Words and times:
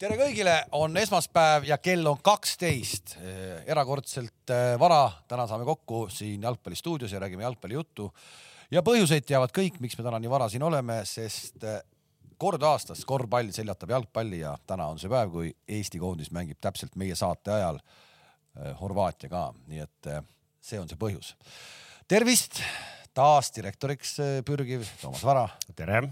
tere 0.00 0.16
kõigile, 0.16 0.54
on 0.80 0.96
esmaspäev 0.96 1.66
ja 1.68 1.76
kell 1.78 2.06
on 2.08 2.20
kaksteist. 2.24 3.18
erakordselt 3.68 4.52
äh, 4.52 4.72
vara, 4.80 5.10
täna 5.28 5.44
saame 5.48 5.66
kokku 5.68 6.06
siin 6.08 6.42
jalgpallistuudios 6.42 7.12
ja 7.12 7.20
räägime 7.20 7.44
jalgpallijuttu. 7.44 8.08
ja 8.70 8.82
põhjuseid 8.82 9.26
teavad 9.28 9.52
kõik, 9.52 9.76
miks 9.80 9.98
me 9.98 10.04
täna 10.04 10.18
nii 10.18 10.30
vara 10.32 10.48
siin 10.48 10.64
oleme, 10.64 11.02
sest 11.04 11.64
äh, 11.68 11.82
kord 12.40 12.62
aastas 12.64 13.04
korvpall 13.04 13.52
seljatab 13.52 13.92
jalgpalli 13.92 14.40
ja 14.40 14.56
täna 14.66 14.88
on 14.88 14.98
see 14.98 15.12
päev, 15.12 15.34
kui 15.34 15.52
Eesti 15.68 16.00
koondis 16.00 16.32
mängib 16.32 16.60
täpselt 16.60 16.96
meie 16.96 17.14
saate 17.14 17.52
ajal 17.58 17.82
äh, 17.84 18.72
Horvaatiaga, 18.80 19.50
nii 19.68 19.84
et 19.84 20.14
see 20.64 20.80
on 20.80 20.88
see 20.88 20.96
põhjus. 20.96 21.34
tervist, 22.08 22.62
taas 23.12 23.52
direktoriks 23.52 24.16
pürgiv 24.48 24.88
Toomas 25.02 25.24
Vara. 25.28 25.48
tere 25.76 26.06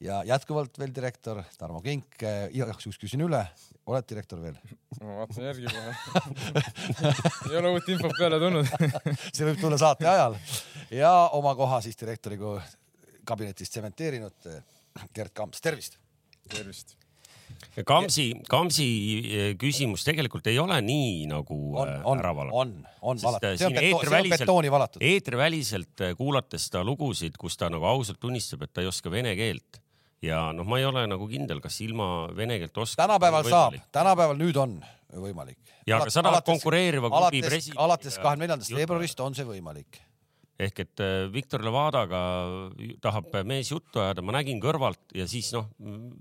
ja 0.00 0.22
jätkuvalt 0.26 0.78
veel 0.78 0.94
direktor 0.94 1.42
Tarmo 1.58 1.80
Kink. 1.84 2.18
igaks 2.50 2.86
juhuks 2.86 3.00
küsin 3.02 3.22
üle, 3.26 3.42
oled 3.86 4.08
direktor 4.10 4.42
veel? 4.42 4.58
ma 5.00 5.20
vaatasin 5.22 5.48
järgi 5.50 5.70
kohe 5.70 5.92
ei 7.50 7.58
ole 7.60 7.74
uut 7.76 7.92
infot 7.94 8.16
peale 8.18 8.40
tulnud 8.42 8.68
see 9.34 9.46
võib 9.48 9.60
tulla 9.60 9.78
saate 9.80 10.08
ajal 10.10 10.38
ja 10.90 11.12
oma 11.38 11.54
koha 11.58 11.80
siis 11.84 11.98
direktori 12.00 12.40
kabinetis 13.24 13.70
tsementeerinud 13.70 14.50
Gerd 15.14 15.32
Kamps, 15.34 15.60
tervist. 15.60 15.98
tervist. 16.48 16.94
Kamsi, 17.86 18.28
Kamsi 18.50 18.86
eh, 19.24 19.48
küsimus 19.58 20.04
tegelikult 20.06 20.46
ei 20.50 20.58
ole 20.62 20.76
nii 20.84 21.24
nagu 21.30 21.56
on, 21.80 21.90
eh, 21.90 22.02
on, 22.06 22.20
ära 22.22 22.32
valatud. 22.36 22.58
on, 22.60 22.74
on 23.10 23.22
valatud, 23.22 23.48
eh, 23.48 23.56
see 23.58 23.68
on, 23.68 23.76
beto 23.78 24.02
see 24.04 24.20
on 24.20 24.30
betooni 24.30 24.70
valatud. 24.74 25.02
eetriväliselt 25.02 26.04
kuulates 26.18 26.68
ta 26.70 26.84
lugusid, 26.86 27.38
kus 27.40 27.58
ta 27.58 27.70
nagu 27.72 27.86
ausalt 27.90 28.20
tunnistab, 28.22 28.66
et 28.66 28.74
ta 28.74 28.84
ei 28.84 28.90
oska 28.90 29.10
vene 29.10 29.34
keelt 29.38 29.80
ja 30.22 30.52
noh, 30.52 30.66
ma 30.68 30.78
ei 30.78 30.86
ole 30.88 31.06
nagu 31.10 31.28
kindel, 31.28 31.60
kas 31.64 31.80
ilma 31.84 32.28
vene 32.36 32.58
keelt 32.62 32.78
oskab. 32.84 33.04
tänapäeval 33.06 33.50
saab, 33.50 33.78
tänapäeval 33.92 34.40
nüüd 34.40 34.58
on 34.60 34.78
võimalik. 35.14 35.58
ja 35.86 36.00
aga 36.00 36.10
sa 36.10 36.22
tahad 36.22 36.46
konkureeriva 36.46 37.10
klubi 37.12 37.42
president. 37.44 37.80
alates 37.80 38.18
kahekümne 38.18 38.46
neljandast 38.46 38.74
veebruarist 38.74 39.20
on 39.20 39.34
see 39.34 39.46
võimalik 39.48 40.00
ehk 40.60 40.80
et 40.84 41.02
äh, 41.02 41.26
Viktor 41.34 41.64
Levadaga 41.66 42.20
tahab 43.02 43.32
mees 43.48 43.72
juttu 43.72 44.02
ajada, 44.02 44.22
ma 44.22 44.36
nägin 44.36 44.60
kõrvalt 44.62 45.14
ja 45.16 45.26
siis 45.30 45.50
noh, 45.54 45.66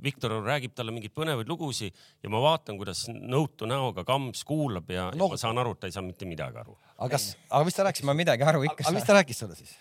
Viktor 0.04 0.40
räägib 0.46 0.74
talle 0.74 0.94
mingeid 0.96 1.14
põnevaid 1.14 1.50
lugusid 1.50 1.94
ja 2.24 2.32
ma 2.34 2.42
vaatan, 2.42 2.80
kuidas 2.80 3.06
nõutu 3.14 3.70
näoga 3.70 4.06
Kams 4.08 4.42
kuulab 4.48 4.90
ja, 4.94 5.12
no, 5.14 5.30
ja 5.30 5.36
ma 5.36 5.42
saan 5.42 5.62
aru, 5.62 5.76
et 5.76 5.84
ta 5.84 5.92
ei 5.92 5.96
saa 5.96 6.06
mitte 6.06 6.28
midagi 6.30 6.64
aru. 6.64 6.76
aga 6.98 7.14
kas, 7.14 7.34
aga 7.50 7.70
mis 7.70 7.78
ta 7.78 7.88
rääkis? 7.90 8.08
ma 8.10 8.18
midagi 8.18 8.48
aru 8.50 8.66
ikka 8.66 8.82
saan. 8.82 8.90
aga 8.90 9.00
mis 9.00 9.10
ta 9.10 9.18
rääkis 9.20 9.44
sulle 9.44 9.60
siis? 9.60 9.76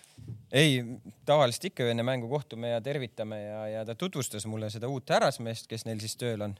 ei, 0.53 0.83
tavaliselt 1.25 1.71
ikka 1.71 1.89
enne 1.89 2.05
mängu 2.05 2.29
kohtume 2.29 2.75
ja 2.75 2.81
tervitame 2.85 3.41
ja, 3.41 3.61
ja 3.79 3.85
ta 3.89 3.97
tutvustas 3.97 4.45
mulle 4.45 4.69
seda 4.73 4.89
uut 4.91 5.09
härrasmeest, 5.09 5.65
kes 5.71 5.87
neil 5.89 6.01
siis 6.03 6.13
tööl 6.19 6.45
on. 6.45 6.53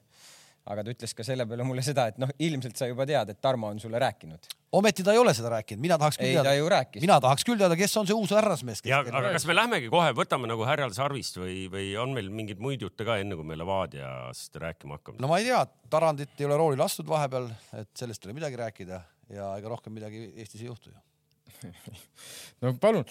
Aga 0.71 0.83
ta 0.85 0.93
ütles 0.93 1.13
ka 1.15 1.25
selle 1.27 1.45
peale 1.47 1.65
mulle 1.67 1.83
seda, 1.85 2.05
et 2.11 2.19
noh, 2.21 2.29
ilmselt 2.43 2.79
sa 2.79 2.87
juba 2.87 3.05
tead, 3.07 3.33
et 3.33 3.39
Tarmo 3.43 3.67
on 3.73 3.79
sulle 3.83 3.99
rääkinud. 3.99 4.47
ometi 4.79 5.03
ta 5.03 5.13
ei 5.13 5.19
ole 5.19 5.33
seda 5.35 5.51
rääkinud, 5.53 5.81
mina 5.83 5.97
tahaks 5.99 6.17
küll 6.17 6.29
ei, 6.29 6.37
teada. 6.37 6.99
mina 7.03 7.19
tahaks 7.21 7.45
küll 7.47 7.59
teada, 7.59 7.77
kes 7.79 7.95
on 7.99 8.07
see 8.07 8.15
uus 8.15 8.31
härrasmees. 8.31 8.83
ja, 8.87 9.01
aga 9.03 9.11
rääkis. 9.17 9.41
kas 9.41 9.47
me 9.49 9.57
lähmegi 9.57 9.89
kohe, 9.93 10.11
võtame 10.15 10.47
nagu 10.49 10.67
härjal 10.67 10.93
sarvist 10.95 11.39
või, 11.41 11.65
või 11.73 11.89
on 11.99 12.15
meil 12.15 12.29
mingeid 12.31 12.63
muid 12.63 12.85
jutte 12.85 13.07
ka, 13.07 13.19
enne 13.21 13.37
kui 13.39 13.47
me 13.47 13.59
Levadiast 13.59 14.55
rääkima 14.63 14.99
hakkame? 14.99 15.19
no 15.23 15.31
ma 15.31 15.41
ei 15.41 15.49
tea, 15.49 15.65
Tarandit 15.93 16.39
ei 16.39 16.47
ole 16.47 16.59
rooli 16.59 16.79
lastud 16.79 17.09
vahepeal, 17.09 17.49
et 17.81 17.91
sellest 17.99 18.23
ei 18.23 18.31
ole 18.31 18.39
midagi 18.39 18.61
rääkida 18.63 19.01
ja 19.33 19.51
ega 19.59 19.73
rohkem 19.75 19.95
midagi 19.95 20.29
Eestis 20.31 20.63
ei 20.63 20.71
juhtu 20.71 20.93
ju 20.93 21.01
no 22.63 22.73
palun 22.81 23.05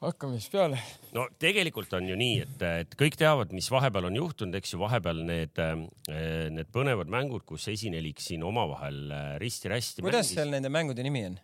hakkame 0.00 0.38
siis 0.40 0.48
peale. 0.52 0.78
no 1.16 1.26
tegelikult 1.40 1.92
on 1.98 2.08
ju 2.08 2.16
nii, 2.18 2.38
et, 2.46 2.62
et 2.84 2.96
kõik 2.98 3.18
teavad, 3.20 3.52
mis 3.56 3.68
vahepeal 3.72 4.08
on 4.08 4.16
juhtunud, 4.16 4.56
eks 4.60 4.74
ju, 4.74 4.78
vahepeal 4.80 5.18
need, 5.28 5.60
eh, 5.60 6.48
need 6.54 6.68
põnevad 6.72 7.08
mängud, 7.12 7.42
kus 7.48 7.68
esineliik 7.72 8.18
siin 8.22 8.42
omavahel 8.46 8.98
eh, 9.10 9.36
risti-rästi. 9.42 10.00
kuidas 10.04 10.24
mängis. 10.24 10.34
seal 10.38 10.48
nende 10.56 10.72
mängude 10.72 11.02
nimi 11.04 11.22
on? 11.28 11.36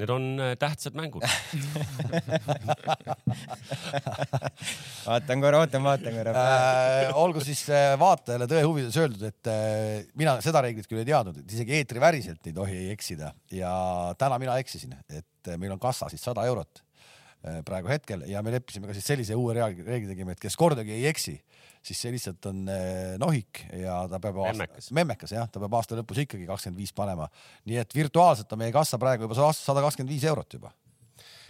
Need 0.00 0.10
on 0.14 0.24
eh, 0.40 0.54
tähtsad 0.56 0.94
mängud 0.96 1.22
vaatan 5.04 5.38
korra, 5.44 5.60
ootan, 5.60 5.84
vaatan 5.84 6.12
korra 6.16 6.32
äh,. 6.40 7.12
olgu 7.20 7.44
siis 7.44 7.66
vaatajale 8.00 8.48
tõe 8.48 8.62
huvides 8.64 8.96
öeldud, 8.96 9.24
et 9.28 9.44
äh, 9.52 10.08
mina 10.16 10.38
seda 10.44 10.64
reeglit 10.64 10.88
küll 10.88 11.04
ei 11.04 11.10
teadnud, 11.12 11.36
et 11.42 11.52
isegi 11.52 11.76
eetriväriselt 11.82 12.48
ei 12.48 12.54
tohi 12.56 12.78
eksida 12.94 13.28
ja 13.52 13.72
täna 14.16 14.40
mina 14.40 14.56
eksisin, 14.62 14.96
et 15.12 15.56
meil 15.60 15.76
on 15.76 15.82
kassas 15.82 16.16
siis 16.16 16.24
sada 16.24 16.48
eurot 16.48 16.72
Äh, 16.80 16.89
praegu 17.64 17.88
hetkel. 17.88 18.24
Ja 18.28 18.42
me 18.44 18.52
leppisime 18.52 18.88
ka 18.88 18.96
siis 18.96 19.06
sellise 19.08 19.36
uue 19.38 19.54
reegli 19.56 20.08
tegime, 20.08 20.36
et 20.36 20.42
kes 20.42 20.56
kordagi 20.60 20.92
ei 20.98 21.06
eksi, 21.08 21.38
siis 21.80 22.02
see 22.02 22.12
lihtsalt 22.12 22.50
on 22.50 22.66
äh, 22.68 23.14
nohik 23.20 23.62
ja 23.80 24.02
ta 24.10 24.20
peab 24.22 24.42
memmekas, 24.42 24.90
memmekas 24.96 25.32
jah, 25.36 25.48
ta 25.48 25.62
peab 25.62 25.78
aasta 25.78 25.96
lõpus 25.98 26.20
ikkagi 26.24 26.48
kakskümmend 26.48 26.80
viis 26.80 26.92
panema. 26.96 27.30
nii 27.68 27.80
et 27.80 27.96
virtuaalselt 27.96 28.52
on 28.52 28.60
meie 28.60 28.74
kassa 28.74 29.00
praegu 29.00 29.24
juba 29.24 29.52
sada 29.56 29.84
kakskümmend 29.86 30.12
viis 30.12 30.26
eurot 30.28 30.58
juba. 30.58 30.74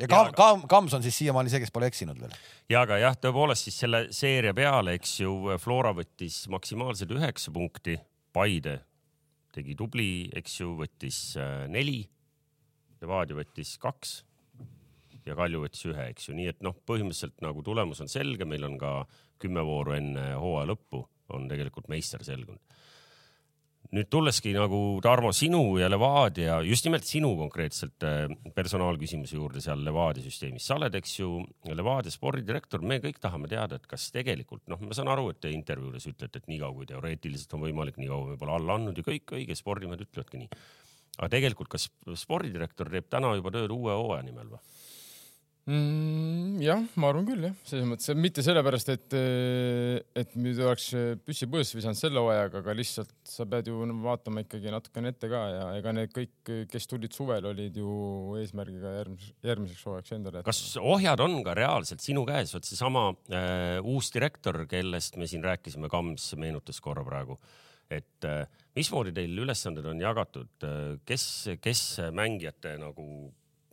Ja 0.00 0.06
Kam, 0.08 0.30
Kam, 0.32 0.62
Kams 0.70 0.94
on 0.96 1.02
siis 1.04 1.18
siiamaani 1.18 1.50
see, 1.52 1.60
kes 1.60 1.74
pole 1.74 1.90
eksinud 1.90 2.20
veel. 2.22 2.32
ja 2.70 2.84
aga 2.86 3.00
jah, 3.02 3.18
tõepoolest 3.18 3.66
siis 3.68 3.82
selle 3.82 4.06
seeria 4.14 4.54
peale, 4.56 4.94
eks 4.96 5.18
ju, 5.24 5.34
Flora 5.60 5.92
võttis 5.96 6.44
maksimaalselt 6.52 7.18
üheksa 7.18 7.52
punkti, 7.52 7.98
Paide 8.30 8.78
tegi 9.50 9.74
tubli, 9.74 10.30
eks 10.38 10.60
ju, 10.60 10.76
võttis 10.78 11.34
äh, 11.34 11.66
neli, 11.68 12.04
Levadia 13.02 13.34
võttis 13.34 13.74
kaks 13.82 14.20
ja 15.30 15.38
Kalju 15.38 15.62
võttis 15.64 15.86
ühe, 15.88 16.10
eks 16.12 16.28
ju, 16.28 16.36
nii 16.36 16.50
et 16.52 16.60
noh, 16.66 16.76
põhimõtteliselt 16.86 17.40
nagu 17.44 17.62
tulemus 17.66 18.02
on 18.02 18.10
selge, 18.10 18.48
meil 18.48 18.66
on 18.66 18.76
ka 18.80 18.92
kümme 19.40 19.64
vooru 19.64 19.96
enne 19.96 20.32
hooaja 20.36 20.68
lõppu 20.74 21.04
on 21.36 21.48
tegelikult 21.50 21.88
meister 21.92 22.24
selgunud. 22.26 22.62
nüüd 23.90 24.06
tulleski 24.06 24.52
nagu 24.54 25.00
Tarmo 25.02 25.32
sinu 25.34 25.62
ja 25.80 25.88
Levadia, 25.88 26.60
just 26.62 26.84
nimelt 26.86 27.08
sinu 27.08 27.32
konkreetselt 27.34 28.04
äh, 28.06 28.28
personaalküsimuse 28.54 29.34
juurde 29.34 29.62
seal 29.64 29.82
Levadia 29.82 30.22
süsteemis, 30.22 30.68
sa 30.68 30.76
oled, 30.76 30.94
eks 30.94 31.16
ju, 31.16 31.30
Levadia 31.74 32.12
spordidirektor, 32.14 32.84
me 32.86 33.00
kõik 33.02 33.18
tahame 33.22 33.50
teada, 33.50 33.80
et 33.80 33.88
kas 33.90 34.04
tegelikult 34.14 34.62
noh, 34.70 34.78
ma 34.84 34.94
saan 34.94 35.10
aru, 35.10 35.32
et 35.32 35.40
te 35.42 35.50
intervjuudes 35.50 36.06
ütlete, 36.12 36.38
et 36.38 36.52
niikaua 36.52 36.76
kui 36.76 36.86
teoreetiliselt 36.86 37.56
on 37.56 37.64
võimalik, 37.64 37.98
niikaua 37.98 38.28
me 38.30 38.38
pole 38.38 38.54
alla 38.60 38.78
andnud 38.78 39.00
ja 39.00 39.06
kõik 39.08 39.34
õige, 39.40 39.58
spordimehed 39.58 40.06
ütlevadki 40.06 40.44
nii. 40.44 40.62
aga 41.16 41.32
tegelikult, 41.34 41.72
kas 41.74 41.88
spordidirektor 42.22 42.92
teeb 42.94 43.10
täna 43.10 43.34
juba 43.40 43.50
tööd 43.56 43.74
uue 43.74 43.96
hooaja 43.96 44.22
nimel 44.28 44.54
või? 44.54 44.62
Mm,? 45.70 46.58
jah, 46.64 46.82
ma 47.00 47.10
arvan 47.10 47.26
küll 47.28 47.46
jah, 47.46 47.54
selles 47.68 47.86
mõttes, 47.88 48.10
mitte 48.18 48.42
sellepärast, 48.44 48.90
et, 48.92 49.16
et 50.20 50.34
nüüd 50.40 50.60
oleks 50.64 50.90
püssi 51.26 51.48
põõsasse 51.50 51.78
visanud 51.78 51.98
selle 51.98 52.22
hooajaga, 52.22 52.62
aga 52.64 52.74
lihtsalt 52.76 53.14
sa 53.28 53.46
pead 53.50 53.70
ju 53.70 53.78
vaatama 54.04 54.44
ikkagi 54.44 54.74
natukene 54.74 55.14
ette 55.14 55.30
ka 55.30 55.42
ja 55.54 55.64
ega 55.78 55.94
need 55.96 56.12
kõik, 56.16 56.52
kes 56.70 56.90
tulid 56.90 57.16
suvel, 57.16 57.48
olid 57.52 57.80
ju 57.80 57.94
eesmärgiga 58.42 58.94
järgmiseks, 58.98 59.32
järgmiseks 59.46 59.88
hooajaks 59.88 60.16
endale. 60.18 60.44
kas 60.46 60.62
ohjad 60.82 61.24
on 61.24 61.40
ka 61.46 61.56
reaalselt 61.58 62.04
sinu 62.04 62.26
käes, 62.28 62.54
vot 62.56 62.68
seesama 62.68 63.08
äh, 63.32 63.78
uus 63.80 64.12
direktor, 64.14 64.64
kellest 64.70 65.18
me 65.20 65.30
siin 65.30 65.44
rääkisime, 65.46 65.90
Kams 65.92 66.32
meenutas 66.40 66.82
korra 66.84 67.06
praegu 67.06 67.38
et 67.90 68.26
äh, 68.28 68.44
mismoodi 68.78 69.10
teil 69.14 69.32
ülesanded 69.42 69.86
on 69.90 69.98
jagatud, 69.98 70.66
kes, 71.08 71.24
kes 71.58 71.82
mängijate 72.14 72.76
nagu 72.78 73.04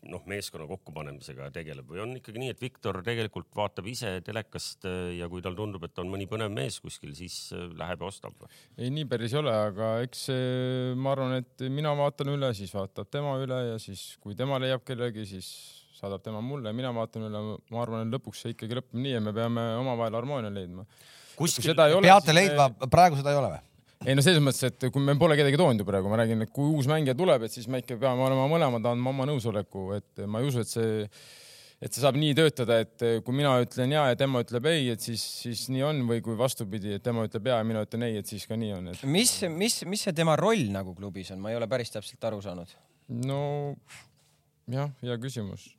noh, 0.07 0.21
meeskonna 0.29 0.67
kokkupanemisega 0.69 1.49
tegeleb 1.55 1.89
või 1.89 2.01
on 2.03 2.13
ikkagi 2.19 2.41
nii, 2.41 2.51
et 2.53 2.61
Viktor 2.61 2.99
tegelikult 3.05 3.49
vaatab 3.57 3.87
ise 3.89 4.17
telekast 4.25 4.85
äh, 4.89 5.15
ja 5.17 5.29
kui 5.31 5.41
tal 5.45 5.57
tundub, 5.57 5.83
et 5.87 6.03
on 6.03 6.11
mõni 6.11 6.29
põnev 6.29 6.53
mees 6.53 6.79
kuskil, 6.83 7.15
siis 7.17 7.39
äh, 7.55 7.65
läheb 7.79 8.03
ja 8.03 8.11
ostab? 8.11 8.45
ei, 8.77 8.91
nii 8.93 9.07
päris 9.09 9.33
ei 9.33 9.41
ole, 9.41 9.55
aga 9.71 9.91
eks 10.05 10.27
ma 10.99 11.15
arvan, 11.15 11.39
et 11.41 11.67
mina 11.73 11.95
vaatan 11.97 12.35
üle, 12.35 12.53
siis 12.57 12.73
vaatab 12.75 13.09
tema 13.11 13.35
üle 13.41 13.59
ja 13.73 13.81
siis 13.81 14.13
kui 14.23 14.37
tema 14.37 14.61
leiab 14.61 14.85
kellegi, 14.87 15.25
siis 15.29 15.51
saadab 15.97 16.21
tema 16.25 16.41
mulle, 16.45 16.73
mina 16.77 16.91
vaatan 16.93 17.27
üle, 17.29 17.43
ma 17.73 17.81
arvan, 17.81 18.05
et 18.05 18.13
lõpuks 18.17 18.43
see 18.43 18.53
ikkagi 18.53 18.77
lõpeb 18.77 18.99
nii 19.01 19.15
ja 19.17 19.23
me 19.23 19.33
peame 19.35 19.63
omavahel 19.81 20.19
harmoonia 20.19 20.53
leidma. 20.53 20.85
kuskil 21.37 21.73
peate 21.77 22.35
leidma, 22.35 22.69
praegu 22.91 23.19
seda 23.19 23.33
ei 23.33 23.41
ole 23.41 23.55
või? 23.55 23.63
Ei 24.05 24.15
no 24.17 24.23
selles 24.25 24.43
mõttes, 24.43 24.67
et 24.67 24.87
kui 24.93 25.03
me 25.03 25.15
pole 25.19 25.37
kedagi 25.39 25.57
toonud 25.59 25.81
ju 25.81 25.87
praegu, 25.87 26.11
ma 26.11 26.19
räägin, 26.21 26.43
et 26.45 26.53
kui 26.53 26.69
uus 26.69 26.87
mängija 26.89 27.15
tuleb, 27.17 27.47
et 27.47 27.53
siis 27.53 27.67
me 27.71 27.81
ikka 27.81 27.97
peame 28.01 28.25
olema 28.27 28.45
mõlemad 28.51 28.85
andma 28.91 29.13
oma 29.13 29.27
nõusoleku, 29.29 29.89
et 29.97 30.25
ma 30.29 30.41
ei 30.41 30.49
usu, 30.49 30.61
et 30.61 30.71
see, 30.71 31.07
et 31.81 31.89
see 31.89 32.03
saab 32.03 32.19
nii 32.19 32.35
töötada, 32.37 32.81
et 32.85 33.07
kui 33.25 33.37
mina 33.37 33.55
ütlen 33.63 33.95
ja 33.95 34.07
ja 34.11 34.19
tema 34.19 34.43
ütleb 34.45 34.69
ei, 34.69 34.91
et 34.93 35.03
siis, 35.03 35.23
siis 35.45 35.65
nii 35.73 35.85
on 35.87 36.03
või 36.09 36.21
kui 36.25 36.37
vastupidi, 36.37 36.97
et 36.97 37.05
tema 37.05 37.25
ütleb 37.27 37.49
ja 37.49 37.61
ja 37.61 37.67
mina 37.67 37.85
ütlen 37.87 38.05
ei, 38.09 38.19
et 38.21 38.29
siis 38.29 38.45
ka 38.49 38.59
nii 38.59 38.75
on 38.77 38.91
et.... 38.93 39.07
mis, 39.07 39.33
mis, 39.53 39.79
mis 39.89 40.05
see 40.09 40.17
tema 40.17 40.37
roll 40.39 40.67
nagu 40.73 40.93
klubis 40.97 41.33
on, 41.33 41.41
ma 41.41 41.53
ei 41.53 41.59
ole 41.59 41.69
päris 41.71 41.93
täpselt 41.93 42.29
aru 42.29 42.43
saanud. 42.45 42.77
no 43.25 43.41
jah, 44.69 44.93
hea 45.01 45.17
küsimus 45.23 45.71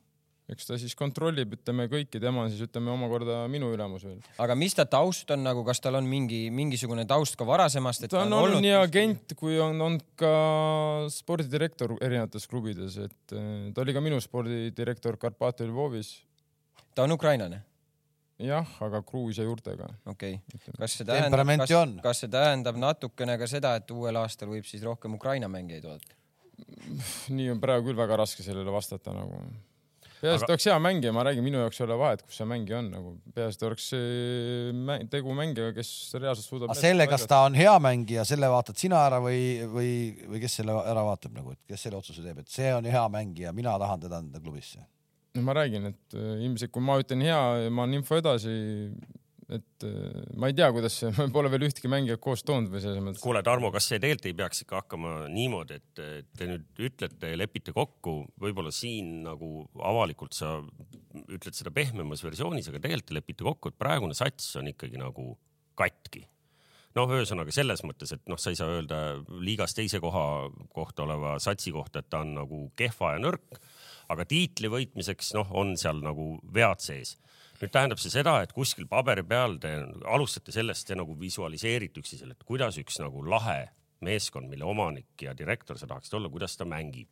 eks 0.49 0.69
ta 0.69 0.79
siis 0.81 0.95
kontrollib, 0.97 1.53
ütleme 1.59 1.87
kõiki, 1.93 2.21
tema 2.23 2.45
on 2.45 2.53
siis 2.53 2.65
ütleme 2.65 2.93
omakorda 2.95 3.43
minu 3.53 3.69
ülemus 3.75 4.07
veel. 4.07 4.19
aga 4.41 4.57
mis 4.59 4.77
ta 4.77 4.87
taust 4.89 5.31
on 5.35 5.45
nagu, 5.45 5.65
kas 5.67 5.83
tal 5.85 5.99
on 6.01 6.09
mingi 6.09 6.47
mingisugune 6.55 7.05
taust 7.09 7.37
ka 7.39 7.47
varasemast? 7.49 8.09
ta 8.09 8.25
on 8.25 8.37
olnud 8.39 8.65
nii 8.65 8.77
agent 8.79 9.37
kui 9.39 9.59
on 9.63 9.77
olnud 9.89 10.07
ka 10.19 10.33
spordidirektor 11.13 11.99
erinevates 12.01 12.49
klubides, 12.49 12.97
et 13.09 13.37
äh, 13.37 13.69
ta 13.75 13.85
oli 13.85 13.97
ka 13.97 14.05
minu 14.05 14.21
spordidirektor 14.25 15.21
Karpati 15.21 15.69
Lvovis. 15.69 16.15
ta 16.95 17.05
on 17.05 17.17
ukrainlane? 17.19 17.63
jah, 18.39 18.77
aga 18.81 19.03
Gruusia 19.03 19.45
juurtega. 19.45 19.89
okei 20.07 20.39
okay., 20.39 20.75
kas 20.79 20.97
see 20.97 21.09
tähendab, 21.09 21.45
on. 21.45 21.65
kas, 21.67 22.03
kas 22.03 22.25
see 22.25 22.33
tähendab 22.33 22.79
natukene 22.81 23.37
ka 23.39 23.51
seda, 23.51 23.75
et 23.81 23.91
uuel 23.91 24.17
aastal 24.23 24.53
võib 24.53 24.67
siis 24.69 24.85
rohkem 24.87 25.19
Ukraina 25.19 25.51
mängijaid 25.51 25.85
oodata? 25.85 26.15
nii 27.37 27.51
on 27.53 27.61
praegu 27.63 27.91
küll 27.91 27.99
väga 27.99 28.17
raske 28.19 28.43
sellele 28.43 28.73
vastata 28.75 29.13
nagu. 29.15 29.43
peaasi, 30.21 30.43
et 30.43 30.45
Aga- 30.45 30.53
oleks 30.55 30.67
hea 30.69 30.77
mängija, 30.83 31.13
ma 31.15 31.23
räägin, 31.29 31.45
minu 31.47 31.61
jaoks 31.63 31.81
ei 31.81 31.85
ole 31.87 31.97
vahet, 32.01 32.23
kus 32.27 32.37
see 32.41 32.47
mängija 32.51 32.79
on 32.81 32.91
nagu, 32.93 33.13
peaasi, 33.35 33.59
et 33.61 33.65
oleks 33.69 33.87
eh, 33.99 34.73
mä- 34.75 34.99
tegu 35.11 35.35
mängijaga, 35.39 35.75
kes 35.79 35.91
reaalselt 36.19 36.47
suudab. 36.49 36.75
selle, 36.79 37.07
kas 37.11 37.27
ta 37.31 37.43
on 37.47 37.55
hea 37.59 37.75
mängija, 37.85 38.25
selle 38.29 38.51
vaatad 38.53 38.77
sina 38.81 39.01
ära 39.07 39.21
või, 39.25 39.41
või, 39.73 39.91
või 40.29 40.41
kes 40.45 40.59
selle 40.61 40.77
ära 40.83 41.05
vaatab 41.07 41.37
nagu, 41.39 41.55
et 41.55 41.61
kes 41.75 41.87
selle 41.87 42.01
otsuse 42.01 42.23
teeb, 42.25 42.39
et 42.45 42.49
see 42.53 42.73
on 42.75 42.85
hea 42.85 43.05
mängija, 43.15 43.53
mina 43.57 43.77
tahan 43.79 44.01
teda 44.07 44.19
enda 44.25 44.41
klubisse. 44.43 44.83
no 45.39 45.43
ma 45.47 45.55
räägin, 45.55 45.87
et 45.93 46.15
äh, 46.19 46.43
ilmselt 46.49 46.73
kui 46.75 46.83
ma 46.83 46.99
ütlen 46.99 47.21
hea 47.23 47.41
ja 47.65 47.71
ma 47.71 47.85
annan 47.87 48.01
info 48.01 48.17
edasi, 48.19 48.51
et 49.49 49.85
äh, 49.89 50.23
ma 50.37 50.51
ei 50.51 50.57
tea, 50.57 50.69
kuidas 50.75 50.99
see, 51.01 51.11
pole 51.37 51.51
veel 51.53 51.67
ühtegi 51.69 51.91
mängijat 51.91 52.23
koos 52.23 52.45
toonud 52.47 52.73
või 52.73 52.83
selles 52.85 53.03
mõttes. 53.05 53.25
kuule, 53.25 53.43
Tarmo, 53.47 53.73
kas 53.75 53.91
see 53.91 54.01
tegelikult 54.03 54.31
ei 54.31 54.39
peaks 54.43 54.65
ikka 54.65 54.81
hakkama 54.83 55.13
niimoodi, 55.33 55.81
et 55.81 56.03
te 56.39 56.49
nüüd 56.51 56.83
ütlete 56.91 57.33
ja 57.33 57.41
lepite 57.41 57.75
kokku, 57.77 58.21
võib-olla 58.41 58.73
siin 58.75 59.23
nagu 59.27 59.67
avalikult 59.81 60.37
sa 60.37 60.59
ütled 61.27 61.57
seda 61.57 61.73
pehmemas 61.75 62.25
versioonis, 62.25 62.71
aga 62.71 62.83
tegelikult 62.85 63.13
te 63.13 63.21
lepite 63.21 63.47
kokku, 63.49 63.73
et 63.73 63.81
praegune 63.81 64.17
sats 64.19 64.53
on 64.61 64.71
ikkagi 64.73 65.01
nagu 65.01 65.33
katki 65.79 66.27
noh, 66.97 67.11
ühesõnaga 67.15 67.53
selles 67.55 67.83
mõttes, 67.87 68.13
et 68.15 68.25
noh, 68.31 68.39
sa 68.41 68.53
ei 68.53 68.59
saa 68.59 68.71
öelda 68.73 68.99
liigas 69.45 69.77
teise 69.77 70.01
koha 70.03 70.49
kohta 70.75 71.05
oleva 71.05 71.37
satsi 71.43 71.73
kohta, 71.75 72.03
et 72.03 72.11
ta 72.11 72.23
on 72.25 72.35
nagu 72.41 72.63
kehva 72.79 73.15
ja 73.15 73.23
nõrk, 73.23 73.61
aga 74.13 74.27
tiitli 74.29 74.71
võitmiseks 74.73 75.35
noh, 75.37 75.51
on 75.57 75.77
seal 75.81 76.03
nagu 76.05 76.37
vead 76.55 76.83
sees 76.85 77.17
nüüd 77.63 77.75
tähendab 77.75 78.01
see 78.03 78.13
seda, 78.13 78.39
et 78.45 78.55
kuskil 78.55 78.87
paberi 78.91 79.25
peal 79.27 79.59
te 79.63 79.75
alustate 80.07 80.55
sellest, 80.55 80.87
te 80.89 80.97
nagu 80.99 81.17
visualiseerite 81.19 82.03
üksteisele, 82.03 82.37
et 82.37 82.47
kuidas 82.47 82.79
üks 82.81 83.01
nagu 83.03 83.25
lahe 83.27 83.65
meeskond, 84.07 84.51
mille 84.51 84.67
omanik 84.67 85.27
ja 85.27 85.35
direktor 85.37 85.79
sa 85.79 85.89
tahaksid 85.91 86.19
olla, 86.19 86.31
kuidas 86.31 86.57
ta 86.57 86.69
mängib. 86.69 87.09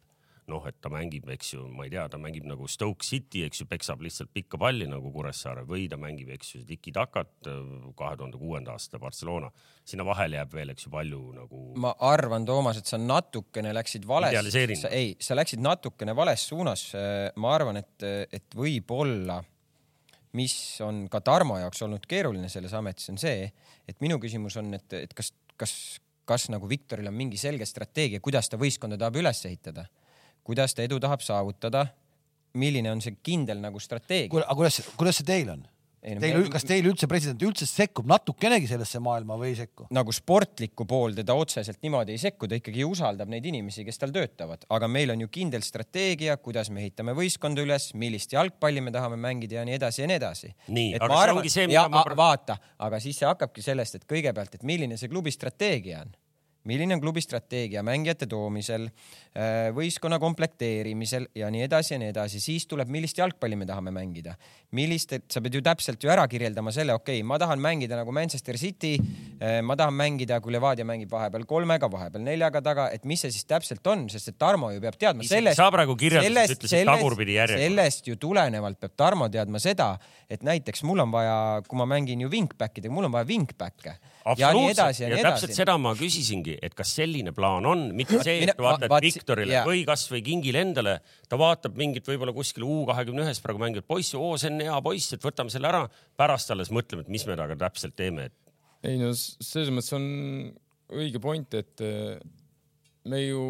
noh, 0.47 0.63
et 0.63 0.77
ta 0.79 0.87
mängib, 0.87 1.25
eks 1.35 1.49
ju, 1.57 1.65
ma 1.75 1.89
ei 1.89 1.91
tea, 1.91 2.05
ta 2.07 2.21
mängib 2.23 2.45
nagu 2.47 2.69
Stoke 2.71 3.03
City, 3.03 3.41
eks 3.43 3.65
ju, 3.65 3.65
peksab 3.67 4.05
lihtsalt 4.05 4.29
pikka 4.31 4.61
palli 4.63 4.87
nagu 4.87 5.11
Kuressaare 5.11 5.65
või 5.67 5.89
ta 5.91 5.99
mängib, 5.99 6.29
eks 6.37 6.53
ju, 6.53 6.61
tiki-takat 6.69 7.49
kahe 7.99 8.19
tuhande 8.21 8.39
kuuenda 8.39 8.77
aasta 8.77 9.01
Barcelona. 9.03 9.51
sinna 9.83 10.07
vahele 10.07 10.39
jääb 10.39 10.55
veel, 10.55 10.71
eks 10.71 10.87
ju, 10.87 10.93
palju 10.93 11.19
nagu 11.35 11.65
ma 11.83 11.97
arvan, 11.99 12.47
Toomas, 12.47 12.79
et 12.79 12.87
sa 12.87 12.95
natukene 12.97 13.75
läksid 13.75 14.07
vales 14.07 14.55
ei, 14.87 15.17
sa 15.19 15.35
läksid 15.35 15.67
natukene 15.67 16.15
vales 16.15 16.47
suunas. 16.47 16.93
ma 17.35 17.55
arvan, 17.55 17.83
et, 17.83 18.07
et 18.31 18.55
võib-olla, 18.55 19.43
mis 20.37 20.55
on 20.85 21.05
ka 21.13 21.21
Tarmo 21.25 21.59
jaoks 21.61 21.83
olnud 21.87 22.07
keeruline 22.09 22.49
selles 22.53 22.75
ametis, 22.77 23.09
on 23.13 23.21
see, 23.21 23.47
et 23.89 24.03
minu 24.05 24.19
küsimus 24.23 24.59
on, 24.61 24.73
et, 24.77 24.97
et 24.99 25.15
kas, 25.17 25.33
kas, 25.61 25.75
kas 26.29 26.49
nagu 26.53 26.69
Viktoril 26.71 27.09
on 27.09 27.17
mingi 27.17 27.41
selge 27.41 27.69
strateegia, 27.69 28.23
kuidas 28.25 28.51
ta 28.53 28.61
võistkonda 28.61 28.99
tahab 29.01 29.21
üles 29.23 29.45
ehitada, 29.49 29.87
kuidas 30.47 30.77
ta 30.77 30.85
edu 30.87 31.01
tahab 31.03 31.25
saavutada, 31.25 31.87
milline 32.57 32.93
on 32.93 33.03
see 33.05 33.17
kindel 33.25 33.63
nagu 33.63 33.81
strateegia? 33.83 34.33
kuule, 34.33 34.47
aga 34.47 34.59
kuidas, 34.61 34.81
kuidas 34.99 35.21
see 35.21 35.29
teil 35.29 35.53
on? 35.57 35.65
No 36.07 36.21
Teil 36.23 36.49
kas 36.53 36.63
teil 36.67 36.87
üldse 36.87 37.09
president 37.11 37.41
üldse 37.43 37.67
sekkub 37.67 38.07
natukenegi 38.07 38.69
sellesse 38.71 39.01
maailma 39.03 39.35
või 39.41 39.49
ei 39.51 39.57
sekku? 39.59 39.89
nagu 39.97 40.13
sportlikku 40.15 40.85
poolde 40.87 41.25
ta 41.27 41.35
otseselt 41.35 41.81
niimoodi 41.83 42.15
ei 42.15 42.21
sekku, 42.21 42.47
ta 42.47 42.59
ikkagi 42.59 42.85
usaldab 42.87 43.31
neid 43.33 43.47
inimesi, 43.49 43.83
kes 43.87 43.99
tal 43.99 44.13
töötavad, 44.15 44.69
aga 44.71 44.91
meil 44.93 45.11
on 45.15 45.25
ju 45.25 45.31
kindel 45.33 45.65
strateegia, 45.67 46.37
kuidas 46.43 46.71
me 46.71 46.85
ehitame 46.85 47.17
võistkonda 47.17 47.65
üles, 47.65 47.89
millist 47.99 48.37
jalgpalli 48.37 48.85
me 48.85 48.95
tahame 48.95 49.19
mängida 49.19 49.59
ja 49.59 49.65
nii 49.67 49.79
edasi 49.81 50.05
ja 50.05 50.11
nii 50.13 50.21
edasi. 50.21 50.53
Nii, 50.69 50.93
aga 51.01 51.23
see 51.25 51.35
ongi 51.35 51.55
see, 51.57 51.67
mida 51.73 51.81
ja, 51.81 51.89
ma 51.91 52.05
vaata, 52.19 52.61
aga 52.87 53.03
siis 53.03 53.19
see 53.19 53.27
hakkabki 53.27 53.65
sellest, 53.65 53.99
et 53.99 54.07
kõigepealt, 54.07 54.61
et 54.61 54.69
milline 54.69 55.01
see 55.01 55.11
klubi 55.11 55.35
strateegia 55.35 56.05
on 56.05 56.15
milline 56.67 56.97
on 56.97 57.03
klubi 57.03 57.23
strateegia 57.25 57.83
mängijate 57.87 58.29
toomisel, 58.31 58.89
võistkonna 59.77 60.19
komplekteerimisel 60.21 61.29
ja 61.37 61.51
nii 61.53 61.65
edasi 61.67 61.95
ja 61.95 62.01
nii 62.01 62.11
edasi, 62.13 62.41
siis 62.41 62.67
tuleb, 62.71 62.89
millist 62.93 63.19
jalgpalli 63.21 63.59
me 63.59 63.69
tahame 63.69 63.93
mängida, 63.95 64.37
millist, 64.77 65.13
et 65.17 65.27
sa 65.33 65.43
pead 65.45 65.59
ju 65.59 65.63
täpselt 65.65 66.03
ju 66.03 66.13
ära 66.13 66.25
kirjeldama 66.31 66.73
selle, 66.75 66.97
okei 66.97 67.21
okay,, 67.21 67.27
ma 67.27 67.39
tahan 67.41 67.61
mängida 67.63 67.99
nagu 68.01 68.15
Manchester 68.17 68.59
City, 68.61 68.95
ma 69.63 69.77
tahan 69.79 69.95
mängida, 69.97 70.41
kui 70.45 70.55
Levadia 70.55 70.87
mängib 70.89 71.13
vahepeal 71.13 71.45
kolmega, 71.49 71.91
vahepeal 71.93 72.25
neljaga 72.25 72.63
taga, 72.65 72.89
et 72.97 73.05
mis 73.05 73.23
see 73.23 73.35
siis 73.35 73.47
täpselt 73.49 73.87
on, 73.93 74.07
sest 74.13 74.33
et 74.33 74.39
Tarmo 74.41 74.73
ju 74.73 74.81
peab 74.83 74.97
teadma 75.01 75.27
sellest. 75.27 75.61
sa 75.61 75.69
praegu 75.75 75.97
kirjeldasid, 76.01 76.57
ütlesid 76.57 76.89
tagurpidi 76.89 77.37
järjekorras. 77.37 77.69
sellest 77.69 78.11
ju 78.11 78.17
tulenevalt 78.21 78.81
peab 78.81 78.97
Tarmo 78.97 79.29
teadma 79.33 79.61
seda, 79.63 79.93
et 80.31 80.43
näiteks 80.43 80.83
mul 80.87 80.99
on 81.05 81.13
vaja, 81.15 81.37
kui 81.69 81.79
ma 81.79 81.85
mängin 81.87 82.21
ju 82.25 82.29
wingback'idega, 82.33 82.91
mul 82.93 83.07
on 83.09 83.13
vaja 83.15 83.27
wingback'e 83.29 83.93
ja 84.41 84.49
nii 84.57 84.73
edasi 84.73 85.05
ja 85.05 85.09
ja 85.11 85.17
nii 85.21 85.25
täpselt 85.27 85.51
edasi. 85.53 85.59
seda 85.61 85.77
ma 85.79 85.93
küsisingi, 85.99 86.57
et 86.63 86.75
kas 86.75 86.95
selline 86.99 87.31
plaan 87.37 87.67
on, 87.71 87.85
mitte 87.95 88.19
see, 88.27 88.41
et 88.49 88.59
vaatad 88.59 88.89
va- 88.89 88.97
vaat- 88.97 89.07
Viktorile 89.07 89.55
jaa. 89.59 89.65
või 89.69 89.85
kasvõi 89.87 90.23
Kingile 90.27 90.65
endale, 90.67 90.97
ta 91.29 91.39
vaatab 91.39 91.77
mingit 91.79 92.07
võib-olla 92.11 92.35
kuskil 92.35 92.67
U 92.67 92.81
kahekümne 92.91 93.23
ühes 93.23 93.41
praegu 93.45 93.63
mängivat 93.63 93.87
poissi, 93.87 94.17
oo, 94.19 94.35
see 94.41 94.51
on 94.51 94.61
hea 94.67 94.81
poiss, 94.83 95.13
et 95.15 95.23
võtame 95.23 95.51
selle 95.55 95.71
ära, 95.71 95.85
pärast 96.19 96.51
alles 96.51 96.73
mõtleme, 96.75 97.07
et 97.07 97.09
mis 97.09 97.27
me 97.27 97.37
temaga 97.37 97.57
täpselt 97.67 97.95
teeme, 97.97 98.27
et 98.31 98.91
ei 98.91 98.99
no 98.99 99.13
selles 99.15 99.71
mõttes 99.71 99.95
on 99.97 100.05
õige 100.91 101.23
point, 101.23 101.55
et 101.55 101.81
me 103.07 103.21
ju 103.23 103.41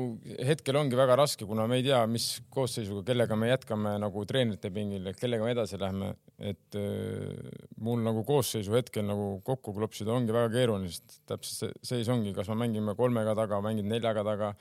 hetkel 0.47 0.77
ongi 0.79 0.99
väga 0.99 1.17
raske, 1.19 1.47
kuna 1.49 1.67
me 1.71 1.79
ei 1.81 1.85
tea, 1.87 1.99
mis 2.11 2.29
koosseisuga, 2.53 3.05
kellega 3.11 3.37
me 3.39 3.51
jätkame 3.51 3.95
nagu 4.03 4.25
treenerite 4.29 4.71
pingil, 4.75 5.09
kellega 5.19 5.47
me 5.47 5.55
edasi 5.55 5.81
lähme, 5.81 6.13
et 6.39 6.79
eh, 6.79 7.53
mul 7.85 8.03
nagu 8.05 8.25
koosseisu 8.29 8.77
hetkel 8.77 9.07
nagu 9.09 9.29
kokku 9.47 9.75
klopsida 9.77 10.15
ongi 10.15 10.35
väga 10.37 10.53
keeruline, 10.55 10.93
sest 10.93 11.23
täpselt 11.31 11.61
see 11.61 11.95
seis 11.95 12.13
ongi, 12.13 12.35
kas 12.37 12.51
me 12.53 12.59
mängime 12.65 12.97
kolmega 12.99 13.37
taga, 13.39 13.63
mängin 13.65 13.89
neljaga 13.93 14.27
taga. 14.27 14.53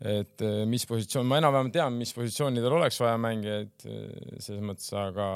Et 0.00 0.40
eh, 0.46 0.62
mis 0.64 0.86
positsioon, 0.88 1.26
ma 1.28 1.42
enam-vähem 1.42 1.74
tean, 1.74 1.98
mis 2.00 2.14
positsioonidel 2.16 2.78
oleks 2.78 2.96
vaja 3.02 3.18
mängijaid 3.20 3.84
eh, 3.84 4.38
selles 4.40 4.64
mõttes, 4.64 4.88
aga 4.96 5.26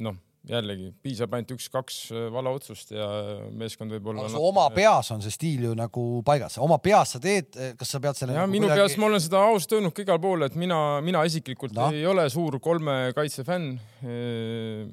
noh, 0.00 0.16
jällegi 0.48 0.88
piisab 1.04 1.34
ainult 1.36 1.52
üks-kaks 1.56 1.98
eh, 2.14 2.26
vala 2.32 2.52
otsust 2.56 2.92
ja 2.94 3.06
meeskond 3.54 3.92
võib 3.94 4.10
olla. 4.12 4.24
aga 4.24 4.32
su 4.32 4.42
oma 4.48 4.64
peas 4.74 5.10
on 5.14 5.22
see 5.24 5.34
stiil 5.34 5.66
ju 5.68 5.74
nagu 5.78 6.04
paigas, 6.26 6.58
oma 6.64 6.78
peas 6.82 7.14
sa 7.14 7.20
teed, 7.22 7.52
kas 7.78 7.92
sa 7.94 8.00
pead 8.02 8.18
selle 8.18 8.36
ja 8.36 8.44
nagu 8.44 8.52
minu 8.52 8.68
kuidagi- 8.68 8.84
peas 8.84 8.98
ma 9.00 9.08
olen 9.10 9.24
seda 9.24 9.44
ausalt 9.50 9.76
öelnud 9.78 9.96
ka 9.96 10.04
igal 10.06 10.20
pool, 10.22 10.46
et 10.48 10.58
mina, 10.58 10.80
mina 11.04 11.24
isiklikult 11.28 11.76
no. 11.76 11.90
ei 11.94 12.04
ole 12.08 12.26
suur 12.32 12.58
kolme 12.64 12.98
kaitse 13.16 13.44
fänn. 13.48 13.76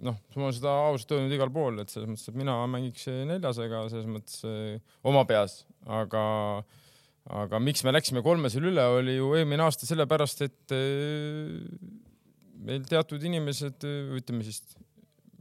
noh, 0.05 0.21
ma 0.35 0.47
olen 0.47 0.57
seda 0.59 0.77
ausalt 0.91 1.17
öelnud 1.17 1.35
igal 1.37 1.51
pool, 1.55 1.79
et 1.83 1.93
selles 1.93 2.09
mõttes, 2.11 2.29
et 2.31 2.39
mina 2.39 2.57
mängiks 2.71 3.07
neljasega 3.31 3.85
selles 3.93 4.09
mõttes 4.09 4.41
oma 5.07 5.23
peas, 5.29 5.61
aga, 5.87 6.23
aga 7.43 7.61
miks 7.63 7.85
me 7.85 7.95
läksime 7.95 8.25
kolmesele 8.25 8.73
üle, 8.73 8.89
oli 8.99 9.19
ju 9.19 9.35
eelmine 9.39 9.67
aasta 9.67 9.87
sellepärast, 9.87 10.43
et 10.49 10.75
meil 12.65 12.83
teatud 12.89 13.23
inimesed, 13.23 13.85
ütleme 14.17 14.43
siis 14.47 14.63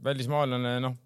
välismaalane, 0.05 0.77
noh, 0.83 0.97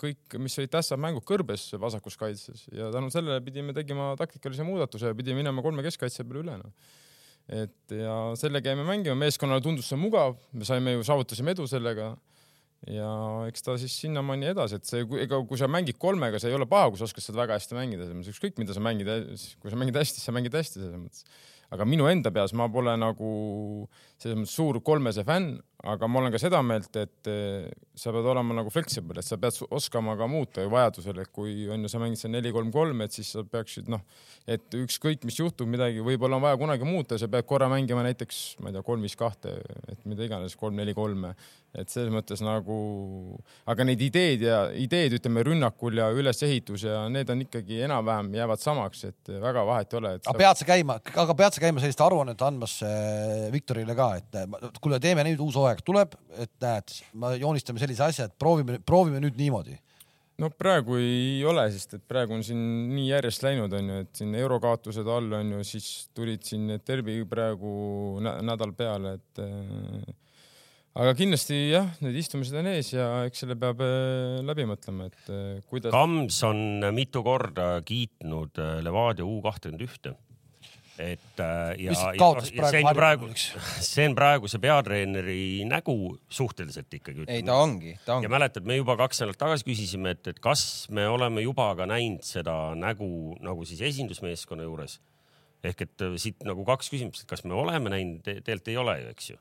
kõik, 0.00 0.36
mis 0.42 0.58
olid 0.58 0.72
tähtsad 0.72 1.00
mängud 1.00 1.24
kõrbes 1.28 1.68
vasakus 1.80 2.18
kaitses 2.20 2.66
ja 2.74 2.90
tänu 2.94 3.10
sellele 3.14 3.40
pidime 3.44 3.74
tegema 3.76 4.12
taktikalise 4.20 4.66
muudatuse 4.66 5.12
ja 5.12 5.16
pidime 5.16 5.42
minema 5.42 5.62
kolme 5.64 5.84
keskkaitse 5.86 6.26
peale 6.26 6.42
üle 6.42 6.58
noh. 6.60 6.92
et 7.62 7.94
ja 7.94 8.16
sellega 8.40 8.72
jäime 8.72 8.86
mängima, 8.88 9.16
meeskonnale 9.18 9.62
tundus 9.64 9.90
see 9.90 10.00
mugav, 10.00 10.36
me 10.52 10.66
saime 10.68 10.96
ju, 10.96 11.04
saavutasime 11.06 11.54
edu 11.54 11.68
sellega 11.70 12.14
ja 12.90 13.10
eks 13.48 13.64
ta 13.64 13.76
siis 13.80 13.94
sinnamaani 14.02 14.50
edasi, 14.52 14.78
et 14.80 14.88
see, 14.88 15.04
ega 15.24 15.40
kui 15.48 15.60
sa 15.60 15.68
mängid 15.70 15.98
kolmega, 16.00 16.40
see 16.40 16.50
ei 16.52 16.58
ole 16.58 16.68
paha, 16.68 16.90
kui 16.92 17.00
sa 17.00 17.08
oskad 17.08 17.24
seda 17.24 17.40
väga 17.44 17.56
hästi 17.58 17.78
mängida, 17.78 18.04
selles 18.04 18.18
mõttes 18.18 18.34
ükskõik, 18.34 18.58
mida 18.60 18.76
sa 18.76 18.82
mängid, 18.84 19.10
kui 19.62 19.72
sa 19.72 19.78
mängid 19.80 19.98
hästi, 20.00 20.20
sa 20.20 20.34
mängid 20.36 20.56
hästi 20.58 20.82
selles 20.82 21.00
mõttes. 21.00 21.24
aga 21.74 21.86
minu 21.88 22.06
enda 22.06 22.30
peas 22.30 22.52
ma 22.52 22.68
pole 22.70 22.92
nagu 23.00 23.30
selles 24.20 24.36
mõttes 24.42 24.52
suur 24.58 24.82
kolmese 24.84 25.24
fänn, 25.24 25.56
aga 25.84 26.08
ma 26.08 26.20
olen 26.20 26.32
ka 26.32 26.40
seda 26.40 26.60
meelt, 26.64 26.94
et 26.96 27.28
eh, 27.30 27.66
sa 27.98 28.12
pead 28.14 28.26
olema 28.32 28.56
nagu 28.56 28.70
flexible, 28.72 29.18
et 29.20 29.26
sa 29.26 29.36
pead 29.40 29.58
oskama 29.74 30.14
ka 30.18 30.28
muuta 30.30 30.64
ju 30.64 30.70
vajadusel, 30.72 31.18
et 31.22 31.32
kui 31.34 31.66
on 31.72 31.84
ju, 31.84 31.90
sa 31.92 32.00
mängid 32.02 32.20
seal 32.20 32.32
neli-kolm-kolm, 32.34 33.02
et 33.04 33.12
siis 33.16 33.34
sa 33.36 33.44
peaksid 33.44 33.90
noh, 33.92 34.00
et 34.48 34.78
ükskõik, 34.80 35.26
mis 35.28 35.38
juhtub, 35.40 35.68
midagi 35.70 36.04
võib-olla 36.04 36.38
on 36.40 36.46
vaja 36.46 36.60
kunagi 36.60 36.88
muuta, 36.88 37.18
sa 37.20 37.28
pead 37.32 37.46
korra 37.48 37.68
mängima 37.72 38.04
näiteks, 38.06 38.40
ma 38.64 38.70
ei 38.72 38.78
tea, 38.78 38.84
kolm-viis-kahte, 38.86 39.58
et 39.92 40.00
mida 40.08 40.24
iganes, 40.26 40.56
kolm-neli-kolme, 40.60 41.34
et 41.74 41.90
selles 41.90 42.12
mõttes 42.14 42.38
nagu, 42.44 42.74
aga 43.66 43.86
need 43.88 44.02
ideed 44.06 44.44
ja 44.46 44.58
ideed, 44.78 45.16
ütleme 45.18 45.42
rünnakul 45.46 45.96
ja 45.98 46.06
ülesehitus 46.14 46.84
ja 46.86 47.00
need 47.10 47.30
on 47.34 47.42
ikkagi 47.44 47.80
enam-vähem 47.88 48.30
jäävad 48.38 48.62
samaks, 48.62 49.04
et 49.10 49.32
väga 49.42 49.64
vahet 49.66 49.90
ei 49.96 49.98
ole, 50.00 50.12
aga 50.22 50.36
pead 50.38 50.60
sa 50.60 50.68
käima, 50.68 51.00
aga 51.24 51.34
pead 51.40 51.56
sa 51.58 51.64
käima 51.64 51.82
sellist 51.82 52.04
aruannet 52.04 52.44
andmas 52.46 52.76
äh, 52.86 53.48
Viktorile 53.54 53.96
ka, 53.98 54.10
et 54.22 54.38
ma- 54.48 54.62
kuule, 54.78 55.00
teeme 55.02 55.26
nüüd 55.26 55.42
uus 55.42 55.58
hooaeg 55.58 55.73
tuleb, 55.86 56.14
et 56.38 56.52
näed, 56.62 56.94
me 57.18 57.34
joonistame 57.40 57.82
sellise 57.82 58.06
asja, 58.06 58.28
et 58.28 58.36
proovime, 58.38 58.78
proovime 58.86 59.22
nüüd 59.24 59.38
niimoodi. 59.40 59.78
no 60.38 60.50
praegu 60.50 60.98
ei 60.98 61.44
ole, 61.46 61.68
sest 61.74 61.94
et 61.98 62.04
praegu 62.10 62.34
on 62.34 62.42
siin 62.46 62.60
nii 62.94 63.06
järjest 63.08 63.44
läinud, 63.46 63.72
onju, 63.78 64.00
et 64.02 64.20
siin 64.20 64.34
eurokaotused 64.38 65.06
all 65.06 65.38
on 65.40 65.54
ju, 65.58 65.64
siis 65.66 66.10
tulid 66.14 66.42
siin 66.46 66.66
need 66.72 66.86
derbi 66.86 67.20
praegu 67.30 68.18
nä 68.24 68.38
nädal 68.42 68.74
peale, 68.78 69.14
et 69.20 69.42
äh, 69.42 70.14
aga 70.94 71.14
kindlasti 71.18 71.56
jah, 71.72 71.88
need 72.04 72.18
istumised 72.18 72.54
on 72.58 72.68
ees 72.70 72.92
ja 72.94 73.06
eks 73.28 73.42
selle 73.42 73.56
peab 73.58 73.82
äh, 73.82 74.40
läbi 74.46 74.66
mõtlema, 74.70 75.08
et 75.10 75.30
äh, 75.32 75.62
kuidas. 75.70 75.94
Kams 75.94 76.38
on 76.46 76.90
mitu 76.94 77.24
korda 77.26 77.76
kiitnud 77.86 78.62
äh, 78.62 78.76
Levadia 78.86 79.26
U 79.26 79.40
kahtekümmend 79.44 79.86
ühte 79.88 80.14
et 80.98 81.40
äh, 81.42 81.74
ja, 81.82 81.92
ja, 82.14 82.32
ja 82.54 82.68
see 82.70 82.82
on 82.84 82.94
praegu 82.94 83.30
see 83.34 84.04
on 84.06 84.14
praeguse 84.14 84.60
peatreeneri 84.62 85.64
nägu 85.66 85.96
suhteliselt 86.28 86.94
ikkagi. 86.94 87.26
ei, 87.26 87.42
ta 87.42 87.56
ongi, 87.58 87.96
ta 88.04 88.18
ongi. 88.18 88.28
ja 88.28 88.30
mäletad, 88.30 88.66
me 88.68 88.78
juba 88.78 88.96
kaks 89.00 89.22
nädalat 89.22 89.40
tagasi 89.40 89.66
küsisime, 89.66 90.14
et, 90.14 90.26
et 90.30 90.38
kas 90.44 90.86
me 90.94 91.08
oleme 91.10 91.42
juba 91.42 91.72
ka 91.78 91.88
näinud 91.90 92.22
seda 92.26 92.74
nägu 92.78 93.34
nagu 93.42 93.66
siis 93.66 93.82
esindusmeeskonna 93.90 94.68
juures. 94.68 95.00
ehk 95.64 95.82
et 95.88 96.06
äh, 96.06 96.14
siit 96.20 96.46
nagu 96.46 96.66
kaks 96.68 96.92
küsimust, 96.92 97.24
et 97.24 97.30
kas 97.30 97.44
me 97.44 97.58
oleme 97.58 97.90
näinud 97.90 98.22
Te, 98.24 98.38
tegelikult 98.40 98.70
ei 98.70 98.78
ole 98.80 99.00
ju, 99.00 99.10
eks 99.16 99.30
ju 99.34 99.40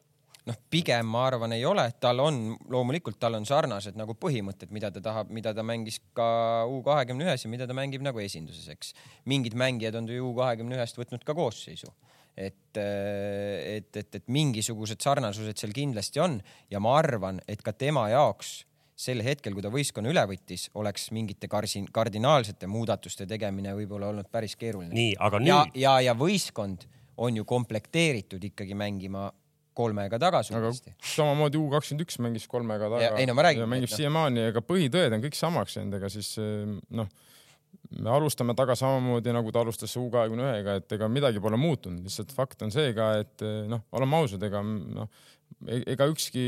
noh, 0.50 0.58
pigem 0.72 1.08
ma 1.08 1.28
arvan, 1.30 1.56
ei 1.56 1.64
ole, 1.68 1.86
tal 2.04 2.20
on 2.24 2.40
loomulikult, 2.72 3.18
tal 3.22 3.38
on 3.38 3.46
sarnased 3.48 3.98
nagu 4.00 4.16
põhimõtted, 4.20 4.74
mida 4.76 4.92
ta 4.92 5.04
tahab, 5.04 5.32
mida 5.34 5.54
ta 5.56 5.64
mängis 5.66 6.02
ka 6.18 6.26
U 6.70 6.82
kahekümne 6.86 7.28
ühes 7.28 7.46
ja 7.46 7.52
mida 7.52 7.68
ta 7.70 7.76
mängib 7.78 8.04
nagu 8.06 8.20
esinduses, 8.24 8.68
eks. 8.74 8.92
mingid 9.30 9.56
mängijad 9.60 9.96
on 10.00 10.10
ju 10.12 10.28
U 10.32 10.34
kahekümne 10.38 10.80
ühest 10.80 11.00
võtnud 11.00 11.24
ka 11.24 11.36
koosseisu. 11.38 11.92
et, 12.34 12.78
et, 12.78 13.96
et, 13.96 14.16
et 14.16 14.24
mingisugused 14.28 15.02
sarnasused 15.06 15.60
seal 15.60 15.74
kindlasti 15.74 16.20
on 16.20 16.40
ja 16.72 16.80
ma 16.82 16.96
arvan, 16.98 17.40
et 17.48 17.62
ka 17.62 17.76
tema 17.78 18.08
jaoks 18.10 18.64
sel 18.98 19.22
hetkel, 19.26 19.54
kui 19.54 19.62
ta 19.62 19.70
võistkonna 19.74 20.10
üle 20.10 20.24
võttis, 20.30 20.68
oleks 20.78 21.12
mingite 21.14 21.48
karsi, 21.50 21.84
kardinaalsete 21.94 22.70
muudatuste 22.70 23.28
tegemine 23.30 23.74
võib-olla 23.78 24.10
olnud 24.14 24.30
päris 24.34 24.56
keeruline. 24.58 24.94
nii, 24.94 25.14
aga 25.20 25.40
ja 25.42 25.46
nüüd..., 25.46 25.80
ja, 25.82 25.94
ja 26.10 26.18
võistkond 26.18 26.88
on 27.18 27.38
ju 27.38 27.46
komplekteeritud 27.46 28.44
ikkagi 28.50 28.74
mängima 28.78 29.28
kolmega 29.78 30.20
tagasi 30.22 30.56
aga 30.56 30.72
uuesti. 30.72 30.94
samamoodi 31.16 31.60
U 31.60 31.68
kakskümmend 31.74 32.06
üks 32.06 32.20
mängis 32.24 32.48
kolmega 32.50 32.90
taga. 32.90 33.04
Ja- 33.04 33.18
ei 33.20 33.28
no 33.30 33.36
ma 33.38 33.46
räägin, 33.48 33.68
mängib 33.70 33.90
noh. 33.92 33.98
siiamaani, 33.98 34.48
ega 34.52 34.64
põhitõed 34.66 35.18
on 35.18 35.24
kõik 35.26 35.38
samaks 35.38 35.78
jäänud, 35.78 35.98
ega 36.00 36.10
siis 36.14 36.34
eh, 36.42 36.74
noh, 37.00 37.12
me 38.00 38.10
alustame 38.14 38.56
taga 38.58 38.76
samamoodi 38.80 39.34
nagu 39.36 39.52
ta 39.54 39.62
alustas 39.64 39.94
U 40.00 40.08
kahekümne 40.14 40.48
ühega, 40.50 40.78
et 40.82 40.98
ega 40.98 41.10
midagi 41.12 41.42
pole 41.44 41.60
muutunud, 41.60 42.04
lihtsalt 42.06 42.34
fakt 42.36 42.66
on 42.66 42.74
see 42.74 42.94
ka, 42.98 43.14
et 43.26 43.46
eh, 43.46 43.64
noh, 43.70 43.86
oleme 43.98 44.22
ausad, 44.22 44.44
ega 44.50 44.64
noh, 44.64 45.10
ega 45.94 46.08
ükski 46.12 46.44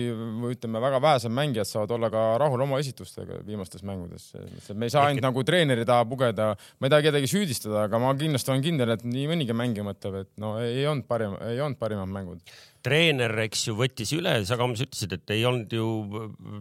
ütleme, 0.52 0.82
väga 0.84 1.02
vähesed 1.04 1.34
mängijad 1.34 1.70
saavad 1.70 1.96
olla 1.98 2.12
ka 2.14 2.24
rahul 2.42 2.66
oma 2.68 2.80
esitustega 2.84 3.42
viimastes 3.48 3.84
mängudes. 3.88 4.32
me 4.74 4.90
ei 4.90 4.94
saa 4.94 5.08
ainult 5.10 5.26
nagu 5.26 5.44
treeneri 5.48 5.88
taha 5.88 6.06
pugeda, 6.10 6.52
ma 6.80 6.88
ei 6.88 6.94
taha 6.94 7.08
kedagi 7.10 7.32
süüdistada, 7.32 7.86
aga 7.90 8.00
ma 8.02 8.14
kindlasti 8.20 8.54
olen 8.54 8.66
kindel, 8.66 8.96
et 8.96 9.04
nii 9.08 9.28
mõnigi 9.32 9.58
mängija 9.58 9.88
mõtleb, 9.88 10.22
et 10.26 10.32
no 10.42 10.56
ei 10.62 10.86
olnud 10.90 11.08
parim, 11.10 11.38
ei 11.46 11.62
olnud 11.62 11.82
parimad 11.82 12.12
mängud 12.12 12.56
treener, 12.86 13.34
eks 13.46 13.64
ju, 13.70 13.76
võttis 13.80 14.12
üle, 14.16 14.36
sa 14.46 14.58
Kams 14.60 14.84
ütlesid, 14.86 15.16
et 15.18 15.32
ei 15.34 15.46
olnud 15.48 15.72
ju 15.74 15.86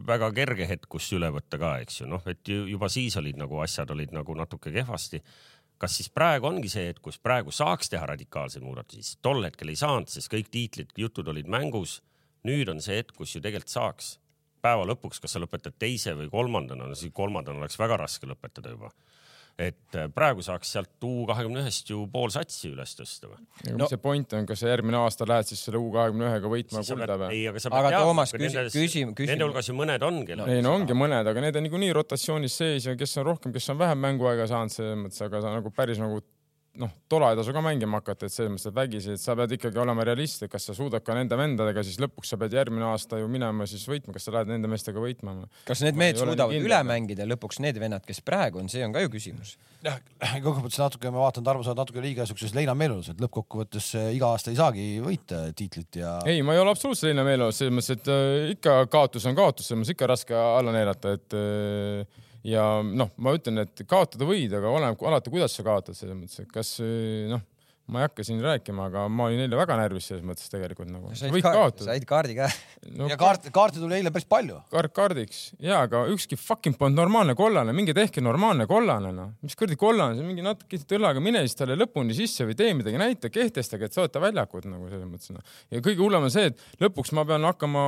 väga 0.08 0.30
kerge 0.36 0.68
hetk, 0.68 0.88
kus 0.96 1.10
üle 1.16 1.28
võtta 1.34 1.60
ka, 1.60 1.74
eks 1.84 2.00
ju, 2.00 2.08
noh, 2.10 2.22
et 2.30 2.40
ju 2.48 2.64
juba 2.70 2.88
siis 2.92 3.16
olid 3.20 3.38
nagu 3.40 3.60
asjad 3.64 3.92
olid 3.94 4.14
nagu 4.16 4.36
natuke 4.38 4.72
kehvasti. 4.74 5.22
kas 5.84 5.96
siis 5.98 6.08
praegu 6.08 6.46
ongi 6.48 6.68
see 6.70 6.86
hetk, 6.86 7.02
kus 7.02 7.18
praegu 7.20 7.52
saaks 7.52 7.90
teha 7.92 8.06
radikaalseid 8.06 8.62
muudatusi, 8.64 9.18
tol 9.20 9.42
hetkel 9.44 9.68
ei 9.68 9.76
saanud, 9.76 10.08
sest 10.08 10.30
kõik 10.32 10.48
tiitlid, 10.48 10.94
jutud 10.96 11.28
olid 11.28 11.50
mängus. 11.50 11.98
Nüüd 12.44 12.68
on 12.72 12.80
see 12.84 13.00
hetk, 13.00 13.14
kus 13.16 13.34
ju 13.36 13.40
tegelikult 13.44 13.72
saaks. 13.72 14.18
päeva 14.64 14.86
lõpuks, 14.88 15.18
kas 15.20 15.34
sa 15.36 15.40
lõpetad 15.42 15.74
teise 15.78 16.14
või 16.16 16.30
kolmandana, 16.32 16.86
no 16.88 16.94
siis 16.96 17.12
kolmandana 17.12 17.58
oleks 17.60 17.76
väga 17.78 17.98
raske 18.00 18.26
lõpetada 18.26 18.70
juba 18.72 18.88
et 19.60 19.94
äh, 19.94 20.08
praegu 20.10 20.42
saaks 20.42 20.72
sealt 20.74 21.04
U 21.06 21.26
kahekümne 21.28 21.60
ühest 21.62 21.86
ju 21.90 22.00
pool 22.10 22.32
satsi 22.34 22.72
üles 22.72 22.96
tõsta 22.98 23.28
või? 23.30 23.36
no, 23.70 23.84
mis 23.84 23.92
see 23.92 24.00
point 24.02 24.32
on, 24.34 24.48
kas 24.48 24.64
sa 24.64 24.72
järgmine 24.72 24.98
aasta 24.98 25.28
lähed 25.30 25.46
siis 25.46 25.60
selle 25.62 25.78
U 25.78 25.92
kahekümne 25.94 26.26
ühega 26.26 26.50
võitma 26.50 26.82
kulda 26.88 27.18
või? 27.20 27.28
ei, 27.36 27.44
aga 27.52 27.62
sa 27.62 27.70
pead 27.70 27.86
teadma, 27.86 28.00
Toomas, 28.08 28.32
et 28.34 28.40
küsi- 28.42 28.56
nendes- 28.58 28.74
küsi- 28.74 29.04
küsi- 29.20 29.30
Nende 29.30 29.46
hulgas 29.46 29.68
ju 29.70 29.76
mõned 29.78 30.06
on, 30.08 30.18
kellel 30.26 30.50
ei 30.56 30.64
no 30.64 30.72
ongi 30.74 30.96
mõned, 30.98 31.30
aga 31.30 31.44
need 31.44 31.60
on 31.60 31.66
niikuinii 31.68 31.92
rotatsioonis 32.00 32.56
sees 32.64 32.88
ja 32.90 32.96
kes 32.98 33.14
on 33.22 33.28
rohkem, 33.30 33.54
kes 33.54 33.70
on 33.70 33.78
vähem 33.78 34.02
mänguaega 34.08 34.48
saanud 34.50 34.74
selles 34.74 34.98
mõttes, 35.04 35.22
aga 35.28 35.44
sa 35.44 35.54
nagu 35.54 35.70
päris 35.76 36.02
nagu 36.02 36.18
noh, 36.80 36.90
tola 37.10 37.30
ei 37.32 37.38
tasu 37.38 37.52
ka 37.54 37.62
mängima 37.62 38.00
hakata, 38.00 38.26
et 38.26 38.34
selles 38.34 38.50
mõttes, 38.52 38.66
et 38.70 38.76
vägisi, 38.76 39.14
et 39.14 39.22
sa 39.22 39.36
pead 39.38 39.54
ikkagi 39.56 39.78
olema 39.80 40.04
realist, 40.06 40.42
et 40.44 40.50
kas 40.50 40.66
sa 40.68 40.74
suudad 40.76 41.04
ka 41.06 41.14
nende 41.16 41.38
vendadega, 41.38 41.84
siis 41.86 42.00
lõpuks 42.02 42.32
sa 42.32 42.38
pead 42.40 42.56
järgmine 42.56 42.86
aasta 42.88 43.20
ju 43.20 43.28
minema 43.30 43.66
siis 43.70 43.84
võitma, 43.90 44.14
kas 44.16 44.26
sa 44.26 44.34
lähed 44.34 44.50
nende 44.50 44.70
meestega 44.70 45.02
võitma 45.02 45.36
või? 45.38 45.46
kas 45.68 45.84
need 45.86 45.98
mehed 46.00 46.18
suudavad 46.18 46.56
üle 46.58 46.80
mängida 46.88 47.28
lõpuks 47.30 47.60
need 47.62 47.78
vennad, 47.82 48.04
kes 48.06 48.22
praegu 48.26 48.62
on, 48.62 48.70
see 48.72 48.82
on 48.86 48.94
ka 48.94 49.04
ju 49.04 49.12
küsimus. 49.12 49.54
jah, 49.86 50.00
kokkuvõttes 50.44 50.80
natuke 50.82 51.14
ma 51.14 51.22
vaatan, 51.26 51.46
Tarmo, 51.46 51.62
sa 51.62 51.72
oled 51.72 51.84
natuke 51.84 52.02
liiga 52.02 52.26
siukses 52.28 52.56
leinameelelus, 52.58 53.12
et 53.14 53.22
lõppkokkuvõttes 53.22 53.92
äh, 54.00 54.10
iga 54.18 54.32
aasta 54.34 54.50
ei 54.50 54.58
saagi 54.58 54.88
võita 55.04 55.46
tiitlit 55.54 56.02
ja. 56.02 56.16
ei, 56.26 56.42
ma 56.42 56.56
ei 56.56 56.62
ole 56.64 56.74
absoluutselt 56.74 57.10
selline 57.10 57.26
meeleolus, 57.26 57.62
selles 57.62 57.78
mõttes, 57.78 57.94
et 57.94 58.10
äh, 58.10 58.52
ikka 58.56 58.78
kaotus 58.90 59.30
on 59.30 59.38
kaotus, 59.38 59.70
selles 59.70 59.84
mõttes 59.84 59.94
ikka 59.94 60.10
raske 60.10 60.38
alla 60.42 60.74
neelata, 60.74 61.14
et 61.18 61.38
äh, 61.38 62.22
ja 62.44 62.64
noh, 62.84 63.10
ma 63.16 63.34
ütlen, 63.36 63.62
et 63.64 63.84
kaotada 63.88 64.28
võid, 64.28 64.52
aga 64.56 64.70
oleneb 64.70 65.04
alati, 65.08 65.32
kuidas 65.32 65.56
sa 65.56 65.64
kaotad, 65.66 65.96
selles 65.98 66.18
mõttes, 66.18 66.42
et 66.44 66.52
kas 66.52 66.76
noh, 67.30 67.42
ma 67.92 68.00
ei 68.00 68.06
hakka 68.06 68.24
siin 68.24 68.40
rääkima, 68.40 68.86
aga 68.88 69.02
ma 69.12 69.26
olin 69.28 69.42
eile 69.44 69.58
väga 69.58 69.74
närvis 69.76 70.06
selles 70.08 70.24
mõttes 70.24 70.48
tegelikult 70.48 70.88
nagu. 70.88 71.10
võid 71.12 71.44
kaotada. 71.44 71.84
said 71.90 72.06
kaardi 72.08 72.36
ka. 72.38 72.46
no, 72.96 73.08
ja 73.10 73.18
kaarte, 73.20 73.52
kaarte 73.52 73.82
tuli 73.82 73.98
eile 73.98 74.12
päris 74.14 74.24
palju. 74.30 74.56
kaart 74.72 74.94
kaardiks 74.96 75.42
ja, 75.60 75.82
aga 75.82 76.06
ükski 76.14 76.38
fucking 76.40 76.78
polnud 76.80 76.96
normaalne 76.96 77.36
kollane, 77.36 77.74
minge 77.76 77.92
tehke 77.96 78.24
normaalne 78.24 78.64
kollane 78.70 79.12
noh, 79.12 79.34
mis 79.44 79.58
kuradi 79.60 79.76
kollane, 79.80 80.24
mingi 80.24 80.46
natuke 80.46 80.80
õlaga 80.96 81.20
mine 81.24 81.44
siis 81.44 81.58
talle 81.60 81.76
lõpuni 81.76 82.16
sisse 82.16 82.48
või 82.48 82.56
tee 82.56 82.72
midagi, 82.78 83.00
näita, 83.00 83.32
kehtestage, 83.34 83.90
et 83.90 83.96
sa 83.96 84.06
olete 84.06 84.24
väljakud 84.24 84.70
nagu 84.70 84.88
selles 84.88 85.10
mõttes 85.10 85.36
noh. 85.36 85.54
ja 85.74 85.84
kõige 85.84 86.00
hullem 86.06 86.24
on 86.30 86.32
see, 86.32 86.48
et 86.54 86.66
lõpuks 86.80 87.12
ma 87.18 87.28
pean 87.28 87.44
hakkama 87.50 87.86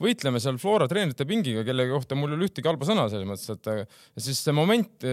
võitlema 0.00 0.40
seal 0.40 0.56
Flora 0.62 0.88
treenerite 0.88 1.28
pingiga, 1.28 1.68
kelle 1.68 1.90
kohta 1.92 2.16
mul 2.16 2.32
ei 2.32 2.40
ole 2.40 2.48
ühtegi 2.48 2.72
halba 2.72 2.88
sõna 2.88 3.10
selles 3.12 3.28
mõttes, 3.28 3.52
et 3.52 3.72
ja 3.74 4.24
siis 4.24 4.40
see 4.40 4.56
moment, 4.56 5.10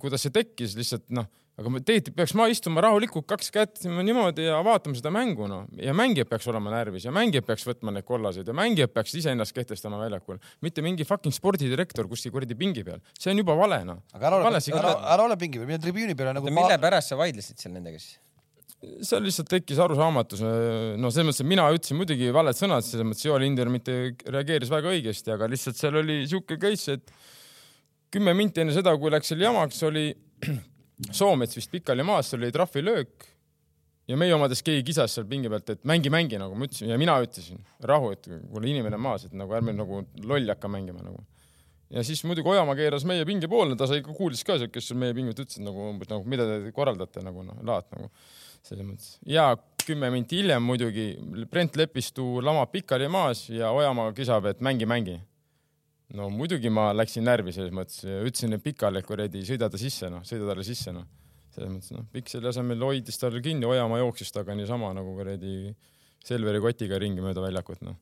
kuidas 0.00 0.24
see 0.24 0.32
tekkis 0.40 0.80
lihtsalt 0.80 1.10
noh 1.12 1.28
aga 1.54 1.70
ma 1.70 1.80
tegelikult 1.80 2.16
peaks 2.18 2.34
ma 2.34 2.48
istuma 2.50 2.82
rahulikult 2.82 3.26
kaks 3.30 3.52
kätt 3.54 3.84
niimoodi 3.86 4.48
ja 4.48 4.58
vaatama 4.66 4.98
seda 4.98 5.12
mängu 5.14 5.46
noh 5.50 5.68
ja 5.78 5.94
mängijad 5.94 6.26
peaks 6.30 6.48
olema 6.50 6.72
närvis 6.74 7.06
ja 7.06 7.14
mängijad 7.14 7.46
peaks 7.46 7.66
võtma 7.68 7.94
neid 7.94 8.06
kollaseid 8.08 8.50
ja 8.50 8.56
mängijad 8.56 8.90
peaks 8.94 9.14
iseennast 9.20 9.54
kehtestama 9.54 10.00
väljakul, 10.02 10.40
mitte 10.66 10.82
mingi 10.82 11.06
fucking 11.06 11.34
spordidirektor 11.34 12.10
kuskil 12.10 12.34
kuradi 12.34 12.58
pingi 12.58 12.82
peal, 12.86 12.98
see 13.18 13.30
on 13.30 13.42
juba 13.44 13.54
vale 13.58 13.84
noh. 13.86 14.02
aga 14.16 14.32
ära 14.32 14.42
ole 14.42 14.62
ära, 14.80 14.94
ära 15.14 15.28
ole 15.28 15.38
pingi 15.38 15.60
peal, 15.60 15.70
mine 15.70 15.82
tribüüni 15.84 16.18
peale 16.18 16.34
nagu. 16.40 16.50
mille 16.50 16.80
pärast 16.82 17.14
sa 17.14 17.20
vaidlesid 17.22 17.62
seal 17.62 17.76
nendega 17.76 18.02
siis? 18.02 18.18
seal 19.06 19.22
lihtsalt 19.24 19.48
tekkis 19.48 19.78
arusaamatus, 19.80 20.42
no 20.42 21.10
selles 21.14 21.30
mõttes, 21.30 21.40
et 21.40 21.48
mina 21.54 21.64
ütlesin 21.72 21.96
muidugi 21.96 22.34
valed 22.34 22.58
sõnad, 22.58 22.84
selles 22.84 23.06
mõttes 23.06 23.24
Joel 23.24 23.46
Inder 23.46 23.70
mitte 23.72 23.94
reageeris 24.26 24.72
väga 24.72 24.90
õigesti, 24.92 25.32
aga 25.32 25.48
lihtsalt 25.48 25.78
seal 25.78 26.02
oli 26.02 26.18
sihuke 26.26 26.58
case, 26.60 26.98
et 26.98 27.14
kümme 28.12 28.34
minti 28.36 28.60
enne 28.60 28.74
seda, 28.76 28.92
kui 29.00 29.12
läks 29.14 29.32
seal 29.32 29.46
jamaks, 29.46 29.80
oli 29.88 30.10
Soomets 31.10 31.56
vist 31.58 31.72
pikali 31.72 32.04
maas, 32.06 32.28
seal 32.30 32.42
oli 32.42 32.52
trahvilöök 32.54 33.24
ja 34.08 34.18
meie 34.20 34.34
omades 34.36 34.62
keegi 34.64 34.84
kisas 34.90 35.16
seal 35.16 35.26
pingi 35.28 35.50
pealt, 35.52 35.70
et 35.72 35.84
mängi, 35.88 36.12
mängi 36.12 36.38
nagu 36.40 36.56
ma 36.58 36.68
ütlesin 36.68 36.92
ja 36.92 36.98
mina 37.00 37.16
ütlesin 37.24 37.62
rahu, 37.88 38.12
et 38.14 38.28
kuule 38.28 38.68
inimene 38.70 38.98
maas, 39.00 39.26
et 39.26 39.36
nagu 39.36 39.54
ärme 39.56 39.74
nagu 39.76 40.02
lolli 40.22 40.52
hakka 40.52 40.70
mängima 40.70 41.02
nagu. 41.02 41.24
ja 41.90 42.04
siis 42.04 42.24
muidugi 42.24 42.48
Ojamaa 42.50 42.76
keeras 42.76 43.04
meie 43.08 43.24
pingi 43.24 43.48
poole, 43.48 43.76
ta 43.76 43.88
sai, 43.90 44.02
kuulis 44.04 44.44
ka, 44.44 44.58
kes 44.68 44.90
seal 44.90 45.00
meie 45.00 45.16
pingi 45.16 45.32
pealt 45.32 45.46
ütlesid 45.46 45.66
nagu 45.66 45.88
umbes 45.90 46.10
nagu 46.12 46.28
mida 46.28 46.46
te 46.46 46.72
korraldate 46.76 47.24
nagu 47.24 47.44
noh, 47.46 47.60
laat 47.64 47.88
nagu 47.96 48.10
selles 48.64 48.86
mõttes. 48.86 49.16
ja 49.26 49.54
kümme 49.84 50.10
minti 50.12 50.40
hiljem 50.40 50.64
muidugi 50.64 51.12
Brent 51.50 51.76
Lepistu 51.76 52.40
lamab 52.44 52.72
pikali 52.72 53.08
maas 53.08 53.46
ja 53.52 53.72
Ojamaa 53.72 54.12
kisab, 54.16 54.46
et 54.52 54.60
mängi, 54.64 54.86
mängi. 54.88 55.18
No 56.12 56.28
muidugi 56.30 56.70
ma 56.70 56.90
läksin 56.92 57.24
närvi 57.26 57.54
selles 57.56 57.72
mõttes, 57.74 58.04
ütlesin 58.04 58.58
pikali, 58.62 59.00
et 59.00 59.08
kuradi 59.08 59.44
sõida 59.46 59.70
ta 59.72 59.80
sisse 59.80 60.10
noh, 60.12 60.24
sõida 60.26 60.48
talle 60.50 60.66
sisse 60.66 60.92
noh. 60.92 61.06
selles 61.54 61.72
mõttes 61.72 61.94
noh, 61.96 62.04
Pikk 62.12 62.32
selle 62.32 62.50
asemel 62.52 62.82
hoidis 62.84 63.18
talle 63.20 63.40
kinni, 63.44 63.66
Ojamaa 63.66 64.02
jooksis 64.02 64.32
temaga 64.34 64.58
niisama 64.58 64.92
nagu 64.96 65.16
kuradi 65.16 65.74
Selveri 66.24 66.60
kotiga 66.64 66.96
ringi 66.96 67.20
mööda 67.20 67.42
väljakut 67.44 67.82
noh. 67.84 67.98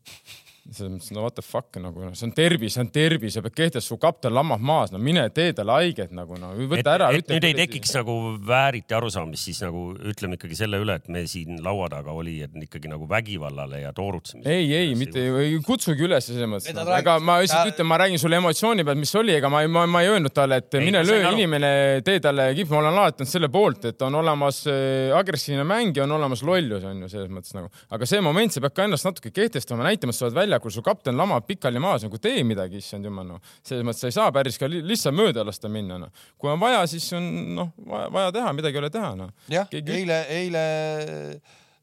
Selles 0.71 0.93
mõttes 0.93 1.11
no 1.15 1.25
what 1.25 1.35
the 1.35 1.43
fuck 1.43 1.75
nagu 1.83 2.05
noh, 2.05 2.13
see 2.15 2.29
on 2.29 2.33
tervis, 2.37 2.77
see 2.77 2.85
on 2.85 2.91
tervis, 2.95 3.35
sa 3.35 3.43
pead 3.43 3.57
kehtestama, 3.57 3.83
su 3.83 3.99
kapten 4.03 4.35
lammab 4.35 4.63
maas, 4.63 4.93
no 4.95 5.01
mine 5.03 5.25
tee 5.35 5.51
talle 5.57 5.75
haiget 5.75 6.13
nagu 6.15 6.37
no 6.39 6.53
võta 6.71 6.95
ära. 6.95 7.09
et 7.17 7.31
nüüd 7.33 7.47
ei 7.49 7.57
tekiks 7.59 7.97
nagu 7.99 8.15
vääriti 8.47 8.95
arusaamist, 8.95 9.49
siis 9.49 9.59
nagu 9.65 9.89
ütleme 10.13 10.39
ikkagi 10.39 10.59
selle 10.61 10.79
üle, 10.83 10.97
et 11.01 11.11
me 11.13 11.25
siin 11.31 11.59
laua 11.65 11.89
taga 11.93 12.15
oli, 12.15 12.37
et 12.47 12.55
ikkagi 12.69 12.91
nagu 12.93 13.09
vägivallale 13.11 13.83
ja 13.83 13.91
toorutsemisele. 13.97 14.55
ei, 14.55 14.69
ei 14.79 14.95
mitte, 14.99 15.25
ei 15.43 15.59
kutsugi 15.67 16.07
üles 16.07 16.31
selles 16.31 16.47
mõttes 16.51 16.71
no.. 16.77 16.87
aga 16.87 17.19
räägitud- 17.19 17.27
ma 17.27 17.39
lihtsalt 17.43 17.67
ta- 17.67 17.75
ütlen, 17.75 17.91
ma 17.91 18.01
räägin 18.05 18.23
sulle 18.23 18.39
emotsiooni 18.39 18.87
pealt, 18.87 19.03
mis 19.03 19.15
oli, 19.19 19.35
ega 19.41 19.51
ma 19.51 19.65
ei, 19.67 19.73
ma, 19.73 19.85
ma 19.91 20.05
ei 20.07 20.13
öelnud 20.15 20.35
talle, 20.37 20.61
et 20.63 20.79
Ei, 20.79 20.87
mine 20.87 21.03
löö 21.07 21.27
inimene, 21.33 21.73
tee 22.07 22.23
talle 22.23 22.49
kipp, 22.55 22.71
ma 22.71 22.85
olen 22.85 23.03
alati 23.03 23.23
olnud 23.23 23.35
selle 23.35 23.51
poolt, 23.53 23.91
et 23.91 24.07
on 24.07 24.15
olemas 24.23 24.63
äh, 24.71 25.11
agressiivne 25.19 25.67
mäng 25.67 25.99
ja 25.99 26.07
on 26.07 26.17
olemas 26.21 26.47
lollus 26.47 26.87
on 26.87 27.03
ju 27.03 27.11
selles 27.11 27.35
mõttes 27.35 27.55
nagu, 27.57 27.71
aga 27.93 28.09
see 28.09 28.23
moment, 28.25 28.55
sa 28.55 28.63
pead 28.63 28.79
ka 28.79 28.87
ennast 28.87 29.11
natuke 29.11 29.35
kehtestama, 29.35 29.87
näitama, 29.91 30.15
et 30.15 30.19
sa 30.19 30.29
oled 30.29 30.39
väljakul, 30.53 30.75
su 30.75 30.83
kapten 30.85 31.17
lamab 31.17 31.47
pikali 31.49 31.81
maas 31.83 32.05
nagu 32.07 32.21
tee 32.23 32.45
midagi, 32.45 32.83
issand 32.83 33.09
jumal 33.09 33.27
noh. 33.27 33.41
selles 33.65 33.87
mõttes 33.87 34.05
sa 34.05 34.11
ei 34.11 34.19
saa 34.19 34.35
päris 34.35 34.61
ka 34.61 34.69
li 34.69 34.83
lihtsalt 34.85 35.17
mööda 35.17 35.47
lasta 35.47 35.71
minna 35.73 35.99
noh. 36.05 36.13
kui 36.39 36.53
on 36.53 36.61
vaja, 36.61 36.85
siis 36.91 37.09
on 37.17 37.25
noh, 37.57 37.73
vaja 37.87 38.31
teha, 38.35 38.53
midagi 38.57 38.79
ei 38.79 38.85
ole 38.85 38.93
teha 38.93 39.17
noh. 39.19 39.35
jah, 39.53 39.69
Keegi- 39.73 39.99
eile, 40.03 40.23
eile 40.31 40.65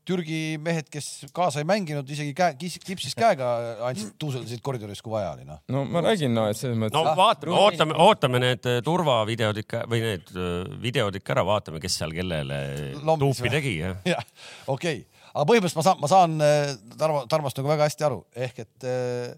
Türgi 0.09 0.57
mehed, 0.57 0.87
kes 0.89 1.27
kaasa 1.35 1.61
ei 1.61 1.67
mänginud, 1.69 2.07
isegi 2.09 2.31
käe, 2.33 2.55
kipsis 2.57 3.13
käega 3.17 3.49
andsid, 3.85 4.15
tuuseldasid 4.17 4.63
koridoris, 4.65 5.03
kui 5.05 5.13
vaja 5.13 5.35
oli, 5.35 5.45
noh. 5.45 5.59
no 5.69 5.83
ma 5.85 6.01
räägin, 6.01 6.33
no 6.33 6.47
et 6.49 6.57
selles 6.57 6.79
mõttes 6.81 6.97
no 6.97 7.13
vaatame, 7.19 7.53
ootame, 7.53 7.97
ootame 8.07 8.41
need 8.41 8.65
äh, 8.71 8.79
turvavideod 8.85 9.61
ikka 9.61 9.83
või 9.91 10.01
need 10.07 10.33
äh, 10.33 10.65
videod 10.81 11.19
ikka 11.19 11.35
ära, 11.35 11.45
vaatame, 11.51 11.81
kes 11.83 11.99
seal 12.01 12.15
kellele 12.15 12.59
Lombis 13.03 13.37
tuupi 13.37 13.45
või? 13.45 13.53
tegi, 13.59 13.75
jah. 13.83 14.01
jah, 14.15 14.25
okei 14.65 15.03
okay., 15.03 15.18
aga 15.39 15.47
põhimõtteliselt 15.47 15.79
ma 15.79 15.85
saan, 15.85 16.01
ma 16.03 16.09
saan 16.11 16.35
äh, 16.43 16.73
Tarmo, 16.99 17.23
Tarmost 17.31 17.59
nagu 17.59 17.71
väga 17.71 17.87
hästi 17.87 18.05
aru, 18.07 18.19
ehk 18.47 18.61
et 18.65 18.87
äh, 18.87 19.33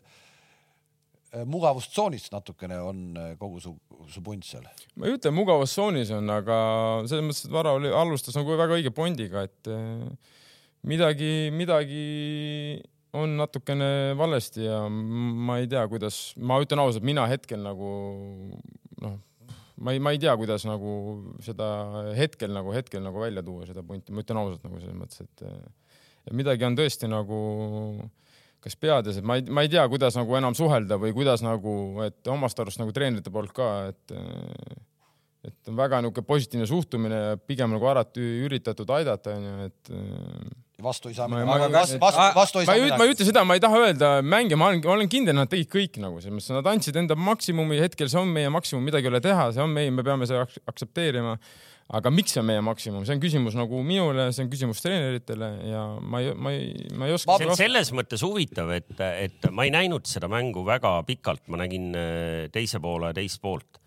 äh, 1.36 1.46
mugavustsoonis 1.50 2.30
natukene 2.34 2.80
on 2.82 3.04
äh, 3.20 3.34
kogu 3.40 3.62
su, 3.64 3.76
su 4.10 4.24
punt 4.26 4.46
seal. 4.48 4.66
ma 4.96 5.08
ei 5.08 5.18
ütle 5.18 5.34
mugavustsoonis 5.36 6.14
on, 6.18 6.30
aga 6.34 6.58
selles 7.06 7.28
mõttes, 7.28 7.46
et 7.46 7.54
Vara 7.54 7.76
oli, 7.78 7.92
alustas 7.94 8.38
nagu 8.40 8.58
väga 8.58 8.80
õige 8.80 8.94
pondiga, 8.96 9.46
et 9.50 9.72
eh, 9.72 10.38
midagi, 10.90 11.34
midagi 11.54 12.06
on 13.18 13.36
natukene 13.38 14.16
valesti 14.18 14.66
ja 14.66 14.86
ma 14.90 15.60
ei 15.62 15.68
tea, 15.70 15.84
kuidas, 15.92 16.32
ma 16.40 16.62
ütlen 16.64 16.82
ausalt, 16.82 17.06
mina 17.06 17.28
hetkel 17.30 17.60
nagu 17.62 17.92
noh, 19.04 19.20
ma 19.84 19.94
ei, 19.96 20.00
ma 20.04 20.14
ei 20.16 20.22
tea, 20.22 20.34
kuidas 20.40 20.66
nagu 20.70 20.96
seda 21.44 21.68
hetkel 22.18 22.54
nagu 22.56 22.74
hetkel 22.76 23.04
nagu 23.04 23.22
välja 23.22 23.44
tuua 23.46 23.68
seda 23.68 23.84
punti, 23.86 24.16
ma 24.16 24.24
ütlen 24.24 24.40
ausalt 24.42 24.66
nagu 24.68 24.80
selles 24.80 24.98
mõttes, 24.98 25.26
et 25.26 25.46
et 26.28 26.34
midagi 26.38 26.66
on 26.68 26.76
tõesti 26.78 27.10
nagu 27.12 27.40
kas 28.62 28.76
peades, 28.78 29.18
et 29.18 29.26
ma 29.26 29.40
ei, 29.40 29.46
ma 29.50 29.64
ei 29.66 29.70
tea, 29.74 29.82
kuidas 29.90 30.14
nagu 30.20 30.36
enam 30.38 30.54
suhelda 30.54 31.00
või 31.02 31.16
kuidas 31.18 31.42
nagu, 31.42 31.74
et 32.06 32.28
omast 32.30 32.60
arust 32.62 32.78
nagu 32.78 32.94
treenerite 32.94 33.32
poolt 33.34 33.54
ka, 33.58 33.70
et 33.90 34.14
et 35.42 35.70
on 35.72 35.74
väga 35.74 35.98
niisugune 36.06 36.28
positiivne 36.28 36.68
suhtumine 36.70 37.18
ja 37.24 37.38
pigem 37.42 37.72
nagu 37.74 37.88
alati 37.90 38.22
üritatud 38.46 38.92
aidata, 38.94 39.34
onju, 39.34 39.54
et 39.66 39.90
vastu 40.86 41.10
ei 41.10 41.16
saa 41.18 41.26
Ma- 41.30 41.40
midagi 41.42 41.74
vastu, 41.74 41.98
kas- 41.98 42.14
vastu, 42.14 42.28
vastu 42.38 42.60
ei 42.62 42.68
saa 42.68 42.76
ei, 42.76 42.82
ma 42.82 42.86
ei 42.86 42.92
midagi. 42.92 43.16
ütle 43.16 43.26
seda, 43.32 43.44
ma 43.50 43.58
ei 43.58 43.64
taha 43.64 43.80
öelda 43.88 44.12
mänge, 44.22 44.54
ma 44.62 44.68
olen, 44.70 44.84
ma 44.86 44.94
olen 44.94 45.10
kindel, 45.10 45.34
nad 45.40 45.50
tegid 45.50 45.72
kõik 45.74 45.98
nagu 46.04 46.22
selles 46.22 46.38
mõttes, 46.38 46.54
nad 46.54 46.70
andsid 46.76 47.02
enda 47.02 47.18
maksimumi, 47.18 47.82
hetkel 47.82 48.10
see 48.14 48.22
on 48.22 48.30
meie 48.30 48.54
maksimum, 48.54 48.86
midagi 48.86 49.10
ei 49.10 49.14
ole 49.16 49.22
teha, 49.26 49.48
see 49.58 49.64
on 49.66 49.74
meie, 49.74 49.90
me 49.90 50.06
peame 50.06 50.30
seda 50.30 50.46
ak- 50.46 50.62
aktsepteerima. 50.70 51.34
Aga 51.92 52.12
miks 52.14 52.36
see 52.36 52.42
on 52.42 52.48
meie 52.48 52.62
maksimum, 52.64 53.04
see 53.08 53.18
on 53.18 53.22
küsimus 53.24 53.58
nagu 53.58 53.82
minule, 53.86 54.30
see 54.36 54.46
on 54.46 54.52
küsimus 54.52 54.82
treeneritele 54.84 55.50
ja 55.72 55.84
ma 56.00 56.22
ei, 56.24 56.32
ma 56.34 56.54
ei, 56.56 56.72
ma 56.96 57.10
ei 57.10 57.16
oska 57.18 57.38
selles 57.60 57.92
mõttes 57.96 58.24
huvitav, 58.26 58.72
et, 58.76 58.94
et 59.00 59.50
ma 59.52 59.68
ei 59.68 59.74
näinud 59.76 60.08
seda 60.08 60.30
mängu 60.32 60.64
väga 60.68 60.96
pikalt, 61.08 61.44
ma 61.52 61.60
nägin 61.64 61.92
äh, 61.98 62.48
teise 62.54 62.80
poole 62.84 63.12
teist 63.18 63.42
poolt. 63.44 63.80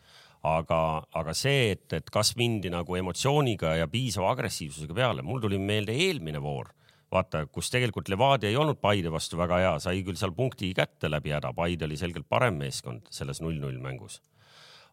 aga, 0.44 0.78
aga 1.16 1.32
see, 1.32 1.70
et, 1.73 1.87
et 1.96 2.11
kas 2.12 2.34
mindi 2.37 2.68
nagu 2.68 2.99
emotsiooniga 2.99 3.78
ja 3.78 3.87
piisava 3.88 4.28
agressiivsusega 4.34 4.92
peale, 4.92 5.23
mul 5.25 5.40
tuli 5.40 5.56
meelde 5.56 5.94
eelmine 5.96 6.42
voor, 6.44 6.68
vaata, 7.08 7.46
kus 7.49 7.70
tegelikult 7.73 8.11
Levadia 8.12 8.50
ei 8.50 8.58
olnud 8.61 8.76
Paide 8.82 9.08
vastu 9.08 9.40
väga 9.40 9.62
hea, 9.62 9.73
sai 9.80 10.02
küll 10.04 10.20
seal 10.20 10.34
punkti 10.37 10.75
kätte 10.76 11.08
läbi 11.08 11.32
häda, 11.32 11.54
Paide 11.56 11.88
oli 11.88 11.96
selgelt 11.96 12.28
parem 12.28 12.61
meeskond 12.61 13.08
selles 13.08 13.40
null-null 13.40 13.80
mängus. 13.80 14.20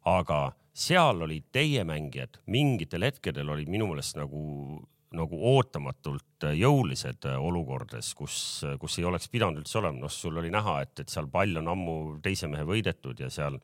Aga 0.08 0.54
seal 0.74 1.22
olid 1.26 1.50
teie 1.52 1.84
mängijad 1.88 2.40
mingitel 2.52 3.04
hetkedel 3.08 3.50
olid 3.52 3.70
minu 3.72 3.90
meelest 3.90 4.18
nagu, 4.20 4.80
nagu 5.16 5.42
ootamatult 5.56 6.48
jõulised 6.58 7.28
olukordades, 7.36 8.14
kus, 8.16 8.38
kus 8.80 9.00
ei 9.00 9.08
oleks 9.10 9.28
pidanud 9.32 9.62
üldse 9.62 9.82
olema, 9.82 10.06
noh, 10.06 10.14
sul 10.14 10.40
oli 10.40 10.52
näha, 10.54 10.80
et, 10.86 11.04
et 11.04 11.12
seal 11.12 11.28
pall 11.32 11.60
on 11.62 11.68
ammu 11.74 11.98
teise 12.24 12.50
mehe 12.52 12.64
võidetud 12.68 13.20
ja 13.20 13.30
seal 13.30 13.60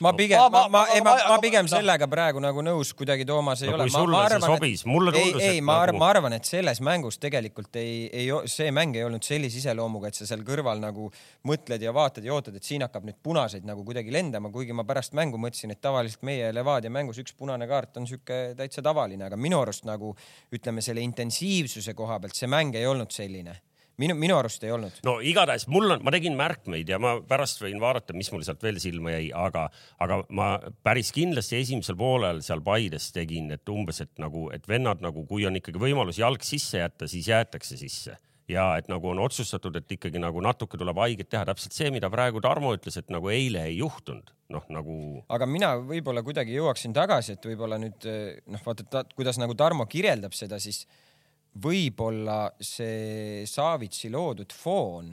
ma 0.00 0.12
pigem, 0.12 0.38
Ma- 0.38 0.48
ma, 0.48 0.68
ma- 0.68 0.68
ma, 0.68 0.84
ma- 0.86 0.94
ma, 0.94 1.04
ma, 1.04 1.14
ma- 1.16 1.28
ma 1.34 1.38
pigem 1.42 1.66
sellega 1.70 2.06
praegu 2.10 2.40
nagu 2.42 2.62
nõus 2.66 2.90
kuidagi 2.96 3.24
Toomas 3.28 3.62
ei 3.62 3.68
No 3.70 3.74
ole. 3.76 3.84
kui 3.86 3.90
sulle 3.94 4.22
see 4.30 4.40
sobis, 4.44 4.84
mulle 4.86 5.12
tundus, 5.14 5.42
ei, 5.42 5.48
ei, 5.56 5.60
ma 5.60 5.76
arvan 5.82 5.94
nagu-, 5.94 6.00
ma 6.02 6.08
arvan, 6.10 6.32
et 6.38 6.44
selles 6.48 6.80
mängus 6.84 7.18
tegelikult 7.22 7.76
ei, 7.80 8.08
ei, 8.12 8.28
see 8.50 8.70
mäng 8.74 8.96
ei 8.96 9.04
olnud 9.06 9.22
sellise 9.24 9.58
iseloomuga, 9.62 10.08
et 10.10 10.18
sa 10.18 10.26
seal 10.26 10.42
kõrval 10.46 10.80
nagu 10.82 11.10
mõtled 11.46 11.82
ja 11.86 11.92
vaatad 11.94 12.24
ja 12.26 12.34
ootad, 12.34 12.56
et 12.58 12.64
siin 12.66 12.82
hakkab 12.86 13.06
nüüd 13.06 13.20
punaseid 13.22 13.64
nagu 13.68 13.84
kuidagi 13.86 14.12
lendama, 14.14 14.50
kuigi 14.54 14.72
ma 14.76 14.84
pärast 14.88 15.14
mängu 15.14 15.38
mõtlesin, 15.38 15.70
et 15.76 15.80
tavaliselt 15.84 16.22
meie 16.26 16.50
Levadia 16.54 16.90
mängus 16.90 17.18
üks 17.22 17.36
punane 17.38 17.68
kaart 17.70 17.96
on 18.02 18.06
sihuke 18.10 18.54
täitsa 18.58 18.82
tavaline, 18.82 19.24
aga 19.28 19.36
minu 19.36 19.60
arust 19.62 19.84
nagu 19.88 20.14
ütleme 20.54 20.82
selle 20.84 21.00
intensiivsuse 21.06 21.94
koha 21.94 22.18
pealt 22.20 22.34
see 22.36 22.50
mäng 22.50 22.74
ei 22.74 22.86
olnud 22.86 23.10
selline. 23.14 23.60
minu, 24.02 24.16
minu 24.18 24.36
arust 24.38 24.64
ei 24.66 24.72
olnud. 24.74 24.98
no 25.06 25.16
igatahes 25.24 25.66
mul 25.70 25.96
on, 25.96 26.02
ma 26.04 26.14
tegin 26.14 26.36
märkmeid 26.38 26.90
ja 26.90 27.00
ma 27.02 27.16
pärast 27.28 27.62
võin 27.62 27.80
vaadata, 27.82 28.16
mis 28.16 28.30
mul 28.34 28.44
sealt 28.46 28.62
veel 28.64 28.80
silma 28.82 29.14
jäi, 29.16 29.30
aga, 29.38 29.66
aga 30.04 30.20
ma 30.34 30.50
päris 30.86 31.12
kindlasti 31.14 31.60
esimesel 31.60 31.98
poolel 32.00 32.42
seal 32.44 32.62
Paides 32.64 33.10
tegin, 33.14 33.50
et 33.54 33.68
umbes, 33.72 34.02
et 34.04 34.12
nagu, 34.22 34.48
et 34.54 34.68
vennad 34.68 35.02
nagu, 35.04 35.26
kui 35.28 35.46
on 35.48 35.60
ikkagi 35.60 35.82
võimalus 35.82 36.20
jalg 36.22 36.44
sisse 36.46 36.82
jätta, 36.82 37.10
siis 37.10 37.28
jäetakse 37.30 37.78
sisse 37.80 38.18
ja 38.50 38.64
et 38.78 38.88
nagu 38.92 39.08
on 39.08 39.22
otsustatud, 39.24 39.76
et 39.78 39.92
ikkagi 39.96 40.20
nagu 40.20 40.42
natuke 40.44 40.78
tuleb 40.80 40.98
haiget 41.00 41.30
teha, 41.32 41.44
täpselt 41.48 41.76
see, 41.76 41.90
mida 41.94 42.10
praegu 42.12 42.42
Tarmo 42.44 42.74
ütles, 42.76 42.98
et 43.00 43.12
nagu 43.12 43.30
eile 43.32 43.64
ei 43.70 43.78
juhtunud, 43.78 44.34
noh 44.52 44.66
nagu 44.74 44.98
aga 45.32 45.48
mina 45.48 45.74
võib-olla 45.80 46.24
kuidagi 46.26 46.56
jõuaksin 46.58 46.92
tagasi, 46.96 47.38
et 47.38 47.48
võib-olla 47.48 47.78
nüüd 47.80 48.04
noh, 48.04 48.64
vaata, 48.66 49.06
kuidas 49.16 49.40
nagu 49.40 49.56
Tarmo 49.56 49.88
kirjeldab 49.90 50.36
seda, 50.36 50.60
siis 50.60 50.84
võib-olla 51.62 52.38
see 52.62 53.44
Savitsi 53.46 54.10
loodud 54.10 54.52
foon 54.54 55.12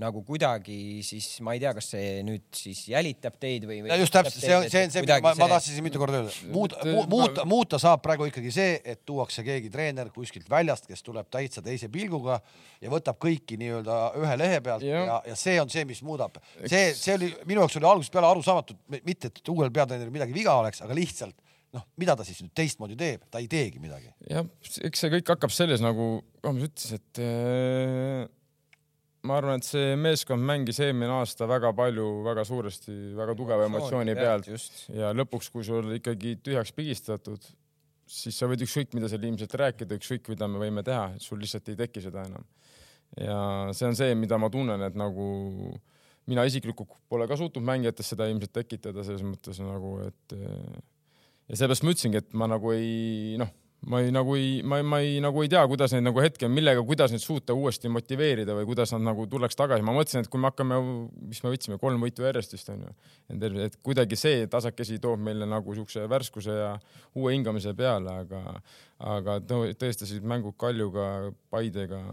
nagu 0.00 0.22
kuidagi 0.24 1.00
siis 1.04 1.26
ma 1.44 1.54
ei 1.54 1.60
tea, 1.62 1.72
kas 1.76 1.90
see 1.92 2.20
nüüd 2.24 2.46
siis 2.56 2.82
jälitab 2.90 3.36
teid 3.42 3.66
või, 3.68 3.80
või. 3.82 3.90
ja 3.92 3.98
just 4.00 4.14
täpselt, 4.14 4.40
see 4.40 4.54
on, 4.56 4.66
see 4.72 4.84
on 4.86 4.94
see, 4.94 5.02
mida 5.04 5.18
ma, 5.24 5.34
ma 5.36 5.48
tahtsin 5.52 5.76
siin 5.76 5.84
mitu 5.84 6.00
korda 6.00 6.22
öelda. 6.22 6.32
muuta 6.54 6.80
muuta, 7.10 7.44
muuta 7.48 7.80
saab 7.82 8.02
praegu 8.04 8.28
ikkagi 8.30 8.52
see, 8.54 8.78
et 8.80 9.02
tuuakse 9.08 9.44
keegi 9.46 9.72
treener 9.72 10.08
kuskilt 10.14 10.48
väljast, 10.50 10.88
kes 10.88 11.04
tuleb 11.06 11.28
täitsa 11.32 11.64
teise 11.64 11.90
pilguga 11.92 12.40
ja 12.80 12.92
võtab 12.92 13.20
kõiki 13.20 13.60
nii-öelda 13.60 14.00
ühe 14.22 14.40
lehe 14.40 14.62
pealt 14.64 14.86
ja, 14.86 15.04
ja, 15.10 15.20
ja 15.32 15.38
see 15.38 15.58
on 15.60 15.72
see, 15.72 15.84
mis 15.88 16.00
muudab. 16.06 16.40
see, 16.64 16.94
see 16.96 17.18
oli 17.18 17.32
minu 17.44 17.66
jaoks 17.66 17.76
oli 17.80 17.90
algusest 17.92 18.16
peale 18.16 18.32
arusaamatu, 18.32 18.78
mitte 19.04 19.32
et 19.32 19.52
uuel 19.52 19.72
peatreeneril 19.74 20.14
midagi 20.14 20.36
viga 20.36 20.56
oleks, 20.62 20.80
aga 20.86 20.96
lihtsalt 20.96 21.36
noh, 21.76 21.86
mida 22.00 22.16
ta 22.18 22.26
siis 22.26 22.40
nüüd 22.42 22.52
teistmoodi 22.56 22.96
teeb, 22.98 23.24
ta 23.30 23.40
ei 23.42 23.48
teegi 23.50 23.80
midagi. 23.82 24.10
jah, 24.30 24.46
eks 24.86 25.04
see 25.04 25.12
kõik 25.14 25.32
hakkab 25.34 25.54
selles 25.54 25.82
nagu 25.84 26.12
Kaamas 26.40 26.66
ütles, 26.70 26.92
et 26.96 27.20
äh, 27.20 28.24
ma 29.28 29.36
arvan, 29.36 29.60
et 29.60 29.68
see 29.68 29.94
meeskond 30.00 30.44
mängis 30.46 30.80
eelmine 30.82 31.12
aasta 31.20 31.48
väga 31.50 31.72
palju, 31.76 32.06
väga 32.26 32.44
suuresti, 32.48 32.94
väga 33.18 33.36
tugeva 33.38 33.66
emotsiooni 33.68 34.16
pealt 34.18 34.48
just. 34.50 34.86
ja 34.94 35.12
lõpuks, 35.16 35.50
kui 35.52 35.66
sul 35.66 35.92
ikkagi 35.98 36.38
tühjaks 36.44 36.72
pigistatud, 36.76 37.50
siis 38.10 38.38
sa 38.40 38.48
võid 38.50 38.64
ükskõik 38.66 38.96
mida 38.96 39.10
seal 39.12 39.26
ilmselt 39.28 39.54
rääkida, 39.60 39.98
ükskõik 40.00 40.32
mida 40.32 40.48
me 40.50 40.62
võime 40.62 40.84
teha, 40.86 41.12
sul 41.22 41.42
lihtsalt 41.42 41.68
ei 41.70 41.78
teki 41.84 42.02
seda 42.08 42.24
enam. 42.30 42.46
ja 43.20 43.38
see 43.76 43.90
on 43.90 43.98
see, 43.98 44.16
mida 44.18 44.38
ma 44.40 44.50
tunnen, 44.50 44.82
et 44.86 44.96
nagu 44.98 45.28
mina 46.30 46.44
isiklikult 46.46 46.94
pole 47.10 47.26
ka 47.28 47.36
suutnud 47.38 47.64
mängijates 47.66 48.12
seda 48.12 48.28
ilmselt 48.30 48.52
tekitada 48.54 49.04
selles 49.06 49.24
mõttes 49.26 49.60
nagu, 49.62 49.98
et 50.06 50.36
eh, 50.36 50.80
ja 51.50 51.58
seepärast 51.58 51.84
ma 51.84 51.94
ütlesingi, 51.94 52.22
et 52.22 52.36
ma 52.38 52.46
nagu 52.50 52.70
ei 52.74 53.36
noh, 53.40 53.50
ma 53.90 54.00
ei 54.04 54.10
nagu 54.12 54.34
ei, 54.36 54.60
ma, 54.66 54.80
ma 54.84 54.98
ei 55.00 55.20
nagu 55.24 55.40
ei 55.42 55.48
tea, 55.50 55.62
kuidas 55.70 55.94
neid 55.94 56.04
nagu 56.04 56.20
hetkel, 56.20 56.50
millega, 56.52 56.82
kuidas 56.86 57.14
neid 57.14 57.22
suuta 57.24 57.54
uuesti 57.56 57.88
motiveerida 57.92 58.54
või 58.58 58.66
kuidas 58.68 58.92
nad 58.94 59.04
nagu 59.06 59.24
tuleks 59.30 59.56
tagasi, 59.56 59.84
ma 59.86 59.94
mõtlesin, 59.96 60.24
et 60.26 60.30
kui 60.32 60.40
me 60.42 60.50
hakkame, 60.50 60.80
mis 61.30 61.40
me 61.44 61.52
võtsime, 61.54 61.78
kolm 61.80 62.04
võitu 62.04 62.26
järjest 62.26 62.54
vist 62.56 62.68
onju, 62.74 62.92
et 63.64 63.78
kuidagi 63.86 64.18
see 64.20 64.44
tasakesi 64.52 65.00
toob 65.02 65.22
meile 65.24 65.48
nagu 65.48 65.76
siukse 65.78 66.04
värskuse 66.12 66.58
ja 66.58 66.74
uue 67.16 67.32
hingamise 67.34 67.72
peale, 67.78 68.20
aga, 68.26 68.60
aga 69.16 69.38
tõ- 69.48 69.72
tõestasid 69.80 70.28
mängud 70.28 70.58
Kaljuga, 70.60 71.32
Paidega 71.50 72.04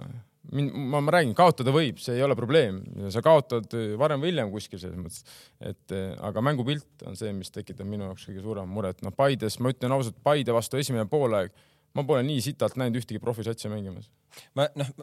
ma, 0.51 1.01
ma 1.01 1.13
räägin, 1.17 1.35
kaotada 1.37 1.73
võib, 1.75 2.01
see 2.01 2.17
ei 2.17 2.25
ole 2.25 2.35
probleem, 2.39 2.81
sa 3.13 3.23
kaotad 3.25 3.73
varem 3.99 4.23
või 4.23 4.31
hiljem 4.31 4.51
kuskil 4.53 4.81
selles 4.81 4.99
mõttes, 4.99 5.39
et 5.59 5.95
eh, 5.95 6.11
aga 6.27 6.43
mängupilt 6.45 7.07
on 7.07 7.17
see, 7.19 7.33
mis 7.35 7.51
tekitab 7.53 7.89
minu 7.89 8.07
jaoks 8.07 8.27
kõige 8.29 8.43
suuremat 8.45 8.73
muret. 8.73 9.01
noh, 9.05 9.15
Paides 9.15 9.59
ma 9.63 9.73
ütlen 9.73 9.95
ausalt, 9.95 10.19
Paide 10.23 10.55
vastu 10.55 10.79
esimene 10.79 11.07
poolaeg, 11.09 11.55
ma 11.97 12.05
pole 12.07 12.23
nii 12.27 12.43
sitalt 12.43 12.77
näinud 12.79 13.01
ühtegi 13.01 13.21
profisatsi 13.23 13.71
mängimas. 13.71 14.11
ma 14.55 14.69
noh, 14.77 14.93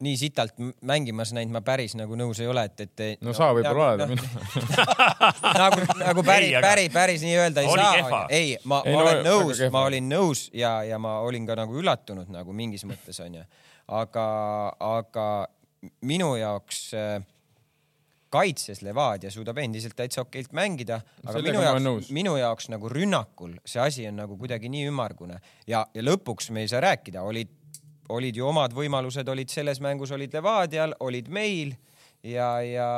nii 0.00 0.16
sitalt 0.16 0.54
mängimas 0.86 1.32
näinud 1.34 1.52
ma 1.56 1.62
päris 1.66 1.96
nagu 1.98 2.16
nõus 2.18 2.38
ei 2.42 2.46
ole, 2.46 2.62
et, 2.68 2.82
et. 2.86 3.22
no 3.24 3.34
sa 3.34 3.50
võib-olla 3.56 3.88
oled 3.96 4.12
no,. 4.12 4.26
No, 4.78 5.54
nagu, 5.58 5.86
nagu 5.98 6.22
päris 6.26 6.54
päris, 6.62 6.90
päris 6.94 7.24
nii 7.26 7.34
öelda 7.38 7.64
ei 7.64 7.70
Oli 7.72 7.82
saa 7.82 7.96
ei, 7.96 8.04
ma, 8.04 8.20
Ei, 8.30 8.52
ma 8.62 8.82
no 8.86 9.00
olen 9.02 9.24
nõus, 9.26 9.62
ma 9.74 9.82
olin 9.88 10.10
nõus 10.10 10.44
ja, 10.54 10.78
ja 10.86 11.00
ma 11.02 11.18
olin 11.26 11.48
ka 11.48 11.58
nagu 11.58 11.74
üllatunud 11.80 12.30
nagu 12.30 12.54
mingis 12.54 12.86
mõttes 12.86 13.18
onju, 13.24 13.42
aga, 13.88 14.28
aga 14.78 15.26
minu 16.06 16.34
jaoks 16.38 16.80
äh, 16.96 17.18
kaitses 18.32 18.82
Levadia 18.84 19.30
suudab 19.32 19.58
endiselt 19.62 19.96
täitsa 19.96 20.22
okeilt 20.26 20.52
mängida, 20.56 21.00
aga 21.24 21.36
Sellega 21.38 21.62
minu 21.62 21.64
jaoks 21.64 22.10
minu 22.12 22.34
jaoks 22.36 22.68
nagu 22.72 22.90
rünnakul 22.92 23.56
see 23.64 23.80
asi 23.82 24.06
on 24.10 24.20
nagu 24.20 24.36
kuidagi 24.40 24.68
nii 24.72 24.88
ümmargune. 24.90 25.40
Ja, 25.66 25.86
ja 25.94 26.04
lõpuks 26.04 26.52
me 26.52 26.64
ei 26.64 26.70
saa 26.70 26.82
rääkida, 26.84 27.22
olid, 27.24 27.52
olid 28.12 28.36
ju 28.36 28.48
omad 28.48 28.76
võimalused 28.76 29.28
olid 29.28 29.52
selles 29.52 29.80
mängus 29.84 30.12
olid 30.12 30.34
Levadial, 30.36 30.94
olid 31.00 31.30
meil 31.32 31.76
ja, 32.26 32.48
ja 32.64 32.88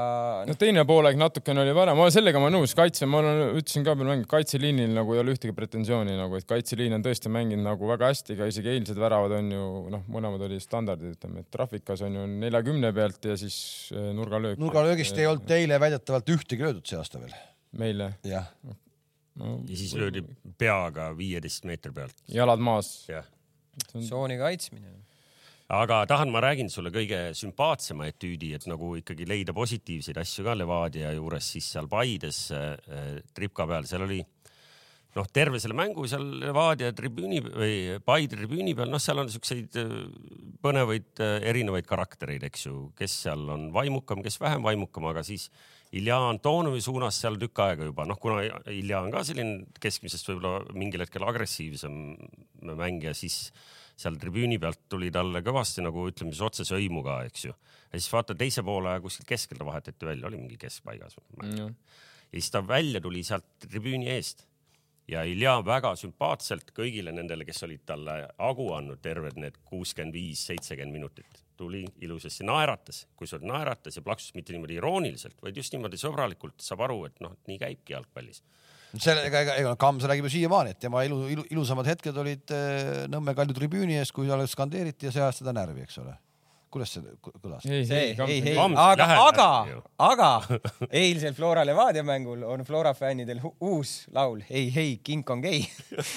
no 0.48 0.54
teine 0.58 0.84
poolaeg 0.88 1.18
natukene 1.20 1.62
oli 1.62 1.74
varem, 1.76 1.98
ma 1.98 2.08
sellega 2.12 2.40
ma 2.42 2.50
nõus, 2.52 2.74
kaitse, 2.76 3.08
ma 3.10 3.20
olen, 3.20 3.40
ütlesin 3.60 3.84
ka 3.86 3.94
veel 3.98 4.10
mängu, 4.12 4.28
kaitseliinil 4.30 4.92
nagu 4.96 5.14
ei 5.16 5.22
ole 5.22 5.34
ühtegi 5.36 5.54
pretensiooni 5.56 6.16
nagu, 6.18 6.38
et 6.40 6.48
kaitseliin 6.48 6.96
on 6.96 7.04
tõesti 7.04 7.32
mänginud 7.32 7.66
nagu 7.66 7.90
väga 7.90 8.10
hästi, 8.12 8.36
ka 8.38 8.50
isegi 8.50 8.72
eilsed 8.74 9.00
väravad 9.00 9.36
on 9.38 9.50
ju 9.54 9.70
noh, 9.94 10.04
mõlemad 10.12 10.44
olid 10.48 10.64
standardid, 10.64 11.16
ütleme, 11.18 11.44
et 11.44 11.50
trahvikas 11.52 12.04
on 12.06 12.20
ju 12.20 12.28
neljakümne 12.46 12.92
pealt 12.96 13.30
ja 13.32 13.38
siis 13.40 13.58
eh, 13.94 14.10
nurgalöök. 14.16 14.60
nurgalöögist 14.60 15.18
ei 15.20 15.28
olnud 15.30 15.48
teile 15.48 15.80
väidetavalt 15.82 16.36
ühtegi 16.36 16.66
löödud 16.66 16.86
see 16.88 17.00
aasta 17.00 17.20
veel. 17.22 17.34
meile 17.80 18.14
jah, 18.26 18.48
no,. 18.64 19.58
ja 19.68 19.76
siis 19.76 19.92
löödi 19.98 20.24
peaga 20.58 21.10
viieteist 21.18 21.68
meetri 21.68 21.92
pealt, 21.94 22.16
jalad 22.32 22.62
maas. 22.62 22.94
jah 23.10 23.28
tsooni 23.88 24.38
kaitsmine. 24.40 24.92
Aga 25.70 26.02
tahan, 26.10 26.32
ma 26.34 26.42
räägin 26.42 26.70
sulle 26.72 26.90
kõige 26.94 27.30
sümpaatsema 27.38 28.08
etüüdi, 28.10 28.54
et 28.56 28.66
nagu 28.70 28.96
ikkagi 28.98 29.26
leida 29.28 29.54
positiivseid 29.54 30.18
asju 30.18 30.44
ka 30.48 30.56
Levadia 30.58 31.12
juures, 31.14 31.46
siis 31.54 31.68
seal 31.70 31.88
Paides 31.90 32.48
äh, 32.56 33.20
tripka 33.36 33.68
peal, 33.70 33.86
seal 33.86 34.06
oli 34.08 34.18
noh, 35.16 35.26
terve 35.34 35.60
selle 35.62 35.76
mängu 35.78 36.06
seal 36.10 36.26
Levadia 36.42 36.90
tribüüni 36.96 37.40
või 37.46 37.74
Paide 38.06 38.38
tribüüni 38.38 38.74
peal, 38.78 38.90
noh, 38.90 39.02
seal 39.02 39.22
on 39.22 39.30
siukseid 39.30 39.78
äh, 39.78 39.96
põnevaid 40.62 41.22
äh, 41.22 41.36
erinevaid 41.50 41.88
karaktereid, 41.88 42.46
eks 42.50 42.66
ju, 42.66 42.78
kes 42.98 43.20
seal 43.26 43.46
on 43.54 43.68
vaimukam, 43.74 44.24
kes 44.26 44.40
vähem 44.42 44.66
vaimukam, 44.66 45.06
aga 45.10 45.24
siis 45.26 45.48
Ilja 45.94 46.20
Antonovi 46.28 46.78
suunas 46.82 47.16
seal 47.18 47.38
tükk 47.38 47.62
aega 47.64 47.86
juba, 47.88 48.06
noh, 48.06 48.18
kuna 48.22 48.42
Ilja 48.70 49.02
on 49.02 49.10
ka 49.14 49.24
selline 49.26 49.64
keskmisest 49.82 50.30
võib-olla 50.30 50.78
mingil 50.78 51.02
hetkel 51.02 51.26
agressiivsem 51.26 51.96
mängija, 52.78 53.14
siis 53.18 53.48
seal 54.00 54.16
tribüüni 54.20 54.58
pealt 54.62 54.86
tuli 54.88 55.10
talle 55.12 55.42
kõvasti 55.44 55.84
nagu 55.84 56.06
ütleme 56.08 56.32
siis 56.32 56.44
otsese 56.46 56.76
hõimu 56.78 57.04
ka, 57.06 57.20
eks 57.28 57.48
ju. 57.48 57.56
ja 57.92 57.98
siis 57.98 58.12
vaata 58.12 58.36
teise 58.38 58.64
poole 58.66 58.94
kuskilt 59.04 59.28
keskelt 59.28 59.60
ta 59.60 59.68
vahetati 59.68 60.08
välja, 60.08 60.28
oli 60.30 60.40
mingi 60.40 60.60
keskpaigas. 60.60 61.18
ja 61.42 61.68
siis 62.32 62.50
ta 62.54 62.62
välja 62.66 63.00
tuli 63.04 63.24
sealt 63.26 63.46
tribüüni 63.66 64.08
eest 64.14 64.46
ja 65.10 65.22
Ilja 65.26 65.56
väga 65.66 65.92
sümpaatselt 65.98 66.70
kõigile 66.76 67.12
nendele, 67.14 67.44
kes 67.48 67.64
olid 67.66 67.82
talle 67.88 68.16
hagu 68.38 68.68
andnud 68.76 69.00
terved 69.02 69.38
need 69.42 69.58
kuuskümmend 69.66 70.14
viis, 70.14 70.44
seitsekümmend 70.46 70.94
minutit, 70.94 71.42
tuli 71.58 71.82
ilusasti 72.04 72.46
naeratas, 72.46 73.04
kusjuures 73.18 73.46
naeratas 73.48 73.98
ja 73.98 74.04
plaksus 74.06 74.36
mitte 74.36 74.54
niimoodi 74.54 74.78
irooniliselt, 74.78 75.38
vaid 75.42 75.58
just 75.58 75.74
niimoodi 75.74 75.98
sõbralikult, 76.00 76.60
saab 76.62 76.86
aru, 76.86 77.02
et 77.10 77.18
noh, 77.24 77.34
nii 77.50 77.58
käibki 77.60 77.96
jalgpallis. 77.96 78.44
selle, 78.96 79.26
ega, 79.28 79.44
ega, 79.44 79.58
ega 79.62 79.76
Kams 79.80 80.06
räägib 80.08 80.26
ju 80.26 80.34
siiamaani, 80.34 80.74
et 80.74 80.80
tema 80.82 81.04
ilu, 81.06 81.22
ilu, 81.30 81.44
ilusamad 81.54 81.88
hetked 81.90 82.16
olid 82.22 82.54
äh, 82.54 83.04
Nõmme 83.12 83.36
Kalju 83.38 83.54
tribüüni 83.56 84.00
ees, 84.00 84.10
kui 84.14 84.30
talle 84.30 84.48
skandeeriti 84.50 85.08
ja 85.08 85.14
see 85.14 85.22
ajas 85.22 85.42
teda 85.42 85.54
närvi, 85.56 85.86
eks 85.86 86.00
ole. 86.02 86.16
Kuidas 86.70 86.92
see 86.94 87.02
kõ- 87.18 87.34
kõlas? 87.42 87.64
ei, 87.66 87.84
see, 87.86 88.02
ei, 88.12 88.16
ei, 88.26 88.52
ei, 88.52 88.56
aga, 88.58 89.06
aga 89.26 89.46
aga 90.06 90.28
eilsel 91.02 91.34
Flora 91.34 91.64
Levadia 91.66 92.04
mängul 92.06 92.44
on 92.46 92.62
Flora 92.68 92.92
fännidel 92.94 93.40
uus 93.42 94.04
laul 94.14 94.40
Hei, 94.50 94.68
hei, 94.74 94.92
King 95.04 95.24
Kong 95.26 95.44
ei. 95.46 95.64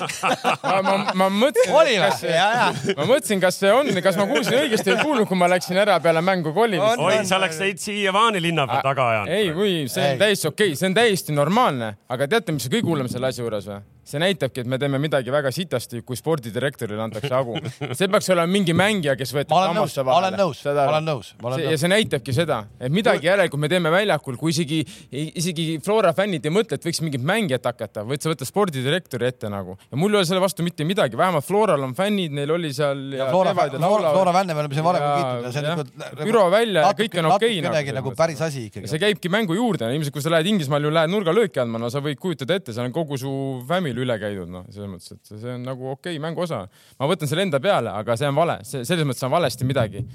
ma, 0.64 0.82
ma, 0.82 0.96
ma 1.24 1.30
mõtlesin, 1.34 2.02
kas 2.04 2.22
see 2.22 2.94
ma 2.98 3.08
mõtlesin, 3.10 3.42
kas 3.44 3.60
see 3.62 3.74
on, 3.74 3.90
kas 4.06 4.20
ma 4.20 4.28
kuulsin 4.30 4.60
õigesti 4.62 4.92
või 4.92 4.98
ei 4.98 5.08
kuulnud, 5.08 5.30
kui 5.30 5.40
ma 5.40 5.50
läksin 5.52 5.80
ära 5.84 5.98
peale 6.04 6.24
mängu 6.26 6.54
kolimist. 6.56 7.00
On. 7.00 7.08
oi, 7.10 7.20
sa 7.28 7.40
oleks 7.42 7.60
neid 7.64 7.82
siiamaani 7.84 8.42
linna 8.44 8.68
peal 8.70 8.86
taga 8.86 9.10
ajanud. 9.16 9.34
ei, 9.34 9.52
või 9.56 9.76
see 9.92 10.06
Ei. 10.06 10.16
on 10.16 10.24
täiesti 10.24 10.50
okei 10.50 10.72
okay., 10.72 10.80
see 10.80 10.92
on 10.92 10.98
täiesti 10.98 11.36
normaalne, 11.36 11.96
aga 12.14 12.30
teate, 12.36 12.56
mis 12.56 12.70
on 12.70 12.78
kõige 12.78 12.90
hullem 12.94 13.12
selle 13.12 13.34
asja 13.34 13.46
juures 13.46 13.70
või? 13.70 13.82
See 14.04 14.20
näitabki, 14.20 14.64
et 14.64 14.70
me 14.70 14.80
teeme 14.80 15.00
midagi 15.02 15.32
väga 15.32 15.52
sitasti, 15.56 16.02
kui 16.04 16.18
spordidirektorile 16.20 17.02
antakse 17.06 17.32
hagu. 17.32 17.56
see 17.98 18.10
peaks 18.12 18.30
olema 18.34 18.52
mingi 18.52 18.76
mängija, 18.76 19.16
kes 19.20 19.32
võetakse 19.36 19.60
olen 19.60 19.78
nõus, 19.80 19.96
ma 20.04 20.18
olen 20.18 20.38
nõus, 20.40 20.64
ma 20.68 20.88
olen 20.92 21.08
nõus, 21.08 21.30
ma 21.40 21.50
olen 21.50 21.60
see, 21.60 21.66
ja 21.66 21.72
nõus. 21.72 21.84
see 21.84 21.92
näitabki 21.94 22.36
seda, 22.36 22.60
et 22.84 22.94
midagi 22.94 23.30
järelikult 23.30 23.64
me 23.64 23.70
teeme 23.72 23.92
väljakul, 23.94 24.38
kui 24.40 24.52
isegi, 24.52 24.82
isegi 25.12 25.68
Flora 25.84 26.12
fännid 26.18 26.44
ei 26.44 26.54
mõtle, 26.54 26.80
et 26.80 26.88
võiks 26.88 27.00
mingit 27.06 27.24
mängijat 27.24 27.70
hakata, 27.72 28.04
võid 28.10 28.24
sa 28.24 28.34
võtta 28.34 28.48
spordidirektori 28.48 29.30
ette 29.30 29.52
nagu 29.52 29.78
ja 29.80 30.00
mul 30.00 30.14
ei 30.14 30.22
ole 30.22 30.28
selle 30.28 30.44
vastu 30.44 30.66
mitte 30.68 30.88
midagi, 30.88 31.18
vähemalt 31.20 31.48
Floral 31.48 31.88
on 31.88 31.96
fännid, 31.96 32.36
neil 32.36 32.52
oli 32.58 32.74
seal. 32.76 33.06
ja 33.16 33.30
Flora, 33.32 33.56
Flora, 33.56 34.12
Flora 34.12 34.36
Vänne 34.36 34.58
me 34.58 34.66
oleme 34.66 34.78
siin 34.78 34.88
varem 34.88 35.08
kiitnud 35.08 35.48
ja 35.48 35.54
see 35.56 35.64
on 35.64 35.70
jah. 35.70 35.82
nagu 36.04 36.28
Büro 36.28 36.44
välja 36.52 36.86
ja 36.90 36.94
kõik 37.00 37.18
on 37.22 37.32
okei 37.32 37.62
nagu 37.64 37.80
selles 37.80 37.98
nagu 38.00 38.12
mõttes. 38.12 38.20
päris 38.20 38.44
asi 38.50 38.68
ikkagi. 38.68 38.92
see 38.92 39.02
käibki 39.02 39.32
mängu 39.32 39.56
juurde, 39.58 39.88
ilmselt 39.96 40.16
kui 40.16 40.26
sa 40.26 40.34
lähed 40.34 40.52
Inglismaal 40.52 40.88
ju 40.88 40.94
lähed 40.94 41.14
nurgalööki 41.14 41.64
andma, 41.64 41.82
no 41.82 41.92
sa 41.94 42.04
võid 42.04 42.20
kujutada 42.22 42.60
ette, 42.60 42.76
seal 42.76 42.90
on 42.90 42.96
kogu 42.96 43.20
su 43.22 43.34
family 43.70 43.93
üle 44.02 44.16
käidud, 44.22 44.50
noh, 44.52 44.66
selles 44.74 44.90
mõttes, 44.90 45.14
et 45.14 45.34
see 45.34 45.54
on 45.54 45.66
nagu 45.68 45.92
okei 45.92 46.16
okay, 46.16 46.22
mängu 46.24 46.44
osa. 46.46 46.64
ma 47.00 47.10
võtan 47.10 47.30
selle 47.30 47.46
enda 47.46 47.60
peale, 47.64 47.92
aga 47.94 48.18
see 48.20 48.30
on 48.32 48.40
vale, 48.40 48.60
see 48.68 48.86
selles 48.88 49.08
mõttes 49.08 49.26
on 49.28 49.34
valesti 49.34 49.68
midagi. 49.70 50.06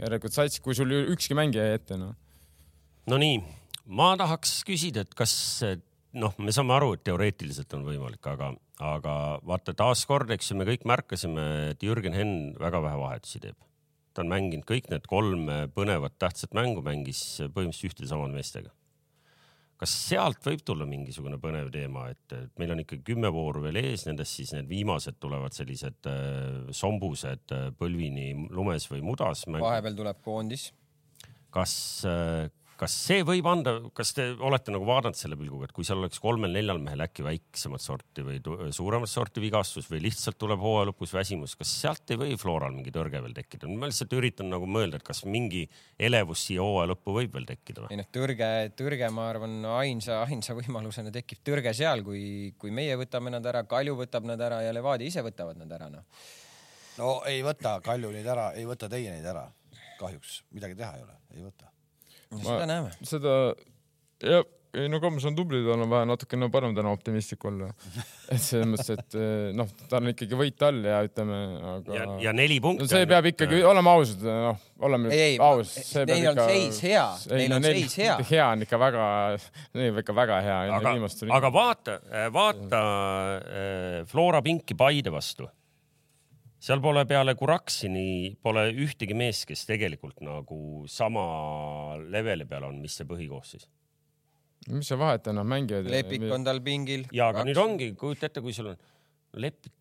järelikult 0.00 0.34
sats, 0.34 0.60
kui 0.64 0.74
sul 0.74 0.92
ükski 1.02 1.36
mängija 1.36 1.68
jäi 1.68 1.78
ette, 1.78 2.00
noh. 2.00 2.16
Nonii, 3.10 3.40
ma 3.86 4.14
tahaks 4.20 4.60
küsida, 4.66 5.04
et 5.06 5.14
kas 5.14 5.32
noh, 6.16 6.34
me 6.42 6.54
saame 6.54 6.74
aru, 6.76 6.94
et 6.96 7.04
teoreetiliselt 7.06 7.72
on 7.76 7.86
võimalik, 7.86 8.22
aga, 8.30 8.52
aga 8.82 9.14
vaata 9.46 9.74
taaskord, 9.76 10.30
eks 10.34 10.50
ju, 10.50 10.58
me 10.58 10.66
kõik 10.68 10.86
märkasime, 10.88 11.46
et 11.74 11.84
Jürgen 11.84 12.16
Henn 12.16 12.54
väga 12.60 12.82
vähe 12.84 13.00
vahetusi 13.00 13.42
teeb. 13.42 13.58
ta 14.10 14.24
on 14.24 14.30
mänginud 14.32 14.66
kõik 14.66 14.88
need 14.90 15.04
kolm 15.06 15.46
põnevat 15.70 16.16
tähtsat 16.18 16.50
mängu, 16.58 16.82
mängis 16.82 17.20
põhimõtteliselt 17.54 17.92
ühtede 17.92 18.08
samade 18.10 18.34
meestega. 18.34 18.72
Kas 19.80 19.92
sealt 20.10 20.44
võib 20.44 20.60
tulla 20.66 20.84
mingisugune 20.88 21.38
põnev 21.40 21.70
teema, 21.72 22.08
et 22.12 22.34
et 22.36 22.60
meil 22.60 22.74
on 22.74 22.82
ikkagi 22.82 23.04
kümme 23.12 23.30
vooru 23.32 23.62
veel 23.64 23.80
ees, 23.80 24.04
nendest 24.08 24.36
siis 24.36 24.52
need 24.52 24.68
viimased 24.68 25.16
tulevad 25.22 25.56
sellised 25.56 26.08
äh, 26.10 26.68
sombused 26.76 27.54
äh, 27.56 27.70
põlvini 27.78 28.34
lumes 28.52 28.86
või 28.92 29.00
mudas. 29.06 29.46
vahepeal 29.48 29.96
tuleb 29.96 30.20
koondis. 30.26 30.70
kas, 31.50 31.72
kas 32.80 32.94
see 32.96 33.24
võib 33.26 33.46
anda, 33.50 33.74
kas 33.96 34.14
te 34.16 34.24
olete 34.40 34.72
nagu 34.72 34.86
vaadanud 34.88 35.18
selle 35.18 35.36
pilguga, 35.38 35.68
et 35.68 35.74
kui 35.76 35.84
seal 35.86 36.00
oleks 36.00 36.20
kolmel-neljal 36.22 36.80
mehel 36.82 37.04
äkki 37.04 37.24
väiksemat 37.26 37.84
sorti 37.84 38.24
või 38.24 38.40
suuremat 38.74 39.10
sorti 39.10 39.42
vigastus 39.42 39.88
või 39.90 40.00
lihtsalt 40.06 40.38
tuleb 40.40 40.62
hooaja 40.62 40.88
lõpus 40.88 41.12
väsimus, 41.14 41.56
kas 41.60 41.72
sealt 41.82 42.14
ei 42.14 42.20
või 42.20 42.38
Floral 42.40 42.72
mingi 42.76 42.92
tõrge 42.94 43.20
veel 43.20 43.36
tekkida? 43.36 43.68
ma 43.68 43.90
lihtsalt 43.90 44.14
üritan 44.16 44.48
nagu 44.52 44.68
mõelda, 44.70 45.00
et 45.00 45.06
kas 45.06 45.22
mingi 45.28 45.66
elevus 46.00 46.46
siia 46.48 46.64
hooaja 46.64 46.92
lõppu 46.94 47.16
võib 47.18 47.36
veel 47.36 47.48
tekkida 47.50 47.84
või? 47.84 47.92
ei 47.92 48.00
noh, 48.00 48.10
tõrge, 48.16 48.50
tõrge, 48.80 49.10
ma 49.14 49.28
arvan, 49.34 49.58
ainsa, 49.76 50.22
ainsa 50.24 50.56
võimalusena 50.56 51.12
tekib 51.14 51.44
tõrge 51.46 51.74
seal, 51.76 52.04
kui, 52.06 52.22
kui 52.60 52.72
meie 52.74 52.96
võtame 53.00 53.34
nad 53.34 53.46
ära, 53.46 53.66
Kalju 53.70 53.98
võtab 53.98 54.28
nad 54.28 54.40
ära 54.40 54.62
ja 54.64 54.72
Levadia 54.76 55.10
ise 55.10 55.24
võtavad 55.26 55.60
nad 55.60 55.76
ära, 55.76 55.90
noh. 55.92 56.06
no 56.96 57.18
ei 57.28 57.44
võta 57.44 57.76
Kalju 57.84 58.14
neid 58.16 58.28
ära, 58.36 58.52
ei 58.56 58.68
võta 58.68 58.88
teie 58.88 59.12
neid 59.12 59.28
ära. 59.34 59.50
kahjuks 60.00 60.40
midagi 60.56 60.78
teha 60.80 60.96
ei 60.96 61.04
ole, 61.04 61.18
ei 61.36 61.44
võta. 61.44 61.68
Seda 62.38 62.66
näeme. 62.70 62.94
seda, 63.06 63.36
jah, 64.22 64.46
ei 64.76 64.86
no 64.90 65.00
Kams 65.02 65.24
on 65.26 65.34
tubli, 65.34 65.60
tal 65.66 65.82
on 65.82 65.90
vaja 65.90 66.06
natukene 66.06 66.46
parem 66.52 66.74
täna 66.76 66.92
optimistlik 66.94 67.42
olla. 67.48 67.70
et 68.30 68.38
selles 68.42 68.68
mõttes, 68.70 68.90
et 68.94 69.16
eh, 69.18 69.50
noh, 69.56 69.70
tal 69.90 70.04
on 70.04 70.12
ikkagi 70.12 70.38
võit 70.38 70.64
all 70.66 70.78
ja 70.86 71.00
ütleme, 71.06 71.38
aga 71.72 71.96
ja, 71.96 72.08
ja 72.28 72.34
neli 72.36 72.60
punkti. 72.62 72.86
no 72.86 72.90
see 72.92 73.08
peab 73.10 73.30
ikkagi, 73.32 73.62
oleme 73.66 73.94
ausad, 73.94 74.22
noh, 74.26 74.66
oleme 74.86 75.12
Ei, 75.14 75.38
aus. 75.42 75.74
neil 76.06 76.30
on 76.30 76.42
seis 76.44 76.82
hea, 76.86 77.06
neil 77.34 77.56
on 77.58 77.70
seis 77.70 77.96
hea. 77.98 78.18
hea 78.30 78.46
on 78.46 78.66
ikka 78.66 78.80
väga, 78.84 79.06
neil 79.78 79.94
on 79.94 80.02
ikka 80.04 80.18
väga 80.20 80.42
hea. 80.46 80.60
aga, 80.78 80.94
aga 81.40 81.54
vaata, 81.54 81.96
vaata 82.34 82.84
äh, 83.40 83.96
Flora 84.10 84.42
pinki 84.46 84.78
Paide 84.78 85.10
vastu. 85.14 85.50
Seal 86.60 86.80
pole 86.84 87.04
peale 87.08 87.34
Kuraksini 87.38 88.36
pole 88.44 88.66
ühtegi 88.84 89.16
meest, 89.16 89.46
kes 89.48 89.64
tegelikult 89.68 90.20
nagu 90.24 90.84
sama 90.90 91.24
leveli 92.12 92.46
peal 92.48 92.68
on, 92.68 92.80
mis 92.84 92.98
see 93.00 93.08
põhikoosseis. 93.08 93.66
mis 94.68 94.88
see 94.92 95.00
vahet 95.00 95.30
on, 95.32 95.40
noh 95.40 95.48
mängivad. 95.48 95.88
Lepik 95.90 96.28
on 96.28 96.44
tal 96.44 96.60
pingil. 96.64 97.06
ja 97.16 97.30
aga 97.32 97.46
nüüd 97.48 97.60
ongi, 97.60 97.92
kujuta 97.98 98.28
ette, 98.28 98.44
kui 98.44 98.56
sul 98.56 98.74
on 98.74 98.80
Lepik, 99.40 99.72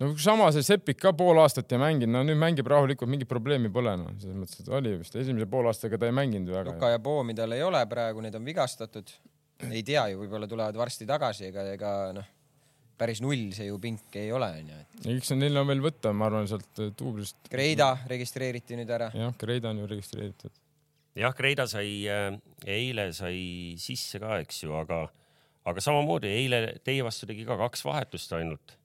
no 0.00 0.10
sama 0.20 0.48
see 0.54 0.66
Seppik 0.66 0.98
ka 1.00 1.12
pool 1.16 1.38
aastat 1.40 1.70
ei 1.72 1.80
mänginud, 1.80 2.12
no 2.16 2.24
nüüd 2.26 2.40
mängib 2.40 2.68
rahulikult, 2.72 3.10
mingit 3.12 3.30
probleemi 3.30 3.70
pole 3.72 3.94
noh, 4.00 4.12
selles 4.20 4.40
mõttes, 4.42 4.64
et 4.64 4.72
oli 4.74 4.96
vist 4.98 5.16
esimese 5.22 5.48
poolaastaga 5.52 6.02
ta 6.02 6.10
ei 6.10 6.16
mänginud 6.18 6.50
väga. 6.52 6.74
Luka 6.74 6.92
ja 6.96 7.00
Poomi 7.02 7.36
tal 7.38 7.54
ei 7.54 7.62
ole 7.64 7.84
praegu, 7.90 8.24
need 8.24 8.34
on 8.34 8.44
vigastatud. 8.46 9.14
ei 9.70 9.86
tea 9.86 10.08
ju, 10.12 10.18
võib-olla 10.24 10.50
tulevad 10.50 10.76
varsti 10.76 11.06
tagasi, 11.08 11.46
ega, 11.52 11.62
ega 11.72 11.92
noh, 12.16 12.26
päris 12.98 13.20
null 13.24 13.50
see 13.56 13.68
ju 13.68 13.78
pink 13.82 14.16
ei 14.18 14.30
ole, 14.34 14.48
onju. 14.60 14.78
eks 15.16 15.32
neil 15.36 15.60
on 15.60 15.68
veel 15.70 15.82
võtta, 15.84 16.12
ma 16.16 16.30
arvan, 16.30 16.48
sealt 16.50 16.82
eh, 16.82 16.92
duublist. 16.98 17.38
Kreida 17.52 17.92
registreeriti 18.10 18.78
nüüd 18.78 18.92
ära. 18.96 19.10
jah, 19.14 19.34
Kreida 19.38 19.72
on 19.72 19.82
ju 19.82 19.90
registreeritud. 19.92 20.56
jah, 21.22 21.36
Kreida 21.36 21.68
sai 21.70 21.90
äh,, 22.10 22.30
eile 22.76 23.10
sai 23.16 23.38
sisse 23.82 24.20
ka, 24.22 24.40
eks 24.44 24.64
ju, 24.64 24.74
aga, 24.78 25.04
aga 25.68 25.84
samamoodi 25.84 26.32
eile 26.32 26.62
teie 26.84 27.04
vastu 27.06 27.28
tegi 27.30 27.46
ka 27.48 27.58
kaks 27.66 27.86
vahetust 27.88 28.36
ainult. 28.38 28.76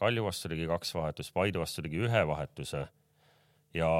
Kalju 0.00 0.24
vastu 0.24 0.48
tegi 0.48 0.64
kaks 0.64 0.94
vahetust, 0.96 1.34
Paidu 1.36 1.60
vastu 1.60 1.84
tegi 1.84 2.00
ühe 2.00 2.22
vahetuse 2.30 2.86
ja, 3.76 3.90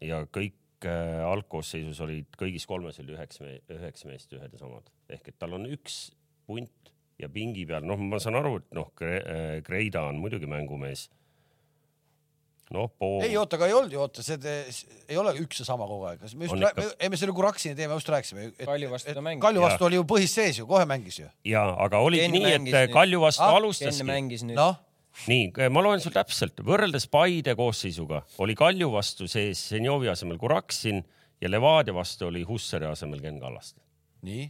ja 0.00 0.22
kõik 0.32 0.88
äh, 0.88 1.20
algkoosseisus 1.26 2.00
olid 2.06 2.38
kõigis 2.40 2.66
kolmes 2.68 2.98
oli 3.02 3.14
üheksa 3.16 3.44
me,, 3.44 3.58
üheksa 3.72 4.08
meest 4.10 4.32
ühed 4.36 4.56
ja 4.56 4.62
samad 4.62 4.88
ehk 5.12 5.32
et 5.32 5.38
tal 5.38 5.58
on 5.58 5.68
üks 5.70 6.08
punt 6.48 6.92
ja 7.20 7.28
pingi 7.28 7.66
peal, 7.68 7.84
noh, 7.86 7.96
ma 8.00 8.18
saan 8.22 8.38
aru, 8.40 8.56
et 8.62 8.76
noh, 8.76 8.90
Kreida 9.66 10.02
on 10.08 10.18
muidugi 10.22 10.46
mängumees 10.50 11.08
noh, 12.70 12.86
pool 13.00 13.24
ei, 13.26 13.34
oota, 13.38 13.58
aga 13.58 13.66
ei 13.66 13.74
olnud 13.74 13.94
ju, 13.94 14.00
oota, 14.04 14.22
see 14.22 14.36
te, 14.40 14.52
ei 15.10 15.16
ole 15.18 15.32
üks 15.42 15.58
ja 15.62 15.66
sama 15.66 15.88
kogu 15.90 16.04
aeg. 16.10 16.20
me 16.38 16.46
just 16.46 16.54
ikka. 16.54 16.70
me- 16.76 16.92
ei, 17.02 17.08
me 17.10 17.18
selle 17.18 17.34
Kuraksini 17.34 17.74
teema 17.78 17.96
just 17.98 18.10
rääkisime. 18.14 18.50
Kalju 18.62 18.90
vastu 18.92 19.14
ta 19.16 19.24
mängis. 19.26 19.42
Kalju 19.42 19.64
vastu 19.64 19.88
oli 19.88 19.98
ju 19.98 20.04
põhis 20.12 20.36
sees 20.38 20.60
ju, 20.60 20.68
kohe 20.70 20.84
mängis 20.86 21.18
ju. 21.18 21.26
ja, 21.50 21.64
aga 21.86 21.98
oligi 22.06 22.28
Ken 22.28 22.36
nii, 22.36 22.52
et 22.54 22.62
nüüd. 22.68 22.92
Kalju 22.94 23.20
vastu 23.24 23.42
Ah, 23.42 23.56
alustaski. 23.58 24.06
mängis 24.06 24.44
nüüd. 24.46 24.54
noh, 24.60 24.78
nii, 25.26 25.50
ma 25.74 25.82
loen 25.82 25.98
sul 26.04 26.14
täpselt, 26.14 26.62
võrreldes 26.62 27.08
Paide 27.10 27.56
koosseisuga 27.58 28.22
oli 28.38 28.54
Kalju 28.54 28.92
vastu 28.94 29.26
sees 29.28 29.64
Zenjovi 29.72 30.08
asemel 30.14 30.38
Kuraksin 30.38 31.02
ja 31.42 31.50
Levadia 31.50 31.94
vastu 31.96 32.28
oli 32.30 32.44
Hussari 32.46 32.86
asemel 32.86 33.18
Ken 33.20 33.40
Kallaste. 33.42 33.80
nii, 34.22 34.46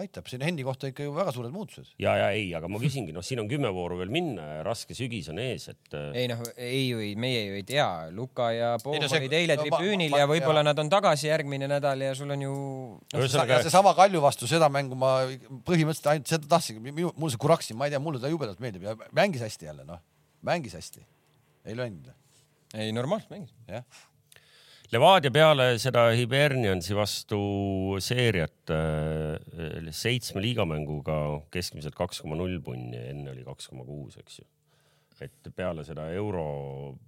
aitab, 0.00 0.24
siin 0.30 0.40
Henni 0.44 0.64
kohta 0.64 0.88
ikka 0.88 1.04
ju 1.04 1.12
väga 1.12 1.32
suured 1.34 1.52
muutused. 1.52 1.90
ja, 2.00 2.14
ja 2.16 2.28
ei, 2.32 2.46
aga 2.56 2.68
ma 2.72 2.78
küsingi, 2.80 3.12
noh, 3.12 3.24
siin 3.26 3.42
on 3.42 3.48
kümme 3.50 3.68
vooru 3.74 3.98
veel 4.00 4.12
minna 4.14 4.46
ja 4.56 4.62
raske 4.66 4.96
sügis 4.96 5.28
on 5.32 5.40
ees, 5.42 5.66
et 5.72 5.96
äh, 5.98 6.06
ei 6.22 6.30
noh, 6.30 6.40
ei 6.56 6.86
ju 6.88 7.02
ei, 7.04 7.10
meie 7.20 7.42
ju 7.48 7.58
ei 7.60 7.66
tea, 7.68 7.88
Luka 8.16 8.48
ja 8.56 8.70
Poom 8.82 8.96
no 9.02 9.10
see- 9.10 9.20
olid 9.20 9.36
eile 9.36 9.58
no 9.58 9.66
tribüünil 9.66 10.16
ja 10.16 10.28
võib-olla 10.30 10.64
nad 10.64 10.78
on 10.80 10.88
tagasi 10.92 11.28
järgmine 11.28 11.68
nädal 11.70 12.00
ja 12.06 12.14
sul 12.16 12.32
on 12.32 12.46
ju 12.46 12.54
noh, 12.54 13.20
ühesõnaga 13.20 13.58
ja 13.60 13.66
seesama 13.68 13.92
Kalju 13.98 14.22
vastu 14.24 14.48
seda 14.50 14.70
mängu 14.72 14.96
ma 14.98 15.12
põhimõtteliselt 15.68 16.08
ainult 16.14 16.32
seda 16.32 16.48
tahtsingi, 16.56 16.94
mul 17.12 17.32
see 17.34 17.42
Kuraksin, 17.42 17.76
ma 17.76 17.88
ei 17.90 17.94
tea, 17.94 18.00
mulle 18.02 18.22
ta 18.22 18.32
jubedalt 18.32 18.62
meeldib 18.64 18.88
ja 18.88 18.96
mängis 19.12 19.44
hästi 19.44 19.68
jälle, 19.68 19.84
noh, 19.88 20.00
mängis 20.46 20.74
hästi. 20.78 21.04
ei 21.68 21.76
löönud, 21.78 22.08
ei 22.74 22.92
normaalselt 22.96 23.30
mängis. 23.36 23.52
jah. 23.68 23.84
Levadia 24.92 25.30
peale 25.32 25.66
seda 25.80 26.10
Hiberniansi 26.12 26.92
vastu 26.92 27.38
seeriat 28.04 28.72
äh, 28.74 29.86
seitsme 29.88 30.42
liigamänguga 30.44 31.14
keskmiselt 31.54 31.96
kaks 31.96 32.20
koma 32.20 32.36
null 32.36 32.58
punni, 32.64 32.98
enne 33.14 33.32
oli 33.32 33.46
kaks 33.46 33.70
koma 33.70 33.86
kuus, 33.88 34.18
eks 34.20 34.42
ju. 34.42 34.46
et 35.22 35.48
peale 35.56 35.84
seda 35.86 36.08
euro 36.12 36.44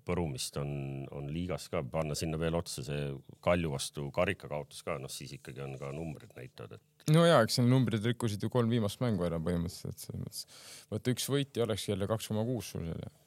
põrumist 0.06 0.56
on, 0.62 0.72
on 1.12 1.28
liigas 1.34 1.68
ka 1.68 1.82
panna 1.82 2.16
sinna 2.16 2.38
veel 2.40 2.56
otsa 2.56 2.86
see 2.86 3.08
Kalju 3.44 3.72
vastu 3.74 4.08
karikakaotus 4.14 4.84
ka, 4.86 4.96
noh 5.02 5.12
siis 5.12 5.36
ikkagi 5.36 5.60
on 5.66 5.76
ka 5.80 5.92
numbrid 5.92 6.32
näitavad, 6.38 6.78
et 6.78 7.12
no 7.12 7.26
ja, 7.28 7.42
eks 7.44 7.60
need 7.60 7.68
numbrid 7.68 8.06
rikkusid 8.14 8.40
ju 8.40 8.52
kolm 8.54 8.72
viimast 8.72 9.02
mängu 9.04 9.26
ära 9.28 9.36
põhimõtteliselt, 9.36 10.00
selles 10.00 10.22
mõttes. 10.24 10.46
vaata 10.94 11.12
üks 11.18 11.28
võit 11.36 11.58
ja 11.58 11.68
olekski 11.68 11.92
jälle 11.92 12.08
kaks 12.08 12.32
koma 12.32 12.46
kuus 12.48 12.72
sul 12.72 12.88
seal. 12.88 13.18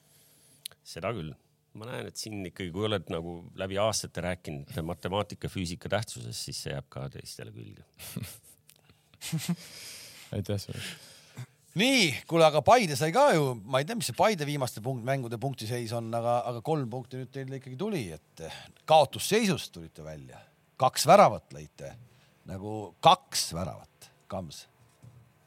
seda 0.97 1.13
küll. 1.13 1.35
Ma 1.77 1.89
näen, 1.89 2.09
et 2.09 2.19
siin 2.19 2.41
ikkagi, 2.49 2.71
kui 2.73 2.87
oled 2.87 3.09
nagu 3.13 3.39
läbi 3.59 3.77
aastate 3.81 4.23
rääkinud 4.25 4.71
matemaatika, 4.85 5.49
füüsika 5.51 5.91
tähtsusest, 5.91 6.47
siis 6.47 6.63
see 6.65 6.73
jääb 6.73 6.87
ka 6.93 7.05
teistele 7.13 7.53
külge. 7.55 7.85
aitäh 10.35 10.59
sulle. 10.61 10.81
nii, 11.77 12.09
kuule, 12.29 12.47
aga 12.47 12.63
Paide 12.65 12.97
sai 12.99 13.13
ka 13.15 13.29
ju, 13.35 13.53
ma 13.65 13.81
ei 13.81 13.87
tea, 13.87 13.97
mis 13.99 14.09
see 14.09 14.17
Paide 14.17 14.47
viimaste 14.49 14.83
punkt, 14.85 15.05
mängude 15.07 15.39
punktiseis 15.41 15.93
on, 15.97 16.09
aga, 16.17 16.39
aga 16.51 16.63
kolm 16.65 16.89
punkti 16.91 17.21
nüüd 17.21 17.33
teil 17.33 17.53
ikkagi 17.59 17.79
tuli, 17.79 18.03
et 18.15 18.45
kaotusseisust 18.89 19.73
tulite 19.77 20.05
välja, 20.05 20.41
kaks 20.81 21.07
väravat 21.09 21.53
lõite, 21.55 21.93
nagu 22.49 22.79
kaks 23.03 23.51
väravat, 23.57 24.11
Kams. 24.27 24.65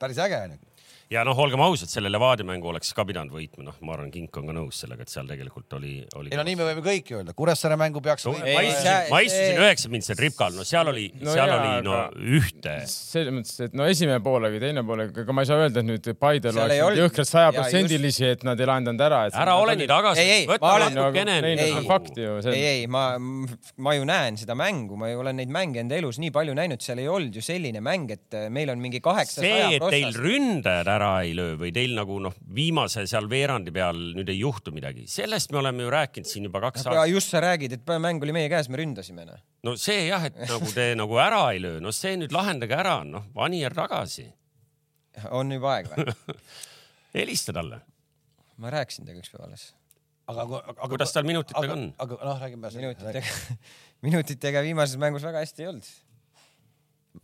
päris 0.00 0.18
äge 0.22 0.38
onju. 0.40 0.69
Ja 1.10 1.24
noh, 1.26 1.34
olgem 1.42 1.58
ausad, 1.64 1.90
selle 1.90 2.10
Levadia 2.12 2.46
mängu 2.46 2.68
oleks 2.70 2.92
ka 2.94 3.02
pidanud 3.08 3.32
võitma, 3.34 3.64
noh, 3.66 3.78
ma 3.86 3.96
arvan, 3.96 4.12
Kink 4.14 4.36
on 4.38 4.46
ka 4.46 4.54
nõus 4.54 4.78
sellega, 4.84 5.02
et 5.02 5.10
seal 5.10 5.26
tegelikult 5.26 5.72
oli, 5.74 5.96
oli. 6.20 6.30
ei 6.30 6.38
no 6.38 6.44
nii 6.46 6.54
me 6.60 6.68
võime 6.68 6.84
kõik 6.84 7.08
öelda, 7.16 7.34
Kuressaare 7.34 7.74
mängu 7.80 8.02
peaks 8.04 8.28
no,. 8.28 8.34
ma 8.38 8.46
Ei, 8.46 8.68
istusin 8.70 8.86
see-, 8.86 9.10
ma 9.10 9.20
istusin 9.26 9.48
see- 9.50 9.64
üheksakümnendasel 9.64 10.20
ripkal, 10.22 10.54
no 10.54 10.66
seal 10.68 10.90
oli 10.92 11.08
No 11.20 11.34
seal 11.34 11.50
jaa, 11.50 11.56
oli 11.58 11.84
no 11.88 11.96
aga- 11.96 12.22
ühte. 12.38 12.74
selles 12.92 13.34
mõttes, 13.34 13.56
et 13.66 13.74
no 13.74 13.88
esimene 13.90 14.20
poolega, 14.22 14.60
teine 14.62 14.84
poolega, 14.86 15.24
ega 15.24 15.34
ma 15.34 15.42
ei 15.42 15.50
saa 15.50 15.64
öelda, 15.64 15.82
et 15.82 15.88
nüüd 15.90 16.10
Paidel 16.20 16.54
Seal 16.54 16.64
oleks 16.68 16.84
olnud- 16.86 17.02
jõhkralt 17.02 17.30
sajaprotsendilisi, 17.32 18.28
et 18.36 18.46
nad 18.46 18.62
ei 18.62 18.70
lahendanud 18.70 19.04
ära. 19.08 19.20
ära 19.42 19.56
ole 19.58 19.76
nii 19.80 19.90
tagasi 19.90 20.28
võta 20.50 20.72
natukene. 20.86 21.36
Ei, 21.40 21.56
ei, 21.56 21.64
see 21.72 21.80
on 21.80 21.90
fakt 21.90 22.22
ju. 22.22 22.36
ei, 22.54 22.62
ei, 22.70 22.86
ma, 22.86 23.04
ma 23.18 23.96
ju 23.98 24.06
näen 24.06 24.38
seda 24.38 24.54
mängu, 24.58 24.94
ma 25.00 25.10
ju 25.10 25.18
olen 25.24 25.40
neid 25.42 25.50
mänge 25.50 25.82
enda 25.82 25.98
elus 25.98 26.22
nii 26.22 26.30
palju 26.34 26.54
näinud, 26.54 26.80
seal 26.86 27.02
ei 27.02 27.10
olnud 27.10 27.34
ju 27.34 27.42
selline 27.44 27.82
mäng, 27.82 28.10
et 28.14 28.38
äh, 28.38 28.46
meil 28.52 28.70
on 28.70 28.78
mingi 28.78 29.00
see, 29.00 29.06
kaheksasaja 29.10 29.74
et 29.74 29.86
teil 29.90 30.14
ründajad 30.14 30.86
ära 30.86 30.99
ei 31.24 31.34
löö 31.36 31.56
või 31.60 31.72
teil 31.74 31.94
nagu 31.96 32.16
noh, 32.22 32.34
viimase 32.54 33.06
seal 33.10 33.28
veerandi 33.30 33.72
peal 33.74 33.98
nüüd 34.16 34.30
ei 34.32 34.40
juhtu 34.40 34.72
midagi, 34.74 35.06
sellest 35.10 35.52
me 35.54 35.60
oleme 35.62 35.86
ju 35.86 35.92
rääkinud 35.94 36.30
siin 36.30 36.48
juba 36.48 36.62
kaks 36.66 36.86
aastat. 36.86 37.10
just 37.10 37.32
sa 37.34 37.42
räägid, 37.44 37.76
et 37.78 37.94
mäng 38.02 38.22
oli 38.22 38.34
meie 38.36 38.50
käes, 38.52 38.70
me 38.72 38.80
ründasime 38.80 39.26
noh. 39.28 39.40
no 39.66 39.76
see 39.80 40.08
jah, 40.08 40.26
et 40.28 40.38
nagu 40.44 40.70
te 40.74 40.90
nagu 41.02 41.20
ära 41.22 41.42
ei 41.54 41.62
löö, 41.62 41.80
no 41.84 41.94
see 41.94 42.16
nüüd 42.20 42.34
lahendage 42.34 42.76
ära, 42.76 43.00
noh, 43.06 43.28
Vanier 43.36 43.74
tagasi, 43.76 44.26
on 45.30 45.52
juba 45.56 45.76
aeg 45.76 45.90
või? 45.92 46.36
helista 47.20 47.54
talle. 47.56 47.80
ma 48.60 48.70
rääkisin 48.70 49.08
temaga 49.08 49.24
ükspäev 49.24 49.46
alles. 49.46 49.70
aga, 50.26 50.44
aga, 50.44 50.62
aga 50.76 50.92
kuidas 50.92 51.16
tal 51.16 51.26
minutitega 51.28 51.66
aga, 51.66 51.78
on? 51.78 51.88
aga 51.98 52.20
noh, 52.28 52.44
räägime. 52.44 52.72
minutitega, 52.76 53.24
minutitega 54.06 54.64
viimases 54.68 55.00
mängus 55.00 55.26
väga 55.26 55.42
hästi 55.44 55.66
ei 55.66 55.72
olnud. 55.72 55.90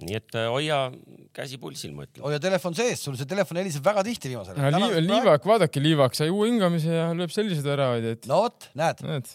Nii 0.02 0.18
et 0.18 0.37
äh, 0.37 0.46
hoia 0.52 0.78
käsi 1.37 1.56
pulsil, 1.61 1.94
ma 1.96 2.04
ütlen. 2.04 2.24
hoia 2.26 2.40
telefon 2.42 2.76
sees, 2.76 3.00
sul 3.06 3.16
see 3.16 3.28
telefon 3.28 3.61
heliseb 3.62 3.85
väga 3.87 4.04
tihti 4.04 4.32
viimasel 4.32 4.59
ajal. 4.61 5.00
Liivak, 5.06 5.48
vaadake, 5.48 5.80
Liivak 5.80 6.18
sai 6.18 6.28
uue 6.32 6.50
hingamise 6.50 6.92
ja 6.92 7.09
lööb 7.16 7.32
selliseid 7.32 7.66
väravaid, 7.70 8.11
et 8.16 8.28
no 8.28 8.42
vot, 8.44 8.68
näed, 8.76 9.00
näed. 9.06 9.32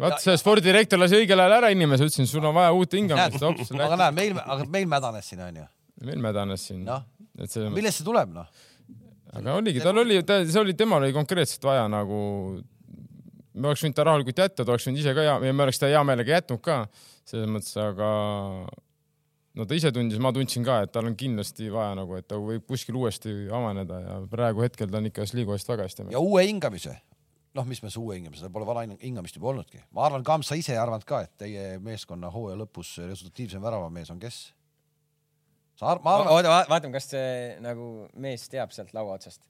vaata, 0.00 0.22
see 0.24 0.38
spordidirektor 0.40 1.00
lasi 1.00 1.20
õigel 1.20 1.44
ajal 1.44 1.58
ära 1.58 1.72
inimese, 1.74 2.08
ütlesin, 2.08 2.30
sul 2.30 2.48
on 2.48 2.56
vaja 2.56 2.72
uut 2.76 2.96
hingamist, 2.96 3.44
aga 3.44 4.00
näed, 4.06 4.18
meil, 4.22 4.40
aga 4.40 4.68
meil 4.72 4.88
mädanes 4.88 5.28
siin 5.28 5.44
onju. 5.50 5.68
meil 6.08 6.24
mädanes 6.30 6.64
siin 6.70 6.88
et 6.88 7.52
selles 7.52 7.68
mõttes, 7.68 7.76
millest 7.76 8.00
see 8.00 8.08
tuleb 8.08 8.34
noh? 8.34 8.48
aga 9.36 9.56
oligi, 9.60 9.84
tal 9.84 10.00
oli, 10.00 10.20
ta, 10.26 10.40
see 10.48 10.60
oli, 10.64 10.74
temal 10.78 11.04
oli 11.04 11.14
konkreetselt 11.14 11.64
vaja 11.68 11.84
nagu, 11.92 12.20
me 13.52 13.68
oleks 13.68 13.84
võinud 13.84 14.00
ta 14.00 14.06
rahulikult 14.08 14.40
jätta, 14.42 14.64
ta 14.64 14.72
oleks 14.72 14.88
võinud 14.88 15.02
ise 15.04 15.14
ka 15.16 15.26
hea, 15.26 15.40
ja 15.46 15.56
me 15.56 15.66
oleks 15.66 15.80
ta 15.80 15.90
hea 15.92 16.00
meelega 16.08 16.40
jätnud 16.40 16.64
ka 16.64 16.82
selles 17.28 17.52
mõttes, 17.52 17.76
aga 17.78 18.08
no 19.58 19.66
ta 19.66 19.76
ise 19.76 19.92
tundis, 19.94 20.20
ma 20.22 20.32
tundsin 20.34 20.64
ka, 20.66 20.80
et 20.84 20.92
tal 20.94 21.08
on 21.10 21.16
kindlasti 21.18 21.70
vaja 21.72 21.94
nagu, 21.98 22.16
et 22.18 22.28
ta 22.30 22.38
võib 22.40 22.66
kuskil 22.68 22.98
uuesti 23.00 23.32
avaneda 23.52 24.00
ja 24.04 24.18
praegu 24.30 24.64
hetkel 24.64 24.90
ta 24.90 25.00
on 25.00 25.10
ikka 25.10 25.26
Sligo 25.28 25.56
eest 25.56 25.70
väga 25.70 25.88
hästi. 25.88 26.10
ja 26.14 26.22
uue 26.22 26.44
hingamise, 26.46 26.94
noh, 27.58 27.66
mis 27.68 27.82
me 27.82 27.90
siis 27.90 28.00
uue 28.02 28.18
hingamise, 28.18 28.44
tal 28.46 28.54
pole 28.54 28.68
vana 28.68 28.96
hingamist 29.02 29.38
juba 29.38 29.52
olnudki. 29.54 29.82
ma 29.96 30.06
arvan, 30.06 30.24
Kams, 30.26 30.50
sa 30.50 30.58
ise 30.58 30.74
ei 30.76 30.80
arvanud 30.82 31.06
ka, 31.08 31.22
et 31.26 31.36
teie 31.44 31.68
meeskonna 31.82 32.30
hooaja 32.32 32.58
lõpus 32.62 32.96
resultatiivsem 33.02 33.62
väravamees 33.62 34.12
on 34.14 34.22
kes? 34.22 34.42
sa 35.80 35.94
ar-, 35.94 36.02
ma 36.04 36.18
arvan, 36.18 36.34
oota, 36.36 36.60
vaatame, 36.70 36.94
kas 36.98 37.10
see 37.14 37.56
nagu 37.64 37.90
mees 38.14 38.46
teab 38.52 38.74
sealt 38.76 38.94
laua 38.94 39.18
otsast. 39.18 39.42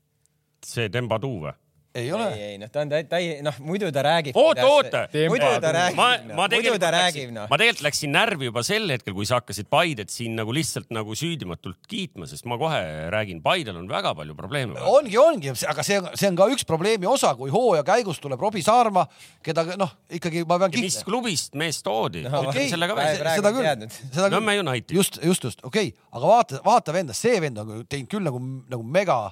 see 0.66 0.88
Dembadu 0.92 1.34
või? 1.46 1.56
Ei 1.94 2.04
ei, 2.04 2.12
ole. 2.12 2.26
ei 2.38 2.58
noh, 2.60 2.70
ta 2.70 2.84
on 2.84 2.90
täi-, 2.90 3.04
täi-, 3.10 3.40
noh 3.42 3.56
muidu 3.66 3.90
ta 3.94 4.02
räägib. 4.06 4.36
oota, 4.38 4.66
oota. 4.66 5.02
muidu 5.30 5.48
ta 5.62 5.72
räägib, 5.74 5.98
ma, 5.98 6.08
noh. 6.22 6.36
ma 6.38 6.44
muidu 6.44 6.56
tegelikult 6.56 6.84
ta 6.84 6.90
räägib, 6.94 7.24
läksin, 7.24 7.34
noh. 7.34 7.48
ma 7.50 7.58
tegelikult 7.60 7.86
läksin 7.88 8.14
närvi 8.14 8.50
juba 8.50 8.62
sel 8.66 8.94
hetkel, 8.94 9.16
kui 9.16 9.26
sa 9.28 9.40
hakkasid 9.40 9.70
Paidet 9.70 10.14
siin 10.14 10.36
nagu 10.38 10.54
lihtsalt 10.54 10.90
nagu 10.94 11.16
süüdimatult 11.18 11.80
kiitma, 11.90 12.28
sest 12.30 12.46
ma 12.50 12.58
kohe 12.60 12.80
räägin, 13.14 13.42
Paidel 13.42 13.80
on 13.80 13.90
väga 13.90 14.14
palju 14.18 14.36
probleeme. 14.38 14.78
ongi, 14.92 15.18
ongi, 15.18 15.54
aga 15.70 15.86
see, 15.86 15.98
see 16.14 16.30
on 16.30 16.38
ka 16.38 16.48
üks 16.54 16.66
probleemi 16.68 17.10
osa, 17.10 17.34
kui 17.38 17.50
hooaja 17.50 17.82
käigus 17.86 18.22
tuleb 18.22 18.42
Robbie 18.42 18.64
Saarma, 18.66 19.06
keda 19.46 19.66
noh, 19.80 19.96
ikkagi 20.20 20.44
ma 20.46 20.60
pean 20.62 20.78
mis 20.78 21.02
klubist 21.06 21.58
mees 21.58 21.82
toodi 21.82 22.22
No, 22.24 22.44
no,? 22.44 22.50
okei, 22.50 22.68
seda 22.70 22.88
küll 22.90 23.86
seda 23.90 24.28
küll. 24.28 24.34
Nõmme 24.36 24.56
United. 24.60 24.94
just, 24.94 25.18
just, 25.24 25.46
just, 25.48 25.64
okei 25.66 25.90
okay., 25.90 26.08
aga 26.14 26.30
vaata, 26.34 26.60
vaata 26.64 26.94
venda, 26.94 27.16
see 27.16 27.38
vend 27.42 27.58
on 27.58 27.84
teinud 27.90 28.10
küll 28.12 28.26
nagu, 28.26 28.40
nagu 28.70 28.84
mega, 28.84 29.22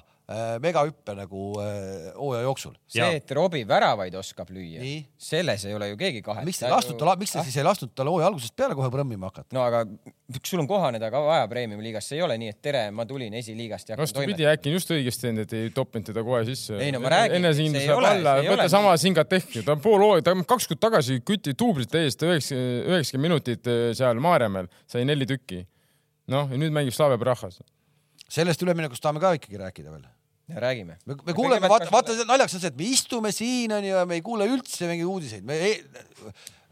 megahüppe 0.61 1.15
nagu 1.17 1.43
äh, 1.63 2.11
hooaja 2.13 2.43
jooksul. 2.45 2.75
see, 2.87 3.07
et 3.17 3.31
Robbie 3.33 3.65
väravaid 3.67 4.13
oskab 4.19 4.51
lüüa 4.53 4.83
selles 5.17 5.65
ei 5.65 5.73
ole 5.73 5.89
ju 5.89 5.97
keegi 5.97 6.21
kahe. 6.25 6.45
miks 6.45 6.61
te 6.61 6.67
ei 6.67 6.73
lastud 6.73 6.99
ta, 7.01 7.15
miks 7.17 7.33
te 7.33 7.45
siis 7.47 7.57
ei 7.57 7.65
lasknud 7.65 7.95
tal 7.97 8.11
hooaja 8.11 8.29
algusest 8.29 8.55
peale 8.59 8.77
kohe 8.77 8.91
prõmmima 8.93 9.31
hakata? 9.31 9.49
no 9.57 9.63
aga 9.65 9.85
sul 10.45 10.61
on 10.61 10.67
kohaneda 10.69 11.09
ka 11.11 11.21
vaja 11.23 11.47
premium-liigas, 11.49 12.05
see 12.09 12.19
ei 12.19 12.23
ole 12.25 12.37
nii, 12.41 12.51
et 12.53 12.59
tere, 12.61 12.83
ma 12.95 13.05
tulin 13.09 13.33
esiliigast 13.39 13.89
ja 13.89 13.95
hakkan 13.95 14.05
vastupidi, 14.05 14.35
toimetama. 14.35 14.57
äkki 14.57 14.69
on 14.69 14.77
just 14.77 14.93
õigesti 14.93 15.25
teinud, 15.25 15.45
et 15.45 15.55
ei 15.57 15.71
toppinud 15.73 16.09
teda 16.11 16.23
kohe 16.27 16.43
sisse. 16.47 16.77
Ei 16.77 16.93
no 16.93 17.01
ma 17.03 17.13
räägin, 17.15 17.47
see 17.55 17.65
ei 17.65 17.87
läheb 17.89 17.97
ole- 17.97 18.53
võta 18.53 18.67
sama 18.71 18.93
Singat 19.01 19.31
tehki, 19.31 19.63
ta 19.65 19.73
on 19.73 19.81
pool 19.83 20.05
hooaega, 20.05 20.27
ta 20.29 20.35
on 20.37 20.45
kaks 20.53 20.69
kuud 20.69 20.81
tagasi 20.85 21.19
küti 21.25 21.55
tuubrite 21.57 22.03
eest 22.05 22.21
üheksakümmend, 22.25 22.93
üheksakümmend 22.93 23.29
minutit 23.29 23.71
eh, 23.71 23.89
seal 23.97 24.21
Maarjamäel 24.21 24.69
sai 24.89 25.05
neli 25.09 25.27
tükki. 25.29 25.65
noh, 26.29 26.51
ja 26.51 26.61
nüüd 26.61 26.73
mängib 26.75 26.93
Slave 26.93 27.17
Prahas. 27.17 27.59
sellest 28.29 28.61
üleminekust 28.61 29.01
tahame 29.01 29.19
ka 29.23 29.33
ikkagi 29.39 29.57
rääkida 29.57 29.91
veel. 29.91 30.05
räägime. 30.55 30.97
me, 31.05 31.17
me 31.25 31.33
kuuleme, 31.37 31.69
vaata, 31.69 31.89
vaata, 31.93 32.15
naljakas 32.25 32.57
on 32.57 32.63
see, 32.63 32.71
et 32.71 32.79
me 32.79 32.87
istume 32.89 33.33
siin 33.35 33.73
onju 33.77 33.91
ja 33.93 34.05
me 34.09 34.19
ei 34.19 34.23
kuule 34.25 34.47
üldse 34.49 34.89
mingeid 34.89 35.09
uudiseid, 35.09 35.45
me 35.45 35.59
ei, 35.69 35.75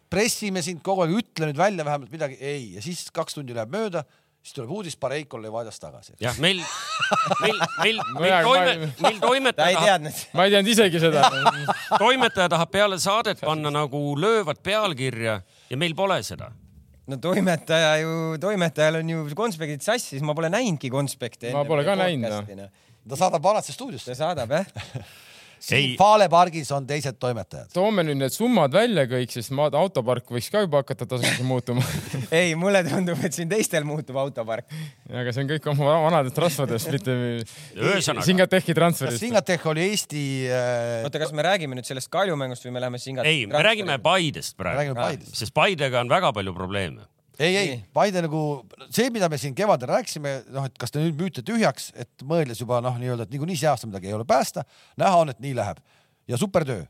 pressime 0.10 0.64
sind 0.66 0.82
kogu 0.86 1.04
aeg, 1.06 1.18
ütle 1.22 1.50
nüüd 1.50 1.60
välja 1.60 1.86
vähemalt 1.88 2.14
midagi, 2.14 2.40
ei, 2.40 2.72
ja 2.78 2.84
siis 2.84 3.08
kaks 3.14 3.38
tundi 3.38 3.56
läheb 3.56 3.72
mööda, 3.74 4.04
siis 4.48 4.56
tuleb 4.56 4.72
uudis, 4.78 4.96
Pareikol 5.00 5.44
Levadiast 5.44 5.82
tagasi. 5.84 6.16
jah, 6.24 6.38
meil, 6.44 6.62
meil, 7.42 7.58
meil, 7.82 8.00
meil 8.22 8.38
toime 8.46 8.76
ma-, 8.78 8.94
meil 9.04 9.20
ta 9.20 9.28
toimetaja 9.28 9.68
ei 9.68 9.76
tahab, 9.76 9.90
teadnud. 9.90 10.22
ma 10.34 10.46
ei 10.46 10.54
teadnud 10.56 10.72
isegi 10.74 11.02
seda. 11.04 11.26
toimetaja 12.06 12.54
tahab 12.56 12.72
peale 12.72 13.02
saadet 13.04 13.44
panna 13.44 13.74
nagu 13.74 14.04
löövat 14.20 14.64
pealkirja 14.64 15.42
ja 15.70 15.80
meil 15.80 15.96
pole 15.98 16.22
seda. 16.28 16.50
no 17.08 17.20
toimetaja 17.24 17.94
ju, 18.04 18.16
toimetajal 18.44 19.02
on 19.02 19.14
ju 19.16 19.28
konspektid 19.36 19.84
sassis, 19.84 20.24
ma 20.24 20.36
pole 20.38 20.52
näinudki 20.54 20.92
konspekte. 20.94 21.52
Ma 21.56 21.66
pole 21.68 21.84
ka 21.88 22.00
näinud, 22.00 22.48
noh. 22.56 22.72
Ta 23.10 23.20
saadab 23.20 23.44
vanasse 23.44 23.76
stuudiosse 23.76 24.12
ta. 24.12 24.20
saadab 24.26 24.60
jah. 24.60 24.68
siin 25.60 25.78
Ei. 25.78 25.96
Fale 25.98 26.28
pargis 26.30 26.70
on 26.76 26.86
teised 26.88 27.18
toimetajad. 27.20 27.72
toome 27.74 28.04
nüüd 28.06 28.20
need 28.20 28.34
summad 28.34 28.74
välja 28.74 29.08
kõik, 29.10 29.32
sest 29.34 29.54
ma, 29.58 29.68
autopark 29.80 30.30
võiks 30.34 30.50
ka 30.54 30.62
juba 30.64 30.84
hakata 30.84 31.08
tasuks 31.10 31.42
muutuma. 31.48 31.84
ei, 32.40 32.54
mulle 32.60 32.84
tundub, 32.88 33.22
et 33.26 33.36
siin 33.36 33.50
teistel 33.50 33.88
muutub 33.88 34.20
autopark. 34.22 34.70
aga 35.10 35.34
see 35.34 35.46
on 35.46 35.52
kõik 35.52 35.70
oma 35.74 35.98
vanadest 36.06 36.40
rasvadest, 36.44 36.92
mitte 36.96 37.18
ühesõnaga, 37.74 38.28
Singatechi 38.28 38.74
kas 38.74 38.78
transferist. 38.78 39.24
Singatech 39.24 39.68
oli 39.74 39.88
Eesti 39.90 40.24
äh,, 40.46 41.04
oota, 41.08 41.22
kas 41.26 41.34
me 41.36 41.46
räägime 41.48 41.78
nüüd 41.80 41.90
sellest 41.90 42.12
kaljumängust 42.14 42.68
või 42.68 42.78
me 42.78 42.86
läheme 42.86 43.02
Singat-? 43.02 43.30
ei, 43.30 43.46
me 43.50 43.66
räägime 43.66 43.98
Paidest 44.04 44.58
praegu, 44.60 44.84
räägime 44.84 45.02
Paidest. 45.02 45.36
sest 45.42 45.58
Paidega 45.58 46.06
on 46.06 46.14
väga 46.14 46.34
palju 46.38 46.54
probleeme. 46.54 47.08
ei, 47.40 47.56
ei 47.56 47.70
Nii., 47.72 47.84
Paide 47.94 48.24
nagu 48.26 48.42
see, 48.90 49.10
mida 49.14 49.30
me 49.30 49.40
siin 49.42 49.56
kevadel 49.58 49.92
rääkisime, 49.94 50.34
noh, 50.54 50.68
et 50.70 50.78
kas 50.80 50.94
te 50.94 51.02
nüüd 51.02 51.18
müüte 51.20 51.44
tühjaks, 51.46 51.92
et 51.98 52.26
mõeldes 52.28 52.62
juba 52.64 52.82
noh, 52.84 52.98
nii-öelda, 53.00 53.28
et 53.28 53.36
niikuinii 53.36 53.58
see 53.60 53.70
aasta 53.70 53.90
midagi 53.90 54.10
ei 54.10 54.18
ole 54.18 54.26
päästa, 54.28 54.66
näha 55.00 55.24
on, 55.24 55.34
et 55.34 55.42
nii 55.44 55.56
läheb 55.58 55.82
ja 56.28 56.38
super 56.38 56.66
töö. 56.68 56.86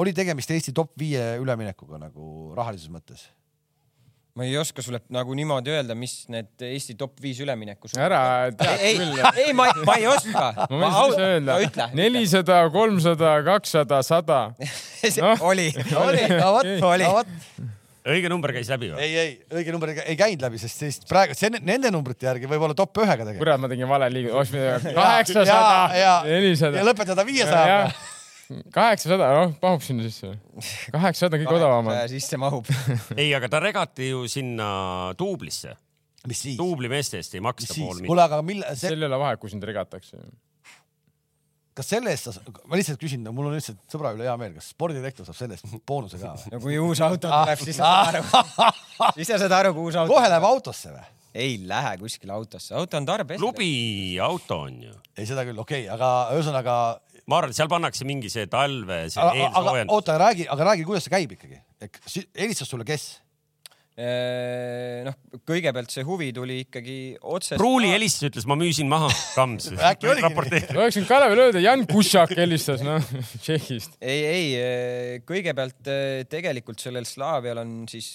oli 0.00 0.12
tegemist 0.14 0.50
Eesti 0.50 0.72
top 0.72 0.92
viie 0.98 1.34
üleminekuga 1.42 1.98
nagu 2.00 2.54
rahalises 2.56 2.88
mõttes. 2.88 3.26
ma 4.34 4.46
ei 4.46 4.56
oska 4.58 4.82
sulle 4.82 5.00
nagu 5.12 5.34
niimoodi 5.34 5.74
öelda, 5.74 5.94
mis 5.98 6.24
need 6.32 6.62
Eesti 6.62 6.94
top 7.00 7.20
viis 7.22 7.40
ülemineku. 7.40 7.90
ära 7.98 8.52
tead 8.56 8.80
ei, 8.80 8.96
küll. 9.00 9.20
ei, 9.42 9.52
ma, 9.52 9.68
ma 9.84 9.98
ei 10.00 10.06
oska. 10.06 10.46
ma 10.70 10.90
võin 10.94 10.98
siis 11.10 11.22
öelda 11.26 11.88
nelisada, 11.94 12.62
kolmsada, 12.72 13.36
kakssada, 13.44 14.02
sada. 14.02 14.42
Noh. 15.20 15.42
oli, 15.44 15.68
oli, 16.00 16.28
no 16.38 16.52
vot, 16.54 16.70
Oli. 16.94 17.72
Õige 18.04 18.30
number 18.30 18.52
käis 18.54 18.70
läbi 18.72 18.90
või? 18.92 19.04
ei, 19.04 19.14
ei 19.16 19.60
õige 19.60 19.74
number 19.74 19.92
ei, 19.94 20.16
käinud 20.18 20.42
läbi, 20.44 20.60
sest 20.60 20.82
siis 20.82 20.98
praegu 21.08 21.36
see 21.38 21.50
nende 21.54 21.92
numbrite 21.94 22.28
järgi 22.28 22.50
võib 22.50 22.66
olla 22.66 22.76
top 22.76 23.00
ühega 23.00 23.22
tegelikult. 23.22 23.44
kurat, 23.44 23.62
ma 23.62 23.70
tegin 23.72 23.88
vale 23.90 24.10
liigu, 24.12 24.32
oleks 24.34 24.52
pidanud 24.52 24.90
ja, 24.90 24.96
kaheksasada, 24.98 25.78
ja 25.98 26.16
nelisada. 26.28 26.84
lõpetada 26.84 27.24
viiesajaga. 27.28 27.94
kaheksasada, 28.74 29.30
noh, 29.38 29.54
mahuks 29.62 29.88
sinna 29.90 30.04
sisse. 30.04 30.34
kaheksasada 30.92 31.38
on 31.38 31.44
kõige 31.46 31.58
odavamad. 31.60 32.04
sisse 32.12 32.40
mahub. 32.40 32.68
ei, 33.20 33.30
aga 33.36 33.48
ta 33.52 33.62
regati 33.64 34.12
ju 34.12 34.26
sinna 34.30 34.68
duublisse. 35.18 35.72
mis 36.28 36.44
siis? 36.44 36.58
duubli 36.60 36.92
meeste 36.92 37.22
eest 37.22 37.38
ei 37.38 37.44
maksta 37.44 37.72
pool 37.72 37.94
siis? 37.94 38.04
miljonit. 38.04 38.10
kuule, 38.12 38.26
aga 38.28 38.42
mille, 38.44 38.74
see, 38.76 38.90
sel 38.90 39.00
ei 39.00 39.08
ole 39.08 39.22
vahet, 39.24 39.40
kui 39.40 39.52
sind 39.52 39.64
regatakse. 39.64 40.20
Kas 41.74 41.90
selle 41.90 42.12
eest 42.14 42.28
sa, 42.30 42.42
ma 42.70 42.78
lihtsalt 42.78 43.00
küsin, 43.00 43.24
mul 43.34 43.48
on 43.50 43.56
lihtsalt 43.56 43.80
sõbra 43.90 44.12
üle 44.14 44.26
hea 44.28 44.34
meel, 44.40 44.54
kas 44.58 44.70
spordidirektor 44.74 45.26
saab 45.26 45.38
selle 45.38 45.56
eest 45.58 45.66
boonuse 45.88 46.20
ka 46.20 46.34
või? 46.36 46.50
no 46.54 46.60
kui 46.62 46.78
uus 46.82 47.02
auto 47.04 47.30
tuleb, 47.30 47.64
siis 47.64 47.78
sa 47.80 47.90
saad 47.90 48.20
aru, 48.20 48.70
siis 49.18 49.32
sa 49.32 49.40
saad 49.42 49.56
aru, 49.58 49.74
kui 49.76 49.90
uus 49.90 49.98
auto 49.98 50.14
kohe 50.14 50.30
läheb 50.30 50.46
autosse 50.50 50.94
või? 50.94 51.08
ei 51.44 51.56
lähe 51.66 51.96
kuskile 51.98 52.34
autosse, 52.36 52.76
auto 52.78 53.00
on 53.00 53.08
tarbes. 53.08 53.40
klubi 53.42 53.72
auto 54.22 54.60
on 54.68 54.78
ju. 54.86 54.94
ei, 55.16 55.26
seda 55.26 55.42
küll, 55.48 55.58
okei 55.58 55.88
okay,, 55.88 55.90
aga 55.96 56.36
ühesõnaga, 56.36 56.76
ma 57.26 57.40
arvan, 57.40 57.50
et 57.50 57.58
seal 57.58 57.70
pannakse 57.72 58.06
mingi 58.06 58.30
see 58.30 58.46
talve, 58.50 59.04
see 59.10 59.26
eelsoojendus. 59.42 59.98
oota, 59.98 60.18
räägi, 60.22 60.46
aga 60.54 60.70
räägi, 60.70 60.86
kuidas 60.86 61.08
see 61.08 61.16
käib 61.16 61.34
ikkagi. 61.34 61.58
helistas 62.38 62.70
sulle 62.70 62.86
kes? 62.86 63.08
noh, 63.94 65.14
kõigepealt 65.46 65.92
see 65.94 66.02
huvi 66.06 66.32
tuli 66.34 66.56
ikkagi 66.64 66.96
otse. 67.30 67.58
Pruuli 67.60 67.92
helistas, 67.92 68.26
ütles, 68.30 68.48
ma 68.50 68.56
müüsin 68.58 68.90
maha, 68.90 69.10
Kams. 69.36 69.70
Äkki 69.92 70.10
oligi 70.10 70.26
raporteeri. 70.26 70.74
oleks 70.74 70.98
võinud 70.98 71.10
Kalevile 71.12 71.46
öelda, 71.46 71.62
Jan 71.62 71.86
Kušak 71.90 72.34
helistas, 72.40 72.82
noh, 72.86 73.14
Tšehhist. 73.44 74.00
ei, 74.02 74.26
ei, 74.32 75.22
kõigepealt 75.28 75.94
eh, 75.94 76.24
tegelikult 76.30 76.82
sellel 76.82 77.06
Slaavial 77.06 77.62
on 77.62 77.76
siis 77.90 78.10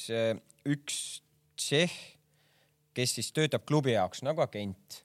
üks 0.68 1.00
tšehh, 1.60 2.00
kes 2.96 3.20
siis 3.20 3.32
töötab 3.36 3.66
klubi 3.68 3.94
jaoks 3.96 4.24
nagu 4.28 4.44
agent. 4.44 5.04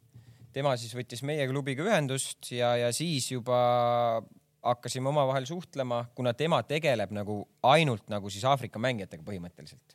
tema 0.54 0.76
siis 0.78 0.94
võttis 0.94 1.24
meie 1.26 1.46
klubiga 1.50 1.82
ühendust 1.82 2.50
ja, 2.54 2.76
ja 2.78 2.92
siis 2.94 3.30
juba 3.32 3.58
hakkasime 4.64 5.10
omavahel 5.10 5.46
suhtlema, 5.48 6.04
kuna 6.14 6.32
tema 6.32 6.62
tegeleb 6.62 7.12
nagu 7.12 7.42
ainult 7.66 8.06
nagu 8.08 8.30
siis 8.30 8.46
Aafrika 8.48 8.80
mängijatega 8.80 9.26
põhimõtteliselt. 9.26 9.93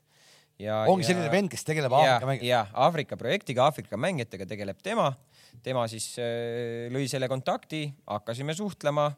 ja, 0.60 0.84
ongi 0.92 1.08
selline 1.08 1.32
vend, 1.32 1.52
kes 1.52 1.66
tegeleb 1.68 1.94
ja 1.94 2.00
Aafrika, 2.16 2.30
mängiga. 2.34 2.50
ja 2.50 2.62
Aafrika 2.86 3.18
projektiga, 3.20 3.66
Aafrika 3.70 4.00
mängijatega 4.00 4.48
tegeleb 4.50 4.80
tema. 4.84 5.12
tema 5.64 5.88
siis 5.92 6.14
äh, 6.22 6.88
lõi 6.94 7.08
selle 7.12 7.28
kontakti, 7.32 7.88
hakkasime 8.08 8.54
suhtlema 8.56 9.10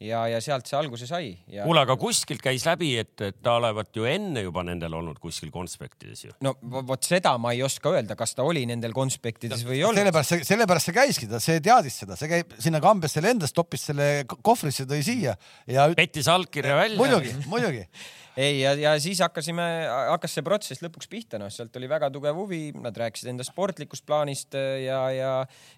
ja, 0.00 0.20
ja 0.30 0.38
sealt 0.42 0.68
see 0.68 0.76
alguse 0.78 1.06
sai 1.08 1.30
ja 1.50 1.64
kuule, 1.66 1.82
aga 1.82 1.96
kuskilt 1.98 2.42
käis 2.42 2.64
läbi, 2.68 2.92
et, 3.00 3.14
et 3.24 3.38
ta 3.42 3.56
olevat 3.58 3.90
ju 3.96 4.06
enne 4.08 4.44
juba 4.44 4.62
nendel 4.66 4.94
olnud 4.98 5.18
kuskil 5.22 5.50
konspektides 5.54 6.24
ju. 6.26 6.34
no 6.44 6.54
vo- 6.62 6.84
vot 6.92 7.08
seda 7.08 7.34
ma 7.42 7.52
ei 7.56 7.64
oska 7.66 7.92
öelda, 7.96 8.16
kas 8.18 8.36
ta 8.38 8.46
oli 8.46 8.64
nendel 8.70 8.94
konspektides 8.96 9.64
või 9.66 9.80
ei 9.80 9.84
olnud. 9.88 10.02
sellepärast 10.02 10.34
see, 10.34 10.46
sellepärast 10.52 10.90
see 10.90 10.98
käiski, 11.00 11.30
ta, 11.30 11.42
see 11.42 11.58
teadis 11.64 11.98
seda, 12.04 12.18
see 12.20 12.30
käib 12.30 12.54
sinna 12.62 12.82
kambjasse 12.84 13.24
lendas, 13.24 13.54
toppis 13.56 13.88
selle 13.90 14.08
kohvrisse, 14.36 14.86
tõi 14.88 15.02
siia 15.06 15.34
ja 15.66 15.88
pettis 15.98 16.30
allkirja 16.30 16.78
välja. 16.78 17.00
muidugi, 17.00 17.34
muidugi. 17.50 17.84
ei, 18.38 18.60
ja, 18.60 18.72
ja 18.78 18.92
siis 19.02 19.18
hakkasime, 19.22 19.64
hakkas 20.12 20.36
see 20.36 20.44
protsess 20.46 20.82
lõpuks 20.84 21.08
pihta, 21.10 21.40
noh, 21.42 21.50
sealt 21.50 21.74
oli 21.80 21.88
väga 21.90 22.10
tugev 22.14 22.36
huvi, 22.38 22.60
nad 22.78 22.96
rääkisid 22.98 23.32
enda 23.32 23.46
sportlikust 23.46 24.04
plaanist 24.06 24.54
äh, 24.58 24.84
ja, 24.84 24.98
ja, 25.14 25.32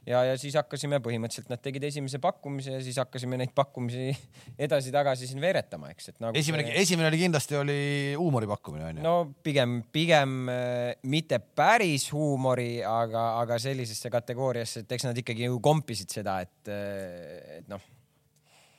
ja, 0.09 0.23
ja 0.29 0.35
siis 0.41 0.59
hakkasime 0.61 1.01
põhimõtteliselt, 1.05 1.49
nad 1.53 1.63
tegid 1.65 1.87
esimese 1.89 2.21
pakkumise 2.23 2.75
ja 2.77 2.83
siis 2.85 2.99
hakkasime 3.01 3.39
neid 3.41 3.55
pakkumisi 3.57 4.11
edasi-tagasi 4.67 5.31
siin 5.31 5.41
veeretama, 5.41 5.93
eks, 5.95 6.13
et 6.13 6.21
nagu. 6.21 6.37
esimene, 6.37 6.67
esimene 6.83 7.09
oli 7.09 7.23
kindlasti 7.23 7.57
oli 7.61 7.79
huumori 8.19 8.51
pakkumine 8.51 8.91
onju. 8.91 9.07
no 9.07 9.15
pigem, 9.47 9.81
pigem 9.93 10.37
äh, 10.53 10.93
mitte 11.09 11.41
päris 11.41 12.11
huumori, 12.13 12.83
aga, 12.85 13.25
aga 13.41 13.61
sellisesse 13.63 14.13
kategooriasse, 14.13 14.85
et 14.85 14.99
eks 14.99 15.09
nad 15.09 15.25
ikkagi 15.25 15.49
ju 15.49 15.57
kompisid 15.65 16.13
seda, 16.13 16.41
et, 16.45 16.75
et 17.57 17.73
noh. 17.73 17.89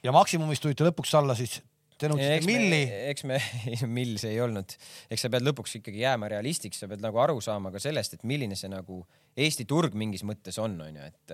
ja 0.06 0.13
maksimumist 0.13 0.62
tulite 0.62 0.86
lõpuks 0.86 1.17
alla 1.17 1.34
siis, 1.39 1.63
te 2.02 2.10
nõudsite 2.10 2.48
milli. 2.50 2.82
eks 3.12 3.26
me, 3.30 3.38
mill 3.98 4.18
see 4.22 4.34
ei 4.36 4.42
olnud, 4.44 4.76
eks 5.12 5.26
sa 5.26 5.32
pead 5.34 5.46
lõpuks 5.46 5.78
ikkagi 5.80 6.04
jääma 6.04 6.30
realistiks, 6.32 6.82
sa 6.82 6.90
pead 6.92 7.04
nagu 7.04 7.20
aru 7.22 7.42
saama 7.44 7.72
ka 7.74 7.82
sellest, 7.82 8.18
et 8.18 8.28
milline 8.28 8.58
see 8.60 8.72
nagu 8.72 9.04
Eesti 9.32 9.64
turg 9.64 9.94
mingis 9.96 10.26
mõttes 10.28 10.58
on, 10.60 10.74
onju, 10.84 11.06
et, 11.08 11.34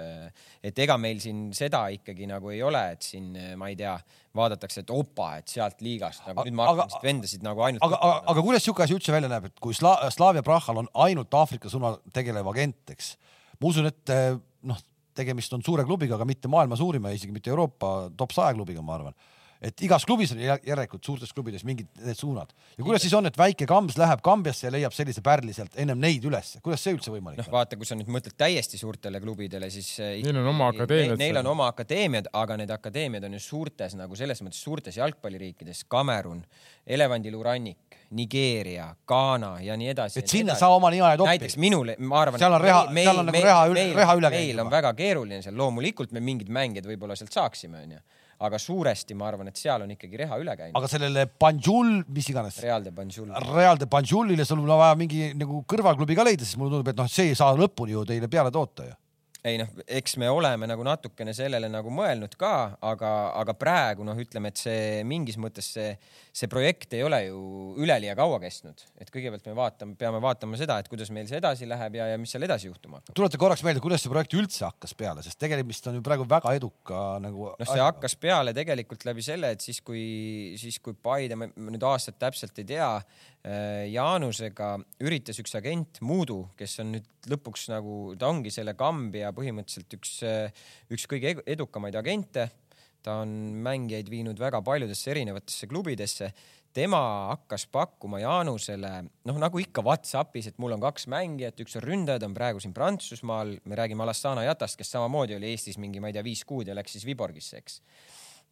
et 0.69 0.79
ega 0.83 0.99
meil 1.01 1.17
siin 1.17 1.47
seda 1.57 1.87
ikkagi 1.95 2.27
nagu 2.29 2.51
ei 2.53 2.59
ole, 2.61 2.83
et 2.93 3.07
siin 3.07 3.31
ma 3.57 3.71
ei 3.71 3.77
tea, 3.79 3.95
vaadatakse, 4.37 4.83
et 4.83 4.91
opa, 4.93 5.31
et 5.39 5.49
sealt 5.49 5.81
liigast 5.81 6.27
nagu 6.27 6.45
nüüd 6.45 6.59
ma 6.59 6.67
hakkan 6.69 6.91
vist 6.91 7.07
vendasid 7.07 7.47
nagu 7.47 7.63
ainult. 7.65 7.81
aga, 7.87 7.97
aga, 7.97 8.19
aga 8.33 8.43
kuidas 8.45 8.67
siuke 8.67 8.85
asi 8.85 8.93
üldse 8.93 9.15
välja 9.15 9.31
näeb, 9.31 9.47
et 9.49 9.57
kui 9.63 9.73
Sla-, 9.73 9.97
Slavia 10.13 10.45
Prahal 10.45 10.83
on 10.83 10.91
ainult 11.07 11.33
Aafrika 11.39 11.71
suunal 11.73 11.97
tegelev 12.13 12.51
agent, 12.53 12.93
eks. 12.93 13.15
ma 13.57 13.71
usun, 13.71 13.89
et 13.89 14.13
eh, 14.13 14.37
noh, 14.69 14.83
tegemist 15.17 15.57
on 15.57 15.65
suure 15.65 15.87
klubiga, 15.87 16.19
aga 16.19 16.29
mitte 16.29 16.51
maailma 16.53 16.77
suurima, 16.77 17.15
isegi 17.17 17.33
mitte 17.33 17.49
Euroopa 17.49 18.11
top 18.13 18.37
saja 18.37 18.53
klubiga, 18.53 18.85
ma 18.85 18.99
arvan 18.99 19.17
et 19.61 19.81
igas 19.81 20.05
klubis 20.05 20.31
on 20.35 20.37
jär- 20.41 20.61
järelikult 20.67 21.03
suurtes 21.03 21.33
klubides 21.33 21.63
mingid 21.65 21.87
need 22.05 22.17
suunad 22.19 22.51
ja 22.77 22.83
kuidas 22.83 23.01
siis 23.01 23.13
on, 23.17 23.25
et 23.25 23.37
väike 23.37 23.65
Kams 23.69 23.97
läheb 23.97 24.21
Kambjasse 24.25 24.67
ja 24.67 24.71
leiab 24.75 24.93
sellise 24.93 25.21
pärli 25.25 25.53
sealt 25.53 25.73
ennem 25.81 25.99
neid 25.99 26.23
ülesse, 26.29 26.59
kuidas 26.61 26.83
see 26.83 26.93
üldse 26.93 27.11
võimalik 27.13 27.41
noh, 27.41 27.47
on? 27.49 27.55
vaata, 27.57 27.77
kui 27.79 27.85
sa 27.89 27.95
nüüd 27.97 28.11
mõtled 28.13 28.35
täiesti 28.37 28.77
suurtele 28.77 29.19
klubidele, 29.23 29.69
siis 29.73 29.89
eh, 29.99 30.19
Neil 30.23 30.37
on 30.43 30.51
oma 30.53 30.69
akadeemiad 30.73 31.17
Neil 31.17 31.41
on 31.41 31.51
oma 31.55 31.67
akadeemiad, 31.73 32.29
aga 32.33 32.57
need 32.61 32.69
akadeemiad 32.75 33.23
on 33.29 33.33
ju 33.39 33.43
suurtes 33.47 33.95
nagu 33.97 34.15
selles 34.15 34.41
mõttes 34.45 34.61
suurtes 34.63 34.97
jalgpalliriikides, 34.97 35.83
Kamerun, 35.89 36.43
elevandiluurannik, 36.97 37.97
Nigeeria, 38.11 38.95
Ghana 39.07 39.57
ja 39.61 39.75
nii 39.77 39.89
edasi. 39.91 40.19
et 40.19 40.27
sinna 40.31 40.55
sa 40.55 40.67
oma 40.71 40.89
nina 40.91 41.11
ei 41.11 41.17
topi 41.17 41.29
näiteks. 41.33 41.57
minule, 41.57 41.95
ma 41.99 42.21
arvan. 42.21 42.39
Seal 42.39 42.53
on 42.53 42.61
reha- 42.61 42.85
seal 42.93 43.17
on 43.19 43.25
nagu 43.25 43.41
reha 43.43 43.65
reha 43.95 44.15
üle 44.15 44.29
käinud 44.31 44.45
meil 44.47 44.59
on 44.65 44.71
väga 44.71 44.93
keeruline 44.93 45.41
seal, 45.41 45.57
loomulikult 45.57 46.11
me 46.11 46.19
mingid 46.23 46.49
mängijad 46.49 46.85
võib-olla 46.87 47.15
sealt 47.19 47.31
saaksime, 47.35 47.83
onju, 47.83 47.99
aga 48.39 48.59
suuresti 48.61 49.15
ma 49.17 49.27
arvan, 49.31 49.49
et 49.49 49.57
seal 49.57 49.81
on 49.81 49.91
ikkagi 49.93 50.19
reha 50.21 50.37
üle 50.41 50.53
käinud. 50.57 50.77
aga 50.77 50.89
sellele 50.91 51.25
Banjul, 51.39 52.03
mis 52.13 52.29
iganes, 52.29 52.59
Real 52.61 52.83
de 52.85 52.91
Banjul. 52.91 53.33
Real 53.47 53.77
de 53.81 53.87
Banjulile 53.89 54.45
sul 54.45 54.61
on 54.61 54.77
vaja 54.77 54.95
mingi 54.99 55.33
nagu 55.37 55.63
kõrvalklubi 55.65 56.17
ka 56.17 56.25
leida, 56.27 56.45
sest 56.45 56.59
mulle 56.61 56.75
tundub, 56.75 56.91
et 56.93 56.99
noh, 56.99 57.09
see 57.09 57.31
ei 57.31 57.35
saa 57.35 57.55
lõpuni 57.57 57.95
ju 57.95 58.05
teile 58.05 58.29
peale 58.29 58.53
toota 58.53 58.85
ju. 58.85 58.95
Ei 59.45 59.57
noh, 59.59 59.69
eks 59.85 60.15
me 60.21 60.29
oleme 60.31 60.67
nagu 60.69 60.83
natukene 60.85 61.33
sellele 61.35 61.69
nagu 61.71 61.91
mõelnud 61.93 62.33
ka, 62.39 62.77
aga, 62.85 63.11
aga 63.37 63.53
praegu 63.57 64.05
noh, 64.07 64.17
ütleme, 64.17 64.49
et 64.51 64.61
see 64.61 65.03
mingis 65.07 65.37
mõttes 65.41 65.69
see, 65.75 65.91
see 66.35 66.49
projekt 66.51 66.95
ei 66.97 67.03
ole 67.05 67.19
ju 67.27 67.41
üleliia 67.83 68.15
kaua 68.17 68.39
kestnud, 68.41 68.81
et 68.97 69.11
kõigepealt 69.13 69.45
me 69.49 69.55
vaatame, 69.57 69.95
peame 69.99 70.21
vaatama 70.23 70.59
seda, 70.59 70.79
et 70.81 70.89
kuidas 70.91 71.11
meil 71.13 71.29
see 71.29 71.39
edasi 71.41 71.69
läheb 71.69 71.99
ja, 71.99 72.09
ja 72.13 72.19
mis 72.21 72.33
seal 72.33 72.47
edasi 72.47 72.69
juhtuma 72.71 73.01
hakkab. 73.01 73.15
tuleta 73.17 73.41
korraks 73.41 73.65
meelde, 73.67 73.83
kuidas 73.83 74.03
see 74.03 74.13
projekt 74.13 74.37
üldse 74.37 74.65
hakkas 74.65 74.95
peale, 74.97 75.25
sest 75.25 75.39
tegemist 75.41 75.87
on 75.91 75.99
ju 75.99 76.05
praegu 76.05 76.27
väga 76.29 76.55
eduka 76.57 77.05
nagu. 77.23 77.51
noh, 77.53 77.71
see 77.71 77.83
hakkas 77.83 78.17
peale 78.19 78.55
tegelikult 78.57 79.05
läbi 79.07 79.25
selle, 79.25 79.53
et 79.53 79.63
siis 79.63 79.81
kui, 79.85 80.55
siis 80.59 80.81
kui 80.83 80.97
Paide, 81.07 81.37
ma 81.37 81.49
nüüd 81.53 81.83
aastat 81.87 82.17
täpselt 82.19 82.57
ei 82.57 82.67
tea, 82.73 82.89
Jaanusega 83.47 84.73
üritas 85.05 85.37
üks 85.39 85.53
agent 85.55 86.01
Muudu, 86.03 86.41
kes 86.59 86.79
on 86.83 86.91
nüüd 86.97 87.29
lõpuks 87.31 87.67
nagu, 87.71 88.15
ta 88.19 88.27
ongi 88.27 88.51
selle 88.51 88.73
Kambja 88.75 89.31
põhimõtteliselt 89.35 89.95
üks, 89.95 90.17
üks 90.91 91.07
kõige 91.07 91.37
edukamaid 91.47 91.95
agente. 91.95 92.49
Ta 93.05 93.21
on 93.21 93.29
mängijaid 93.63 94.09
viinud 94.11 94.39
väga 94.41 94.59
paljudesse 94.65 95.13
erinevatesse 95.13 95.69
klubidesse. 95.71 96.31
Tema 96.75 96.99
hakkas 97.31 97.63
pakkuma 97.71 98.19
Jaanusele, 98.19 98.91
noh 99.25 99.39
nagu 99.39 99.61
ikka 99.61 99.81
Whatsappis, 99.85 100.49
et 100.51 100.59
mul 100.61 100.75
on 100.75 100.83
kaks 100.83 101.07
mängijat, 101.09 101.63
üks 101.63 101.77
on 101.79 101.85
ründaja, 101.87 102.19
ta 102.19 102.27
on 102.27 102.35
praegu 102.35 102.59
siin 102.61 102.75
Prantsusmaal, 102.75 103.55
me 103.63 103.79
räägime 103.79 104.03
Alassana 104.03 104.43
Jatast, 104.43 104.77
kes 104.77 104.91
samamoodi 104.93 105.37
oli 105.37 105.53
Eestis 105.53 105.79
mingi, 105.81 106.03
ma 106.03 106.11
ei 106.11 106.17
tea, 106.17 106.25
viis 106.27 106.43
kuud 106.45 106.67
ja 106.67 106.75
läks 106.77 106.97
siis 106.97 107.07
Viborgisse, 107.07 107.63
eks 107.63 107.79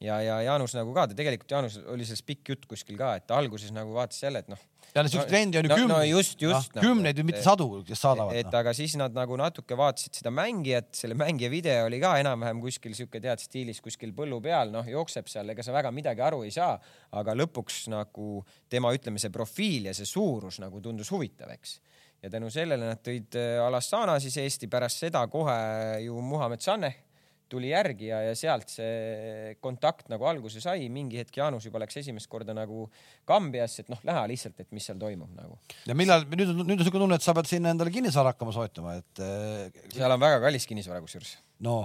ja, 0.03 0.19
ja 0.21 0.39
Jaanus 0.43 0.75
nagu 0.75 0.93
ka, 0.95 1.07
ta 1.09 1.17
tegelikult 1.17 1.51
Jaanus 1.51 1.77
oli 1.91 2.05
sellest 2.07 2.25
pikk 2.27 2.53
jutt 2.53 2.65
kuskil 2.69 2.97
ka, 2.99 3.15
et 3.19 3.31
alguses 3.31 3.71
nagu 3.75 3.95
vaatas 3.95 4.19
jälle, 4.23 4.41
et 4.43 4.49
noh. 4.51 4.59
ja 4.91 5.03
no, 5.05 5.23
trendi 5.29 5.59
on 5.59 5.67
ju 5.67 5.71
no, 5.71 5.77
kümneid 5.79 5.95
no 5.95 6.17
just, 6.17 6.41
just 6.41 6.75
no,. 6.75 6.83
kümneid 6.83 7.19
ju 7.19 7.25
mitte 7.27 7.43
sadu, 7.45 7.69
kes 7.87 8.03
saadavad. 8.03 8.35
et 8.35 8.49
no. 8.49 8.59
aga 8.59 8.73
siis 8.75 8.97
nad 8.99 9.15
nagu 9.15 9.37
natuke 9.39 9.77
vaatasid 9.79 10.19
seda 10.19 10.33
mängijat, 10.35 10.91
selle 10.99 11.17
mängija 11.19 11.51
video 11.53 11.87
oli 11.87 12.01
ka 12.03 12.15
enam-vähem 12.23 12.61
kuskil 12.63 12.95
sihuke 12.97 13.23
tead 13.23 13.43
stiilis 13.43 13.81
kuskil 13.85 14.13
põllu 14.17 14.41
peal, 14.43 14.73
noh 14.75 14.87
jookseb 14.89 15.31
seal, 15.31 15.49
ega 15.55 15.65
sa 15.65 15.75
väga 15.75 15.93
midagi 15.95 16.25
aru 16.27 16.43
ei 16.47 16.53
saa, 16.55 16.75
aga 17.15 17.37
lõpuks 17.37 17.85
nagu 17.93 18.43
tema, 18.69 18.93
ütleme, 18.95 19.21
see 19.21 19.33
profiil 19.33 19.91
ja 19.91 19.95
see 19.95 20.09
suurus 20.09 20.59
nagu 20.63 20.83
tundus 20.83 21.11
huvitav, 21.15 21.55
eks 21.55 21.79
ja 22.25 22.29
tänu 22.31 22.49
sellele 22.51 22.89
nad 22.89 23.01
tõid 23.05 23.35
äh, 23.37 23.59
Alassana 23.63 24.17
siis 24.23 24.37
Eesti, 24.41 24.67
pärast 24.71 25.03
seda 25.03 25.27
kohe 25.31 25.55
ju 26.01 26.19
Muhamed 26.25 26.63
Saneh 26.63 27.04
tuli 27.51 27.71
järgi 27.71 28.09
ja, 28.09 28.21
ja 28.29 28.35
sealt 28.37 28.71
see 28.73 29.55
kontakt 29.63 30.09
nagu 30.11 30.27
alguse 30.29 30.61
sai, 30.63 30.89
mingi 30.93 31.19
hetk 31.21 31.39
Jaanus 31.39 31.67
juba 31.67 31.81
läks 31.83 32.01
esimest 32.01 32.29
korda 32.31 32.55
nagu 32.57 32.87
Kambiasse, 33.29 33.85
et 33.85 33.91
noh, 33.93 34.01
näha 34.07 34.25
lihtsalt, 34.31 34.59
et 34.63 34.71
mis 34.75 34.85
seal 34.85 34.99
toimub 35.01 35.31
nagu. 35.37 35.59
ja 35.85 35.97
millal, 35.97 36.27
nüüd 36.31 36.53
on, 36.53 36.63
nüüd 36.65 36.79
on 36.79 36.87
siuke 36.87 37.01
tunne, 37.01 37.19
et 37.19 37.25
sa 37.25 37.35
pead 37.37 37.49
sinna 37.49 37.73
endale 37.75 37.93
kinnisvara 37.93 38.33
hakkama 38.33 38.55
soetama, 38.55 38.97
et. 39.01 39.23
Äh, 39.23 39.83
seal 39.93 40.11
on 40.11 40.21
väga 40.21 40.41
kallis 40.43 40.67
kinnisvara 40.69 41.03
kusjuures 41.05 41.37
no 41.63 41.75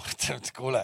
kuule, 0.57 0.81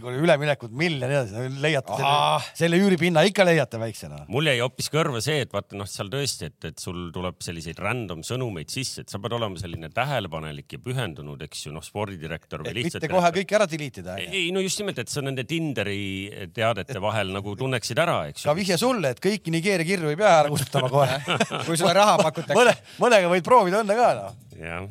kuule 0.00 0.16
üleminekut 0.22 0.72
miljon 0.76 1.10
edasi, 1.10 1.48
leiate 1.60 1.96
selle, 1.98 2.52
selle 2.56 2.78
üüripinna 2.80 3.24
ikka 3.28 3.44
leiate 3.44 3.80
väiksena. 3.80 4.22
mul 4.32 4.48
jäi 4.48 4.56
hoopis 4.62 4.88
kõrva 4.92 5.20
see, 5.24 5.42
et 5.44 5.52
vaata 5.52 5.76
noh, 5.76 5.88
seal 5.88 6.08
tõesti, 6.12 6.48
et, 6.48 6.68
et 6.70 6.80
sul 6.80 7.10
tuleb 7.12 7.42
selliseid 7.44 7.82
random 7.82 8.22
sõnumeid 8.24 8.72
sisse, 8.72 9.04
et 9.04 9.12
sa 9.12 9.20
pead 9.20 9.36
olema 9.36 9.60
selline 9.60 9.90
tähelepanelik 9.92 10.78
ja 10.78 10.80
pühendunud, 10.80 11.44
eks 11.44 11.66
ju, 11.66 11.74
noh, 11.76 11.84
spordidirektor 11.84 12.64
või 12.64 12.78
lihtsalt. 12.80 13.02
mitte 13.04 13.12
kohe 13.12 13.32
kõike 13.36 13.58
ära 13.60 13.68
delete 13.68 14.00
ida. 14.04 14.16
ei 14.22 14.48
no 14.54 14.64
just 14.64 14.80
nimelt, 14.80 15.02
et 15.04 15.12
sa 15.12 15.24
nende 15.24 15.44
Tinderi 15.48 16.48
teadete 16.56 16.96
et... 16.96 17.02
vahel 17.04 17.34
nagu 17.36 17.56
tunneksid 17.58 18.00
ära, 18.00 18.22
eks 18.32 18.46
ju. 18.46 18.48
ka 18.48 18.56
vihje 18.56 18.80
sulle, 18.80 19.12
et 19.12 19.20
kõiki 19.22 19.52
Nigeeria 19.52 19.88
kirju 19.92 20.14
ei 20.14 20.20
pea 20.20 20.38
ära 20.40 20.52
kustutama 20.52 20.88
kohe 20.92 21.20
kui 21.68 21.76
sulle 21.76 21.92
raha 22.00 22.16
pakutakse 22.22 22.56
mõne, 22.56 22.76
mõnega 23.02 23.36
võid 23.36 23.44
proovida 23.46 23.84
õnne 23.84 24.00
ka 24.00 24.10
noh. 24.22 24.42
jah 24.56 24.90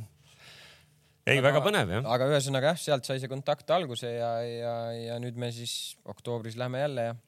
ei, 1.28 1.42
väga 1.44 1.62
põnev 1.64 1.92
jah. 1.96 2.08
aga 2.16 2.30
ühesõnaga 2.32 2.74
jah, 2.74 2.80
sealt 2.86 3.08
sai 3.08 3.20
see 3.22 3.32
kontakt 3.32 3.70
alguse 3.74 4.10
ja, 4.10 4.32
ja, 4.46 4.78
ja 4.96 5.20
nüüd 5.22 5.38
me 5.40 5.52
siis 5.54 5.98
oktoobris 6.10 6.58
läheme 6.60 6.86
jälle 6.86 7.12
ja. 7.12 7.20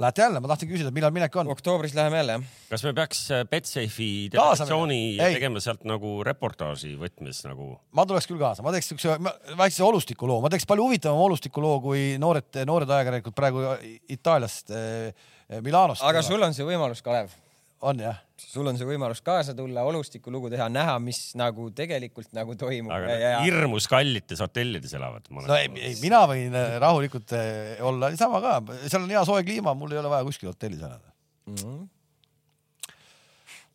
Lähete 0.00 0.22
jälle, 0.22 0.40
ma 0.40 0.48
tahtsin 0.48 0.68
küsida, 0.70 0.88
millal 0.96 1.12
minek 1.12 1.34
on? 1.36 1.50
oktoobris 1.52 1.92
läheme 1.96 2.22
jälle 2.22 2.38
jah. 2.38 2.46
kas 2.70 2.84
me 2.86 2.92
peaks 2.96 3.20
äh, 3.36 3.42
Betsafe'i 3.48 4.30
delegatsiooni 4.32 5.00
tegema 5.20 5.60
sealt 5.60 5.84
nagu 5.88 6.14
reportaaži 6.26 6.94
võtmes 7.00 7.42
nagu? 7.48 7.74
ma 7.96 8.06
tuleks 8.08 8.28
küll 8.30 8.40
kaasa, 8.40 8.64
ma 8.64 8.72
teeks 8.76 8.92
siukse 8.92 9.18
väikse 9.60 9.84
olustikuloo, 9.84 10.40
ma 10.44 10.52
teeks 10.52 10.68
palju 10.68 10.88
huvitavama 10.88 11.28
olustikuloo 11.28 11.76
kui 11.84 12.06
noored, 12.20 12.62
noored 12.68 12.96
ajakirjanikud 12.96 13.36
praegu 13.36 13.68
Itaaliast 14.12 14.72
eh,, 14.72 15.28
Milanost. 15.64 16.04
aga 16.06 16.24
sul 16.24 16.42
on 16.48 16.56
see 16.56 16.68
võimalus, 16.68 17.04
Kalev 17.04 17.32
on 17.80 18.00
jah? 18.04 18.20
Sul 18.40 18.66
on 18.70 18.78
see 18.78 18.88
võimalus 18.88 19.20
kaasa 19.24 19.54
tulla, 19.56 19.84
olustikulugu 19.88 20.50
teha, 20.52 20.68
näha, 20.72 20.96
mis 21.02 21.20
nagu 21.38 21.68
tegelikult 21.76 22.32
nagu 22.36 22.56
toimub. 22.58 22.92
aga 22.96 23.12
ja, 23.12 23.34
ja... 23.36 23.44
hirmus 23.44 23.88
kallites 23.90 24.42
hotellides 24.42 24.94
elavad. 24.98 25.28
no 25.30 25.56
ei, 25.56 25.70
ei, 25.76 25.94
mina 26.02 26.22
võin 26.30 26.56
äh, 26.56 26.76
rahulikult 26.82 27.36
äh, 27.36 27.78
olla 27.86 28.12
niisama 28.12 28.42
ka, 28.44 28.58
seal 28.86 29.04
on 29.04 29.14
hea 29.14 29.24
soe 29.28 29.44
kliima, 29.46 29.76
mul 29.78 29.94
ei 29.94 30.02
ole 30.02 30.12
vaja 30.12 30.26
kuskil 30.26 30.52
hotellis 30.52 30.82
elada 30.82 31.12
mm. 31.46 31.56
-hmm. 31.62 31.88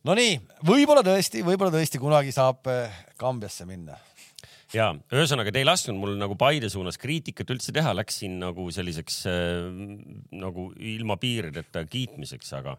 Nonii, 0.05 0.35
võib-olla 0.61 1.01
tõesti, 1.01 1.41
võib-olla 1.41 1.73
tõesti 1.73 1.97
kunagi 2.01 2.33
saab 2.33 2.67
äh, 2.69 2.99
Kambiasse 3.17 3.65
minna 3.65 3.97
ja 4.75 4.91
ühesõnaga, 5.13 5.53
te 5.53 5.61
ei 5.61 5.67
lasknud 5.67 5.97
mul 5.99 6.17
nagu 6.19 6.37
Paide 6.39 6.69
suunas 6.71 6.99
kriitikat 7.01 7.49
üldse 7.53 7.73
teha, 7.75 7.93
läks 7.97 8.21
siin 8.21 8.37
nagu 8.41 8.67
selliseks 8.73 9.21
äh, 9.29 9.71
nagu 10.35 10.69
ilma 10.77 11.17
piirideta 11.21 11.85
kiitmiseks, 11.89 12.53
aga 12.59 12.77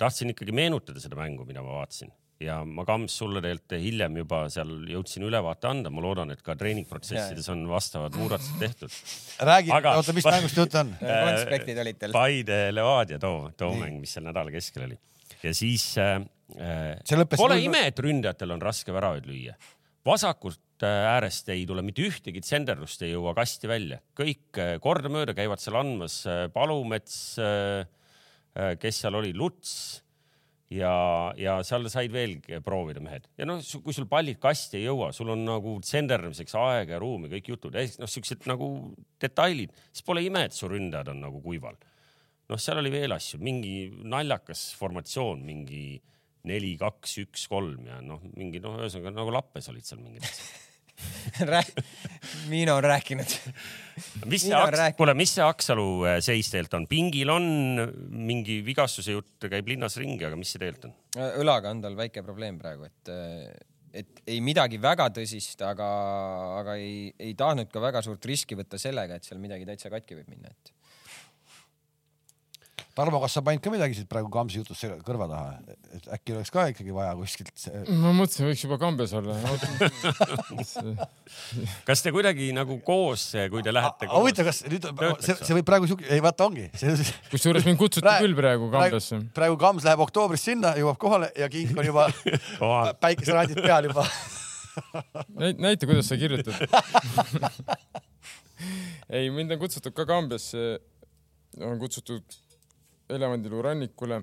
tahtsin 0.00 0.34
ikkagi 0.34 0.54
meenutada 0.56 1.02
seda 1.02 1.18
mängu, 1.18 1.46
mida 1.48 1.62
ma 1.64 1.80
vaatasin 1.80 2.12
ja 2.42 2.58
ma 2.66 2.84
Kams 2.86 3.14
sulle 3.20 3.40
tegelikult 3.42 3.76
hiljem 3.82 4.18
juba 4.22 4.40
seal 4.52 4.72
jõudsin 4.90 5.26
ülevaate 5.28 5.68
anda, 5.70 5.92
ma 5.94 6.02
loodan, 6.04 6.32
et 6.34 6.42
ka 6.44 6.56
treeningprotsessides 6.58 7.46
on 7.52 7.64
vastavad 7.70 8.16
muudatused 8.18 8.58
tehtud. 8.60 8.98
räägi, 9.50 9.72
oota, 9.74 10.16
mis 10.16 10.28
mängust 10.28 10.58
jutt 10.58 10.76
on? 10.80 10.92
konspektid 11.28 11.80
olid 11.84 12.00
teil? 12.00 12.16
Paide 12.16 12.58
Levadia 12.74 13.20
too, 13.22 13.48
too 13.58 13.72
Nii. 13.74 13.84
mäng, 13.84 14.02
mis 14.02 14.16
seal 14.16 14.26
nädala 14.26 14.52
keskel 14.54 14.88
oli 14.88 14.98
ja 15.44 15.54
siis 15.54 15.86
äh, 16.00 16.18
äh 16.58 17.24
pole 17.36 17.60
ime, 17.62 17.86
et 17.90 17.98
ründajatel 18.02 18.56
on 18.56 18.62
raske 18.62 18.94
väravaid 18.94 19.28
lüüa. 19.30 19.56
vasakult 20.06 20.84
äh, 20.84 21.10
äärest 21.14 21.48
ei 21.54 21.66
tule 21.70 21.86
mitte 21.86 22.02
ühtegi 22.02 22.42
tsenderdust, 22.44 23.06
ei 23.06 23.14
jõua 23.14 23.34
kasti 23.36 23.70
välja, 23.70 24.02
kõik 24.18 24.64
kordamööda 24.82 25.36
käivad 25.36 25.62
seal 25.62 25.78
andmas 25.80 26.24
Palumets 26.52 27.38
äh, 27.38 27.84
Äh, 27.84 27.86
kes 28.80 29.02
seal 29.02 29.20
oli, 29.20 29.34
Luts. 29.36 30.00
Ja, 30.74 30.90
ja 31.38 31.58
seal 31.62 31.84
said 31.92 32.10
veel 32.10 32.38
proovida 32.64 32.98
mehed. 33.04 33.28
Ja 33.38 33.46
noh, 33.46 33.60
kui 33.84 33.94
sul 33.94 34.08
pallid 34.10 34.40
kasti 34.42 34.80
ei 34.80 34.86
jõua, 34.88 35.10
sul 35.14 35.28
on 35.30 35.44
nagu 35.46 35.74
tsenderdamiseks 35.84 36.56
aega 36.58 36.96
ja 36.96 37.00
ruumi, 37.02 37.28
kõik 37.30 37.50
jutud, 37.52 37.76
noh, 38.00 38.10
siuksed 38.10 38.48
nagu 38.50 38.70
detailid, 39.22 39.76
siis 39.92 40.06
pole 40.08 40.24
ime, 40.24 40.46
et 40.48 40.56
su 40.56 40.70
ründajad 40.70 41.12
on 41.12 41.20
nagu 41.26 41.42
kuival. 41.44 41.76
noh, 42.50 42.58
seal 42.58 42.80
oli 42.80 42.90
veel 42.90 43.14
asju, 43.14 43.38
mingi 43.44 43.92
naljakas 44.08 44.66
formatsioon, 44.80 45.44
mingi 45.46 45.84
neli, 46.48 46.74
kaks, 46.80 47.18
üks, 47.22 47.46
kolm 47.52 47.86
ja 47.92 48.00
noh, 48.02 48.24
mingi 48.34 48.60
noh, 48.64 48.80
ühesõnaga 48.80 49.14
nagu 49.20 49.36
lappes 49.36 49.70
olid 49.70 49.86
seal 49.86 50.02
mingid 50.02 50.26
asjad 50.26 50.63
Miino 52.52 52.76
on 52.78 52.84
rääkinud. 52.84 53.34
mis 54.30 54.46
see 54.46 54.54
Aks-, 54.56 54.96
kuule, 54.98 55.14
mis 55.18 55.34
see 55.36 55.44
Aksalu 55.44 55.86
äh, 56.08 56.16
seis 56.24 56.50
tegelikult 56.50 56.78
on? 56.80 56.88
pingil 56.90 57.30
on 57.34 57.46
mingi 58.10 58.60
vigastuse 58.66 59.14
jutt 59.14 59.48
käib 59.50 59.68
linnas 59.70 59.98
ringi, 60.00 60.24
aga 60.26 60.38
mis 60.38 60.54
see 60.54 60.62
tegelikult 60.62 60.90
on? 60.90 60.96
Äh, 61.18 61.38
õlaga 61.42 61.74
on 61.74 61.82
tal 61.84 61.98
väike 61.98 62.24
probleem 62.26 62.58
praegu, 62.60 62.88
et, 62.90 63.12
äh, 63.12 63.50
et 64.02 64.24
ei 64.26 64.40
midagi 64.44 64.80
väga 64.82 65.08
tõsist, 65.14 65.62
aga, 65.66 65.90
aga 66.60 66.78
ei, 66.80 67.12
ei 67.18 67.36
tahtnud 67.38 67.70
ka 67.72 67.82
väga 67.82 68.02
suurt 68.06 68.30
riski 68.30 68.58
võtta 68.58 68.80
sellega, 68.80 69.18
et 69.18 69.28
seal 69.28 69.42
midagi 69.42 69.68
täitsa 69.68 69.92
katki 69.92 70.18
võib 70.20 70.32
minna, 70.34 70.50
et 70.50 70.74
Tarmo, 72.94 73.18
kas 73.18 73.32
sa 73.34 73.40
panid 73.42 73.58
ka 73.58 73.72
midagi 73.74 73.96
siit 73.98 74.06
praegu 74.06 74.28
Kamsi 74.30 74.60
jutust 74.60 74.84
kõrva 75.02 75.26
taha, 75.26 75.56
et 75.96 76.04
äkki 76.14 76.36
oleks 76.36 76.52
ka 76.54 76.68
ikkagi 76.70 76.92
vaja 76.94 77.16
kuskilt 77.18 77.50
see...? 77.58 77.80
ma 77.90 78.12
mõtlesin, 78.14 78.46
võiks 78.46 78.60
juba 78.62 78.76
kambes 78.78 79.10
olla 79.18 79.34
kas 81.88 82.04
te 82.04 82.12
kuidagi 82.14 82.52
nagu 82.54 82.76
koos, 82.86 83.24
kui 83.50 83.64
te 83.66 83.74
lähete 83.74 84.06
koos? 84.06 84.20
huvitav, 84.20 84.46
kas 84.46 84.62
nüüd 84.70 84.86
see, 85.26 85.34
see 85.40 85.56
võib 85.58 85.66
praegu 85.72 85.88
siuke, 85.90 86.06
ei 86.06 86.22
vaata 86.22 86.46
ongi. 86.46 86.68
kusjuures 87.32 87.66
mind 87.66 87.82
kutsuti 87.82 88.06
praegu, 88.06 88.28
küll 88.28 88.38
praegu 88.38 88.70
kambesse. 88.76 89.18
praegu 89.40 89.58
Kams 89.64 89.88
läheb 89.90 90.04
oktoobris 90.06 90.46
sinna, 90.52 90.76
jõuab 90.78 91.02
kohale 91.02 91.32
ja 91.34 91.50
kink 91.50 91.74
on 91.74 91.90
juba 91.90 92.06
päikeserandid 93.02 93.58
peal 93.58 93.90
juba 93.90 94.06
näita, 95.34 95.82
kuidas 95.82 96.06
sa 96.10 96.14
kirjutad 96.20 96.54
ei, 99.18 99.34
mind 99.34 99.50
on 99.50 99.58
kutsutud 99.66 99.98
ka 99.98 100.06
Kambjasse, 100.06 100.78
on 101.58 101.82
kutsutud 101.82 102.22
Elevandiluu 103.12 103.60
rannikule, 103.64 104.22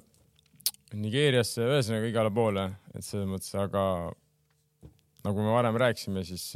Nigeeriasse, 0.97 1.63
ühesõnaga 1.63 2.07
igale 2.09 2.31
poole, 2.35 2.65
et 2.91 3.05
selles 3.05 3.29
mõttes, 3.29 3.51
aga 3.55 3.83
nagu 5.23 5.45
me 5.45 5.53
varem 5.53 5.77
rääkisime, 5.79 6.23
siis 6.27 6.49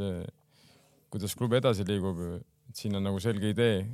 kuidas 1.13 1.35
klubi 1.37 1.61
edasi 1.61 1.85
liigub, 1.87 2.19
et 2.67 2.81
siin 2.81 2.97
on 2.97 3.05
nagu 3.05 3.21
selge 3.23 3.53
idee. 3.53 3.85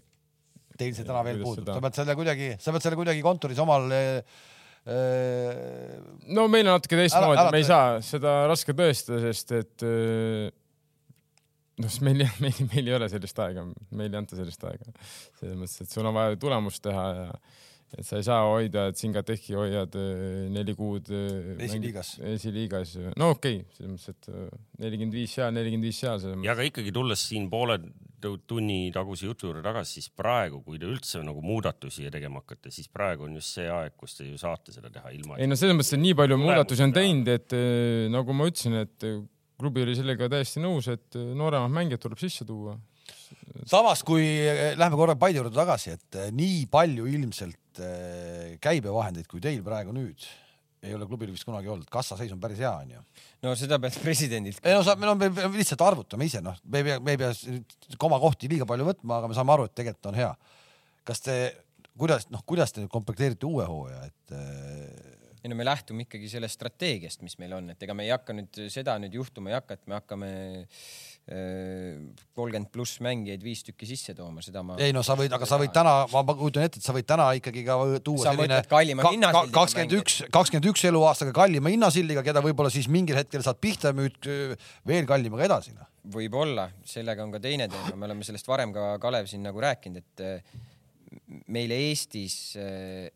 Teil 0.80 0.96
see 0.98 1.06
täna 1.06 1.22
veel 1.28 1.44
puudub, 1.44 1.68
sa 1.70 1.84
pead 1.84 2.00
selle 2.00 2.16
kuidagi, 2.18 2.56
sa 2.64 2.74
pead 2.74 2.88
selle 2.88 2.98
kuidagi 2.98 3.22
kontoris 3.22 3.60
omal 3.62 3.92
äh, 3.94 4.24
no 6.34 6.48
meil 6.50 6.66
on 6.66 6.80
natuke 6.80 6.98
teistmoodi, 6.98 7.44
me 7.54 7.60
ei 7.62 7.68
saa 7.68 8.00
seda 8.06 8.48
raske 8.50 8.74
tõestada, 8.74 9.20
sest 9.28 9.54
et 9.60 9.86
noh, 11.82 11.98
meil, 12.08 12.24
meil, 12.42 12.62
meil 12.72 12.90
ei 12.90 12.96
ole 12.98 13.10
sellist 13.12 13.44
aega, 13.46 13.68
meil 13.94 14.10
ei 14.10 14.22
anta 14.24 14.40
sellist 14.40 14.66
aega. 14.66 14.90
selles 15.38 15.60
mõttes, 15.60 15.84
et 15.84 15.94
sul 15.94 16.08
on 16.10 16.18
vaja 16.18 16.40
tulemust 16.42 16.82
teha 16.88 17.06
ja 17.20 17.28
et 17.92 18.08
sa 18.08 18.20
ei 18.20 18.24
saa 18.24 18.44
hoida, 18.48 18.86
et 18.92 19.00
Singatechi 19.00 19.56
hoiad 19.58 19.96
äh, 20.00 20.46
neli 20.54 20.76
kuud 20.78 21.10
äh, 21.12 21.58
esiliigas, 21.66 22.14
esiliigas. 22.32 22.94
no 23.20 23.34
okei 23.36 23.60
okay,, 23.60 23.76
selles 23.76 23.92
mõttes, 23.92 24.14
et 24.14 24.30
äh, 24.32 24.62
nelikümmend 24.86 25.18
viis 25.18 25.34
seal, 25.36 25.52
nelikümmend 25.56 25.90
viis 25.90 26.00
seal. 26.00 26.24
ja 26.46 26.56
aga 26.56 26.68
ikkagi 26.70 26.94
tulles 26.96 27.26
siin 27.28 27.50
poole 27.52 27.82
tunni 28.22 28.92
taguse 28.94 29.26
jutu 29.26 29.50
juurde 29.50 29.64
tagasi, 29.66 29.98
siis 29.98 30.12
praegu, 30.14 30.62
kui 30.64 30.80
te 30.80 30.86
üldse 30.88 31.24
nagu 31.26 31.42
muudatusi 31.44 32.06
tegema 32.14 32.44
hakkate, 32.44 32.72
siis 32.72 32.88
praegu 32.94 33.26
on 33.26 33.40
just 33.40 33.58
see 33.58 33.66
aeg, 33.66 33.96
kus 33.98 34.14
te 34.20 34.28
ju 34.30 34.38
saate 34.40 34.76
seda 34.76 34.94
teha 34.94 35.12
ilma. 35.18 35.40
ei 35.42 35.50
no 35.50 35.58
selles 35.60 35.76
mõttes, 35.76 35.96
et 35.98 36.04
nii 36.04 36.16
palju 36.22 36.38
muudatusi 36.40 36.86
on 36.86 36.96
teinud, 36.96 37.32
et 37.34 37.58
nagu 38.14 38.38
ma 38.38 38.48
ütlesin, 38.48 38.78
et 38.86 39.08
klubi 39.62 39.84
oli 39.84 39.98
sellega 39.98 40.30
täiesti 40.32 40.62
nõus, 40.64 40.88
et 40.94 41.18
nooremad 41.18 41.74
mängijad 41.74 42.06
tuleb 42.06 42.22
sisse 42.22 42.46
tuua 42.48 42.78
samas, 43.70 44.04
kui 44.08 44.26
eh, 44.26 44.62
lähme 44.80 45.00
korra 45.00 45.16
Paide 45.20 45.42
juurde 45.42 45.56
tagasi, 45.56 45.96
et 45.98 46.20
eh, 46.20 46.30
nii 46.36 46.66
palju 46.72 47.08
ilmselt 47.10 47.82
eh, 47.84 48.56
käibevahendeid, 48.64 49.28
kui 49.32 49.44
teil 49.44 49.62
praegu 49.66 49.96
nüüd, 49.96 50.28
ei 50.82 50.96
ole 50.98 51.06
klubil 51.10 51.30
vist 51.34 51.46
kunagi 51.46 51.70
olnud, 51.70 51.90
kassaseis 51.94 52.32
on 52.34 52.42
päris 52.42 52.62
hea, 52.64 52.72
onju. 52.86 53.04
no 53.46 53.54
seda 53.60 53.78
pead 53.82 54.00
presidendilt. 54.02 54.62
ei 54.66 54.76
no 54.76 54.86
sa, 54.86 54.96
me, 54.98 55.10
no, 55.10 55.16
me 55.20 55.52
lihtsalt 55.58 55.84
arvutame 55.86 56.28
ise, 56.30 56.42
noh, 56.46 56.58
me 56.66 56.82
ei 56.82 56.90
pea, 56.90 57.00
me 57.04 57.16
ei 57.16 57.22
pea 57.22 57.98
komakohti 58.02 58.50
liiga 58.52 58.68
palju 58.70 58.88
võtma, 58.90 59.20
aga 59.20 59.32
me 59.32 59.38
saame 59.38 59.56
aru, 59.56 59.70
et 59.70 59.78
tegelikult 59.78 60.12
on 60.12 60.20
hea. 60.24 60.34
kas 61.08 61.24
te, 61.26 61.38
kuidas, 62.00 62.28
noh, 62.34 62.44
kuidas 62.48 62.74
te 62.74 62.84
nüüd 62.84 62.94
komplekteerite 62.94 63.50
uue 63.50 63.68
hooaja, 63.70 64.06
et 64.10 64.38
ei 65.42 65.50
no 65.50 65.58
me 65.58 65.66
lähtume 65.66 66.06
ikkagi 66.06 66.28
sellest 66.30 66.60
strateegiast, 66.60 67.24
mis 67.26 67.34
meil 67.42 67.56
on, 67.58 67.72
et 67.74 67.82
ega 67.82 67.96
me 67.98 68.06
ei 68.06 68.12
hakka 68.14 68.36
nüüd 68.38 68.60
seda 68.70 68.94
nüüd 69.02 69.16
juhtuma 69.18 69.50
ei 69.50 69.58
hakka, 69.58 69.78
et 69.78 69.88
me 69.90 69.98
hakkame 69.98 70.30
kolmkümmend 71.30 72.72
pluss 72.74 72.98
mängijaid 73.04 73.44
viis 73.46 73.62
tükki 73.64 73.86
sisse 73.88 74.16
tooma, 74.18 74.42
seda 74.44 74.64
ma. 74.66 74.76
ei 74.82 74.92
no 74.96 75.04
sa 75.06 75.14
võid, 75.16 75.32
aga 75.38 75.46
sa 75.48 75.60
võid 75.62 75.72
täna, 75.76 75.94
ma 76.12 76.34
kujutan 76.34 76.66
ette, 76.66 76.82
et 76.82 76.88
sa 76.88 76.96
võid 76.96 77.08
täna 77.08 77.28
ikkagi 77.38 77.62
ka 77.68 77.78
tuua 78.04 78.26
Sa 78.26 78.34
selline 78.34 78.58
kakskümmend 79.54 79.94
üks, 80.00 80.18
kakskümmend 80.34 80.68
üks 80.74 80.84
eluaastaga 80.90 81.36
kallima 81.38 81.72
hinnasildiga, 81.72 82.26
keda 82.26 82.42
võib-olla 82.44 82.74
siis 82.74 82.90
mingil 82.92 83.22
hetkel 83.22 83.46
saad 83.46 83.62
pihta 83.62 83.94
ja 83.94 83.98
müüd 84.02 84.32
veel 84.90 85.08
kallimaga 85.08 85.46
edasi, 85.46 85.76
noh. 85.78 85.88
võib-olla, 86.18 86.68
sellega 86.90 87.24
on 87.24 87.38
ka 87.38 87.44
teine 87.44 87.70
teema, 87.72 87.94
me 87.94 88.10
oleme 88.10 88.28
sellest 88.28 88.50
varem 88.50 88.74
ka 88.76 88.96
Kalev 89.06 89.30
siin 89.30 89.46
nagu 89.46 89.62
rääkinud, 89.62 90.02
et 90.02 90.26
eh, 90.26 90.60
meil 91.54 91.78
Eestis 91.78 92.58
eh, 92.58 93.12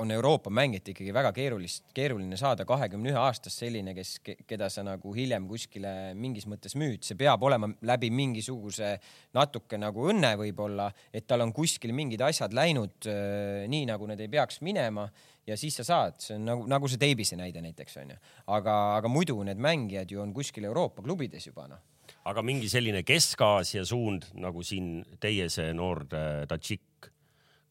on 0.00 0.10
Euroopa 0.10 0.50
mängijat 0.50 0.88
ikkagi 0.88 1.12
väga 1.14 1.32
keerulist, 1.36 1.84
keeruline 1.94 2.36
saada 2.40 2.64
kahekümne 2.68 3.10
ühe 3.12 3.18
aastast 3.20 3.60
selline, 3.60 3.92
kes, 3.96 4.14
keda 4.48 4.70
sa 4.72 4.84
nagu 4.86 5.12
hiljem 5.12 5.44
kuskile 5.50 6.12
mingis 6.18 6.46
mõttes 6.48 6.76
müüd, 6.80 7.02
see 7.04 7.18
peab 7.20 7.44
olema 7.44 7.68
läbi 7.88 8.08
mingisuguse 8.14 8.94
natuke 9.36 9.80
nagu 9.80 10.08
õnne 10.08 10.32
võib-olla, 10.40 10.88
et 11.12 11.26
tal 11.28 11.44
on 11.44 11.52
kuskil 11.52 11.92
mingid 11.96 12.24
asjad 12.24 12.56
läinud 12.56 13.10
äh, 13.10 13.66
nii, 13.68 13.84
nagu 13.90 14.08
need 14.08 14.24
ei 14.24 14.32
peaks 14.32 14.62
minema 14.64 15.06
ja 15.46 15.58
siis 15.60 15.76
sa 15.80 15.86
saad, 15.86 16.20
see 16.22 16.38
on 16.38 16.46
nagu, 16.48 16.66
nagu 16.70 16.88
see 16.88 17.00
Teibise 17.02 17.36
näide 17.36 17.60
näiteks 17.64 17.98
onju, 18.02 18.18
aga, 18.56 18.76
aga 18.98 19.10
muidu 19.12 19.36
need 19.44 19.60
mängijad 19.60 20.12
ju 20.14 20.22
on 20.24 20.32
kuskil 20.36 20.70
Euroopa 20.70 21.04
klubides 21.04 21.50
juba 21.50 21.68
noh. 21.68 21.82
Aga 22.28 22.42
mingi 22.46 22.68
selline 22.70 23.02
Kesk-Aasia 23.06 23.82
suund 23.86 24.28
nagu 24.38 24.62
siin 24.66 25.02
teie 25.20 25.48
see 25.50 25.72
noor 25.74 26.04
äh, 26.14 26.44
Tadžik, 26.48 26.82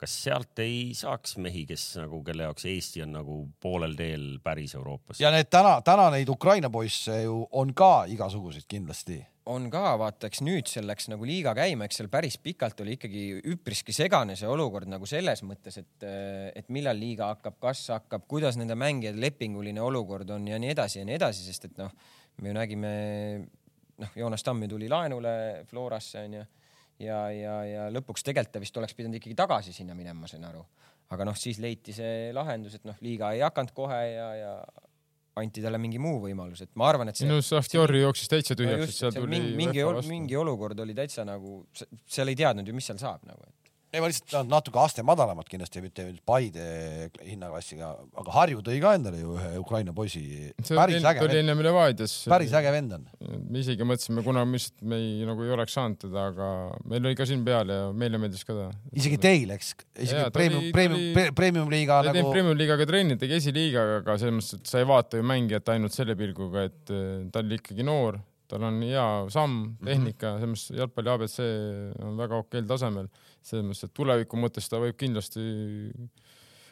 kas 0.01 0.13
sealt 0.23 0.59
ei 0.63 0.95
saaks 0.97 1.35
mehi, 1.41 1.61
kes 1.69 1.83
nagu, 2.01 2.23
kelle 2.25 2.47
jaoks 2.47 2.65
Eesti 2.69 3.03
on 3.05 3.11
nagu 3.13 3.35
poolel 3.61 3.93
teel 3.97 4.25
päris 4.43 4.73
Euroopas? 4.77 5.19
ja 5.21 5.29
need 5.33 5.51
täna, 5.53 5.75
täna 5.85 6.09
neid 6.13 6.29
Ukraina 6.31 6.71
poisse 6.73 7.21
ju 7.21 7.43
on 7.61 7.75
ka 7.77 8.07
igasuguseid 8.09 8.65
kindlasti. 8.71 9.19
on 9.51 9.67
ka, 9.73 9.83
vaata, 10.01 10.29
eks 10.29 10.41
nüüd 10.45 10.69
seal 10.69 10.87
läks 10.89 11.09
nagu 11.11 11.25
liiga 11.27 11.53
käima, 11.57 11.85
eks 11.85 12.01
seal 12.01 12.09
päris 12.13 12.39
pikalt 12.41 12.81
oli 12.81 12.95
ikkagi 12.97 13.25
üpriski 13.53 13.93
segane 13.93 14.37
see 14.39 14.49
olukord 14.49 14.89
nagu 14.89 15.05
selles 15.09 15.43
mõttes, 15.45 15.77
et, 15.81 16.07
et 16.57 16.73
millal 16.73 16.97
liiga 16.97 17.29
hakkab, 17.35 17.59
kas 17.61 17.83
hakkab, 17.93 18.25
kuidas 18.31 18.57
nende 18.57 18.77
mängijate 18.77 19.21
lepinguline 19.21 19.81
olukord 19.81 20.29
on 20.33 20.47
ja 20.49 20.57
nii 20.61 20.73
edasi 20.73 21.01
ja 21.01 21.05
nii 21.05 21.19
edasi, 21.19 21.45
sest 21.45 21.69
et 21.69 21.77
noh, 21.81 21.93
me 22.41 22.49
ju 22.49 22.57
nägime, 22.57 22.95
noh, 24.01 24.17
Joonas 24.17 24.45
Tamm 24.45 24.65
ju 24.65 24.73
tuli 24.73 24.89
laenule 24.89 25.35
Florasse 25.69 26.25
onju 26.25 26.47
ja, 27.01 27.23
ja, 27.33 27.55
ja 27.67 27.89
lõpuks 27.93 28.25
tegelikult 28.25 28.55
ta 28.55 28.61
vist 28.63 28.77
oleks 28.79 28.95
pidanud 28.97 29.19
ikkagi 29.19 29.37
tagasi 29.37 29.73
sinna 29.75 29.95
minema, 29.97 30.23
ma 30.23 30.31
sain 30.31 30.45
aru. 30.47 30.63
aga 31.11 31.27
noh, 31.27 31.35
siis 31.35 31.59
leiti 31.59 31.93
see 31.95 32.31
lahendus, 32.35 32.77
et 32.77 32.87
noh, 32.87 32.95
liiga 33.03 33.33
ei 33.35 33.43
hakanud 33.43 33.73
kohe 33.75 33.99
ja, 34.13 34.29
ja 34.37 34.53
anti 35.41 35.63
talle 35.63 35.79
mingi 35.81 35.99
muu 36.01 36.19
võimalus, 36.23 36.63
et 36.65 36.71
ma 36.79 36.89
arvan, 36.91 37.11
et 37.11 37.19
see 37.19 37.27
arust 37.31 37.55
Ahtiori 37.55 38.01
jooksis 38.03 38.31
täitsa 38.31 38.55
no 38.55 38.61
tühjaks, 38.61 38.85
just, 38.85 38.93
et 38.93 38.99
seal 38.99 39.15
tuli 39.15 39.31
mingi, 39.31 39.55
mingi, 39.59 39.85
mingi 40.09 40.39
olukord 40.39 40.79
oli 40.83 40.95
täitsa 40.97 41.25
nagu, 41.27 41.61
seal 42.11 42.31
ei 42.31 42.37
teadnud 42.39 42.67
ju, 42.67 42.75
mis 42.75 42.87
seal 42.91 42.99
saab 43.01 43.23
nagu. 43.27 43.47
ei, 43.91 43.99
ma 43.99 44.07
lihtsalt 44.07 44.47
natuke 44.47 44.79
aste 44.79 45.03
madalamat 45.03 45.49
kindlasti, 45.51 45.81
mitte 45.83 46.05
Paide 46.27 46.63
hinnaklassiga, 47.27 47.89
aga 48.21 48.35
Harju 48.37 48.63
tõi 48.63 48.77
ka 48.83 48.93
endale 48.95 49.19
ju 49.19 49.35
ühe 49.35 49.49
Ukraina 49.59 49.91
poisi. 49.95 50.21
päris 50.69 51.01
oli 51.01 51.09
äge 51.11 51.25
vend, 51.25 51.37
ennem 51.41 51.63
Levadias. 51.65 52.13
päris 52.31 52.55
äge 52.55 52.71
vend 52.71 52.95
on. 52.95 53.05
me 53.49 53.59
isegi 53.59 53.87
mõtlesime, 53.87 54.23
kuna 54.23 54.45
me 54.47 54.59
lihtsalt 54.59 54.87
me 54.87 55.01
ei, 55.01 55.25
nagu 55.27 55.43
ei 55.43 55.51
oleks 55.57 55.75
saanud 55.75 55.99
teda, 56.05 56.29
aga 56.31 56.47
meil 56.87 57.11
oli 57.11 57.19
ka 57.19 57.27
siin 57.27 57.43
peal 57.47 57.75
ja 57.75 57.91
meile 57.91 58.21
meeldis 58.21 58.47
ka 58.47 58.55
ta. 58.55 58.69
isegi 58.95 59.19
teil, 59.27 59.51
eks, 59.57 59.75
isegi 59.97 60.23
ta 60.23 60.31
premium 60.39 60.63
oli-, 60.63 60.73
premium 60.77 61.05
oli-, 61.11 61.35
premium 61.41 61.75
liiga 61.75 61.99
ei 61.99 62.11
teinud 62.11 62.21
nagu, 62.21 62.35
Premium 62.37 62.59
liigaga 62.63 62.87
trenni, 62.87 63.19
tegi 63.19 63.35
esiliigaga, 63.41 64.01
aga 64.05 64.17
selles 64.21 64.37
mõttes, 64.39 64.61
et 64.61 64.71
sa 64.71 64.79
ei 64.79 64.87
vaata 64.87 65.19
ju 65.19 65.27
mängijat 65.27 65.75
ainult 65.75 65.95
selle 65.95 66.15
pilguga, 66.19 66.63
et 66.71 66.93
eh, 66.95 67.25
ta 67.33 67.43
oli 67.43 67.59
ikkagi 67.59 67.83
noor, 67.83 68.21
tal 68.51 68.65
on 68.67 68.79
hea 68.83 69.03
samm, 69.31 69.75
tehnika, 69.83 70.37
selles 70.39 70.53
mõttes 70.53 70.79
jalgpalli 70.79 71.13
abc 71.13 71.37
on 72.07 72.17
väga 72.19 72.39
okeil 72.43 72.67
tasemel, 72.71 73.11
selles 73.45 73.67
mõttes, 73.67 73.87
et 73.87 73.95
tuleviku 73.97 74.39
mõttes 74.39 74.69
ta 74.69 74.79
võib 74.81 74.97
kindlasti 74.99 75.43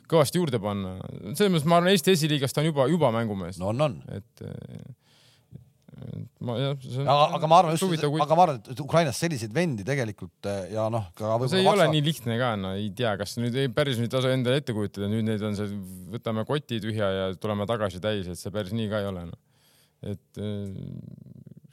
kõvasti 0.10 0.42
juurde 0.42 0.62
panna. 0.62 0.98
selles 1.34 1.54
mõttes 1.54 1.68
ma 1.70 1.80
arvan, 1.80 1.94
Eesti 1.94 2.16
esiliigas 2.16 2.56
ta 2.56 2.64
on 2.64 2.72
juba, 2.72 2.88
juba 2.92 3.14
mängumees 3.16 3.62
no 3.62 3.72
on, 3.74 3.86
on. 3.90 4.02
et 4.16 4.48
et 6.00 6.44
ma 6.46 6.56
jah, 6.60 6.76
see 6.80 7.02
on 7.04 7.10
aga, 7.12 7.26
aga 7.38 7.50
ma 7.50 7.58
arvan 7.62 7.76
just, 7.76 8.06
aga 8.08 8.38
ma 8.38 8.46
arvan, 8.46 8.60
et 8.72 8.82
Ukrainas 8.84 9.20
selliseid 9.20 9.54
vendi 9.56 9.86
tegelikult 9.88 10.48
eh, 10.50 10.72
ja 10.76 10.88
noh, 10.94 11.10
ka 11.18 11.36
see 11.44 11.60
ei 11.60 11.66
võib-olla 11.66 11.88
ole 11.88 11.96
nii 11.96 12.06
lihtne 12.06 12.38
ka, 12.40 12.54
no 12.60 12.74
ei 12.78 12.90
tea, 12.96 13.14
kas 13.20 13.36
nüüd 13.42 13.58
ei, 13.60 13.72
päris 13.74 14.00
nüüd 14.00 14.08
ei 14.08 14.14
tasu 14.16 14.32
endale 14.32 14.62
ette 14.62 14.76
kujutada, 14.76 15.10
nüüd 15.12 15.28
neid 15.28 15.44
on 15.46 15.58
see, 15.60 15.68
võtame 16.14 16.46
koti 16.48 16.80
tühja 16.84 17.12
ja 17.16 17.28
tuleme 17.42 17.68
tagasi 17.70 18.02
täis, 18.04 18.30
et 18.32 18.40
see 18.40 18.54
päris 18.56 18.76
nii 18.78 18.88
ka 18.92 19.04
ei 19.04 19.10
ole 19.12 19.26
no.. 19.32 19.40
et 20.14 20.42
eh, 20.42 20.80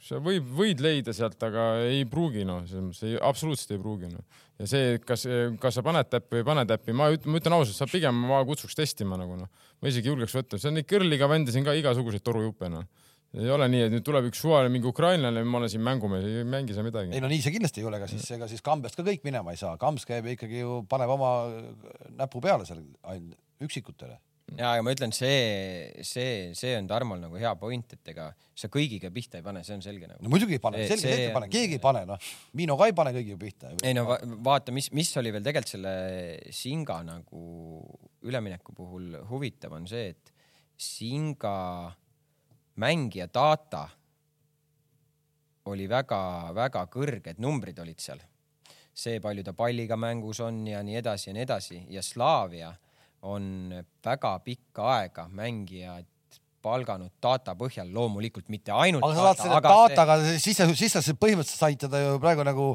sa 0.03 0.19
võib, 0.23 0.45
võid 0.57 0.81
leida 0.83 1.13
sealt, 1.15 1.41
aga 1.43 1.67
ei 1.87 2.03
pruugi 2.09 2.45
noh, 2.47 2.61
selles 2.67 2.85
mõttes 2.85 3.05
ei, 3.07 3.17
absoluutselt 3.29 3.73
ei 3.75 3.81
pruugi 3.81 4.11
noh. 4.11 4.43
ja 4.61 4.69
see, 4.69 4.99
kas, 5.03 5.25
kas 5.61 5.79
sa 5.79 5.83
paned 5.85 6.09
täppi 6.11 6.37
või 6.37 6.43
ei 6.43 6.47
pane 6.51 6.65
täppi, 6.69 6.95
ma 6.97 7.09
ütlen, 7.13 7.33
ma 7.33 7.41
ütlen 7.41 7.57
ausalt, 7.57 7.77
sa 7.79 7.89
pigem 7.89 8.21
ma 8.29 8.43
kutsuks 8.47 8.77
testima 8.77 9.19
nagu 9.19 9.37
noh, 9.39 9.49
ma 9.81 9.91
isegi 9.91 10.11
julgeks 10.11 10.37
võtta, 10.37 10.61
see 10.61 10.71
on 10.71 10.79
neid 10.79 10.89
kõrliga 10.89 11.29
vendi 11.31 11.55
siin 11.55 11.65
ka 11.67 11.75
igasuguseid 11.77 12.25
torujuppe 12.25 12.69
noh. 12.73 12.85
ei 13.37 13.49
ole 13.53 13.67
nii, 13.73 13.87
et 13.87 13.95
nüüd 13.95 14.05
tuleb 14.05 14.29
üks 14.29 14.41
suvaline 14.43 14.73
mingi 14.73 14.89
ukrainlane, 14.89 15.43
ma 15.43 15.61
olen 15.61 15.73
siin 15.73 15.83
mängumees, 15.85 16.29
ei 16.29 16.45
mängi 16.47 16.77
seal 16.77 16.87
midagi 16.87 17.13
ei. 17.13 17.23
no 17.23 17.31
nii 17.31 17.41
see 17.43 17.57
kindlasti 17.57 17.83
ei 17.83 17.89
ole, 17.89 17.99
ega 17.99 18.11
siis, 18.11 18.29
ega 18.37 18.47
siis 18.49 18.63
Kambjast 18.65 18.99
ka 18.99 19.05
kõik 19.07 19.25
minema 19.27 19.53
ei 19.53 19.59
saa, 19.59 19.75
Kambs 19.81 20.07
käib 20.07 20.29
ikkagi 20.35 20.61
ju 20.61 20.83
paneb 20.89 21.11
oma 21.17 21.33
näpu 22.21 22.41
peale 22.43 22.69
seal 22.69 22.85
ainult 23.09 23.37
üksikutele. 23.65 24.19
ja, 24.55 24.71
aga 24.71 24.83
ma 24.85 24.93
ütlen, 24.95 25.11
see, 25.15 26.03
see, 26.07 26.53
see 26.57 26.75
on 26.79 26.87
Tarmol 26.87 27.19
nagu 27.19 27.39
hea 27.39 27.51
point, 27.59 27.97
et 27.97 28.13
ega 28.13 28.29
sa 28.57 28.69
kõigiga 28.71 29.11
pihta 29.13 29.41
ei 29.41 29.45
pane, 29.45 29.63
see 29.67 29.75
on 29.75 29.83
selge 29.83 30.07
nagu 30.07 30.23
no. 30.23 30.31
muidugi 30.31 30.55
ei 30.55 30.63
pane, 30.63 30.85
selge, 30.87 31.03
selge 31.03 31.27
ei 31.27 31.35
pane, 31.35 31.49
keegi 31.51 31.77
ei 31.77 31.83
pane, 31.83 32.05
noh. 32.07 32.31
Miino 32.57 32.77
ka 32.79 32.87
ei 32.89 32.95
pane 32.97 33.13
kõigiga 33.17 33.41
pihta. 33.41 33.73
ei 33.83 33.97
no 33.97 34.05
va 34.07 34.17
vaata, 34.47 34.73
mis, 34.75 34.89
mis 34.95 35.11
oli 35.19 35.33
veel 35.35 35.45
tegelikult 35.45 35.75
selle 35.75 35.93
Singa 36.55 37.01
nagu 37.05 37.43
ülemineku 38.27 38.75
puhul 38.77 39.19
huvitav 39.29 39.75
on 39.77 39.89
see, 39.89 40.15
et 40.15 40.33
Singa 40.77 41.57
mängija 42.79 43.27
data 43.33 43.87
oli 45.67 45.87
väga-väga 45.91 46.87
kõrged 46.93 47.39
numbrid 47.43 47.79
olid 47.83 47.99
seal. 47.99 48.21
see, 48.97 49.19
palju 49.21 49.43
ta 49.45 49.53
palliga 49.53 49.93
mängus 49.99 50.39
on 50.41 50.63
ja 50.65 50.79
nii 50.81 50.95
edasi 50.97 51.29
ja 51.29 51.33
nii 51.35 51.43
edasi 51.43 51.83
ja 51.93 52.01
Slaavia 52.01 52.71
on 53.27 53.47
väga 54.05 54.35
pikka 54.45 54.85
aega 54.97 55.27
mängijad 55.29 56.05
palganud 56.63 57.11
data 57.23 57.53
põhjal, 57.59 57.89
loomulikult 57.93 58.47
mitte 58.51 58.71
ainult 58.75 59.03
aga 59.05 59.15
sa 59.15 59.25
saad 59.27 59.43
selle 59.43 59.57
aga 59.59 59.73
see- 59.73 59.95
dataga, 59.95 60.15
siis 60.41 60.57
sa, 60.57 60.67
siis 60.75 60.95
sa 60.97 61.01
põhimõtteliselt 61.13 61.61
said 61.61 61.79
teda 61.85 62.01
ju 62.05 62.17
praegu 62.23 62.43
nagu 62.47 62.67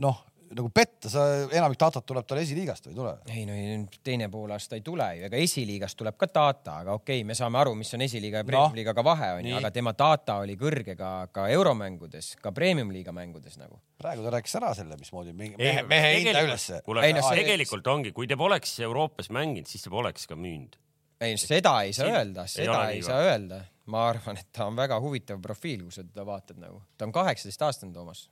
noh, 0.00 0.22
nagu 0.50 0.70
petta, 0.74 1.10
sa 1.12 1.24
enamik 1.46 1.78
datat 1.78 2.04
tuleb 2.06 2.26
tal 2.26 2.40
esiliigast 2.42 2.88
või 2.88 2.92
ei 2.92 2.98
tule? 2.98 3.12
ei 3.30 3.44
no 3.46 3.54
ei, 3.54 3.76
teine 4.06 4.28
poolaasta 4.32 4.78
ei 4.78 4.82
tule 4.86 5.06
ju, 5.16 5.26
ega 5.28 5.38
esiliigast 5.38 5.98
tuleb 6.00 6.16
ka 6.18 6.26
data, 6.26 6.80
aga 6.82 6.96
okei 6.98 7.20
okay,, 7.20 7.26
me 7.28 7.36
saame 7.38 7.60
aru, 7.60 7.76
mis 7.78 7.92
on 7.94 8.02
esiliiga 8.06 8.42
ja 8.42 8.48
premium-liigaga 8.48 9.04
vahe 9.06 9.30
onju 9.38 9.56
aga 9.60 9.70
tema 9.74 9.94
data 9.96 10.40
oli 10.42 10.56
kõrge 10.60 10.96
ka, 10.98 11.12
ka 11.34 11.46
euromängudes, 11.54 12.32
ka 12.42 12.52
premium-liiga 12.56 13.14
mängudes 13.14 13.60
nagu. 13.60 13.78
praegu 14.00 14.26
ta 14.26 14.34
rääkis 14.36 14.56
ära 14.58 14.72
selle, 14.74 14.98
mismoodi 15.00 15.34
mingi 15.36 15.56
Ei, 15.58 15.76
mehe, 15.76 15.86
mehe 15.86 16.12
hinda 16.16 16.32
tegelikult- 16.32 16.50
ülesse. 16.50 16.82
kuule 16.88 17.06
Ei,, 17.06 17.14
no 17.14 17.22
see- 17.28 17.42
tegelikult 17.44 17.92
ongi, 17.94 18.12
kui 18.16 18.26
te 18.26 18.36
poleks 18.40 18.78
Euroopas 18.80 19.30
mänginud, 19.30 19.70
siis 19.70 19.86
te 19.86 19.90
poleks 19.90 20.26
ka 20.26 20.34
müünud. 20.34 20.76
ei, 21.20 21.36
seda 21.36 21.82
ei 21.84 21.92
saa 21.92 22.10
öelda, 22.10 22.48
ei 22.48 22.56
seda 22.56 22.82
ei, 22.88 22.98
nii 22.98 23.06
saa 23.06 23.22
öelda. 23.22 23.62
ma 23.86 24.08
arvan, 24.08 24.38
et 24.38 24.50
ta 24.52 24.66
on 24.66 24.76
väga 24.76 24.98
huvitav 25.00 25.40
profiil, 25.42 25.82
kui 25.86 25.92
sa 25.94 26.02
teda 26.02 26.26
vaatad 26.26 26.58
nagu. 26.58 26.82
ta 26.98 27.06
on 27.06 27.12
kaheksateist 27.12 27.62
aastane, 27.62 27.94
Toomas. 27.94 28.28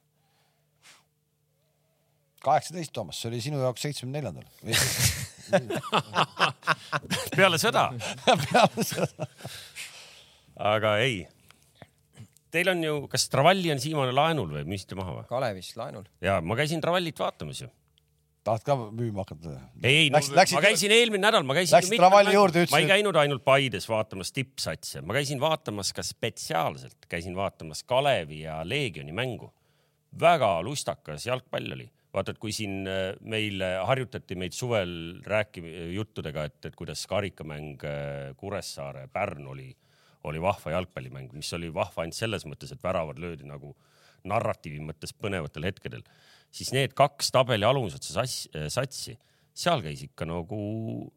kaheksateist, 2.45 2.93
Toomas, 2.95 3.19
see 3.21 3.31
oli 3.33 3.41
sinu 3.43 3.61
jaoks 3.63 3.83
seitsmekümne 3.87 4.21
neljandal. 4.21 4.47
peale 7.37 7.59
sõda, 7.61 7.89
peale 8.27 8.85
seda. 8.87 9.27
aga 10.75 10.99
ei. 11.05 11.25
Teil 12.53 12.71
on 12.73 12.81
ju, 12.85 12.95
kas 13.13 13.27
Travalli 13.33 13.73
on 13.75 13.81
siiamaani 13.83 14.15
laenul 14.17 14.55
või 14.57 14.65
müüsite 14.71 14.97
maha 14.97 15.19
või? 15.19 15.27
Kalevis 15.29 15.75
laenul. 15.77 16.07
ja 16.25 16.39
ma 16.41 16.57
käisin 16.57 16.81
Travallit 16.85 17.19
vaatamas 17.21 17.61
ju. 17.65 17.69
tahad 18.47 18.65
ka 18.65 18.77
müüma 18.87 19.25
hakata? 19.27 19.59
ei, 19.83 20.07
ei, 20.07 20.09
Läksid- 20.15 20.57
ma 20.57 20.63
käisin 20.65 20.95
eelmine 20.97 21.27
nädal, 21.27 21.45
ma 21.45 21.59
käisin. 21.59 21.77
Läksid 21.77 22.01
Travalli 22.01 22.33
juurde, 22.33 22.65
ütlesid, 22.65 22.73
ma 22.73 22.81
ei 22.81 22.89
käinud 22.89 23.21
ainult 23.21 23.45
Paides 23.45 23.89
vaatamas 23.91 24.33
tippsatse, 24.33 25.03
ma 25.05 25.19
käisin 25.19 25.43
vaatamas 25.43 25.93
ka 25.93 26.05
spetsiaalselt, 26.07 27.05
käisin 27.09 27.37
vaatamas 27.37 27.85
Kalevi 27.85 28.41
ja 28.47 28.63
Leegioni 28.65 29.13
mängu. 29.13 29.53
väga 30.21 30.63
lustakas 30.65 31.27
jalgpall 31.27 31.73
oli 31.77 31.91
vaata, 32.15 32.33
et 32.33 32.41
kui 32.41 32.55
siin 32.55 32.89
äh, 32.89 33.13
meil 33.29 33.63
harjutati 33.63 34.39
meid 34.39 34.57
suvel 34.57 34.91
rääkima 35.29 35.91
juttudega, 35.95 36.47
et, 36.49 36.59
et 36.71 36.79
kuidas 36.79 37.05
karikamäng 37.11 37.85
äh, 37.87 38.33
Kuressaare, 38.39 39.07
Pärn 39.13 39.47
oli, 39.53 39.69
oli 40.29 40.43
vahva 40.43 40.75
jalgpallimäng, 40.77 41.33
mis 41.37 41.53
oli 41.57 41.71
vahva 41.75 42.05
ainult 42.05 42.19
selles 42.19 42.47
mõttes, 42.49 42.73
et 42.75 42.83
väravad 42.85 43.21
löödi 43.23 43.49
nagu 43.49 43.75
narratiivi 44.29 44.81
mõttes 44.83 45.15
põnevatel 45.15 45.69
hetkedel, 45.69 46.05
siis 46.51 46.73
need 46.75 46.97
kaks 46.99 47.31
tabeli 47.35 47.67
alumisotsa 47.69 48.25
satsi, 48.73 49.15
seal 49.59 49.83
käis 49.83 50.03
ikka 50.07 50.27
nagu, 50.27 50.59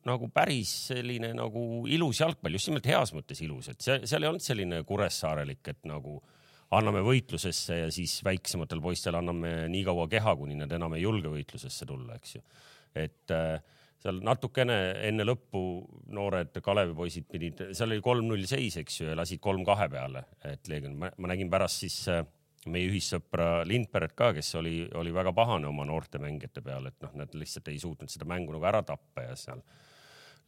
nagu 0.06 0.30
päris 0.34 0.70
selline 0.92 1.32
nagu 1.38 1.88
ilus 1.89 2.22
jalgpall, 2.22 2.58
just 2.58 2.70
nimelt 2.70 2.89
heas 2.89 3.14
mõttes 3.16 3.42
ilus, 3.46 3.72
et 3.74 3.82
see, 3.82 3.98
seal 4.10 4.26
ei 4.26 4.30
olnud 4.30 4.46
selline 4.46 4.84
kuressaarelik, 4.88 5.64
et 5.74 5.89
nagu 5.89 6.20
äh, 6.20 6.38
anname 6.78 7.03
võitlusesse 7.03 7.78
ja 7.84 7.91
siis 7.91 8.19
väiksematel 8.26 8.82
poistel 8.84 9.17
anname 9.19 9.67
nii 9.72 9.84
kaua 9.88 10.07
keha, 10.11 10.36
kuni 10.39 10.57
nad 10.59 10.72
enam 10.72 10.95
ei 10.95 11.03
julge 11.03 11.32
võitlusesse 11.34 11.88
tulla, 11.88 12.15
eks 12.15 12.36
ju. 12.38 12.43
et 12.95 13.34
äh, 13.36 13.59
seal 14.01 14.22
natukene 14.26 14.78
enne 15.07 15.26
lõppu 15.28 15.61
noored 16.15 16.57
Kalevi 16.63 16.95
poisid 16.97 17.28
pidid, 17.30 17.65
seal 17.78 17.91
oli 17.91 18.03
kolm-null 18.03 18.47
seis, 18.49 18.80
eks 18.82 19.01
ju, 19.01 19.09
ja 19.11 19.17
lasid 19.19 19.41
kolm-kahe 19.43 19.89
peale, 19.91 20.26
et 20.47 20.72
Leegion, 20.72 20.97
ma 20.97 21.32
nägin 21.32 21.51
pärast 21.51 21.84
siis 21.84 21.99
äh, 22.11 22.24
meie 22.72 22.89
ühissõpra 22.89 23.61
Lindperet 23.67 24.13
ka, 24.17 24.32
kes 24.38 24.53
oli, 24.59 24.76
oli 24.97 25.13
väga 25.13 25.34
pahane 25.38 25.69
oma 25.69 25.86
noorte 25.88 26.22
mängijate 26.22 26.63
peale, 26.65 26.93
et 26.93 27.05
noh, 27.05 27.13
nad 27.24 27.38
lihtsalt 27.38 27.72
ei 27.72 27.80
suutnud 27.82 28.11
seda 28.11 28.28
mängu 28.30 28.53
nagu 28.55 28.67
ära 28.69 28.84
tappa 28.86 29.26
ja 29.30 29.38
seal 29.39 29.63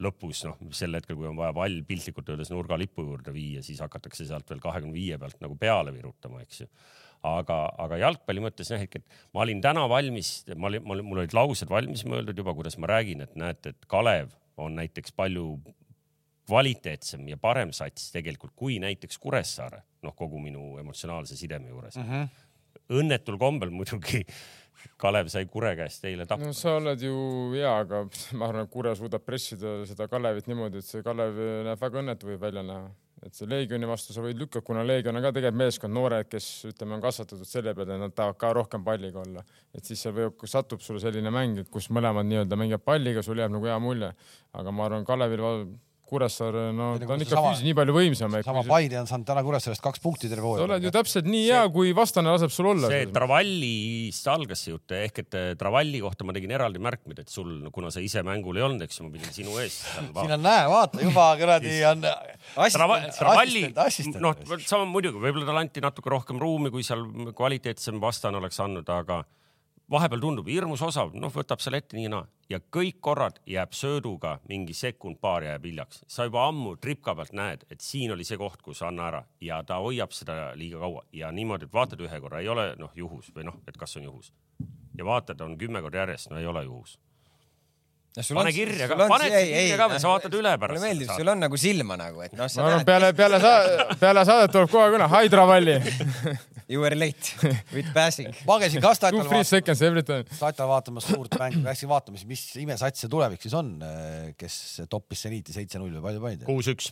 lõpus 0.02 0.44
noh, 0.48 0.58
sel 0.76 0.98
hetkel, 0.98 1.18
kui 1.20 1.28
on 1.30 1.38
vaja 1.38 1.54
pall 1.56 1.82
piltlikult 1.88 2.30
öeldes 2.34 2.52
nurgalipu 2.54 3.06
juurde 3.06 3.34
viia, 3.36 3.64
siis 3.66 3.82
hakatakse 3.84 4.26
sealt 4.28 4.50
veel 4.50 4.62
kahekümne 4.64 4.96
viie 4.96 5.20
pealt 5.22 5.40
nagu 5.44 5.58
peale 5.60 5.94
virutama, 5.96 6.42
eks 6.44 6.64
ju. 6.64 6.70
aga, 7.28 7.60
aga 7.80 8.00
jalgpalli 8.02 8.44
mõttes 8.44 8.72
jah, 8.74 8.82
et 8.82 9.06
ma 9.36 9.46
olin 9.46 9.62
täna 9.64 9.86
valmis, 9.90 10.34
ma 10.56 10.72
olin, 10.72 10.84
mul 10.90 11.22
olid 11.22 11.36
laused 11.38 11.70
valmis 11.70 12.04
mõeldud 12.10 12.42
juba, 12.42 12.56
kuidas 12.58 12.80
ma 12.82 12.90
räägin, 12.92 13.24
et 13.28 13.38
näete, 13.40 13.76
et 13.76 13.88
Kalev 13.92 14.34
on 14.58 14.76
näiteks 14.78 15.16
palju 15.18 15.58
kvaliteetsem 16.48 17.28
ja 17.32 17.38
parem 17.40 17.72
sats 17.76 18.12
tegelikult 18.12 18.52
kui 18.60 18.80
näiteks 18.84 19.20
Kuressaare, 19.24 19.84
noh, 20.04 20.16
kogu 20.18 20.42
minu 20.44 20.74
emotsionaalse 20.82 21.38
sideme 21.40 21.72
juures 21.72 21.96
mm. 21.96 22.10
-hmm. 22.10 22.28
õnnetul 23.00 23.40
kombel 23.40 23.72
muidugi 23.72 24.26
Kalev 25.02 25.30
sai 25.34 25.46
Kure 25.52 25.74
käest 25.78 26.06
eile 26.08 26.26
tappa. 26.30 26.46
no 26.46 26.56
sa 26.58 26.78
oled 26.80 27.02
ju 27.02 27.14
hea, 27.54 27.70
aga 27.86 28.04
ma 28.40 28.50
arvan, 28.50 28.68
et 28.68 28.74
Kure 28.74 28.96
suudab 29.00 29.26
pressida 29.26 29.80
seda 29.90 30.10
Kalevit 30.12 30.50
niimoodi, 30.52 30.84
et 30.84 30.90
see 30.90 31.06
Kalev 31.06 31.40
näeb 31.70 31.82
väga 31.82 32.04
õnnetu 32.04 32.32
võib 32.32 32.44
välja 32.44 32.66
näha. 32.68 32.92
et 33.24 33.38
see 33.38 33.48
Leegioni 33.48 33.88
vastu 33.88 34.12
sa 34.12 34.24
võid 34.24 34.40
lükata, 34.40 34.66
kuna 34.68 34.84
Leegion 34.84 35.16
on 35.16 35.24
ka 35.24 35.32
tegelikult 35.32 35.60
meeskond, 35.62 35.96
noored, 35.96 36.28
kes 36.28 36.48
ütleme, 36.74 36.98
on 36.98 37.06
kasvatatud 37.06 37.48
selle 37.48 37.72
peale, 37.78 37.96
et 37.96 38.02
nad 38.02 38.16
tahavad 38.16 38.40
ka 38.42 38.52
rohkem 38.58 38.84
palliga 38.84 39.24
olla. 39.24 39.46
et 39.74 39.86
siis 39.86 40.04
seal 40.04 40.16
võib, 40.18 40.44
satub 40.50 40.84
sulle 40.84 41.00
selline 41.04 41.32
mäng, 41.32 41.64
et 41.64 41.72
kus 41.72 41.88
mõlemad 41.90 42.28
nii-öelda 42.28 42.60
mängivad 42.60 42.84
palliga, 42.84 43.24
sul 43.24 43.40
jääb 43.40 43.56
nagu 43.56 43.72
hea 43.72 43.80
mulje. 43.80 44.12
aga 44.54 44.76
ma 44.76 44.90
arvan, 44.90 45.08
Kalevil 45.08 45.48
Kuressaare, 46.04 46.66
no 46.76 46.90
ta 47.00 47.08
on 47.16 47.22
ikka 47.24 47.38
füüsiliselt 47.38 47.66
nii 47.66 47.76
palju 47.78 47.94
võimsam. 47.96 48.34
sama 48.44 48.64
Paide 48.68 48.98
on 49.00 49.08
saanud 49.10 49.28
täna 49.28 49.44
Kuressaarest 49.46 49.82
kaks 49.84 50.02
punkti 50.04 50.30
terve 50.32 50.44
hooaja. 50.44 50.62
sa 50.62 50.68
oled 50.68 50.88
ju 50.88 50.92
täpselt 50.94 51.30
nii 51.30 51.46
hea, 51.48 51.62
kui 51.74 51.94
vastane 51.96 52.34
laseb 52.34 52.52
sul 52.54 52.68
olla. 52.74 52.90
see 52.92 53.08
Travallist 53.16 54.28
algas 54.34 54.66
see 54.66 54.74
jutt 54.74 54.96
ehk 54.98 55.22
et 55.24 55.38
eh, 55.40 55.48
Travalli 55.60 56.02
kohta 56.04 56.28
ma 56.28 56.36
tegin 56.36 56.52
eraldi 56.54 56.82
märkmeid, 56.84 57.24
et 57.24 57.32
sul, 57.32 57.70
kuna 57.76 57.92
sa 57.94 58.04
ise 58.04 58.22
mängul 58.28 58.60
ei 58.60 58.66
olnud, 58.68 58.84
eks 58.84 59.00
ju, 59.00 59.08
ma 59.08 59.16
pidin 59.16 59.32
sinu 59.36 59.56
ees. 59.64 59.80
siin 60.20 60.36
on 60.36 60.44
näe, 60.44 60.66
vaata 60.70 61.00
juba 61.04 61.30
kuradi 61.40 61.78
on. 61.88 62.04
Travalli, 63.16 63.70
noh, 64.20 64.44
sama 64.68 64.84
muidugi, 64.90 65.24
võib-olla 65.24 65.48
talle 65.50 65.64
anti 65.64 65.84
natuke 65.84 66.12
rohkem 66.12 66.42
ruumi, 66.42 66.74
kui 66.74 66.84
seal 66.84 67.08
kvaliteetsem 67.38 68.04
vastane 68.04 68.44
oleks 68.44 68.60
andnud, 68.64 68.92
aga 68.92 69.24
vahepeal 69.94 70.22
tundub 70.24 70.48
hirmus 70.50 70.82
osav, 70.86 71.14
noh, 71.14 71.32
võtab 71.34 71.62
selle 71.62 71.80
ette 71.84 71.98
nii 71.98 72.08
ja 72.08 72.12
naa. 72.16 72.26
Ja 72.50 72.60
kõik 72.76 73.00
korrad 73.02 73.40
jääb 73.50 73.76
sööduga 73.78 74.36
mingi 74.50 74.74
sekund-paar 74.78 75.46
jääb 75.48 75.66
hiljaks. 75.70 76.04
sa 76.08 76.26
juba 76.28 76.48
ammu 76.48 76.76
tripka 76.82 77.16
pealt 77.16 77.34
näed, 77.34 77.66
et 77.70 77.82
siin 77.82 78.12
oli 78.12 78.26
see 78.28 78.38
koht, 78.38 78.62
kus 78.62 78.82
anna 78.82 79.08
ära. 79.08 79.24
Ja 79.42 79.62
ta 79.64 79.80
hoiab 79.84 80.12
seda 80.12 80.54
liiga 80.56 80.80
kaua. 80.80 81.06
Ja 81.14 81.32
niimoodi, 81.32 81.66
et 81.70 81.74
vaatad 81.74 82.02
ühe 82.02 82.20
korra, 82.20 82.42
ei 82.42 82.50
ole 82.50 82.74
noh 82.80 82.92
juhus 82.96 83.32
või 83.36 83.48
noh, 83.50 83.62
et 83.68 83.78
kas 83.78 83.98
on 83.98 84.10
juhus. 84.10 84.34
Ja 84.98 85.06
vaatad, 85.06 85.42
on 85.42 85.58
kümme 85.58 85.82
korda 85.82 86.04
järjest, 86.04 86.30
no 86.30 86.38
ei 86.38 86.46
ole 86.46 86.64
juhus 86.64 86.98
pane 88.14 88.54
kirja 88.54 88.88
ka, 88.92 88.98
pane 89.10 89.30
kirja 89.34 89.78
ka 89.80 89.90
veel, 89.92 90.02
sa 90.04 90.14
vaatad 90.14 90.38
üle 90.38 90.56
pärast. 90.62 90.78
mulle 90.78 90.88
meeldib, 90.88 91.14
sul 91.18 91.34
on 91.34 91.44
nagu 91.48 91.60
silma 91.60 92.00
nagu, 92.00 92.24
et 92.26 92.36
noh. 92.38 92.50
ma 92.60 92.70
arvan, 92.70 92.88
peale, 92.88 93.14
peale 93.18 93.42
sa-, 93.44 93.88
peale 94.02 94.26
saadet 94.30 94.54
tuleb 94.54 94.74
kohe 94.74 94.90
kõne, 94.96 95.10
Haidra 95.14 95.48
Valli 95.50 95.78
You 96.68 96.80
were 96.80 96.96
late 96.96 97.34
with 97.76 97.90
passing. 97.94 98.30
ma 98.48 98.56
käisin 98.62 98.82
ka 98.84 98.94
Statal 98.96 99.20
vaatamas, 99.28 100.30
Statal 100.38 100.70
vaatamas 100.70 101.08
suurt 101.10 101.36
mängu, 101.40 101.60
läksin 101.66 101.90
vaatama, 101.92 102.22
mis 102.30 102.44
imesats 102.62 103.04
see 103.04 103.12
tulevik 103.12 103.44
siis 103.44 103.56
on, 103.58 103.74
kes 104.40 104.56
toppis 104.92 105.26
seniiti 105.26 105.56
seitse-null 105.56 105.92
või 105.98 106.06
palju 106.06 106.24
panid? 106.24 106.46
kuus-üks. 106.48 106.90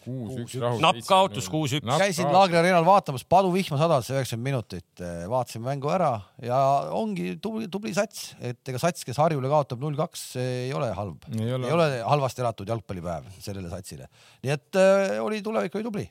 napp 0.83 1.01
kaotus 1.07 1.47
kuus-üks. 1.51 1.87
käisin 2.03 2.29
Laagri 2.35 2.59
areenal 2.59 2.85
vaatamas, 2.87 3.23
paduvihma 3.31 3.79
sadas 3.79 4.11
üheksakümmend 4.11 4.49
minutit, 4.51 5.05
vaatasime 5.31 5.71
mängu 5.71 5.91
ära 5.93 6.13
ja 6.43 6.59
ongi 6.97 7.37
tubli, 7.41 7.71
tubli 7.71 7.95
sats, 7.95 8.33
et 8.43 8.59
ega 8.67 8.81
sats, 8.81 9.07
kes 9.07 9.19
Harjule 9.23 9.49
kaotab 9.51 9.81
null-kaks, 9.83 10.27
ei 10.41 10.71
ole 10.75 10.91
halb. 10.97 11.10
Ei 11.37 11.53
ole 11.55 11.91
halvasti 12.05 12.43
elatud 12.43 12.73
jalgpallipäev 12.73 13.29
sellele 13.39 13.69
satsile. 13.71 14.09
nii 14.43 14.57
et 14.57 14.81
äh, 14.81 15.19
oli 15.23 15.41
tulevik 15.45 15.75
oli 15.79 15.87
tubli 15.87 16.07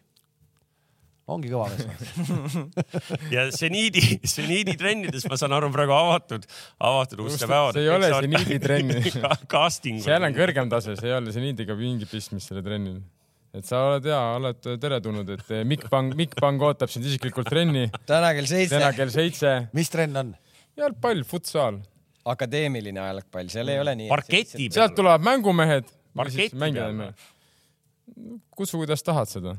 ongi 1.30 1.51
kõva 1.51 1.68
meeskond 1.70 2.74
ja 3.34 3.46
seniidi, 3.55 4.03
seniidi 4.28 4.74
trennides 4.80 5.26
ma 5.30 5.38
saan 5.40 5.55
aru 5.57 5.70
praegu 5.74 5.94
avatud, 5.94 6.46
avatud 6.90 7.22
uste 7.26 7.48
päevad. 7.51 7.76
see 7.76 7.86
ei 7.86 7.92
ole 7.94 8.11
seniidi 8.11 8.59
trenn 8.62 8.92
casting. 9.55 10.03
seal 10.05 10.26
on 10.26 10.36
kõrgem 10.36 10.70
tase, 10.72 10.96
see 10.98 11.11
ei 11.11 11.16
ole 11.16 11.34
seniidiga 11.34 11.76
mingit 11.78 12.11
pistmist 12.11 12.51
selle 12.51 12.64
trennil. 12.66 13.01
et 13.57 13.66
sa 13.66 13.84
oled 13.90 14.11
hea, 14.11 14.20
oled 14.40 14.70
teretulnud, 14.82 15.32
et 15.36 15.55
eh, 15.55 15.64
Mikk 15.68 15.88
Pang, 15.92 16.12
Mikk 16.18 16.38
Pang 16.40 16.66
ootab 16.70 16.92
sind 16.92 17.07
isiklikult 17.09 17.51
trenni. 17.51 17.88
täna 18.09 18.34
kell 18.36 18.51
seitse. 18.51 18.76
täna 18.76 18.92
kell 18.96 19.14
seitse. 19.14 19.57
mis 19.76 19.92
trenn 19.92 20.24
on? 20.24 20.34
jalgpall, 20.80 21.24
futsal. 21.28 21.82
Akadeemiline 22.28 23.00
jalgpall, 23.00 23.48
seal 23.52 23.72
ei 23.72 23.80
ole 23.80 23.96
nii. 24.02 24.10
parketi 24.10 24.58
peal. 24.58 24.76
sealt 24.76 24.94
tulevad 24.98 25.24
mängumehed. 25.24 25.90
parketi 26.16 26.56
peal. 26.56 27.02
kutsu, 28.50 28.80
kuidas 28.80 29.04
tahad 29.06 29.30
seda 29.30 29.56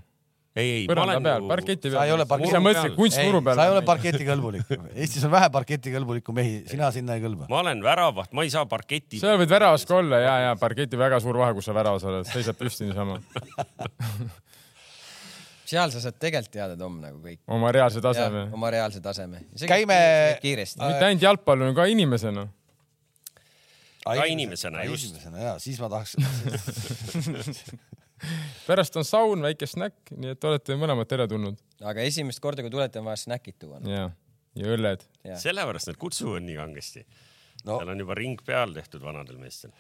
ei, 0.51 0.71
ei, 0.81 0.85
põranda 0.89 1.19
peal, 1.23 1.47
parketi 1.47 1.87
peal. 1.87 1.95
sa 1.95 2.05
ei 2.09 2.13
ole 2.13 2.25
parketi 2.27 2.51
peal. 2.57 2.75
sa 2.75 2.93
kunstmuru 2.97 3.41
peal. 3.45 3.59
sa 3.59 3.65
ei 3.67 3.73
ole 3.73 3.83
parketikõlbulik. 3.87 4.73
Eestis 4.91 5.23
on 5.27 5.31
vähe 5.33 5.49
parketikõlbulikku 5.53 6.35
mehi, 6.35 6.61
sina 6.69 6.91
sinna 6.91 7.15
ei 7.17 7.23
kõlba. 7.23 7.47
ma 7.51 7.61
olen 7.63 7.83
väravaht, 7.85 8.33
ma 8.35 8.45
ei 8.45 8.51
saa 8.53 8.67
parketi. 8.69 9.21
seal 9.23 9.39
võid 9.41 9.51
väravas 9.51 9.87
ka 9.87 9.97
olla 10.01 10.19
ja, 10.21 10.37
ja 10.49 10.53
parketi 10.59 10.99
väga 10.99 11.21
suur 11.23 11.39
vahe, 11.39 11.55
kus 11.57 11.71
sa 11.71 11.75
väravas 11.77 12.05
oled, 12.07 12.27
seisad 12.29 12.59
püsti 12.59 12.89
niisama 12.89 13.21
seal 15.71 15.93
sa 15.93 16.01
saad 16.03 16.17
tegelikult 16.21 16.53
teada, 16.53 16.77
Tom, 16.79 16.97
nagu 17.03 17.21
kõik. 17.23 17.41
oma 17.51 17.71
reaalse 17.75 18.03
taseme. 18.03 18.47
oma 18.55 18.71
reaalse 18.73 19.03
taseme. 19.03 19.45
käime. 19.67 20.01
kiiresti. 20.43 20.81
mitte 20.83 21.07
ainult 21.07 21.29
jalgpallur, 21.29 21.73
ka 21.77 21.87
inimesena 21.91 22.47
ka 24.05 24.25
inimesena, 24.25 24.83
just. 24.89 25.09
inimesena 25.09 25.45
ja 25.45 25.55
siis 25.61 25.79
ma 25.81 25.89
tahaks 25.91 26.15
pärast 28.67 28.97
on 28.97 29.05
saun, 29.05 29.43
väike 29.45 29.67
snäkk, 29.69 30.13
nii 30.17 30.33
et 30.35 30.49
olete 30.49 30.77
mõlemad 30.79 31.09
teretulnud. 31.09 31.59
aga 31.85 32.05
esimest 32.05 32.41
korda, 32.43 32.65
kui 32.65 32.73
tulete, 32.73 33.01
on 33.01 33.09
vaja 33.09 33.21
snäkid 33.23 33.59
tuua 33.61 33.81
no.. 33.81 33.91
ja, 33.91 34.07
ja 34.57 34.75
õlled. 34.75 35.05
sellepärast 35.41 35.91
nad 35.91 35.99
kutsuvad 36.01 36.45
nii 36.45 36.57
kangesti 36.59 37.05
no.. 37.65 37.77
seal 37.77 37.93
on 37.93 38.05
juba 38.05 38.17
ring 38.17 38.41
peal 38.45 38.73
tehtud 38.77 39.03
vanadel 39.05 39.41
meestel 39.41 39.73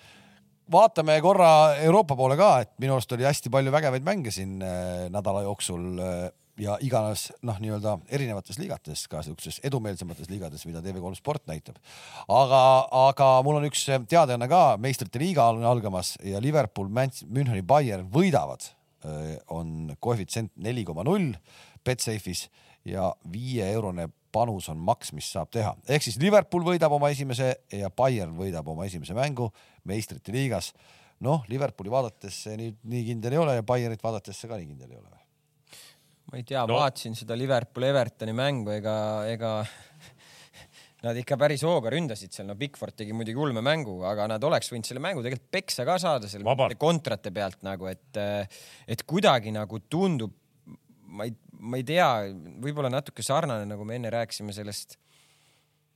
vaatame 0.71 1.17
korra 1.23 1.51
Euroopa 1.85 2.15
poole 2.17 2.37
ka, 2.39 2.51
et 2.63 2.71
minu 2.81 2.95
arust 2.95 3.11
oli 3.15 3.27
hästi 3.27 3.51
palju 3.53 3.73
vägevaid 3.73 4.05
mänge 4.05 4.33
siin 4.33 4.61
äh, 4.63 5.07
nädala 5.13 5.43
jooksul 5.45 5.99
äh, 5.99 6.29
ja 6.61 6.75
iganes 6.83 7.29
noh, 7.47 7.57
nii-öelda 7.61 7.95
erinevates 8.13 8.59
liigates, 8.61 9.05
ka 9.11 9.23
siukses 9.25 9.59
edumeelsemates 9.67 10.29
liigades, 10.29 10.65
mida 10.69 10.83
TV3 10.83 11.15
Sport 11.17 11.47
näitab. 11.49 11.79
aga, 12.27 12.61
aga 13.07 13.29
mul 13.45 13.61
on 13.61 13.67
üks 13.69 13.87
teadaanne 13.87 14.47
ka, 14.51 14.61
meistrite 14.81 15.21
liiga 15.21 15.49
on 15.53 15.65
algamas 15.65 16.15
ja 16.23 16.41
Liverpool, 16.43 16.91
Müncheni, 16.91 17.63
Bayern 17.65 18.09
võidavad, 18.13 18.67
on 19.49 19.95
koefitsient 19.99 20.51
neli 20.61 20.83
koma 20.85 21.01
null 21.07 21.31
Betsafe'is 21.81 22.45
ja 22.85 23.07
viieeurone 23.33 24.11
panus 24.31 24.69
on 24.71 24.81
maks, 24.81 25.13
mis 25.17 25.29
saab 25.33 25.51
teha, 25.53 25.75
ehk 25.87 26.07
siis 26.07 26.19
Liverpool 26.21 26.65
võidab 26.65 26.93
oma 26.97 27.11
esimese 27.13 27.53
ja 27.75 27.89
Bayern 27.89 28.35
võidab 28.39 28.67
oma 28.71 28.87
esimese 28.89 29.15
mängu 29.17 29.51
meistrite 29.89 30.33
liigas. 30.35 30.73
noh, 31.21 31.43
Liverpooli 31.47 31.91
vaadates 31.93 32.43
see 32.47 32.55
nüüd 32.57 32.79
nii 32.83 33.03
kindel 33.11 33.35
ei 33.35 33.43
ole 33.43 33.59
ja 33.59 33.63
Bayernit 33.63 34.03
vaadates 34.03 34.39
see 34.39 34.49
ka 34.49 34.57
nii 34.57 34.71
kindel 34.73 34.95
ei 34.95 35.01
ole 35.01 35.21
ma 36.31 36.39
ei 36.39 36.47
tea 36.47 36.63
no., 36.63 36.79
vaatasin 36.79 37.15
seda 37.19 37.35
Liverpool 37.37 37.85
Evertoni 37.89 38.33
mängu, 38.35 38.71
ega, 38.71 38.95
ega 39.27 39.51
nad 41.05 41.17
ikka 41.19 41.35
päris 41.39 41.65
hooga 41.67 41.91
ründasid 41.91 42.31
seal, 42.31 42.47
no 42.47 42.55
Bigford 42.59 42.95
tegi 43.01 43.15
muidugi 43.15 43.41
ulme 43.43 43.63
mängu, 43.65 43.97
aga 44.07 44.29
nad 44.31 44.43
oleks 44.47 44.71
võinud 44.71 44.87
selle 44.87 45.03
mängu 45.03 45.23
tegelikult 45.25 45.51
peksa 45.51 45.85
ka 45.87 45.97
saada 46.01 46.31
selle 46.31 46.69
kontrate 46.79 47.33
pealt 47.35 47.59
nagu, 47.67 47.89
et, 47.91 48.21
et 48.87 49.03
kuidagi 49.07 49.51
nagu 49.55 49.81
tundub, 49.91 50.37
ma 51.11 51.27
ei, 51.27 51.35
ma 51.61 51.77
ei 51.79 51.85
tea, 51.85 52.07
võib-olla 52.63 52.89
natuke 52.91 53.23
sarnane, 53.25 53.67
nagu 53.69 53.85
me 53.87 53.97
enne 53.99 54.11
rääkisime 54.13 54.53
sellest 54.55 54.97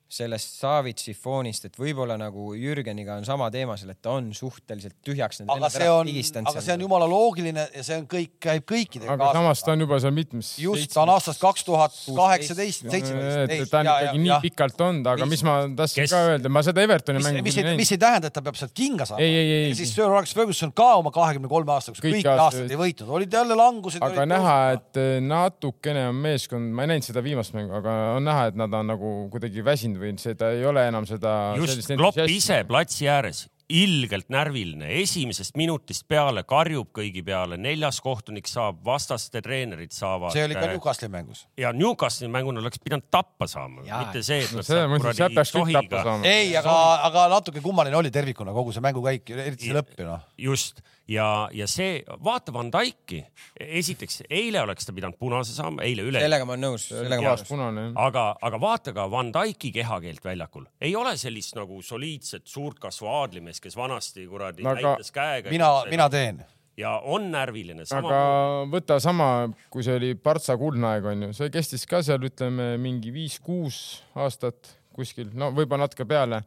sellest 0.08 0.60
Savitsi 0.60 1.16
foonist, 1.18 1.66
et 1.66 1.78
võib-olla 1.80 2.18
nagu 2.20 2.52
Jürgeniga 2.58 3.18
on 3.20 3.26
sama 3.28 3.50
teema 3.54 3.76
seal, 3.80 3.92
et 3.96 4.02
ta 4.06 4.14
on 4.20 4.30
suhteliselt 4.38 4.98
tühjaks 5.06 5.42
aga 5.50 5.70
see 5.74 5.90
on, 5.90 6.10
aga 6.46 6.62
see 6.62 6.76
on 6.76 6.84
jumala 6.86 7.08
loogiline 7.10 7.66
ja 7.74 7.84
see 7.86 7.98
on 8.00 8.06
kõik, 8.10 8.36
käib 8.46 8.68
kõikidega 8.70 9.16
aga 9.16 9.32
samas 9.36 9.64
ta 9.66 9.74
on 9.74 9.84
juba 9.86 10.00
seal 10.04 10.14
mitmes. 10.16 10.52
just, 10.62 10.92
ta 10.94 11.04
on 11.04 11.14
aastast 11.16 11.42
kaks 11.42 11.66
tuhat 11.68 11.98
kaheksateist, 12.06 12.86
et 12.86 12.94
et 12.94 13.08
seitseteist. 13.10 13.72
ta 13.72 13.82
on 13.82 13.90
ikkagi 13.92 14.22
nii 14.26 14.40
pikalt 14.46 14.86
olnud, 14.88 15.10
aga 15.16 15.28
mis 15.30 15.44
ma 15.48 15.58
tahtsin 15.82 16.10
ka 16.12 16.22
öelda, 16.30 16.52
ma 16.54 16.64
seda 16.66 16.86
Evertoni 16.86 17.20
mis, 17.22 17.28
mängu 17.30 17.46
mis 17.50 17.60
ei, 17.62 17.76
mis 17.82 17.94
ei 17.96 18.02
tähenda, 18.06 18.30
et 18.30 18.38
ta 18.38 18.44
peab 18.46 18.60
sealt 18.60 18.76
kinga 18.78 19.08
saama. 19.10 19.24
Ei, 19.26 19.34
ei, 19.34 19.50
ei, 19.50 19.62
ja 19.66 19.68
ei. 19.72 19.76
siis 19.80 19.94
Sir 19.96 20.06
Alex 20.06 20.36
Ferguson 20.38 20.74
ka 20.76 20.92
oma 21.02 21.12
kahekümne 21.16 21.50
kolme 21.52 21.74
aastaga, 21.76 21.98
kus 21.98 22.06
Kõik 22.06 22.20
kõik 22.20 22.30
aastad- 22.30 22.46
aastad 22.46 22.76
ei 22.76 22.80
võitnud, 22.80 23.12
olid 23.20 23.38
jälle 23.40 23.58
langused. 23.58 24.06
aga 24.06 24.28
näha, 24.30 24.56
et 24.78 25.02
eh, 25.02 25.18
natukene 25.24 26.08
on 26.12 26.22
meeskond, 26.28 26.72
ma 26.76 26.86
ei 26.86 26.94
näinud 26.94 27.10
seda 27.10 27.24
viimast 27.26 27.56
mängu, 27.58 27.74
aga 27.82 27.96
on 28.16 28.28
näha, 28.28 28.48
et 28.52 28.60
nad 28.60 28.74
on 28.74 28.94
nagu 28.94 29.16
kuidagi 29.34 29.66
väsinud 29.66 29.95
või 30.00 30.16
seda 30.22 30.52
ei 30.56 30.66
ole 30.66 30.88
enam 30.90 31.08
seda. 31.10 31.56
just, 31.60 31.92
Klopp 31.96 32.24
ise 32.30 32.64
platsi 32.68 33.10
ääres, 33.12 33.46
ilgelt 33.72 34.28
närviline, 34.30 34.88
esimesest 35.02 35.56
minutist 35.58 36.06
peale 36.10 36.44
karjub 36.46 36.92
kõigi 36.94 37.24
peale, 37.26 37.58
neljas 37.58 37.98
kohtunik 38.04 38.46
saab, 38.50 38.78
vastaste 38.86 39.42
treenerid 39.42 39.94
saavad. 39.96 40.36
see 40.36 40.46
oli 40.46 40.58
ka 40.58 40.68
Newcastle'i 40.70 41.10
mängus. 41.12 41.46
ja 41.58 41.72
Newcastle'i 41.74 42.30
mänguna 42.32 42.62
oleks 42.62 42.82
pidanud 42.84 43.08
tappa 43.12 43.48
saama, 43.50 43.82
mitte 43.82 44.22
see, 44.26 44.44
et 44.46 44.54
no 44.54 44.62
nad 44.62 45.50
kõik 45.58 45.74
tappa 45.80 46.04
saama. 46.04 46.30
ei, 46.30 46.52
aga, 46.58 46.76
aga 47.10 47.28
natuke 47.34 47.64
kummaline 47.66 47.98
oli 47.98 48.14
tervikuna 48.14 48.54
kogu 48.54 48.76
see 48.76 48.86
mängukäik, 48.86 49.34
eriti 49.34 49.72
see 49.72 49.78
lõpp 49.78 49.98
ju 49.98 50.10
noh. 50.12 50.30
just 50.38 50.86
ja, 51.08 51.50
ja 51.54 51.68
see, 51.70 52.00
vaata 52.24 52.54
Van 52.54 52.72
Dyke'i, 52.74 53.22
esiteks 53.60 54.24
eile 54.30 54.62
oleks 54.64 54.88
ta 54.88 54.96
pidanud 54.96 55.18
punase 55.20 55.54
saama, 55.56 55.84
eile 55.86 56.06
üle. 56.08 56.22
sellega 56.24 56.48
ma 56.48 56.56
olen 56.56 56.66
nõus, 56.68 56.88
sellega 56.90 57.22
ma 57.22 57.34
olen 57.36 57.50
punane 57.50 57.86
aga, 58.08 58.26
aga 58.48 58.62
vaata 58.62 58.96
ka 58.96 59.08
Van 59.12 59.32
Dyke'i 59.36 59.74
kehakeelt 59.76 60.26
väljakul, 60.26 60.66
ei 60.82 60.96
ole 60.98 61.16
sellist 61.22 61.58
nagu 61.60 61.82
soliidset 61.86 62.48
suurt 62.50 62.80
kasvu 62.82 63.10
aadlimeest, 63.12 63.64
kes 63.64 63.78
vanasti 63.78 64.26
kuradi 64.30 64.66
aga 64.66 64.82
näitas 64.82 65.14
käega. 65.16 65.54
mina, 65.54 65.72
mina 65.92 66.10
teen. 66.10 66.42
ja 66.78 66.98
on 67.06 67.30
närviline. 67.34 67.86
aga 68.00 68.24
võta 68.72 69.00
sama, 69.04 69.50
kui 69.70 69.86
see 69.86 70.00
oli 70.00 70.16
Partsa 70.16 70.58
kuldne 70.62 70.96
aeg 70.96 71.12
onju, 71.14 71.34
see 71.38 71.54
kestis 71.54 71.86
ka 71.90 72.02
seal 72.06 72.26
ütleme 72.26 72.76
mingi 72.82 73.14
viis-kuus 73.14 74.02
aastat 74.16 74.74
kuskil, 74.96 75.32
no 75.36 75.52
võib-olla 75.56 75.86
natuke 75.86 76.08
peale. 76.08 76.42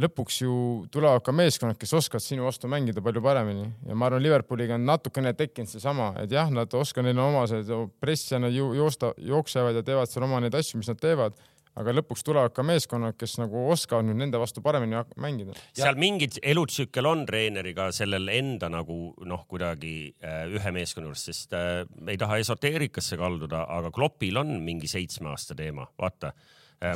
Lõpuks 0.00 0.40
ju 0.42 0.54
tulevad 0.92 1.22
ka 1.24 1.32
meeskonnad, 1.36 1.78
kes 1.78 1.94
oskavad 2.00 2.24
sinu 2.24 2.48
vastu 2.48 2.70
mängida 2.70 3.02
palju 3.04 3.22
paremini 3.24 3.68
ja 3.86 3.94
ma 3.94 4.08
arvan, 4.08 4.22
Liverpooliga 4.24 4.78
on 4.78 4.86
natukene 4.88 5.34
tekkinud 5.38 5.70
seesama, 5.70 6.12
et 6.22 6.32
jah, 6.34 6.50
nad 6.50 6.72
oskavad, 6.74 7.08
neil 7.08 7.20
on 7.22 7.34
omased 7.34 7.70
press 8.02 8.32
ja 8.32 8.42
nad 8.42 8.54
joosta, 8.54 9.14
jooksevad 9.18 9.78
ja 9.78 9.84
teevad 9.86 10.10
seal 10.10 10.26
oma 10.26 10.42
neid 10.42 10.56
asju, 10.58 10.80
mis 10.82 10.90
nad 10.90 11.00
teevad 11.00 11.38
aga 11.80 11.94
lõpuks 11.96 12.22
tulevad 12.26 12.54
ka 12.54 12.64
meeskonnad, 12.66 13.16
kes 13.18 13.36
nagu 13.40 13.64
oskavad 13.72 14.06
nüüd 14.06 14.20
nende 14.22 14.38
vastu 14.40 14.62
paremini 14.64 15.00
mängida. 15.20 15.56
seal 15.74 15.98
mingid 15.98 16.38
elutsükkel 16.42 17.08
on 17.10 17.24
treeneriga 17.28 17.90
sellel 17.94 18.30
enda 18.34 18.70
nagu 18.72 18.98
noh, 19.26 19.44
kuidagi 19.50 19.94
äh, 20.22 20.44
ühe 20.54 20.74
meeskonna 20.74 21.10
juures, 21.10 21.26
sest 21.30 21.56
äh, 21.58 21.82
ei 22.06 22.18
taha 22.20 22.38
esoteerikasse 22.42 23.18
kalduda, 23.20 23.64
aga 23.78 23.90
Kloppil 23.94 24.38
on 24.42 24.56
mingi 24.64 24.90
seitsme 24.90 25.32
aasta 25.34 25.56
teema, 25.58 25.88
vaata. 26.00 26.34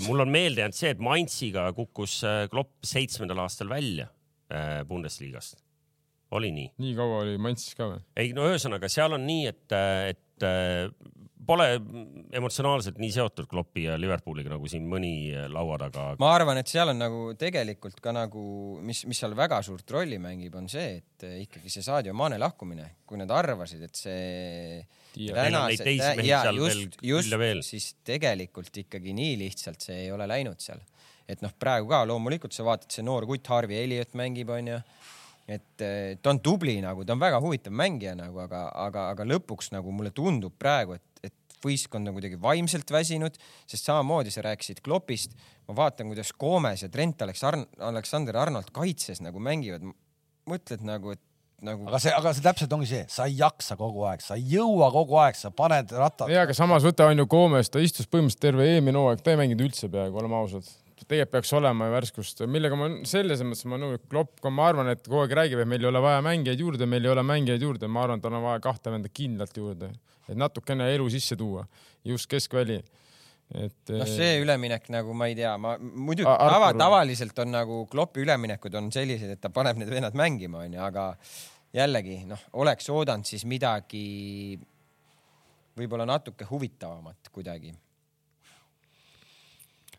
Mul 0.06 0.24
on 0.24 0.32
meelde 0.32 0.64
jäänud 0.64 0.76
see, 0.76 0.92
et 0.94 1.02
Mainziga 1.02 1.68
kukkus 1.76 2.20
äh, 2.26 2.44
Klopp 2.52 2.84
seitsmendal 2.86 3.44
aastal 3.44 3.70
välja 3.70 4.08
äh, 4.52 4.82
Bundesliga-st. 4.88 5.62
oli 6.36 6.52
nii? 6.54 6.72
nii 6.84 6.96
kaua 6.98 7.22
oli 7.24 7.38
Mansis 7.40 7.76
ka 7.78 7.92
või? 7.92 8.02
ei 8.16 8.34
no 8.36 8.48
ühesõnaga, 8.50 8.90
seal 8.92 9.16
on 9.16 9.24
nii, 9.28 9.46
et, 9.52 9.78
et 10.12 10.46
äh, 10.46 10.90
pole 11.48 11.68
emotsionaalselt 12.36 12.98
nii 13.00 13.12
seotud 13.14 13.48
Kloppi 13.48 13.86
ja 13.86 13.96
Liverpooliga 14.00 14.52
nagu 14.52 14.68
siin 14.68 14.84
mõni 14.90 15.32
laua 15.48 15.78
taga. 15.80 16.10
ma 16.20 16.32
arvan, 16.36 16.60
et 16.60 16.68
seal 16.68 16.92
on 16.92 17.00
nagu 17.00 17.22
tegelikult 17.40 18.02
ka 18.04 18.12
nagu, 18.12 18.42
mis, 18.84 19.04
mis 19.08 19.22
seal 19.22 19.36
väga 19.38 19.62
suurt 19.64 19.96
rolli 19.96 20.20
mängib, 20.20 20.58
on 20.60 20.68
see, 20.68 20.98
et 21.00 21.28
ikkagi 21.46 21.72
see 21.72 21.86
Sadio 21.86 22.12
Mane 22.16 22.36
lahkumine, 22.40 22.90
kui 23.08 23.20
nad 23.20 23.32
arvasid, 23.32 23.86
et 23.88 23.96
see 23.96 24.82
Seal 25.16 26.60
veel 26.60 26.70
just, 26.82 27.00
just, 27.02 27.32
ja 27.32 27.52
siis 27.64 27.88
tegelikult 28.06 28.82
ikkagi 28.84 29.14
nii 29.16 29.36
lihtsalt 29.40 29.84
see 29.88 30.04
ei 30.04 30.12
ole 30.14 30.28
läinud 30.30 30.60
seal. 30.62 30.80
et 31.28 31.42
noh, 31.44 31.52
praegu 31.60 31.90
ka 31.90 32.04
loomulikult 32.08 32.56
sa 32.56 32.64
vaatad, 32.64 32.90
see 32.92 33.04
noor 33.04 33.26
kutt 33.28 33.48
Harvey 33.52 33.82
Elliot 33.82 34.14
mängib, 34.16 34.48
onju. 34.54 34.78
et 35.48 35.84
eh, 35.84 36.16
ta 36.22 36.32
on 36.32 36.40
tubli 36.44 36.78
nagu, 36.84 37.04
ta 37.04 37.16
on 37.16 37.20
väga 37.20 37.40
huvitav 37.44 37.74
mängija 37.76 38.14
nagu, 38.16 38.40
aga, 38.44 38.68
aga, 38.86 39.10
aga 39.14 39.28
lõpuks 39.28 39.72
nagu 39.74 39.92
mulle 39.92 40.12
tundub 40.16 40.56
praegu, 40.58 40.96
et, 40.96 41.28
et 41.28 41.58
võistkond 41.64 42.08
on 42.08 42.16
kuidagi 42.16 42.38
vaimselt 42.40 42.90
väsinud, 42.92 43.36
sest 43.68 43.88
samamoodi 43.88 44.32
sa 44.32 44.44
rääkisid 44.46 44.82
Kloppist, 44.84 45.34
ma 45.68 45.76
vaatan, 45.82 46.10
kuidas 46.12 46.32
Gomes 46.38 46.84
ja 46.84 46.90
Trent 46.92 47.24
Aleksar-, 47.26 47.64
Aleksander 47.90 48.38
Arnold 48.40 48.72
kaitses 48.72 49.22
nagu 49.24 49.42
mängivad. 49.42 49.84
mõtled 50.48 50.80
nagu, 50.80 51.12
et 51.12 51.20
nagu 51.64 51.86
aga 51.88 52.00
see, 52.02 52.12
aga 52.14 52.32
see 52.36 52.44
täpselt 52.44 52.74
ongi 52.74 52.88
see, 52.90 53.04
sa 53.10 53.26
ei 53.28 53.38
jaksa 53.40 53.76
kogu 53.78 54.04
aeg, 54.08 54.22
sa 54.22 54.36
ei 54.38 54.44
jõua 54.54 54.90
kogu 54.94 55.18
aeg, 55.22 55.38
sa 55.38 55.50
paned 55.54 55.90
rattad. 55.94 56.30
ja, 56.30 56.44
aga 56.46 56.54
samas 56.56 56.86
võta 56.86 57.08
on 57.10 57.22
ju 57.22 57.26
Gomes, 57.30 57.70
ta 57.72 57.82
istus 57.82 58.06
põhimõtteliselt 58.06 58.44
terve 58.44 58.68
eelmine 58.68 59.00
hooaeg, 59.00 59.24
ta 59.24 59.34
ei 59.34 59.40
mänginud 59.40 59.64
üldse 59.66 59.90
peaaegu, 59.92 60.20
oleme 60.22 60.38
ausad. 60.38 60.68
tegelikult 61.00 61.32
peaks 61.34 61.52
olema 61.58 61.88
värskust, 61.92 62.44
millega 62.50 62.78
ma 62.78 62.90
selles 63.08 63.42
mõttes 63.46 63.66
ma 63.70 63.80
nõus, 63.80 64.02
Klopp, 64.10 64.44
ma 64.50 64.68
arvan, 64.70 64.92
et 64.94 65.02
kogu 65.06 65.24
aeg 65.24 65.34
räägib, 65.40 65.62
et 65.64 65.70
meil 65.70 65.82
ei 65.82 65.90
ole 65.90 66.02
vaja 66.04 66.22
mängijaid 66.26 66.62
juurde, 66.62 66.86
meil 66.90 67.06
ei 67.06 67.14
ole 67.14 67.26
mängijaid 67.26 67.66
juurde, 67.66 67.90
ma 67.90 68.06
arvan, 68.06 68.22
et 68.22 68.26
tal 68.26 68.38
on 68.38 68.46
vaja 68.46 68.62
kahte 68.62 68.94
venda 68.94 69.10
kindlalt 69.10 69.58
juurde, 69.58 69.90
et 70.28 70.38
natukene 70.38 70.90
elu 70.94 71.10
sisse 71.14 71.38
tuua, 71.38 71.66
just 72.06 72.30
keskväli. 72.30 72.82
Et 73.56 73.92
noh, 73.94 74.08
see 74.08 74.40
üleminek 74.42 74.90
nagu 74.92 75.14
ma 75.16 75.28
ei 75.30 75.36
tea, 75.38 75.54
ma 75.60 75.76
muidugi 75.80 76.28
tava, 76.28 76.72
tavaliselt 76.76 77.38
on 77.44 77.54
nagu 77.54 77.78
Kloppi 77.88 78.20
üleminekud 78.24 78.74
on 78.80 78.90
sellised, 78.92 79.30
et 79.32 79.40
ta 79.40 79.48
paneb 79.52 79.80
need 79.80 79.92
vennad 79.92 80.16
mängima, 80.18 80.66
onju, 80.66 80.82
aga 80.84 81.10
jällegi 81.76 82.22
noh, 82.28 82.42
oleks 82.60 82.88
oodanud 82.92 83.28
siis 83.28 83.44
midagi 83.48 84.58
võib-olla 85.78 86.06
natuke 86.08 86.46
huvitavamat 86.48 87.30
kuidagi. 87.32 87.72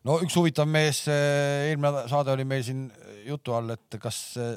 no 0.06 0.20
üks 0.24 0.36
huvitav 0.38 0.70
mees, 0.70 1.04
eelmine 1.10 2.06
saade 2.12 2.34
oli 2.36 2.46
meil 2.48 2.64
siin 2.66 2.86
jutu 3.26 3.56
all, 3.56 3.74
et 3.76 4.00
kas 4.02 4.22
eh, 4.40 4.56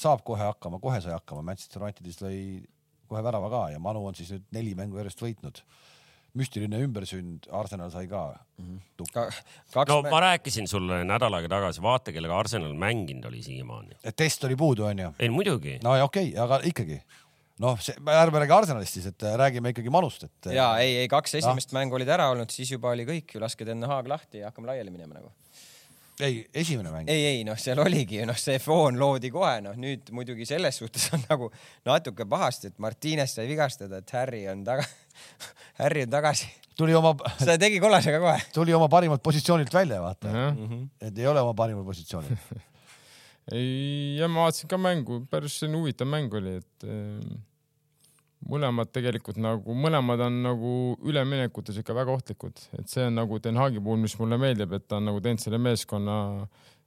saab 0.00 0.22
kohe 0.26 0.44
hakkama, 0.44 0.80
kohe 0.82 1.00
sai 1.02 1.16
hakkama, 1.16 1.42
Manchester 1.48 1.82
Unitedis 1.82 2.20
lõi 2.22 2.38
kohe 3.08 3.22
värava 3.24 3.50
ka 3.52 3.64
ja 3.74 3.80
Manu 3.82 4.04
on 4.08 4.16
siis 4.16 4.32
nüüd 4.34 4.46
neli 4.54 4.74
mängu 4.78 4.98
järjest 5.00 5.22
võitnud. 5.22 5.60
Müstiline 6.34 6.80
ümbersünd, 6.82 7.48
Arsenal 7.54 7.90
sai 7.94 8.08
ka 8.10 8.24
tukka. 8.98 9.28
kaks 9.72 9.90
no 9.90 10.00
mä- 10.02 10.10
ma 10.10 10.20
rääkisin 10.28 10.68
sulle 10.68 11.04
nädal 11.04 11.34
aega 11.38 11.50
tagasi, 11.56 11.82
vaata, 11.82 12.12
kellega 12.12 12.38
Arsenal 12.38 12.72
mänginud 12.72 13.24
oli 13.30 13.42
siiamaani. 13.42 13.98
et 14.04 14.16
test 14.16 14.44
oli 14.44 14.56
puudu, 14.56 14.84
onju. 14.84 15.14
ei 15.18 15.30
muidugi, 15.30 15.78
no 15.82 15.94
okei 16.04 16.32
okay,, 16.32 16.42
aga 16.42 16.60
ikkagi 16.64 17.00
noh, 17.62 17.78
see, 17.80 17.94
ärme 18.10 18.42
räägi 18.42 18.56
Arsenalist 18.56 18.98
siis, 18.98 19.06
et 19.06 19.22
äh, 19.22 19.36
räägime 19.38 19.70
ikkagi 19.74 19.90
Manust, 19.90 20.26
et. 20.26 20.52
ja 20.54 20.72
ei, 20.82 20.96
ei 21.04 21.08
kaks 21.08 21.38
esimest 21.40 21.74
mängu 21.76 21.94
olid 21.98 22.10
ära 22.10 22.28
olnud, 22.32 22.50
siis 22.50 22.72
juba 22.74 22.90
oli 22.94 23.06
kõik 23.08 23.36
ju, 23.36 23.42
laske 23.42 23.66
Den 23.66 23.86
Haag 23.86 24.10
lahti 24.10 24.42
ja 24.42 24.50
hakkame 24.50 24.72
laiali 24.72 24.90
minema 24.94 25.20
nagu. 25.20 25.30
ei, 26.20 26.44
esimene 26.54 26.90
mäng. 26.92 27.08
ei, 27.10 27.24
ei 27.26 27.44
noh, 27.46 27.58
seal 27.58 27.80
oligi 27.82 28.20
ju 28.20 28.26
noh, 28.28 28.36
see 28.38 28.58
foon 28.62 28.98
loodi 29.00 29.30
kohe, 29.34 29.56
noh 29.64 29.78
nüüd 29.80 30.10
muidugi 30.14 30.46
selles 30.48 30.78
suhtes 30.78 31.08
on 31.16 31.24
nagu 31.28 31.48
natuke 31.86 32.26
pahasti, 32.30 32.70
et 32.70 32.82
Martines 32.82 33.34
sai 33.38 33.48
vigastada, 33.50 34.02
et 34.02 34.14
Harry 34.14 34.44
on 34.50 34.62
taga, 34.66 34.86
Harry 35.82 36.04
on 36.06 36.12
tagasi. 36.14 36.50
tuli 36.78 36.94
oma, 36.98 37.14
seda 37.42 37.56
tegi 37.60 37.80
kollasega 37.82 38.20
kohe. 38.22 38.36
tuli 38.54 38.76
oma 38.76 38.90
parimalt 38.92 39.24
positsioonilt 39.24 39.74
välja, 39.74 40.02
vaata. 40.04 40.36
jah, 40.36 40.62
et 41.08 41.18
ei 41.18 41.26
ole 41.30 41.42
oma 41.42 41.56
parimal 41.58 41.86
positsioonil. 41.88 42.38
ei, 43.56 44.14
ja 44.20 44.30
ma 44.30 44.46
vaatasin 44.46 44.70
ka 44.70 44.78
mängu, 44.80 45.24
päris 45.30 45.58
selline 45.60 45.82
huvitav 45.82 46.10
mäng 46.10 46.38
oli, 46.38 46.60
et 46.62 46.88
eh, 46.88 47.34
mõlemad 48.50 48.90
tegelikult 48.94 49.38
nagu, 49.42 49.74
mõlemad 49.78 50.20
on 50.26 50.38
nagu 50.44 50.74
üleminekutes 51.06 51.80
ikka 51.80 51.96
väga 51.96 52.14
ohtlikud, 52.14 52.62
et 52.78 52.90
see 52.90 53.06
on 53.08 53.18
nagu 53.20 53.40
Den 53.42 53.60
Haagi 53.60 53.82
puhul, 53.82 54.00
mis 54.02 54.16
mulle 54.20 54.38
meeldib, 54.40 54.74
et 54.76 54.86
ta 54.88 55.00
on 55.00 55.08
nagu 55.10 55.22
teinud 55.24 55.42
selle 55.42 55.60
meeskonna, 55.62 56.16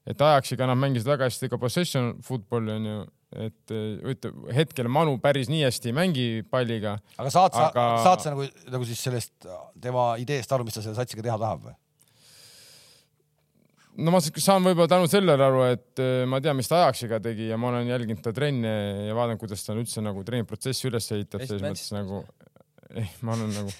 et 0.08 0.22
ajaksiga 0.24 0.70
nad 0.70 0.80
mängisid 0.80 1.10
väga 1.10 1.30
hästi 1.30 1.49
ka 1.51 1.60
possession 1.62 2.14
football'i 2.26 2.76
onju, 2.78 2.99
et 3.47 3.76
eh, 3.76 4.14
ütleme 4.14 4.53
hetkel 4.55 4.88
Manu 4.91 5.18
päris 5.24 5.49
nii 5.51 5.66
hästi 5.66 5.91
ei 5.91 5.97
mängi 5.97 6.28
palliga, 6.51 6.95
aga 7.18 7.34
saad 7.34 7.58
sa. 7.58 7.68
Aga-, 7.72 7.89
saad 8.05 8.24
sa 8.24 8.36
nagu, 8.36 8.47
nagu 8.72 8.88
siis 8.88 9.01
sellest 9.03 9.49
tema 9.84 10.14
ideest 10.22 10.53
aru, 10.55 10.68
mis 10.68 10.78
ta 10.78 10.86
selle 10.86 10.95
satsiga 10.99 11.26
teha 11.26 11.41
tahab 11.41 11.68
või? 11.68 11.76
No 13.97 14.13
ma 14.13 14.21
saan 14.21 14.65
võib-olla 14.65 14.89
tänu 14.91 15.09
sellele 15.09 15.47
aru, 15.47 15.63
et 15.71 16.01
eh, 16.03 16.23
ma 16.29 16.39
tean, 16.43 16.57
mis 16.59 16.69
ta 16.69 16.83
ajaksiga 16.83 17.19
tegi 17.23 17.49
ja 17.51 17.57
ma 17.61 17.71
olen 17.71 17.89
jälginud 17.89 18.21
ta 18.23 18.33
trenne 18.35 18.73
ja 19.09 19.17
vaadanud, 19.17 19.41
kuidas 19.41 19.65
ta 19.65 19.73
on 19.73 19.81
üldse 19.83 20.03
nagu 20.05 20.23
treeniprotsessi 20.27 20.89
üles 20.91 21.09
Eesti 21.15 21.43
selles 21.43 21.65
mõttes 21.65 21.91
nagu, 21.95 22.21
ei, 22.99 23.07
ma 23.25 23.37
olen 23.37 23.53
nagu 23.55 23.73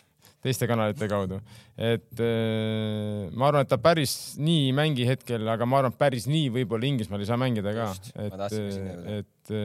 teiste 0.47 0.68
kanalite 0.70 1.09
kaudu, 1.11 1.41
et 1.76 2.24
eh, 2.24 3.28
ma 3.34 3.49
arvan, 3.49 3.65
et 3.65 3.72
ta 3.74 3.80
päris 3.82 4.38
nii 4.39 4.68
ei 4.70 4.74
mängi 4.78 5.05
hetkel, 5.09 5.45
aga 5.53 5.68
ma 5.70 5.82
arvan, 5.82 5.93
et 5.95 6.01
päris 6.01 6.28
nii 6.30 6.49
võib-olla 6.59 6.89
Inglismaal 6.89 7.24
ei 7.24 7.30
saa 7.30 7.39
mängida 7.41 7.74
ka. 7.76 7.88
Et 8.24 8.36
jõuda. 8.57 9.18
et 9.18 9.55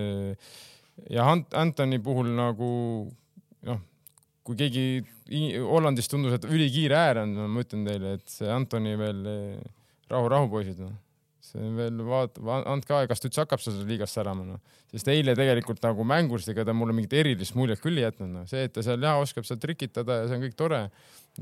ja 1.13 1.27
Ant- 1.33 1.55
Antoni 1.57 2.01
puhul 2.03 2.33
nagu 2.37 2.71
noh, 3.69 3.85
kui 4.43 4.59
keegi 4.59 4.87
Hollandis 5.63 6.11
tundus, 6.11 6.35
et 6.37 6.49
ülikiire 6.49 6.99
äär 6.99 7.23
on, 7.23 7.37
ma 7.53 7.63
ütlen 7.63 7.87
teile, 7.87 8.17
et 8.19 8.33
see 8.33 8.51
Antoni 8.53 8.97
veel 9.01 9.23
rahu, 10.13 10.31
rahu 10.33 10.51
poisid 10.53 10.79
noh. 10.83 10.95
see 11.43 11.61
on 11.63 11.77
veel 11.81 12.05
vaat-, 12.07 12.39
andke 12.71 12.97
aega, 12.97 13.11
kas 13.13 13.23
ta 13.23 13.29
üldse 13.31 13.45
hakkab 13.45 13.65
seda 13.65 13.85
liigast 13.89 14.19
särama 14.19 14.47
noh. 14.47 14.63
sest 14.93 15.11
eile 15.13 15.37
tegelikult 15.39 15.83
nagu 15.85 16.07
mängust 16.07 16.53
ega 16.53 16.67
ta 16.69 16.77
mulle 16.77 16.97
mingit 16.97 17.17
erilist 17.23 17.57
muljet 17.59 17.83
küll 17.83 17.99
ei 18.01 18.07
jätnud 18.07 18.33
noh. 18.37 18.49
see, 18.51 18.67
et 18.69 18.75
ta 18.77 18.85
seal 18.87 19.03
jah 19.03 19.21
oskab 19.23 19.49
seal 19.49 19.61
trikitada 19.63 20.23
ja 20.23 20.31
see 20.31 20.39
on 20.39 20.47
kõik 20.47 20.59
tore. 20.59 20.87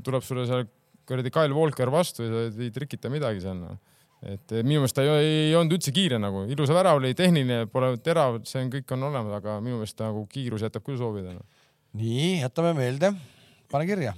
tuleb 0.01 0.25
sulle 0.25 0.47
seal 0.49 0.67
kuradi 1.07 1.33
Kyle 1.33 1.55
Walker 1.57 1.91
vastu 1.93 2.27
ja 2.27 2.45
sa 2.49 2.63
ei 2.63 2.73
trikita 2.73 3.11
midagi 3.13 3.43
seal 3.43 3.59
noh 3.59 3.79
et 4.21 4.53
minu 4.61 4.81
meelest 4.81 4.97
ta 4.97 5.03
ei, 5.05 5.29
ei 5.47 5.53
olnud 5.57 5.79
üldse 5.79 5.93
kiire 5.95 6.19
nagu, 6.21 6.43
ilusa 6.53 6.75
värav 6.77 6.99
oli 6.99 7.15
tehniline, 7.17 7.65
pole 7.73 7.95
terav, 8.05 8.37
see 8.45 8.61
on, 8.61 8.69
kõik 8.73 8.93
on 8.93 9.07
olemas, 9.09 9.37
aga 9.39 9.57
minu 9.63 9.79
meelest 9.79 10.01
nagu 10.03 10.27
kiirus 10.29 10.65
jätab 10.67 10.85
küll 10.85 10.99
soovida 10.99 11.33
no.. 11.33 11.41
nii, 11.97 12.43
jätame 12.43 12.75
meelde, 12.77 13.11
pane 13.71 13.87
kirja. 13.89 14.13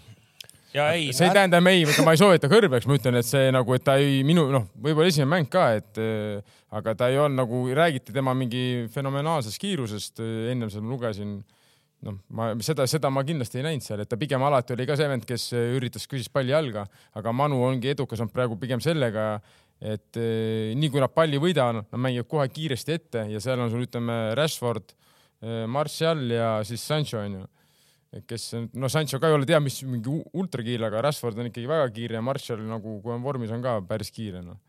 Ja 0.73 0.89
ei, 0.93 1.09
see 1.13 1.27
ei 1.27 1.35
tähenda 1.35 1.59
ei, 1.69 1.83
ega 1.85 2.05
ma 2.05 2.13
ei 2.15 2.19
soovita 2.19 2.49
kõrbeks, 2.51 2.87
ma 2.89 2.97
ütlen, 2.97 3.17
et 3.19 3.27
see 3.27 3.49
nagu, 3.53 3.75
et 3.75 3.83
ta 3.85 3.95
ei 4.01 4.21
minu 4.27 4.45
noh, 4.53 4.67
võib-olla 4.83 5.11
esimene 5.11 5.31
mäng 5.35 5.49
ka, 5.53 5.67
et 5.77 5.99
äh, 6.01 6.55
aga 6.73 6.95
ta 6.97 7.09
ei 7.11 7.19
olnud 7.21 7.39
nagu, 7.43 7.63
räägiti 7.77 8.15
tema 8.15 8.33
mingi 8.37 8.85
fenomenaalsest 8.93 9.61
kiirusest, 9.61 10.23
ennem 10.53 10.71
seda 10.73 10.85
ma 10.85 10.95
lugesin. 10.95 11.35
noh, 12.03 12.17
ma 12.35 12.49
seda, 12.59 12.83
seda 12.89 13.07
ma 13.13 13.21
kindlasti 13.23 13.61
ei 13.61 13.67
näinud 13.69 13.85
seal, 13.85 14.01
et 14.03 14.09
ta 14.11 14.17
pigem 14.19 14.41
alati 14.43 14.73
oli 14.75 14.83
ka 14.89 14.97
see 14.99 15.07
vend, 15.07 15.27
kes 15.27 15.51
äh, 15.55 15.69
üritas, 15.77 16.07
küsis 16.09 16.27
palli 16.31 16.51
jalga, 16.51 16.83
aga 17.15 17.31
Manu 17.31 17.61
ongi 17.63 17.93
edukas 17.93 18.19
olnud 18.19 18.33
praegu 18.35 18.57
pigem 18.59 18.81
sellega, 18.83 19.37
et 19.79 20.19
äh, 20.19 20.73
nii 20.75 20.91
kui 20.91 21.03
nad 21.03 21.13
palli 21.13 21.39
võidavad, 21.39 21.85
nad 21.85 22.01
mängivad 22.01 22.27
kohe 22.33 22.49
kiiresti 22.51 22.97
ette 22.97 23.25
ja 23.31 23.39
seal 23.43 23.61
on 23.63 23.71
sul 23.71 23.85
ütleme 23.85 24.35
Rashford, 24.39 24.97
Martial 25.67 26.21
ja 26.31 26.49
siis 26.63 26.79
Sancho 26.87 27.17
onju 27.19 27.41
kes, 28.29 28.47
no 28.77 28.89
Sancho 28.91 29.19
ka 29.21 29.29
ei 29.31 29.37
ole 29.37 29.47
tea, 29.49 29.59
mis 29.63 29.79
mingi 29.87 30.11
ultrakiire, 30.11 30.87
aga 30.89 31.01
Rashford 31.07 31.39
on 31.41 31.49
ikkagi 31.49 31.69
väga 31.69 31.87
kiire 31.95 32.19
ja 32.19 32.25
Martial 32.25 32.61
nagu, 32.67 32.99
kui 33.03 33.13
on 33.15 33.23
vormis, 33.25 33.53
on 33.55 33.63
ka 33.63 33.79
päris 33.89 34.13
kiire 34.13 34.43
noh. 34.45 34.59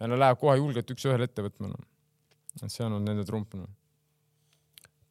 ja 0.00 0.10
no 0.10 0.20
läheb 0.20 0.40
kohe 0.40 0.56
julgelt 0.60 0.94
üks-ühele 0.94 1.28
ette 1.28 1.44
võtma 1.44 1.72
noh. 1.72 1.88
et 2.60 2.70
see 2.70 2.86
on 2.86 2.96
olnud 2.96 3.10
nende 3.12 3.26
trump 3.28 3.52
noh. 3.58 3.68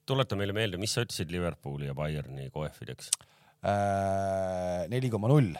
tuleta 0.09 0.39
meile 0.39 0.55
meelde, 0.57 0.81
mis 0.81 0.95
sa 0.95 1.05
ütlesid 1.05 1.31
Liverpooli 1.31 1.91
ja 1.91 1.97
Bayerni 1.97 2.49
koefideks, 2.53 3.11
Äh, 3.63 4.83
neli 4.91 5.07
koma 5.07 5.29
null. 5.31 5.53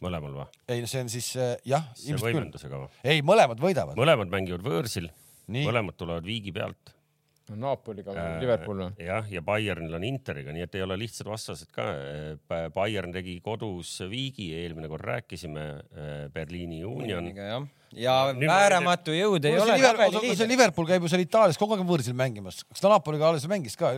mõlemal 0.00 0.32
või? 0.32 0.44
ei, 0.72 0.84
see 0.88 1.02
on 1.04 1.10
siis 1.12 1.26
äh, 1.36 1.58
jah, 1.68 1.90
see 1.98 2.16
võimendusega 2.16 2.78
või? 2.80 2.88
ei, 3.04 3.20
mõlemad 3.20 3.60
võidavad. 3.60 3.98
mõlemad 4.00 4.30
mängivad 4.32 4.64
võõrsil, 4.64 5.10
mõlemad 5.52 5.98
tulevad 6.00 6.24
viigi 6.24 6.54
pealt. 6.56 6.94
Napoliga 7.56 8.12
või 8.12 8.20
Äh, 8.24 8.40
Liverpool 8.42 8.82
või? 8.82 9.06
jah, 9.06 9.24
ja 9.32 9.40
Bayernil 9.42 9.94
on 9.96 10.04
Interiga, 10.04 10.52
nii 10.52 10.66
et 10.66 10.74
ei 10.76 10.82
ole 10.84 10.96
lihtsad 11.00 11.26
vastased 11.30 11.70
ka. 11.72 11.86
Bayern 12.74 13.12
tegi 13.14 13.38
kodus 13.44 13.94
viigi, 14.10 14.50
eelmine 14.58 14.88
kord 14.92 15.04
rääkisime, 15.08 15.66
Berliini 16.34 16.82
Union. 16.84 17.30
jah, 17.34 17.66
ja 17.96 18.16
ma- 18.36 18.58
vääramatu 18.58 19.14
jõud 19.16 19.44
ei 19.48 19.54
see, 19.56 19.62
ole 19.64 19.76
Liverpool, 19.78 20.10
see 20.10 20.18
tabeliliider. 20.20 20.48
Liverpool 20.52 20.86
käib 20.90 21.02
ju 21.06 21.08
seal 21.14 21.22
Itaalias 21.24 21.56
kogu 21.60 21.76
aeg 21.78 21.86
võõrsil 21.88 22.16
mängimas, 22.18 22.60
kas 22.68 22.84
ta 22.84 22.90
Napoliga 22.92 23.30
alles 23.30 23.46
mängis 23.48 23.76
ka? 23.80 23.94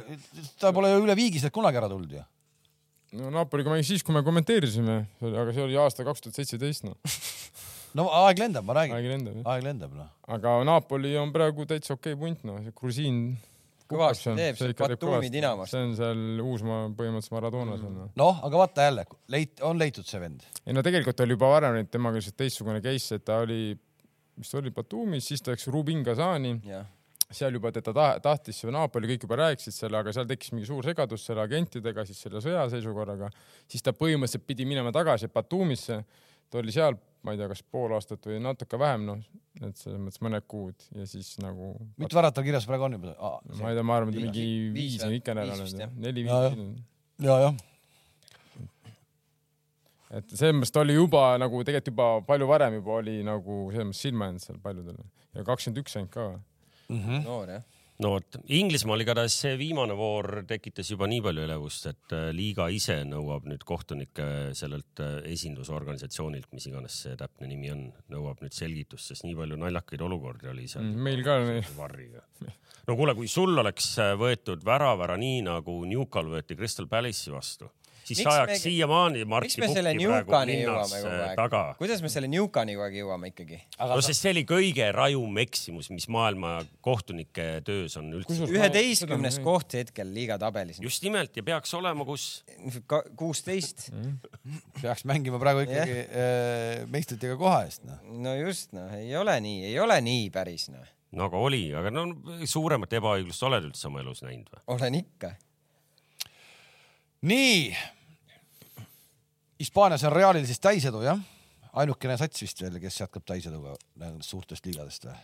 ta 0.63 0.71
pole 0.77 0.93
ju 0.93 1.01
üle 1.07 1.17
viigi 1.19 1.41
sealt 1.43 1.53
kunagi 1.57 1.81
ära 1.81 1.89
tulnud 1.91 2.13
ju. 2.15 2.23
no 3.19 3.31
Napoliga 3.35 3.73
mängis 3.73 3.89
siis, 3.91 4.05
kui 4.07 4.15
me 4.15 4.23
kommenteerisime, 4.23 5.01
aga 5.27 5.51
see 5.57 5.65
oli 5.65 5.75
aasta 5.83 6.05
kaks 6.07 6.23
tuhat 6.23 6.39
seitseteist 6.39 6.85
noh, 6.87 6.95
no 7.99 8.07
aeg 8.23 8.43
lendab, 8.43 8.67
ma 8.67 8.77
räägin, 8.79 8.97
aeg 8.97 9.09
lendab 9.13 9.39
jah. 9.41 9.47
aeg 9.53 9.67
lendab 9.67 9.95
noh. 9.97 10.11
aga 10.37 10.57
Napoli 10.67 11.15
on 11.21 11.33
praegu 11.35 11.67
täitsa 11.69 11.97
okei 11.97 12.19
punt 12.19 12.45
noh, 12.49 12.61
see 12.65 12.77
grusiin. 12.77 13.23
Kõvasti 13.91 14.31
teeb, 14.39 14.55
see 14.55 14.75
Batumi 14.79 15.33
Dinamost. 15.35 15.75
see 15.75 15.83
on 15.83 15.97
seal 15.99 16.45
uusmaa 16.45 16.85
põhimõtteliselt 16.95 17.35
Maradonas 17.35 17.83
on 17.83 17.97
noh. 18.05 18.13
noh, 18.21 18.43
aga 18.47 18.61
vaata 18.63 18.87
jälle, 18.87 19.07
leit-, 19.35 19.65
on 19.67 19.81
leitud 19.83 20.07
see 20.07 20.23
vend. 20.23 20.47
ei 20.63 20.77
no 20.77 20.85
tegelikult 20.87 21.25
oli 21.25 21.35
juba 21.35 21.51
varem 21.57 21.81
nüüd 21.81 21.91
temaga 21.91 22.21
lihtsalt 22.21 22.39
teistsugune 22.39 22.83
case, 22.85 23.19
et 23.19 23.27
ta 23.27 23.41
oli, 23.43 23.75
mis 24.39 24.53
ta 24.53 24.61
oli 24.63 24.71
Batumis, 24.77 25.27
siis 25.33 25.43
ta 25.43 25.57
läks 25.57 25.67
Rubin 25.75 26.07
Kazani, 26.07 26.55
jah, 26.71 26.87
seal 27.35 27.55
juba 27.55 27.71
teda 27.75 27.93
ta 27.95 28.07
tahtis 28.23 28.63
see 28.63 28.73
Napoli, 28.75 29.11
kõik 29.13 29.27
juba 29.27 29.39
rääkisid 29.43 29.75
selle, 29.75 29.99
aga 30.01 30.15
seal 30.15 30.27
tekkis 30.31 30.55
mingi 30.55 30.67
suur 30.69 30.87
segadus 30.87 31.27
selle 31.27 31.43
agentidega, 31.45 32.05
siis 32.07 32.23
selle 32.25 32.43
sõjaseisukorraga, 32.45 33.31
siis 33.71 33.83
ta 33.87 33.95
põhimõtteliselt 33.95 34.47
pidi 34.47 34.67
minema 34.69 34.93
tagasi 34.95 35.31
Batumisse. 35.35 36.03
ta 36.51 36.59
oli 36.59 36.75
seal, 36.75 36.97
ma 37.23 37.35
ei 37.35 37.41
tea, 37.41 37.49
kas 37.51 37.63
pool 37.69 37.93
aastat 37.97 38.25
või 38.29 38.39
natuke 38.43 38.79
vähem, 38.81 39.03
noh, 39.09 39.19
et 39.61 39.77
selles 39.77 40.01
mõttes 40.01 40.23
mõned 40.25 40.47
kuud 40.49 40.87
ja 40.97 41.07
siis 41.09 41.35
nagu. 41.43 41.73
mitu 42.01 42.17
väravat 42.17 42.39
tal 42.39 42.47
kirjas 42.47 42.69
praegu 42.69 42.87
on 42.87 42.97
juba 42.97 43.13
ah,? 43.19 43.39
ma 43.61 43.73
ei 43.73 43.77
tea, 43.79 43.85
ma 43.87 43.99
arvan, 44.01 44.15
et 44.15 44.25
mingi 44.25 44.47
viis 44.77 45.03
on 45.05 45.13
ikka 45.19 45.35
nädal 45.37 45.59
Viis 45.59 45.67
vist, 45.69 45.83
jah., 45.85 45.93
neli, 46.01 46.25
Ja, 47.21 47.35
jah. 47.45 47.57
et 50.17 50.33
selles 50.33 50.57
mõttes 50.57 50.73
ta 50.75 50.81
oli 50.85 50.97
juba 50.97 51.25
nagu 51.43 51.61
tegelikult 51.67 51.93
juba 51.93 52.07
palju 52.31 52.49
varem 52.51 52.79
juba 52.81 52.97
oli 53.03 53.19
nagu 53.27 53.59
selles 53.75 53.91
mõttes 53.91 54.05
silma 54.09 54.31
jäänud 54.31 54.47
seal 54.47 54.63
paljudele 54.65 55.05
ja 55.37 55.45
kakskümmend 55.47 55.83
üks 55.85 55.99
ainult 56.01 56.15
ka. 56.17 56.25
noor 57.27 57.53
jah. 57.59 57.67
No 58.01 58.15
vot, 58.15 58.39
Inglismaal 58.57 59.05
igatahes 59.05 59.37
see 59.43 59.57
viimane 59.61 59.95
voor 59.99 60.43
tekitas 60.49 60.91
juba 60.93 61.09
nii 61.11 61.21
palju 61.25 61.45
elevust, 61.45 61.89
et 61.91 62.15
äh, 62.17 62.29
liiga 62.37 62.69
ise 62.73 63.01
nõuab 63.09 63.49
nüüd 63.51 63.65
kohtunikke 63.69 64.27
sellelt 64.57 65.03
äh, 65.05 65.19
esindusorganisatsioonilt, 65.35 66.51
mis 66.57 66.69
iganes 66.71 67.01
see 67.05 67.17
täpne 67.21 67.51
nimi 67.51 67.73
on, 67.75 67.85
nõuab 68.13 68.41
nüüd 68.45 68.57
selgitust, 68.57 69.13
sest 69.13 69.27
nii 69.29 69.37
palju 69.39 69.61
naljakaid 69.61 70.07
olukordi 70.07 70.51
oli 70.53 70.69
seal 70.71 70.87
Mm, 70.91 71.03
meil 71.05 71.21
ka 71.27 71.37
varriga. 71.77 72.23
no 72.89 72.97
kuule, 72.97 73.15
kui 73.19 73.29
sul 73.29 73.53
oleks 73.61 73.93
äh, 74.01 74.15
võetud 74.19 74.65
värav 74.67 75.05
ära 75.05 75.19
nii 75.21 75.45
nagu 75.47 75.77
Newcal 75.89 76.33
võeti 76.33 76.57
Crystal 76.57 76.89
Palace'i 76.91 77.35
vastu, 77.35 77.69
siis 78.11 78.27
Miks 78.27 78.33
ajaks 78.35 78.53
me- 78.53 78.59
siiamaani 78.65 79.25
Marti 79.31 79.63
Pukki 79.63 80.07
praegu 80.07 80.41
linnas 80.51 80.95
taga?? 81.39 81.63
kuidas 81.79 82.03
me 82.05 82.11
selle 82.13 82.31
Newcani 82.33 82.75
kogu 82.77 82.87
aeg 82.89 82.99
jõuame 83.01 83.31
ikkagi? 83.33 83.61
aga 83.79 83.99
no 83.99 84.05
sest 84.05 84.27
see 84.27 84.35
oli 84.35 84.45
kõige 84.49 84.91
rajum 84.97 85.41
eksimus, 85.45 85.91
mis 85.95 86.09
maailma 86.13 86.59
kohtunike 86.85 87.49
töös 87.67 87.97
on 88.01 88.11
üldse. 88.19 88.49
Üheteistkümnes 88.51 89.41
koht 89.45 89.79
hetkel 89.79 90.11
liiga 90.15 90.39
tabelis. 90.41 90.81
just 90.83 91.05
nimelt 91.07 91.37
ja 91.37 91.45
peaks 91.47 91.75
olema, 91.79 92.05
kus 92.09 92.45
kuusteist. 93.17 93.89
peaks 94.81 95.05
mängima 95.09 95.39
praegu 95.43 95.65
ikkagi 95.67 95.99
äh, 96.05 96.87
meistritega 96.91 97.37
koha 97.41 97.63
eest, 97.69 97.85
noh. 97.89 98.01
no 98.25 98.35
just 98.39 98.75
noh, 98.77 98.91
ei 98.99 99.15
ole 99.17 99.37
nii, 99.45 99.69
ei 99.71 99.79
ole 99.81 100.01
nii 100.05 100.27
päris 100.35 100.69
noh, 100.73 100.85
no 101.17 101.29
aga 101.29 101.41
oli, 101.43 101.63
aga 101.77 101.93
no 101.95 102.07
suuremat 102.49 102.93
ebaõiglust 103.01 103.47
oled 103.49 103.71
üldse 103.71 103.89
oma 103.91 104.03
elus 104.05 104.23
näinud 104.27 104.51
või? 104.53 104.63
olen 104.77 105.01
ikka. 105.01 105.33
nii. 107.31 107.73
Hispaanias 109.61 110.05
on 110.09 110.13
Realil 110.13 110.47
siis 110.49 110.61
täisedu 110.63 111.03
jah? 111.05 111.21
ainukene 111.73 112.17
sats 112.19 112.43
vist 112.43 112.63
veel, 112.63 112.81
kes 112.83 113.01
jätkab 113.03 113.27
täiseduga 113.29 113.77
suurtest 114.27 114.67
liigadest 114.67 115.07
või? 115.07 115.17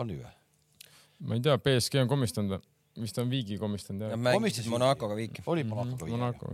on 0.00 0.10
nii 0.10 0.18
või? 0.22 0.32
ma 1.26 1.38
ei 1.38 1.44
tea, 1.44 1.58
BSG 1.58 2.00
on 2.04 2.10
komistanud 2.10 2.56
või? 2.56 2.68
vist 3.02 3.18
on 3.20 3.30
Viigi 3.30 3.58
komistanud 3.60 4.06
jah 4.06 4.14
mm. 4.16 4.28
mängisid 4.30 4.70
Monacoga 4.72 5.16
viiki. 5.18 5.44
oli 5.46 5.64
Monacoga 5.64 5.96
-hmm. 5.96 6.06
viie. 6.06 6.16
Monaco, 6.16 6.52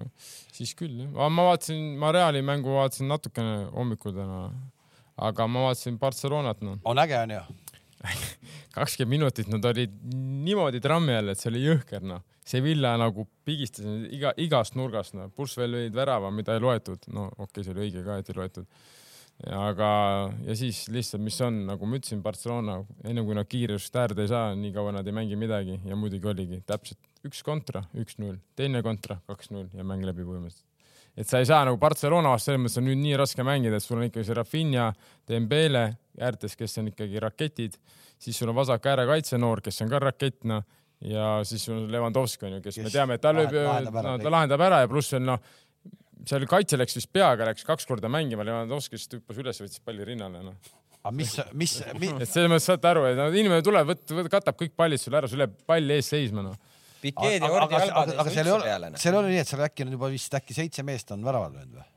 siis 0.52 0.74
küll 0.78 1.04
jah, 1.04 1.30
ma 1.30 1.48
vaatasin, 1.50 1.82
ma 1.98 2.12
Reali 2.12 2.42
mängu 2.42 2.74
vaatasin 2.78 3.08
natukene 3.12 3.68
hommikul 3.76 4.16
täna, 4.16 4.46
aga 5.16 5.46
ma 5.46 5.68
vaatasin 5.68 5.98
Barcelonat 5.98 6.64
noh, 6.64 6.80
on 6.84 6.98
äge 6.98 7.18
onju? 7.18 7.42
kakskümmend 8.76 9.18
minutit 9.18 9.50
nad 9.52 9.64
olid 9.68 9.94
niimoodi 10.46 10.80
trammi 10.82 11.14
all, 11.16 11.32
et 11.32 11.40
see 11.40 11.50
oli 11.52 11.66
jõhker 11.66 12.04
noh. 12.06 12.24
Sevilla 12.46 12.96
nagu 12.98 13.28
pigistas 13.46 13.86
iga, 14.10 14.32
igast 14.42 14.74
nurgast 14.78 15.14
noh, 15.14 15.28
pluss 15.34 15.58
veel 15.58 15.76
lõid 15.76 15.94
värava, 15.94 16.32
mida 16.34 16.56
ei 16.56 16.64
loetud, 16.64 17.06
no 17.14 17.28
okei 17.36 17.44
okay,, 17.46 17.66
see 17.66 17.74
oli 17.76 17.86
õige 17.86 18.02
ka, 18.06 18.18
et 18.18 18.32
ei 18.32 18.38
loetud. 18.40 18.82
aga, 19.58 19.92
ja 20.46 20.56
siis 20.58 20.84
lihtsalt, 20.92 21.22
mis 21.22 21.38
on, 21.46 21.62
nagu 21.70 21.86
ma 21.86 21.98
ütlesin, 21.98 22.22
Barcelona, 22.22 22.80
enne 23.06 23.24
kui 23.26 23.38
nad 23.38 23.48
kiirust 23.50 23.96
äärde 23.96 24.26
ei 24.26 24.32
saa, 24.34 24.52
nii 24.58 24.74
kaua 24.74 24.96
nad 24.98 25.06
ei 25.06 25.14
mängi 25.16 25.38
midagi 25.38 25.78
ja 25.86 25.98
muidugi 25.98 26.30
oligi 26.34 26.60
täpselt 26.66 27.00
üks 27.26 27.42
kontra, 27.46 27.86
üks-null, 27.94 28.42
teine 28.58 28.82
kontra, 28.82 29.20
kaks-null 29.30 29.70
ja 29.78 29.86
mäng 29.86 30.04
läbi 30.06 30.26
põhimõtteliselt 30.26 30.71
et 31.16 31.28
sa 31.28 31.40
ei 31.42 31.48
saa 31.48 31.64
nagu 31.68 31.76
Barcelona 31.80 32.32
vastu 32.32 32.50
selles 32.50 32.62
mõttes 32.64 32.80
on 32.80 32.86
nüüd 32.88 33.02
nii 33.02 33.16
raske 33.20 33.44
mängida, 33.46 33.78
et 33.78 33.84
sul 33.84 33.98
on 33.98 34.06
ikkagi 34.08 34.28
see 34.28 34.36
Rafinha, 34.38 34.92
Dembele 35.28 35.86
äärtes, 36.20 36.56
kes 36.56 36.78
on 36.80 36.92
ikkagi 36.92 37.20
raketid, 37.20 37.76
siis 38.20 38.38
sul 38.38 38.52
on 38.52 38.56
vasak 38.56 38.86
äärekaitse 38.92 39.40
noor, 39.40 39.60
kes 39.64 39.82
on 39.84 39.92
ka 39.92 40.00
rakett 40.02 40.40
noh 40.48 40.64
ja 41.08 41.40
siis 41.44 41.64
sul 41.64 41.76
on 41.76 41.90
Levandovski 41.92 42.46
on 42.46 42.56
ju, 42.56 42.62
kes 42.62 42.78
Kes 42.78 42.86
me 42.86 42.92
teame, 42.94 43.18
et 43.18 43.22
ta 43.22 43.32
lööb, 43.34 43.54
ära 43.54 44.02
no, 44.06 44.14
ta 44.22 44.32
lahendab 44.32 44.62
ära 44.62 44.82
ja 44.84 44.90
pluss 44.90 45.12
veel 45.14 45.24
noh, 45.26 45.40
seal 46.28 46.46
kaitse 46.50 46.78
läks 46.78 46.96
vist 46.98 47.10
peaga, 47.12 47.48
läks 47.48 47.66
kaks 47.66 47.88
korda 47.88 48.10
mängima, 48.12 48.46
Levandovski 48.46 48.96
lihtsalt 48.96 49.18
hüppas 49.18 49.40
üles, 49.42 49.62
võttis 49.64 49.82
palli 49.84 50.06
rinnale 50.06 50.44
noh. 50.44 50.74
aga 51.02 51.14
mis, 51.18 51.34
mis, 51.58 51.78
mis, 52.02 52.14
et 52.20 52.30
selles 52.30 52.52
mõttes 52.52 52.68
saate 52.70 52.90
aru, 52.92 53.06
et 53.10 53.22
inimene 53.32 53.64
tuleb, 53.66 53.88
võt-, 53.90 54.06
võt-, 54.20 54.30
katab 54.32 54.58
kõik 54.60 54.76
pallid 54.78 55.02
sulle 55.02 55.18
ära, 55.22 55.30
sul 55.30 55.42
jääb 55.42 55.58
pall 55.66 55.96
ees 55.96 56.12
seisma 56.14 56.46
noh. 56.46 56.71
Pikeed 57.02 57.40
ja 57.40 57.48
aga, 57.48 57.56
Ordi 57.58 57.74
aga, 57.74 57.86
jalgad 57.86 58.12
ei 58.12 58.42
üldse 58.42 58.52
ole 58.54 58.68
peale, 58.68 58.92
noh. 58.92 59.02
seal 59.02 59.16
ole 59.18 59.32
nii, 59.32 59.40
et 59.42 59.50
seal 59.50 59.64
äkki 59.66 59.86
on 59.86 59.96
juba 59.96 60.10
vist 60.12 60.38
äkki 60.38 60.56
seitse 60.56 60.84
meest 60.86 61.10
on 61.14 61.24
väravad 61.26 61.56
löönud 61.56 61.80
või? 61.80 61.88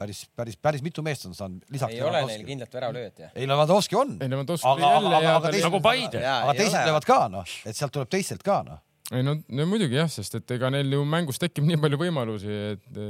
päris, 0.00 0.20
päris, 0.36 0.56
päris 0.56 0.84
mitu 0.84 1.04
meest 1.04 1.26
on 1.28 1.34
saanud 1.36 1.64
lisaks. 1.74 1.94
ei 1.94 2.04
ole 2.04 2.22
neil 2.28 2.44
kindlat 2.48 2.76
väravlööjat 2.76 3.24
jah. 3.24 3.32
ei, 3.34 3.48
Lewandowski 3.50 3.98
on. 4.00 4.14
ei 4.20 4.30
aga, 4.30 4.92
jälle 4.94 5.16
aga, 5.16 5.24
ja 5.24 5.34
aga 5.34 5.42
ta 5.42 5.52
teised 5.54 5.68
nagu, 5.68 5.80
Paide. 5.84 6.22
aga 6.26 6.54
teised 6.56 6.86
löövad 6.88 7.08
ka 7.08 7.18
noh, 7.32 7.56
et 7.66 7.80
sealt 7.80 7.94
tuleb 7.96 8.12
teistelt 8.12 8.46
ka 8.46 8.60
noh. 8.66 8.80
ei 9.10 9.26
no, 9.26 9.36
no 9.48 9.66
muidugi 9.68 9.98
jah, 10.00 10.08
sest 10.12 10.38
et 10.40 10.56
ega 10.56 10.70
neil 10.72 10.96
ju 10.96 11.02
mängus 11.16 11.42
tekib 11.42 11.66
nii 11.68 11.80
palju 11.84 12.00
võimalusi, 12.00 12.56
et 12.76 13.02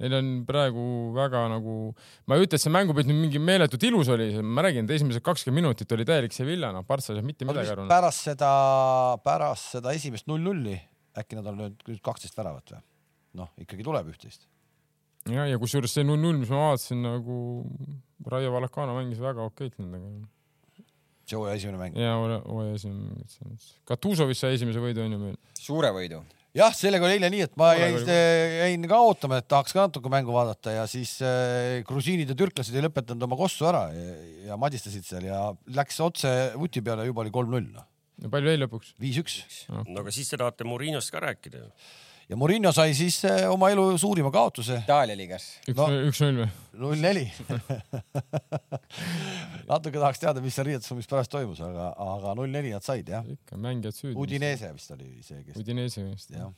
neil 0.00 0.18
on 0.18 0.28
praegu 0.48 0.84
väga 1.16 1.46
nagu, 1.52 1.74
ma 2.26 2.36
ei 2.36 2.46
ütle, 2.46 2.58
et 2.58 2.64
see 2.64 2.72
mängupilt 2.72 3.08
nüüd 3.10 3.20
mingi 3.26 3.42
meeletult 3.42 3.84
ilus 3.88 4.12
oli, 4.14 4.30
ma 4.42 4.64
räägin, 4.66 4.88
et 4.88 4.96
esimesed 4.96 5.24
kakskümmend 5.24 5.62
minutit 5.62 5.92
oli 5.96 6.06
täielik 6.08 6.36
Sevilla, 6.36 6.72
noh, 6.74 6.86
Partsa 6.88 7.12
ei 7.12 7.20
saa 7.20 7.26
mitte 7.26 7.48
midagi 7.48 7.74
aru. 7.74 7.88
pärast 7.90 8.30
seda, 8.30 8.52
pärast 9.24 9.76
seda 9.76 9.92
esimest 9.96 10.30
null-nulli 10.30 10.78
äkki 11.18 11.38
nad 11.38 11.46
on 11.50 11.58
löönud 11.58 11.84
nüüd 11.88 12.02
kaksteist 12.04 12.38
väravat 12.38 12.74
või? 12.74 12.82
noh, 13.40 13.52
ikkagi 13.62 13.86
tuleb 13.86 14.10
üht-teist. 14.12 14.46
ja, 15.30 15.46
ja 15.48 15.58
kusjuures 15.60 15.94
see 15.94 16.06
null-null, 16.06 16.40
mis 16.42 16.52
ma 16.52 16.70
vaatasin 16.70 17.02
nagu 17.04 17.38
Raio 18.30 18.52
Valacano 18.54 18.96
mängis 18.98 19.20
väga 19.22 19.46
okeilt 19.46 19.78
nendega. 19.80 20.10
see 21.26 21.38
hooaja 21.38 21.56
esimene 21.60 21.80
mäng. 21.82 21.98
ja 21.98 22.16
hooaja 22.18 22.76
esimene 22.78 23.14
mäng. 23.14 23.70
Katusovis 23.88 24.42
sai 24.42 24.58
esimese 24.58 24.82
võidu 24.82 25.04
onju 25.06 25.22
meil. 25.24 25.40
suure 25.58 25.92
võidu. 25.96 26.22
Jah, 26.56 26.74
sellega 26.74 27.06
oli 27.06 27.16
eile 27.18 27.30
nii, 27.32 27.44
et 27.46 27.54
ma 27.60 27.70
jäin, 27.78 27.98
jäin 28.08 28.88
ka 28.90 29.00
ootama, 29.06 29.40
et 29.40 29.48
tahaks 29.50 29.74
ka 29.76 29.86
natuke 29.86 30.12
mängu 30.12 30.34
vaadata 30.34 30.74
ja 30.74 30.86
siis 30.90 31.16
äh, 31.24 31.80
grusiinid 31.86 32.32
ja 32.32 32.38
türklased 32.38 32.74
ei 32.74 32.84
lõpetanud 32.86 33.26
oma 33.28 33.38
kossu 33.38 33.68
ära 33.70 33.86
ja, 33.94 34.18
ja 34.50 34.60
madistasid 34.60 35.06
seal 35.06 35.28
ja 35.28 35.46
läks 35.76 36.00
otse 36.04 36.34
vuti 36.58 36.82
peale, 36.84 37.06
juba 37.08 37.24
oli 37.24 37.34
kolm-null 37.34 37.70
noh. 37.70 37.86
ja 38.24 38.32
palju 38.32 38.54
jäi 38.54 38.62
lõpuks? 38.64 38.94
viis-üks. 39.02 39.40
no 39.70 40.02
aga 40.02 40.14
siis 40.14 40.32
te 40.32 40.40
tahate 40.40 40.66
Murinost 40.68 41.14
ka 41.14 41.22
rääkida 41.26 41.64
ju 41.64 41.70
ja 42.30 42.38
Murillo 42.38 42.72
sai 42.74 42.94
siis 42.94 43.18
eh, 43.28 43.44
oma 43.50 43.70
elu 43.74 43.84
suurima 43.98 44.30
kaotuse. 44.34 44.80
Itaalia 44.84 45.18
liigas. 45.18 45.48
üks-null 45.70 46.44
või? 46.44 46.48
null 46.80 47.02
neli. 47.02 47.26
natuke 49.70 49.98
tahaks 49.98 50.22
teada, 50.22 50.42
mis 50.44 50.54
seal 50.56 50.70
riietusruumis 50.70 51.10
pärast 51.10 51.34
toimus, 51.34 51.60
aga, 51.66 51.90
aga 52.14 52.34
null 52.38 52.54
neli 52.54 52.72
nad 52.74 52.86
said 52.86 53.10
jah. 53.10 53.26
ikka 53.36 53.58
mängijad 53.60 53.98
süüdi. 53.98 54.16
Udinese 54.18 54.72
vist 54.76 54.96
oli 54.96 55.12
see, 55.26 55.44
kes. 55.44 55.58
Udinese 55.60 56.06
vist 56.06 56.34
jah 56.36 56.50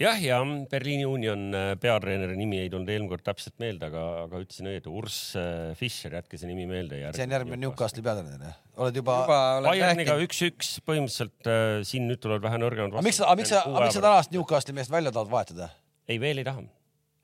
jah, 0.00 0.18
ja 0.22 0.38
Berliini 0.70 1.04
Union 1.08 1.46
äh, 1.56 1.68
peatreeneri 1.80 2.36
nimi 2.38 2.58
ei 2.62 2.70
tulnud 2.72 2.90
eelmine 2.92 3.10
kord 3.12 3.24
täpselt 3.26 3.56
meelde, 3.62 3.88
aga, 3.90 4.02
aga 4.24 4.42
ütlesin 4.42 4.70
õieti, 4.72 4.92
Urs 4.92 5.18
äh, 5.38 5.72
Fischer, 5.78 6.16
jätke 6.18 6.40
see 6.40 6.50
nimi 6.50 6.66
meelde. 6.70 7.00
see 7.16 7.26
on 7.26 7.36
järgmine 7.36 7.60
Newcastli 7.62 8.04
peatreener 8.04 8.48
jah? 8.48 8.58
oled 8.82 9.00
juba, 9.02 9.18
juba? 9.24 9.40
Bayerniga 9.68 10.18
üks-üks 10.24 10.76
põhimõtteliselt 10.88 11.50
äh, 11.50 11.80
siin 11.88 12.08
nüüd 12.10 12.22
tulevad 12.22 12.46
vähe 12.48 12.60
nõrgemad 12.62 12.96
vastu. 12.96 13.08
miks 13.08 13.22
sa, 13.22 13.32
miks 13.38 13.52
sa, 13.54 13.64
miks 13.78 13.98
sa 13.98 14.04
tänast 14.04 14.36
Newcastli 14.36 14.76
meest 14.76 14.92
välja 14.92 15.14
tahad 15.14 15.32
vahetada? 15.32 15.72
ei, 16.08 16.20
veel 16.22 16.42
ei 16.42 16.48
taha 16.48 16.64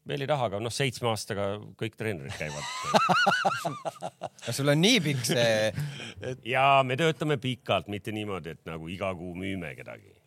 veel 0.08 0.24
ei 0.24 0.28
taha, 0.30 0.48
aga 0.48 0.60
noh, 0.62 0.72
seitsme 0.72 1.10
aastaga 1.10 1.48
kõik 1.80 1.96
treenerid 2.00 2.36
käivad 2.38 2.64
kas 4.46 4.56
sul 4.56 4.72
on 4.72 4.80
nii 4.80 5.02
pikk 5.04 5.26
see 5.28 5.50
et...? 5.68 6.46
ja 6.48 6.80
me 6.86 6.96
töötame 7.00 7.36
pikalt, 7.42 7.90
mitte 7.92 8.14
niimoodi, 8.16 8.56
et 8.56 8.62
nagu 8.68 8.88
iga 8.92 9.12
kuu 9.18 9.34
müüme 9.36 9.74
kedagi 9.76 10.17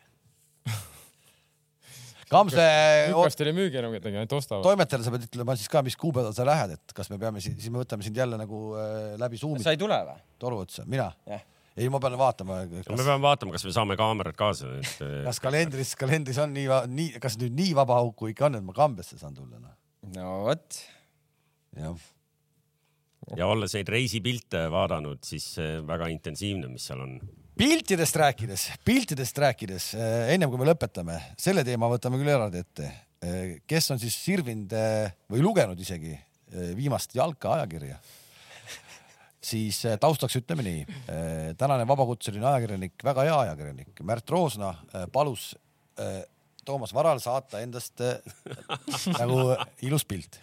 Kamse. 2.31 2.65
Newcastle 3.11 3.51
ei 3.51 3.55
müügi 3.55 3.79
enam 3.81 3.93
kedagi, 3.97 4.19
ainult 4.21 4.35
ostavad. 4.37 4.63
toimetajale 4.63 5.07
sa 5.07 5.13
pead 5.13 5.25
ütlema 5.27 5.55
siis 5.59 5.71
ka, 5.71 5.81
mis 5.83 5.97
kuupäeval 5.99 6.35
sa 6.35 6.45
lähed, 6.47 6.77
et 6.77 6.93
kas 6.95 7.11
me 7.11 7.17
peame 7.21 7.43
siis, 7.43 7.57
siis 7.59 7.73
me 7.73 7.81
võtame 7.81 8.05
sind 8.05 8.17
jälle 8.17 8.39
nagu 8.39 8.61
äh, 8.79 9.17
läbi 9.19 9.39
Zoomi. 9.41 9.63
sa 9.63 9.73
ei 9.75 9.79
tule 9.81 9.97
või? 10.07 10.21
toru 10.39 10.61
otsa, 10.63 10.85
mina 10.87 11.09
yeah.? 11.27 11.43
ei, 11.75 11.89
ma 11.91 11.99
pean 12.03 12.15
vaatama 12.19 12.61
kas.... 12.69 12.87
me 12.87 13.03
peame 13.03 13.19
vaatama, 13.25 13.55
kas 13.57 13.67
me 13.67 13.75
saame 13.75 13.99
kaamerad 13.99 14.37
kaasa 14.39 14.71
et.... 14.79 15.03
Kas 15.27 15.41
kalendris, 15.43 15.91
kalendris 15.99 16.39
on 16.43 16.55
nii, 16.55 16.69
nii, 16.95 17.19
kas 17.23 17.35
nüüd 17.41 17.57
nii 17.57 17.75
vaba 17.81 17.99
auku 17.99 18.31
ikka 18.31 18.47
on, 18.47 18.61
et 18.61 18.65
ma 18.65 18.75
kambesse 18.79 19.19
saan 19.19 19.35
tulla 19.35 19.59
no.? 19.59 19.75
no 20.15 20.31
vot. 20.47 20.81
jah 21.79 22.09
ja 23.37 23.47
olles 23.51 23.75
neid 23.77 23.91
reisipilte 23.91 24.65
vaadanud, 24.73 25.19
siis 25.23 25.53
väga 25.87 26.07
intensiivne, 26.11 26.71
mis 26.71 26.87
seal 26.89 27.03
on 27.03 27.19
piltidest 27.61 28.15
rääkides, 28.17 28.63
piltidest 28.85 29.37
rääkides, 29.37 29.93
eh, 29.93 30.31
ennem 30.33 30.49
kui 30.49 30.57
me 30.57 30.65
lõpetame, 30.65 31.19
selle 31.37 31.61
teema 31.65 31.89
võtame 31.91 32.17
küll 32.17 32.31
eraldi 32.33 32.63
ette. 32.63 32.87
Eh, 33.21 33.59
kes 33.69 33.91
on 33.93 33.99
siis 34.01 34.15
sirvinud 34.17 34.73
eh, 34.73 35.11
või 35.29 35.43
lugenud 35.45 35.79
isegi 35.79 36.15
viimast 36.75 37.13
jalka 37.15 37.53
ajakirja, 37.55 37.99
siis 39.51 39.77
taustaks 40.03 40.35
ütleme 40.41 40.65
nii. 40.65 40.81
tänane 41.55 41.85
vabakutseline 41.87 42.43
ajakirjanik, 42.49 42.97
väga 43.07 43.23
hea 43.23 43.37
ajakirjanik 43.45 44.01
Märt 44.03 44.33
Roosna 44.33 44.73
palus 45.13 45.53
Toomas 46.65 46.91
Varal 46.91 47.23
saata 47.23 47.61
endast 47.63 48.03
nagu 49.21 49.37
ilus 49.87 50.03
pilt. 50.03 50.41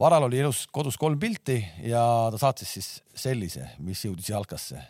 Varal 0.00 0.30
oli 0.30 0.40
elus 0.40 0.64
kodus 0.72 0.96
kolm 0.96 1.20
pilti 1.20 1.58
ja 1.84 2.00
ta 2.32 2.40
saatis 2.40 2.72
siis 2.78 2.90
sellise, 3.12 3.74
mis 3.84 4.06
jõudis 4.06 4.32
jalkasse 4.32 4.80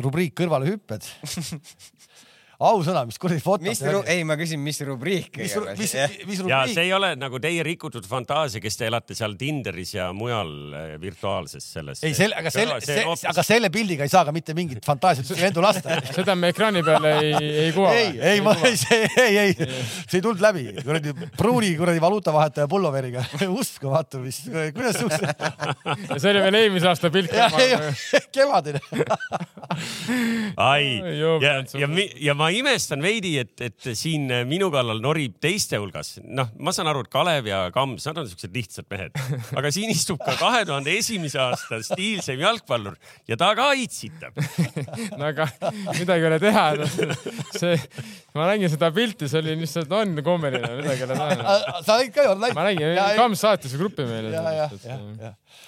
rubriik 0.00 0.32
kõrvalehüpped 0.38 1.04
ausõna, 2.60 3.06
mis 3.08 3.16
kuradi 3.20 3.40
foto 3.40 3.64
mis 3.64 3.80
see 3.80 3.88
oli? 3.94 4.04
ei, 4.12 4.24
ma 4.28 4.36
küsin, 4.36 4.60
mis 4.60 4.80
rubriik 4.84 5.38
mis, 5.40 5.54
mis, 5.78 5.94
mis 6.28 6.42
rubriik? 6.42 6.52
ja 6.52 6.60
see 6.68 6.84
ei 6.88 6.92
ole 6.92 7.14
nagu 7.16 7.40
teie 7.40 7.64
rikutud 7.64 8.04
fantaasia, 8.08 8.60
kes 8.60 8.76
te 8.76 8.88
elate 8.90 9.16
seal 9.16 9.36
Tinderis 9.40 9.94
ja 9.94 10.10
mujal 10.16 10.50
äh, 10.76 10.90
virtuaalses 11.00 11.64
selles. 11.76 12.02
ei, 12.04 12.12
selle, 12.16 12.36
aga 12.36 12.52
selle, 12.52 12.76
see, 12.84 13.00
hoopis... 13.06 13.24
aga 13.32 13.44
selle 13.46 13.70
pildiga 13.72 14.04
ei 14.04 14.12
saa 14.12 14.26
ka 14.28 14.34
mitte 14.36 14.56
mingit 14.56 14.84
fantaasiat 14.84 15.44
endu 15.48 15.64
lasta 15.64 16.00
seda 16.18 16.36
me 16.36 16.52
ekraani 16.52 16.84
peal 16.84 17.08
ei, 17.14 17.32
ei 17.64 17.72
kuva. 17.76 17.94
ei, 17.96 18.12
ei, 18.34 18.44
ma 18.44 18.54
ei, 18.68 18.76
see, 18.84 19.08
ei, 19.24 19.40
ei, 19.46 19.56
see 19.56 20.20
ei 20.20 20.24
tulnud 20.26 20.44
läbi. 20.44 20.66
kuradi 20.84 21.16
pruuni 21.38 21.72
kuradi 21.80 22.04
valuutavahetaja 22.04 22.68
pulloveriga 22.70 23.24
uskumatu, 23.62 24.20
mis, 24.26 24.42
kuidas 24.76 25.00
siukse 25.00 25.32
see 26.20 26.34
oli 26.34 26.44
veel 26.44 26.60
eelmise 26.60 26.92
aasta 26.92 27.12
pilt. 27.14 27.32
kevadine 28.34 28.84
ai, 30.60 31.00
ja, 31.16 31.56
ja, 31.80 31.88
ja 32.20 32.36
ma 32.36 32.49
imestan 32.54 33.02
veidi, 33.02 33.36
et, 33.42 33.54
et 33.64 33.90
siin 33.96 34.28
minu 34.48 34.70
kallal 34.72 35.00
norib 35.02 35.38
teiste 35.42 35.78
hulgas, 35.80 36.16
noh, 36.24 36.50
ma 36.60 36.74
saan 36.74 36.90
aru, 36.90 37.04
et 37.04 37.12
Kalev 37.12 37.48
ja 37.50 37.62
Kams, 37.74 38.06
nad 38.08 38.20
on 38.22 38.28
siuksed 38.30 38.54
lihtsad 38.54 38.88
mehed, 38.92 39.16
aga 39.58 39.72
siin 39.74 39.92
istub 39.92 40.20
ka 40.22 40.36
kahe 40.40 40.64
tuhande 40.68 40.94
esimese 40.96 41.40
aasta 41.42 41.80
stiilsem 41.84 42.40
jalgpallur 42.42 42.96
ja 43.30 43.38
ta 43.40 43.52
ka 43.58 43.70
itsitab 43.78 44.36
no 45.18 45.28
aga 45.30 45.46
midagi 45.98 46.20
ei 46.20 46.28
ole 46.30 46.40
teha. 46.42 46.66
see, 47.60 47.76
ma 48.36 48.48
nägin 48.50 48.72
seda 48.72 48.90
pilti, 48.94 49.28
see 49.30 49.42
oli 49.42 49.56
lihtsalt, 49.62 49.92
on 49.96 50.18
kommeline, 50.26 50.72
midagi 50.80 51.04
ei 51.04 51.08
ole 51.08 51.18
teha. 51.20 51.58
sa 51.86 51.98
nägid 52.00 52.14
ka 52.16 52.26
ju, 52.28 52.36
nägid? 52.40 52.58
ma 52.58 52.66
nägin, 52.68 53.00
Kams 53.20 53.44
saatis 53.46 53.76
gruppi 53.80 54.06
meile. 54.08 54.34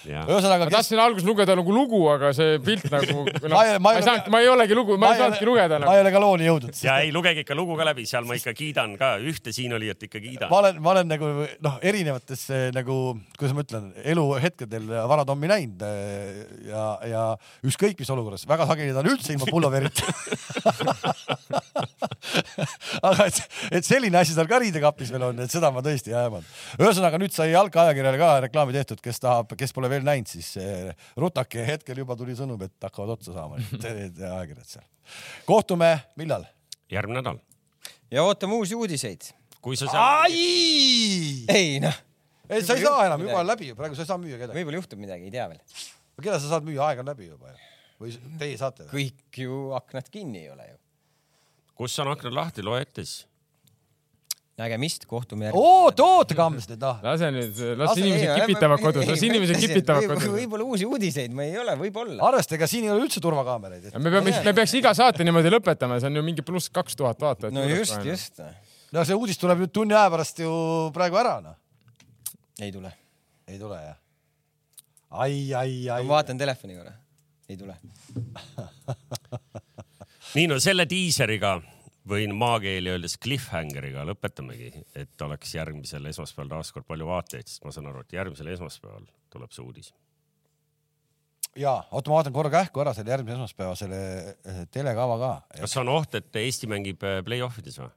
Ühesõnaga, 0.07 0.67
ma 0.67 0.73
tahtsin 0.73 0.99
alguses 0.99 1.27
lugeda 1.27 1.55
nagu 1.57 1.73
lugu, 1.75 2.01
aga 2.11 2.31
see 2.35 2.57
pilt 2.63 2.87
nagu 2.91 3.23
no,, 3.51 3.53
ma, 3.55 3.63
ma, 3.83 3.93
ei 3.97 4.05
saanud, 4.05 4.29
ma 4.33 4.41
ei 4.43 4.49
olegi 4.51 4.77
lugu, 4.77 4.97
ma 4.99 5.13
ei 5.13 5.21
saanudki 5.21 5.47
lugeda 5.47 5.79
nagu.. 5.79 5.89
ma 5.89 5.95
ei 5.97 6.03
ole 6.03 6.13
ka 6.15 6.21
looni 6.23 6.47
jõudnud. 6.49 6.79
Ja 6.83 6.97
ei, 7.03 7.13
lugege 7.15 7.45
ikka 7.45 7.57
lugu 7.57 7.77
ka 7.79 7.87
läbi, 7.87 8.05
seal 8.09 8.27
ma 8.27 8.37
ikka 8.39 8.55
kiidan 8.57 8.97
ka, 8.99 9.13
ühte 9.23 9.53
siinolijat 9.55 10.07
ikka 10.09 10.21
kiidan. 10.23 10.51
ma 10.51 10.59
olen, 10.63 10.81
ma 10.83 10.93
olen 10.95 11.11
nagu 11.13 11.31
noh, 11.67 11.79
erinevates 11.85 12.45
nagu, 12.75 12.99
kuidas 13.39 13.55
ma 13.55 13.65
ütlen, 13.65 13.91
eluhetkedel 14.13 14.91
Vara 15.11 15.25
Tommi 15.27 15.51
näinud 15.51 15.87
eh, 15.87 16.43
ja, 16.69 16.85
ja 17.09 17.23
ükskõik 17.65 17.99
mis 17.99 18.13
olukorras, 18.13 18.47
väga 18.49 18.67
sageli 18.69 18.95
ta 18.95 19.03
on 19.03 19.11
üldse 19.13 19.35
ilma 19.35 19.47
pulloverita 19.51 20.03
aga 23.09 23.27
et, 23.29 23.41
et 23.79 23.87
selline 23.87 24.19
asi 24.19 24.35
seal 24.35 24.49
ka 24.49 24.59
riidekapis 24.63 25.11
veel 25.13 25.27
on, 25.29 25.43
et 25.43 25.51
seda 25.51 25.71
ma 25.75 25.83
tõesti 25.85 26.13
ei 26.13 26.17
ajanud. 26.21 26.49
ühesõnaga 26.79 27.19
nüüd 27.21 27.35
sai 27.35 27.51
jalkaajakirjale 27.51 28.21
ka 28.21 28.31
reklaami 28.47 28.75
tehtud, 28.77 29.03
kes 29.03 29.21
tahab, 29.23 29.53
kes 29.59 29.75
pole 29.75 29.91
veel 29.91 30.05
näinud, 30.07 30.29
siis 30.31 30.55
rutake, 31.19 31.65
hetkel 31.67 32.03
juba 32.03 32.17
tuli 32.19 32.37
sõnum, 32.37 32.61
et 32.65 32.75
hakkavad 32.83 33.17
otsa 33.17 33.35
saama 33.35 33.61
need 33.83 34.19
ajakirjad 34.19 34.75
seal. 34.77 34.89
kohtume 35.49 35.95
millal? 36.19 36.47
järgmine 36.93 37.21
nädal. 37.21 37.39
ja 38.11 38.23
ootame 38.23 38.57
uusi 38.59 38.75
uudiseid. 38.75 39.29
kui 39.61 39.77
sa 39.79 39.89
seal. 39.91 40.37
ei 41.53 41.79
noh. 41.83 41.99
ei, 42.49 42.63
sa 42.63 42.77
ei 42.77 42.85
saa 42.85 43.07
enam, 43.07 43.25
juba 43.25 43.41
on 43.41 43.49
läbi 43.49 43.71
ju, 43.71 43.79
praegu 43.79 43.97
sa 43.97 44.05
ei 44.05 44.11
saa 44.11 44.21
müüa 44.21 44.39
kedagi. 44.39 44.57
võib-olla 44.59 44.81
juhtub 44.81 45.01
midagi, 45.01 45.29
ei 45.29 45.33
tea 45.33 45.49
veel. 45.51 45.61
keda 46.21 46.39
sa 46.39 46.55
saad 46.55 46.67
müüa, 46.67 46.89
aeg 46.89 47.03
on 47.03 47.11
läbi 47.13 47.29
juba 47.31 47.51
ju. 47.53 47.67
või 48.03 48.15
teie 48.41 48.57
saate? 48.61 48.87
kõik 48.91 49.43
ju 49.43 49.65
aknad 49.77 50.09
kinni 50.13 50.45
ei 50.45 50.53
ole 50.53 50.69
ju. 50.71 50.79
Kus 51.77 51.99
on 51.99 52.11
aknad 52.13 52.35
lahti, 52.35 52.65
loe 52.65 52.81
ette 52.81 53.05
siis 53.05 53.23
nägemist, 54.57 55.07
kohtume 55.09 55.47
järgmine. 55.47 55.65
oot, 55.65 56.01
oota 56.03 56.35
kambs 56.37 56.67
nüüd 56.69 56.83
noh. 56.83 56.99
lase 57.01 57.29
nüüd, 57.33 57.61
las 57.79 57.97
inimesed 57.97 58.33
kipitavad 58.37 58.83
kodus, 58.83 59.07
las 59.09 59.23
inimesed 59.25 59.57
kipitavad 59.63 60.05
kodus. 60.11 60.27
võib-olla 60.35 60.67
uusi 60.67 60.85
uudiseid, 60.85 61.33
ma 61.33 61.47
ei 61.47 61.57
ole, 61.57 61.73
võib-olla. 61.79 62.19
arvesta, 62.27 62.53
ega 62.59 62.69
siin 62.69 62.85
ei 62.85 62.93
ole 62.93 63.07
üldse 63.07 63.23
turvakaameraid 63.23 63.89
me 63.97 64.13
peame, 64.13 64.35
me 64.45 64.53
peaks 64.59 64.75
iga 64.77 64.93
saate 64.97 65.25
niimoodi 65.25 65.49
lõpetama, 65.55 65.97
see 66.01 66.11
on 66.11 66.21
ju 66.21 66.25
mingi 66.29 66.45
pluss 66.45 66.69
kaks 66.73 66.99
tuhat 66.99 67.25
vaatajat. 67.25 67.55
no 67.55 67.65
just, 67.71 67.97
just. 68.05 68.43
no 68.93 69.07
see 69.09 69.17
uudis 69.17 69.41
tuleb 69.41 69.65
nüüd 69.65 69.73
tunni 69.73 69.97
aja 69.97 70.13
pärast 70.13 70.45
ju 70.45 70.53
praegu 70.93 71.17
ära 71.23 71.39
noh. 71.41 71.57
ei 72.61 72.69
tule. 72.75 72.93
ei 73.49 73.57
tule 73.57 73.81
jah? 73.81 73.97
ai, 75.25 75.37
ai, 75.57 75.77
ai. 75.89 76.01
ma 76.05 76.19
vaatan 76.19 76.37
telefoni 76.37 76.77
korra, 76.77 76.93
ei 77.49 77.57
tule 77.57 77.79
nii 80.33 80.47
no 80.49 80.59
selle 80.63 80.85
diiseriga 80.89 81.57
võin 82.09 82.33
maakeeli 82.35 82.91
öeldes 82.91 83.15
cliffhangeriga 83.21 84.03
lõpetamegi, 84.07 84.71
et 84.99 85.21
oleks 85.23 85.53
järgmisel 85.55 86.05
esmaspäeval 86.11 86.57
taaskord 86.57 86.87
palju 86.87 87.07
vaatajaid, 87.07 87.47
sest 87.47 87.63
ma 87.63 87.71
saan 87.75 87.87
aru, 87.91 88.03
et 88.03 88.15
järgmisel 88.17 88.49
esmaspäeval 88.55 89.05
tuleb 89.33 89.53
see 89.55 89.63
uudis. 89.63 89.93
ja 91.55 91.75
oota, 91.91 92.09
ma 92.09 92.17
vaatan 92.17 92.33
korra 92.35 92.49
kähku 92.49 92.81
ära 92.83 92.95
selle 92.97 93.13
järgmise 93.13 93.37
esmaspäeva 93.37 93.75
selle 93.79 94.01
eh, 94.33 94.59
telekava 94.73 95.17
ka. 95.21 95.31
kas 95.61 95.77
on 95.79 95.93
oht, 95.93 96.17
et 96.19 96.41
Eesti 96.43 96.67
mängib 96.71 97.05
äh, 97.07 97.21
play-off 97.25 97.61
ides 97.61 97.79
või? 97.79 97.91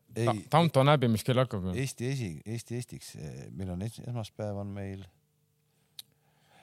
Downton 0.53 0.93
Abbey, 0.93 1.11
mis 1.12 1.24
kell 1.26 1.41
hakkab? 1.41 1.72
Eesti 1.74 2.11
esi, 2.12 2.30
Eesti 2.47 2.78
Eestiks, 2.78 3.14
meil 3.57 3.72
on 3.74 3.82
es- 3.82 4.03
esmaspäev 4.05 4.61
on 4.62 4.70
meil. 4.76 5.03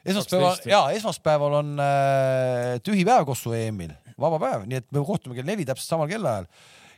esmaspäeval 0.06 0.56
12. 0.56 0.70
ja 0.70 0.86
esmaspäeval 0.96 1.60
on 1.60 1.76
äh, 1.82 2.80
tühi 2.86 3.04
päev 3.10 3.26
Kossu 3.26 3.52
EM-il, 3.58 3.98
vaba 4.20 4.40
päev, 4.42 4.66
nii 4.70 4.82
et 4.82 4.90
me 4.92 5.04
kohtume 5.06 5.38
kell 5.38 5.48
neli 5.48 5.66
täpselt 5.68 5.96
samal 5.96 6.10
kellaajal 6.12 6.50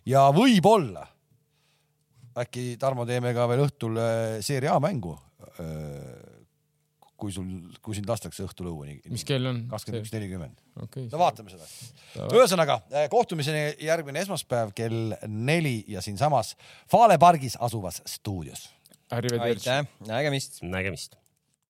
ja 0.10 0.28
võib-olla 0.36 1.08
äkki 2.42 2.76
Tarmo 2.80 3.06
teeme 3.08 3.34
ka 3.36 3.48
veel 3.50 3.66
õhtul 3.66 4.00
äh, 4.02 4.38
seeria 4.46 4.76
A 4.76 4.82
mängu 4.84 5.16
äh,. 5.60 6.34
kui 7.16 7.32
sul, 7.32 7.48
kui 7.80 7.96
sind 7.96 8.10
lastakse 8.12 8.44
õhtul 8.44 8.68
õueni. 8.74 8.98
mis 9.08 9.24
kell 9.24 9.48
on? 9.48 9.62
kakskümmend 9.72 10.04
üks, 10.04 10.14
nelikümmend. 10.14 10.64
okei 10.84 11.08
no 11.12 11.22
vaatame 11.22 11.54
seda. 11.54 11.68
ühesõnaga 12.28 12.82
äh, 12.92 13.08
kohtumiseni 13.12 13.86
järgmine 13.88 14.26
esmaspäev 14.26 14.76
kell 14.76 15.16
neli 15.28 15.78
ja 15.88 16.04
siinsamas 16.04 16.56
Fale 16.92 17.18
pargis 17.22 17.56
asuvas 17.60 18.02
stuudios 18.06 18.70
Arrivederci. 19.14 19.70
aitäh, 19.70 19.88
nägemist. 20.10 20.60
nägemist 20.64 21.16